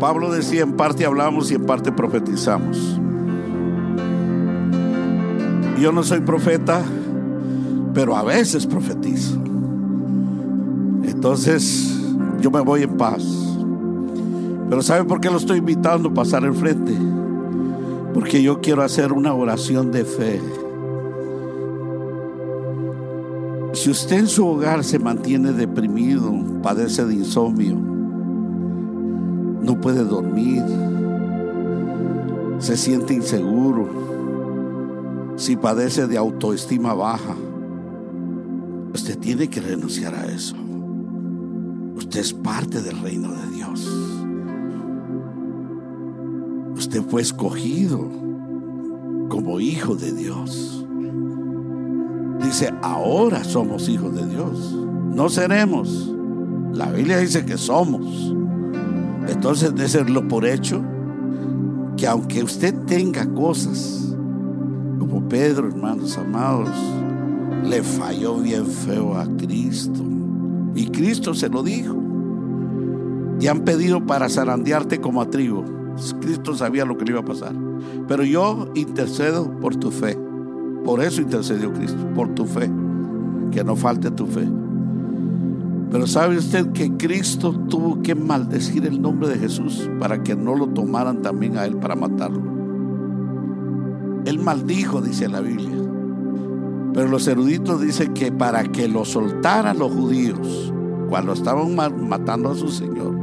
Pablo 0.00 0.32
decía, 0.32 0.62
en 0.62 0.72
parte 0.72 1.04
hablamos 1.04 1.50
y 1.50 1.56
en 1.56 1.66
parte 1.66 1.92
profetizamos. 1.92 2.98
Yo 5.78 5.92
no 5.92 6.02
soy 6.02 6.20
profeta, 6.20 6.80
pero 7.92 8.16
a 8.16 8.22
veces 8.22 8.66
profetizo. 8.66 9.51
Entonces 11.22 11.88
yo 12.40 12.50
me 12.50 12.58
voy 12.62 12.82
en 12.82 12.96
paz. 12.96 13.22
Pero 14.68 14.82
¿sabe 14.82 15.04
por 15.04 15.20
qué 15.20 15.30
lo 15.30 15.36
estoy 15.36 15.58
invitando 15.58 16.08
a 16.08 16.14
pasar 16.14 16.44
al 16.44 16.52
frente? 16.52 16.96
Porque 18.12 18.42
yo 18.42 18.60
quiero 18.60 18.82
hacer 18.82 19.12
una 19.12 19.32
oración 19.32 19.92
de 19.92 20.04
fe. 20.04 20.40
Si 23.72 23.88
usted 23.88 24.18
en 24.18 24.26
su 24.26 24.44
hogar 24.44 24.82
se 24.82 24.98
mantiene 24.98 25.52
deprimido, 25.52 26.34
padece 26.60 27.04
de 27.04 27.14
insomnio, 27.14 27.76
no 29.62 29.80
puede 29.80 30.02
dormir, 30.02 30.64
se 32.58 32.76
siente 32.76 33.14
inseguro, 33.14 33.88
si 35.36 35.54
padece 35.54 36.08
de 36.08 36.18
autoestima 36.18 36.94
baja, 36.94 37.36
usted 38.92 39.16
tiene 39.18 39.48
que 39.48 39.60
renunciar 39.60 40.16
a 40.16 40.26
eso. 40.26 40.56
Usted 41.96 42.20
es 42.20 42.32
parte 42.32 42.82
del 42.82 43.00
reino 43.00 43.32
de 43.32 43.50
Dios. 43.54 43.86
Usted 46.76 47.02
fue 47.02 47.22
escogido 47.22 48.10
como 49.28 49.60
hijo 49.60 49.94
de 49.94 50.12
Dios. 50.12 50.84
Dice, 52.42 52.72
ahora 52.82 53.44
somos 53.44 53.88
hijos 53.88 54.14
de 54.14 54.26
Dios. 54.26 54.72
No 55.14 55.28
seremos. 55.28 56.12
La 56.72 56.90
Biblia 56.90 57.18
dice 57.18 57.44
que 57.44 57.56
somos. 57.56 58.34
Entonces, 59.28 59.74
de 59.74 59.88
serlo 59.88 60.26
por 60.26 60.44
hecho 60.44 60.82
que 61.96 62.06
aunque 62.06 62.42
usted 62.42 62.74
tenga 62.86 63.26
cosas, 63.32 64.14
como 64.98 65.28
Pedro, 65.28 65.68
hermanos 65.68 66.18
amados, 66.18 66.70
le 67.64 67.82
falló 67.82 68.38
bien 68.38 68.66
feo 68.66 69.16
a 69.16 69.26
Cristo. 69.36 70.02
Y 70.74 70.86
Cristo 70.86 71.34
se 71.34 71.48
lo 71.48 71.62
dijo. 71.62 71.96
Y 73.40 73.48
han 73.48 73.60
pedido 73.60 74.06
para 74.06 74.28
zarandearte 74.28 75.00
como 75.00 75.20
a 75.20 75.30
trigo. 75.30 75.64
Cristo 76.20 76.54
sabía 76.54 76.84
lo 76.84 76.96
que 76.96 77.04
le 77.04 77.12
iba 77.12 77.20
a 77.20 77.24
pasar. 77.24 77.54
Pero 78.08 78.24
yo 78.24 78.68
intercedo 78.74 79.50
por 79.60 79.76
tu 79.76 79.90
fe. 79.90 80.18
Por 80.84 81.02
eso 81.02 81.20
intercedió 81.20 81.72
Cristo, 81.72 82.08
por 82.14 82.34
tu 82.34 82.46
fe. 82.46 82.70
Que 83.50 83.64
no 83.64 83.76
falte 83.76 84.10
tu 84.10 84.26
fe. 84.26 84.48
Pero 85.90 86.06
sabe 86.06 86.38
usted 86.38 86.72
que 86.72 86.96
Cristo 86.96 87.52
tuvo 87.68 88.00
que 88.00 88.14
maldecir 88.14 88.86
el 88.86 89.02
nombre 89.02 89.28
de 89.28 89.38
Jesús 89.38 89.90
para 90.00 90.22
que 90.22 90.34
no 90.34 90.54
lo 90.54 90.68
tomaran 90.68 91.20
también 91.20 91.58
a 91.58 91.66
él 91.66 91.76
para 91.76 91.94
matarlo. 91.94 92.40
Él 94.24 94.38
maldijo, 94.38 95.02
dice 95.02 95.28
la 95.28 95.40
Biblia. 95.40 95.81
Pero 96.94 97.08
los 97.08 97.26
eruditos 97.26 97.80
dicen 97.80 98.12
que 98.12 98.30
para 98.30 98.64
que 98.64 98.88
lo 98.88 99.04
soltaran 99.04 99.78
los 99.78 99.92
judíos 99.92 100.72
cuando 101.08 101.32
estaban 101.32 101.74
matando 102.08 102.50
a 102.50 102.54
su 102.54 102.68
Señor 102.68 103.18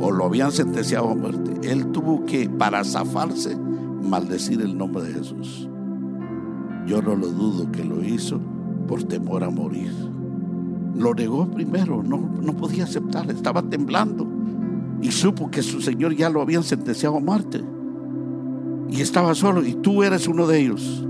o 0.00 0.10
lo 0.10 0.26
habían 0.26 0.52
sentenciado 0.52 1.10
a 1.10 1.14
muerte, 1.14 1.70
él 1.70 1.92
tuvo 1.92 2.26
que, 2.26 2.48
para 2.48 2.84
zafarse, 2.84 3.56
maldecir 3.56 4.60
el 4.60 4.76
nombre 4.76 5.04
de 5.04 5.14
Jesús. 5.14 5.68
Yo 6.86 7.00
no 7.00 7.14
lo 7.16 7.28
dudo 7.28 7.70
que 7.72 7.84
lo 7.84 8.04
hizo 8.04 8.38
por 8.86 9.02
temor 9.04 9.44
a 9.44 9.50
morir. 9.50 9.92
Lo 10.94 11.14
negó 11.14 11.50
primero, 11.50 12.02
no, 12.02 12.18
no 12.18 12.54
podía 12.54 12.84
aceptar, 12.84 13.30
estaba 13.30 13.62
temblando 13.62 14.26
y 15.00 15.10
supo 15.10 15.50
que 15.50 15.62
su 15.62 15.80
Señor 15.80 16.14
ya 16.14 16.30
lo 16.30 16.40
habían 16.40 16.62
sentenciado 16.62 17.16
a 17.16 17.20
muerte. 17.20 17.62
Y 18.90 19.00
estaba 19.00 19.34
solo 19.34 19.64
y 19.64 19.74
tú 19.74 20.02
eres 20.02 20.28
uno 20.28 20.46
de 20.46 20.60
ellos. 20.60 21.06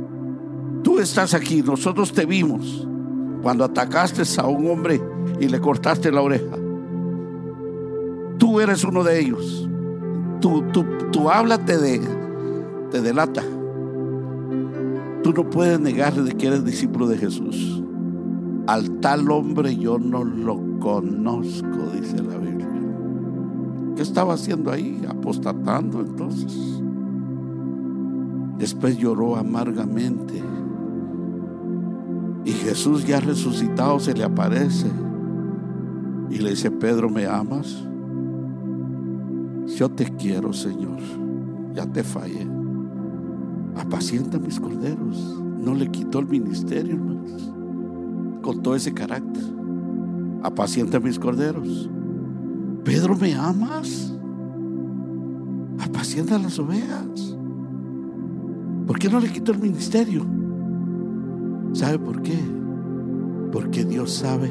Tú 0.85 1.01
estás 1.01 1.33
aquí, 1.35 1.63
nosotros 1.63 2.13
te 2.13 2.27
vimos 2.27 2.87
cuando 3.43 3.65
atacaste 3.65 4.23
a 4.39 4.47
un 4.47 4.71
hombre 4.71 5.03
y 5.41 5.49
le 5.49 5.59
cortaste 5.59 6.13
la 6.13 6.21
oreja. 6.21 6.57
Tú 8.39 8.61
eres 8.61 8.85
uno 8.85 9.03
de 9.03 9.19
ellos. 9.19 9.69
Tú, 10.41 10.63
tú, 10.73 10.85
tú 11.11 11.31
háblate 11.31 11.79
de, 11.79 12.01
te 12.91 13.01
delata. 13.01 13.43
Tú 15.23 15.33
no 15.33 15.49
puedes 15.49 15.81
negar 15.81 16.13
de 16.15 16.33
que 16.37 16.49
eres 16.49 16.67
discípulo 16.67 17.07
de 17.09 17.17
Jesús. 17.17 17.83
Al 18.67 19.01
tal 19.01 19.31
hombre 19.31 19.77
yo 19.77 19.99
no 19.99 20.23
lo 20.23 20.61
conozco, 20.81 21.91
dice 21.95 22.23
la 22.23 22.37
Biblia. 22.37 22.69
¿Qué 23.97 24.03
estaba 24.03 24.35
haciendo 24.35 24.71
ahí? 24.71 25.03
Apostatando 25.09 26.01
entonces. 26.01 26.83
Después 28.59 28.99
lloró 28.99 29.37
amargamente. 29.37 30.43
Y 32.45 32.53
Jesús 32.53 33.07
ya 33.07 33.21
resucitado 33.21 33.99
se 34.01 34.15
le 34.15 34.25
aparece. 34.25 34.91
Y 36.31 36.39
le 36.39 36.51
dice, 36.51 36.71
Pedro, 36.71 37.09
¿me 37.09 37.27
amas? 37.27 37.85
Yo 39.77 39.91
te 39.91 40.05
quiero, 40.17 40.53
Señor. 40.53 40.99
Ya 41.75 41.87
te 41.87 42.03
fallé. 42.03 42.47
Apacienta 43.77 44.39
mis 44.39 44.61
corderos. 44.61 45.43
No 45.59 45.75
le 45.75 45.91
quitó 45.91 46.19
el 46.19 46.27
ministerio, 46.27 46.95
hermanos 46.95 47.55
con 48.45 48.63
todo 48.63 48.77
ese 48.77 48.93
carácter. 48.93 49.43
Apacienta 50.43 51.01
mis 51.01 51.19
corderos. 51.19 51.91
Pedro, 52.85 53.17
¿me 53.17 53.35
amas? 53.35 54.15
Apacienta 55.81 56.39
las 56.39 56.59
ovejas. 56.59 57.37
¿Por 58.87 58.99
qué 58.99 59.09
no 59.09 59.19
le 59.19 59.33
quito 59.33 59.51
el 59.51 59.59
ministerio? 59.59 60.27
¿Sabe 61.75 61.99
por 61.99 62.23
qué? 62.23 62.39
Porque 63.53 63.85
Dios 63.85 64.11
sabe 64.15 64.51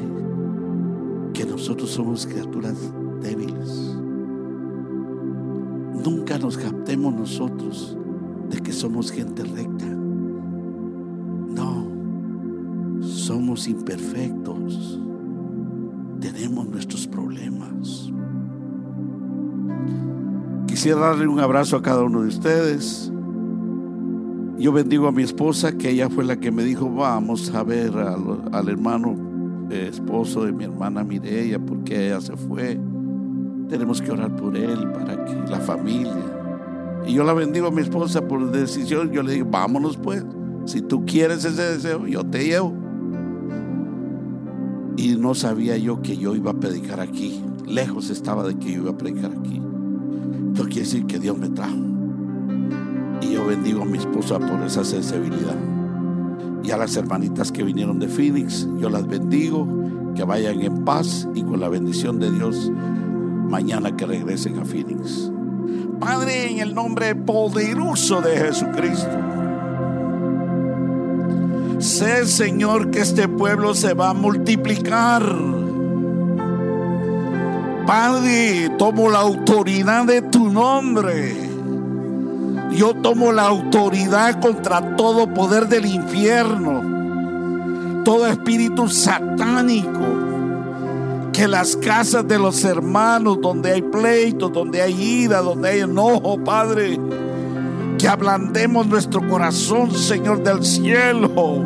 que 1.32 1.44
nosotros 1.44 1.90
somos 1.90 2.24
criaturas 2.26 2.76
débiles. 3.20 3.96
Nunca 6.04 6.38
nos 6.38 6.56
captemos 6.56 7.12
nosotros 7.12 7.98
de 8.48 8.60
que 8.60 8.72
somos 8.72 9.10
gente 9.10 9.42
recta. 9.42 9.94
somos 13.24 13.66
imperfectos, 13.68 15.00
tenemos 16.20 16.68
nuestros 16.68 17.06
problemas. 17.06 18.12
Quisiera 20.66 21.00
darle 21.00 21.26
un 21.26 21.40
abrazo 21.40 21.76
a 21.76 21.82
cada 21.82 22.02
uno 22.02 22.22
de 22.22 22.28
ustedes. 22.28 23.13
Yo 24.64 24.72
bendigo 24.72 25.06
a 25.06 25.12
mi 25.12 25.22
esposa, 25.22 25.76
que 25.76 25.90
ella 25.90 26.08
fue 26.08 26.24
la 26.24 26.40
que 26.40 26.50
me 26.50 26.64
dijo, 26.64 26.88
vamos 26.88 27.54
a 27.54 27.62
ver 27.62 27.92
al, 27.98 28.66
hermano 28.70 29.14
eh, 29.70 29.90
esposo 29.92 30.46
de 30.46 30.52
mi 30.52 30.64
hermana 30.64 31.04
Mireya, 31.04 31.58
porque 31.58 32.06
ella 32.06 32.18
se 32.22 32.34
fue. 32.34 32.80
Tenemos 33.68 34.00
que 34.00 34.10
orar 34.10 34.34
por 34.34 34.56
él, 34.56 34.90
para 34.90 35.22
que 35.22 35.34
la 35.50 35.60
familia. 35.60 36.16
Y 37.06 37.12
yo 37.12 37.24
la 37.24 37.34
bendigo 37.34 37.66
a 37.66 37.70
mi 37.70 37.82
esposa 37.82 38.26
por 38.26 38.52
decisión. 38.52 39.12
Yo 39.12 39.22
le 39.22 39.34
digo, 39.34 39.48
vámonos 39.50 39.98
pues. 39.98 40.24
Si 40.64 40.80
tú 40.80 41.04
quieres 41.04 41.44
ese 41.44 41.60
deseo, 41.60 42.06
yo 42.06 42.24
te 42.24 42.46
llevo. 42.46 42.72
Y 44.96 45.14
no 45.16 45.34
sabía 45.34 45.76
yo 45.76 46.00
que 46.00 46.16
yo 46.16 46.34
iba 46.34 46.52
a 46.52 46.58
predicar 46.58 47.00
aquí. 47.00 47.44
Lejos 47.66 48.08
estaba 48.08 48.48
de 48.48 48.54
que 48.54 48.72
yo 48.72 48.80
iba 48.80 48.92
a 48.92 48.96
predicar 48.96 49.30
aquí. 49.30 49.60
Esto 50.54 50.64
quiere 50.64 50.80
decir 50.80 51.04
que 51.04 51.18
Dios 51.18 51.36
me 51.36 51.50
trajo. 51.50 51.93
Y 53.20 53.32
yo 53.32 53.46
bendigo 53.46 53.82
a 53.82 53.86
mi 53.86 53.98
esposa 53.98 54.38
por 54.38 54.62
esa 54.62 54.84
sensibilidad. 54.84 55.56
Y 56.62 56.70
a 56.70 56.76
las 56.76 56.96
hermanitas 56.96 57.52
que 57.52 57.62
vinieron 57.62 57.98
de 57.98 58.08
Phoenix, 58.08 58.66
yo 58.78 58.88
las 58.88 59.06
bendigo, 59.06 59.66
que 60.14 60.24
vayan 60.24 60.62
en 60.62 60.84
paz 60.84 61.28
y 61.34 61.42
con 61.42 61.60
la 61.60 61.68
bendición 61.68 62.18
de 62.18 62.30
Dios 62.30 62.70
mañana 63.48 63.96
que 63.96 64.06
regresen 64.06 64.58
a 64.58 64.64
Phoenix. 64.64 65.30
Padre, 66.00 66.50
en 66.50 66.58
el 66.58 66.74
nombre 66.74 67.14
poderoso 67.14 68.20
de 68.20 68.36
Jesucristo. 68.36 69.18
Sé, 71.78 72.26
Señor, 72.26 72.90
que 72.90 73.00
este 73.00 73.28
pueblo 73.28 73.74
se 73.74 73.94
va 73.94 74.10
a 74.10 74.14
multiplicar. 74.14 75.22
Padre, 77.86 78.70
tomo 78.78 79.10
la 79.10 79.20
autoridad 79.20 80.06
de 80.06 80.22
tu 80.22 80.50
nombre. 80.50 81.43
Yo 82.74 82.92
tomo 82.92 83.30
la 83.30 83.46
autoridad 83.46 84.40
contra 84.40 84.96
todo 84.96 85.32
poder 85.32 85.68
del 85.68 85.86
infierno, 85.86 88.02
todo 88.04 88.26
espíritu 88.26 88.88
satánico. 88.88 90.00
Que 91.32 91.46
las 91.46 91.76
casas 91.76 92.26
de 92.26 92.38
los 92.38 92.64
hermanos, 92.64 93.38
donde 93.40 93.72
hay 93.72 93.82
pleitos, 93.82 94.52
donde 94.52 94.82
hay 94.82 95.00
ira, 95.00 95.40
donde 95.40 95.68
hay 95.68 95.80
enojo, 95.80 96.36
Padre, 96.38 96.98
que 97.98 98.08
ablandemos 98.08 98.88
nuestro 98.88 99.26
corazón, 99.28 99.92
Señor 99.92 100.42
del 100.42 100.64
cielo, 100.64 101.62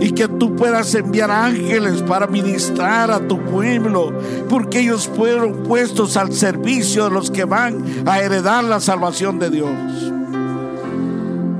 y 0.00 0.12
que 0.12 0.26
tú 0.26 0.56
puedas 0.56 0.94
enviar 0.94 1.30
ángeles 1.30 2.02
para 2.02 2.26
ministrar 2.26 3.10
a 3.10 3.26
tu 3.26 3.38
pueblo, 3.44 4.12
porque 4.48 4.80
ellos 4.80 5.10
fueron 5.14 5.64
puestos 5.64 6.16
al 6.16 6.32
servicio 6.32 7.04
de 7.04 7.10
los 7.10 7.30
que 7.30 7.44
van 7.44 7.84
a 8.06 8.20
heredar 8.20 8.64
la 8.64 8.80
salvación 8.80 9.38
de 9.38 9.50
Dios. 9.50 10.15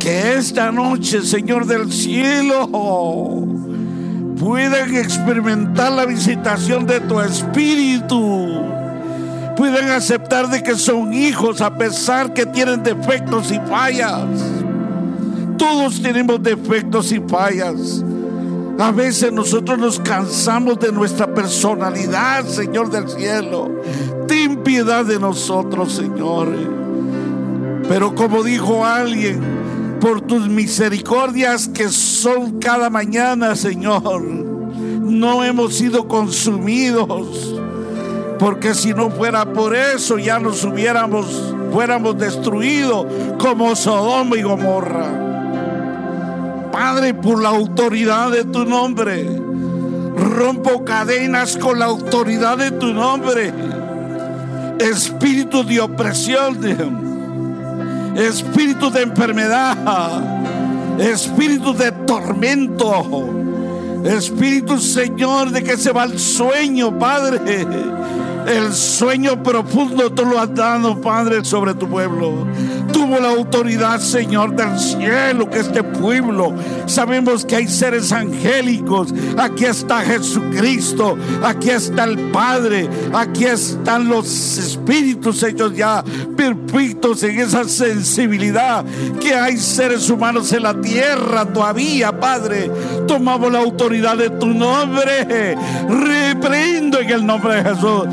Que 0.07 0.37
esta 0.37 0.71
noche, 0.71 1.21
Señor 1.23 1.67
del 1.67 1.93
cielo, 1.93 2.69
puedan 4.39 4.95
experimentar 4.95 5.91
la 5.91 6.07
visitación 6.07 6.87
de 6.87 7.01
tu 7.01 7.21
espíritu 7.21 8.63
pueden 9.57 9.89
aceptar 9.89 10.49
de 10.49 10.63
que 10.63 10.77
son 10.77 11.13
hijos 11.13 11.61
a 11.61 11.77
pesar 11.77 12.33
que 12.33 12.47
tienen 12.47 12.85
defectos 12.85 13.51
y 13.51 13.59
fallas. 13.69 14.23
Todos 15.59 16.01
tenemos 16.01 16.41
defectos 16.41 17.11
y 17.11 17.21
fallas. 17.27 18.05
A 18.79 18.93
veces 18.93 19.33
nosotros 19.33 19.77
nos 19.77 19.99
cansamos 19.99 20.79
de 20.79 20.93
nuestra 20.93 21.35
personalidad, 21.35 22.45
Señor 22.45 22.91
del 22.91 23.09
cielo. 23.09 23.83
Ten 24.29 24.63
piedad 24.63 25.05
de 25.05 25.19
nosotros, 25.19 25.95
Señor. 25.95 26.53
Pero 27.89 28.15
como 28.15 28.45
dijo 28.45 28.85
alguien, 28.85 29.56
por 30.01 30.21
tus 30.21 30.49
misericordias 30.49 31.69
que 31.69 31.89
son 31.89 32.59
cada 32.59 32.91
mañana, 32.91 33.57
Señor, 33.57 34.23
no 34.23 35.45
hemos 35.45 35.75
sido 35.75 36.07
consumidos. 36.09 37.55
Porque 38.39 38.75
si 38.75 38.93
no 38.93 39.11
fuera 39.11 39.53
por 39.53 39.75
eso, 39.75 40.19
ya 40.19 40.39
nos 40.39 40.63
hubiéramos, 40.65 41.55
fuéramos 41.73 42.19
destruidos 42.19 43.07
como 43.39 43.75
Sodoma 43.75 44.37
y 44.37 44.43
Gomorra. 44.43 45.07
Padre, 46.71 47.15
por 47.15 47.43
la 47.43 47.49
autoridad 47.49 48.31
de 48.31 48.45
tu 48.45 48.67
nombre, 48.67 49.25
rompo 50.17 50.85
cadenas 50.85 51.57
con 51.57 51.79
la 51.79 51.87
autoridad 51.87 52.59
de 52.59 52.73
tu 52.73 52.93
nombre. 52.93 53.53
Espíritu 54.79 55.65
de 55.65 55.81
opresión, 55.81 56.61
espíritu 58.17 58.91
de 58.91 59.03
enfermedad, 59.03 60.21
espíritu 60.99 61.73
de 61.75 61.93
tormento, 61.93 63.29
espíritu, 64.05 64.79
Señor, 64.79 65.51
de 65.51 65.63
que 65.63 65.77
se 65.77 65.93
va 65.93 66.05
el 66.05 66.19
sueño, 66.19 66.99
Padre. 66.99 67.41
El 68.47 68.73
sueño 68.73 69.43
profundo 69.43 70.11
tú 70.11 70.25
lo 70.25 70.39
has 70.39 70.55
dado, 70.55 71.01
Padre, 71.01 71.45
sobre 71.45 71.75
tu 71.75 71.89
pueblo. 71.89 72.47
Tuvo 72.93 73.19
la 73.21 73.31
autoridad, 73.31 74.01
Señor, 74.01 74.55
del 74.55 74.79
cielo, 74.79 75.49
que 75.51 75.61
este 75.61 75.83
pueblo. 75.83 76.55
Sabemos 76.87 77.45
que 77.45 77.57
hay 77.57 77.69
seres 77.69 78.13
angélicos. 78.13 79.13
Aquí 79.37 79.65
está 79.65 80.01
Jesucristo. 80.01 81.17
Aquí 81.43 81.71
está 81.71 82.05
el 82.05 82.19
Padre. 82.31 82.89
Aquí 83.13 83.45
están 83.45 84.09
los 84.09 84.27
espíritus 84.59 85.43
hechos 85.43 85.75
ya 85.75 86.05
perfectos 86.37 87.23
en 87.23 87.41
esa 87.41 87.65
sensibilidad. 87.65 88.85
Que 89.21 89.35
hay 89.35 89.57
seres 89.57 90.09
humanos 90.11 90.53
en 90.53 90.63
la 90.63 90.81
tierra 90.81 91.45
todavía, 91.47 92.19
Padre. 92.19 92.71
Tomamos 93.07 93.53
la 93.53 93.61
autoridad 93.61 94.17
de 94.17 94.31
tu 94.31 94.47
nombre. 94.47 95.57
Reprendo 95.89 97.01
en 97.01 97.11
el 97.11 97.27
nombre 97.27 97.63
de 97.63 97.71
Jesús 97.71 98.07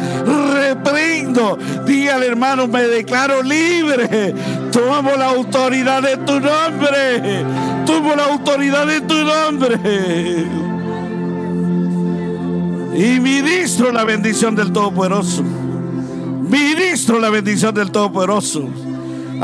reprendo. 0.53 1.57
Dígale, 1.85 2.27
hermano, 2.27 2.67
me 2.67 2.83
declaro 2.83 3.41
libre. 3.41 4.33
Tomo 4.73 5.15
la 5.15 5.29
autoridad 5.29 6.01
de 6.01 6.17
tu 6.17 6.39
nombre. 6.39 7.45
Tomo 7.85 8.15
la 8.15 8.25
autoridad 8.25 8.87
de 8.87 9.01
tu 9.01 9.13
nombre. 9.13 9.77
Y 12.95 13.19
ministro 13.19 13.91
la 13.91 14.03
bendición 14.03 14.55
del 14.55 14.73
Todopoderoso. 14.73 15.43
Ministro 15.43 17.19
la 17.19 17.29
bendición 17.29 17.75
del 17.75 17.91
Todopoderoso 17.91 18.82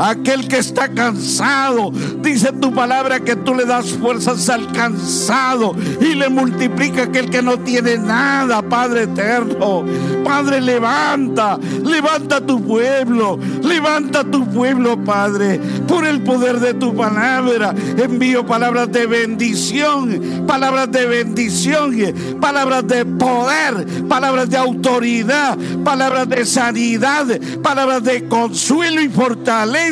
aquel 0.00 0.48
que 0.48 0.58
está 0.58 0.88
cansado. 0.88 1.90
Dice 2.22 2.52
tu 2.52 2.72
palabra 2.72 3.20
que 3.20 3.36
tú 3.36 3.54
le 3.54 3.64
das 3.64 3.92
fuerzas 3.92 4.48
al 4.48 4.72
cansado 4.72 5.74
y 6.00 6.14
le 6.14 6.28
multiplica 6.28 7.04
aquel 7.04 7.28
que 7.30 7.42
no 7.42 7.58
tiene 7.58 7.98
nada, 7.98 8.62
Padre 8.62 9.02
eterno. 9.02 9.84
Padre, 10.24 10.60
levanta, 10.60 11.58
levanta 11.84 12.40
tu 12.40 12.62
pueblo, 12.62 13.38
levanta 13.62 14.24
tu 14.24 14.46
pueblo, 14.46 15.02
Padre, 15.02 15.60
por 15.86 16.06
el 16.06 16.22
poder 16.22 16.60
de 16.60 16.74
tu 16.74 16.94
palabra. 16.94 17.74
Envío 17.96 18.46
palabras 18.46 18.90
de 18.92 19.06
bendición, 19.06 20.44
palabras 20.46 20.90
de 20.90 21.06
bendición, 21.06 21.96
palabras 22.40 22.86
de 22.86 23.04
poder, 23.04 24.06
palabras 24.08 24.48
de 24.48 24.56
autoridad, 24.56 25.58
palabras 25.84 26.28
de 26.28 26.46
sanidad, 26.46 27.26
palabras 27.62 28.04
de 28.04 28.28
consuelo 28.28 29.00
y 29.00 29.08
fortaleza 29.08 29.89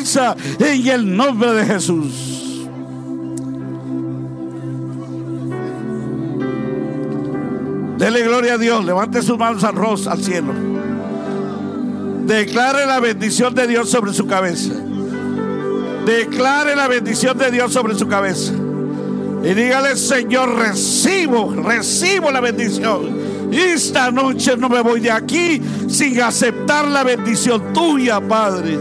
en 0.58 0.86
el 0.86 1.16
nombre 1.16 1.52
de 1.52 1.64
Jesús. 1.66 2.66
Dele 7.98 8.22
gloria 8.22 8.54
a 8.54 8.58
Dios. 8.58 8.84
Levante 8.84 9.22
sus 9.22 9.36
manos 9.36 9.64
al 9.64 9.76
al 9.76 10.22
cielo. 10.22 10.54
Declare 12.24 12.86
la 12.86 13.00
bendición 13.00 13.54
de 13.54 13.66
Dios 13.66 13.90
sobre 13.90 14.12
su 14.12 14.26
cabeza. 14.26 14.72
Declare 16.06 16.76
la 16.76 16.86
bendición 16.88 17.36
de 17.36 17.50
Dios 17.50 17.72
sobre 17.72 17.94
su 17.94 18.06
cabeza. 18.06 18.52
Y 19.42 19.54
dígale, 19.54 19.96
Señor, 19.96 20.56
recibo, 20.56 21.52
recibo 21.54 22.30
la 22.30 22.40
bendición. 22.40 23.18
Esta 23.52 24.10
noche 24.10 24.56
no 24.56 24.68
me 24.68 24.80
voy 24.80 25.00
de 25.00 25.10
aquí 25.10 25.60
sin 25.88 26.20
aceptar 26.20 26.86
la 26.86 27.02
bendición 27.02 27.72
tuya, 27.72 28.20
Padre. 28.20 28.78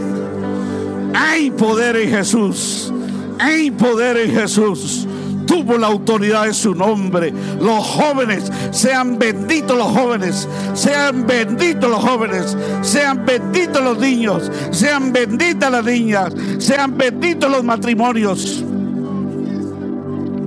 Hay 1.14 1.50
poder 1.50 1.96
en 1.96 2.10
Jesús. 2.10 2.92
Hay 3.38 3.70
poder 3.70 4.16
en 4.16 4.32
Jesús. 4.32 5.06
Tuvo 5.46 5.78
la 5.78 5.86
autoridad 5.86 6.44
de 6.44 6.54
su 6.54 6.74
nombre. 6.74 7.32
Los 7.60 7.84
jóvenes, 7.84 8.52
sean 8.70 9.18
benditos 9.18 9.76
los 9.76 9.86
jóvenes. 9.86 10.48
Sean 10.74 11.26
benditos 11.26 11.90
los 11.90 12.02
jóvenes. 12.04 12.56
Sean 12.82 13.24
benditos 13.24 13.82
los 13.82 13.98
niños. 13.98 14.50
Sean 14.70 15.12
benditas 15.12 15.70
las 15.70 15.84
niñas. 15.84 16.34
Sean 16.58 16.96
benditos 16.96 17.50
los 17.50 17.64
matrimonios. 17.64 18.64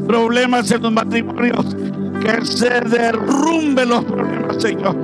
Problemas 0.08 0.70
en 0.72 0.84
los 0.84 0.92
matrimonios. 0.92 1.76
Que 2.22 2.46
se 2.46 2.82
derrumben 2.82 3.90
los 3.90 4.06
problemas, 4.06 4.62
Señor. 4.62 4.96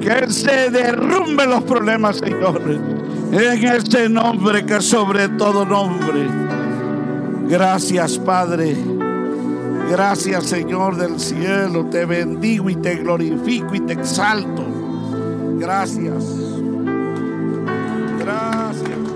Que 0.00 0.30
se 0.30 0.70
derrumben 0.70 1.50
los 1.50 1.64
problemas, 1.64 2.18
Señor 2.18 2.93
en 3.32 3.64
este 3.64 4.08
nombre 4.08 4.64
que 4.64 4.80
sobre 4.80 5.28
todo 5.30 5.64
nombre. 5.64 6.28
Gracias, 7.48 8.18
Padre. 8.18 8.76
Gracias, 9.90 10.44
Señor 10.46 10.96
del 10.96 11.20
cielo. 11.20 11.86
Te 11.86 12.04
bendigo 12.06 12.70
y 12.70 12.76
te 12.76 12.96
glorifico 12.96 13.74
y 13.74 13.80
te 13.80 13.92
exalto. 13.92 14.64
Gracias. 15.58 16.24
Gracias. 18.18 19.13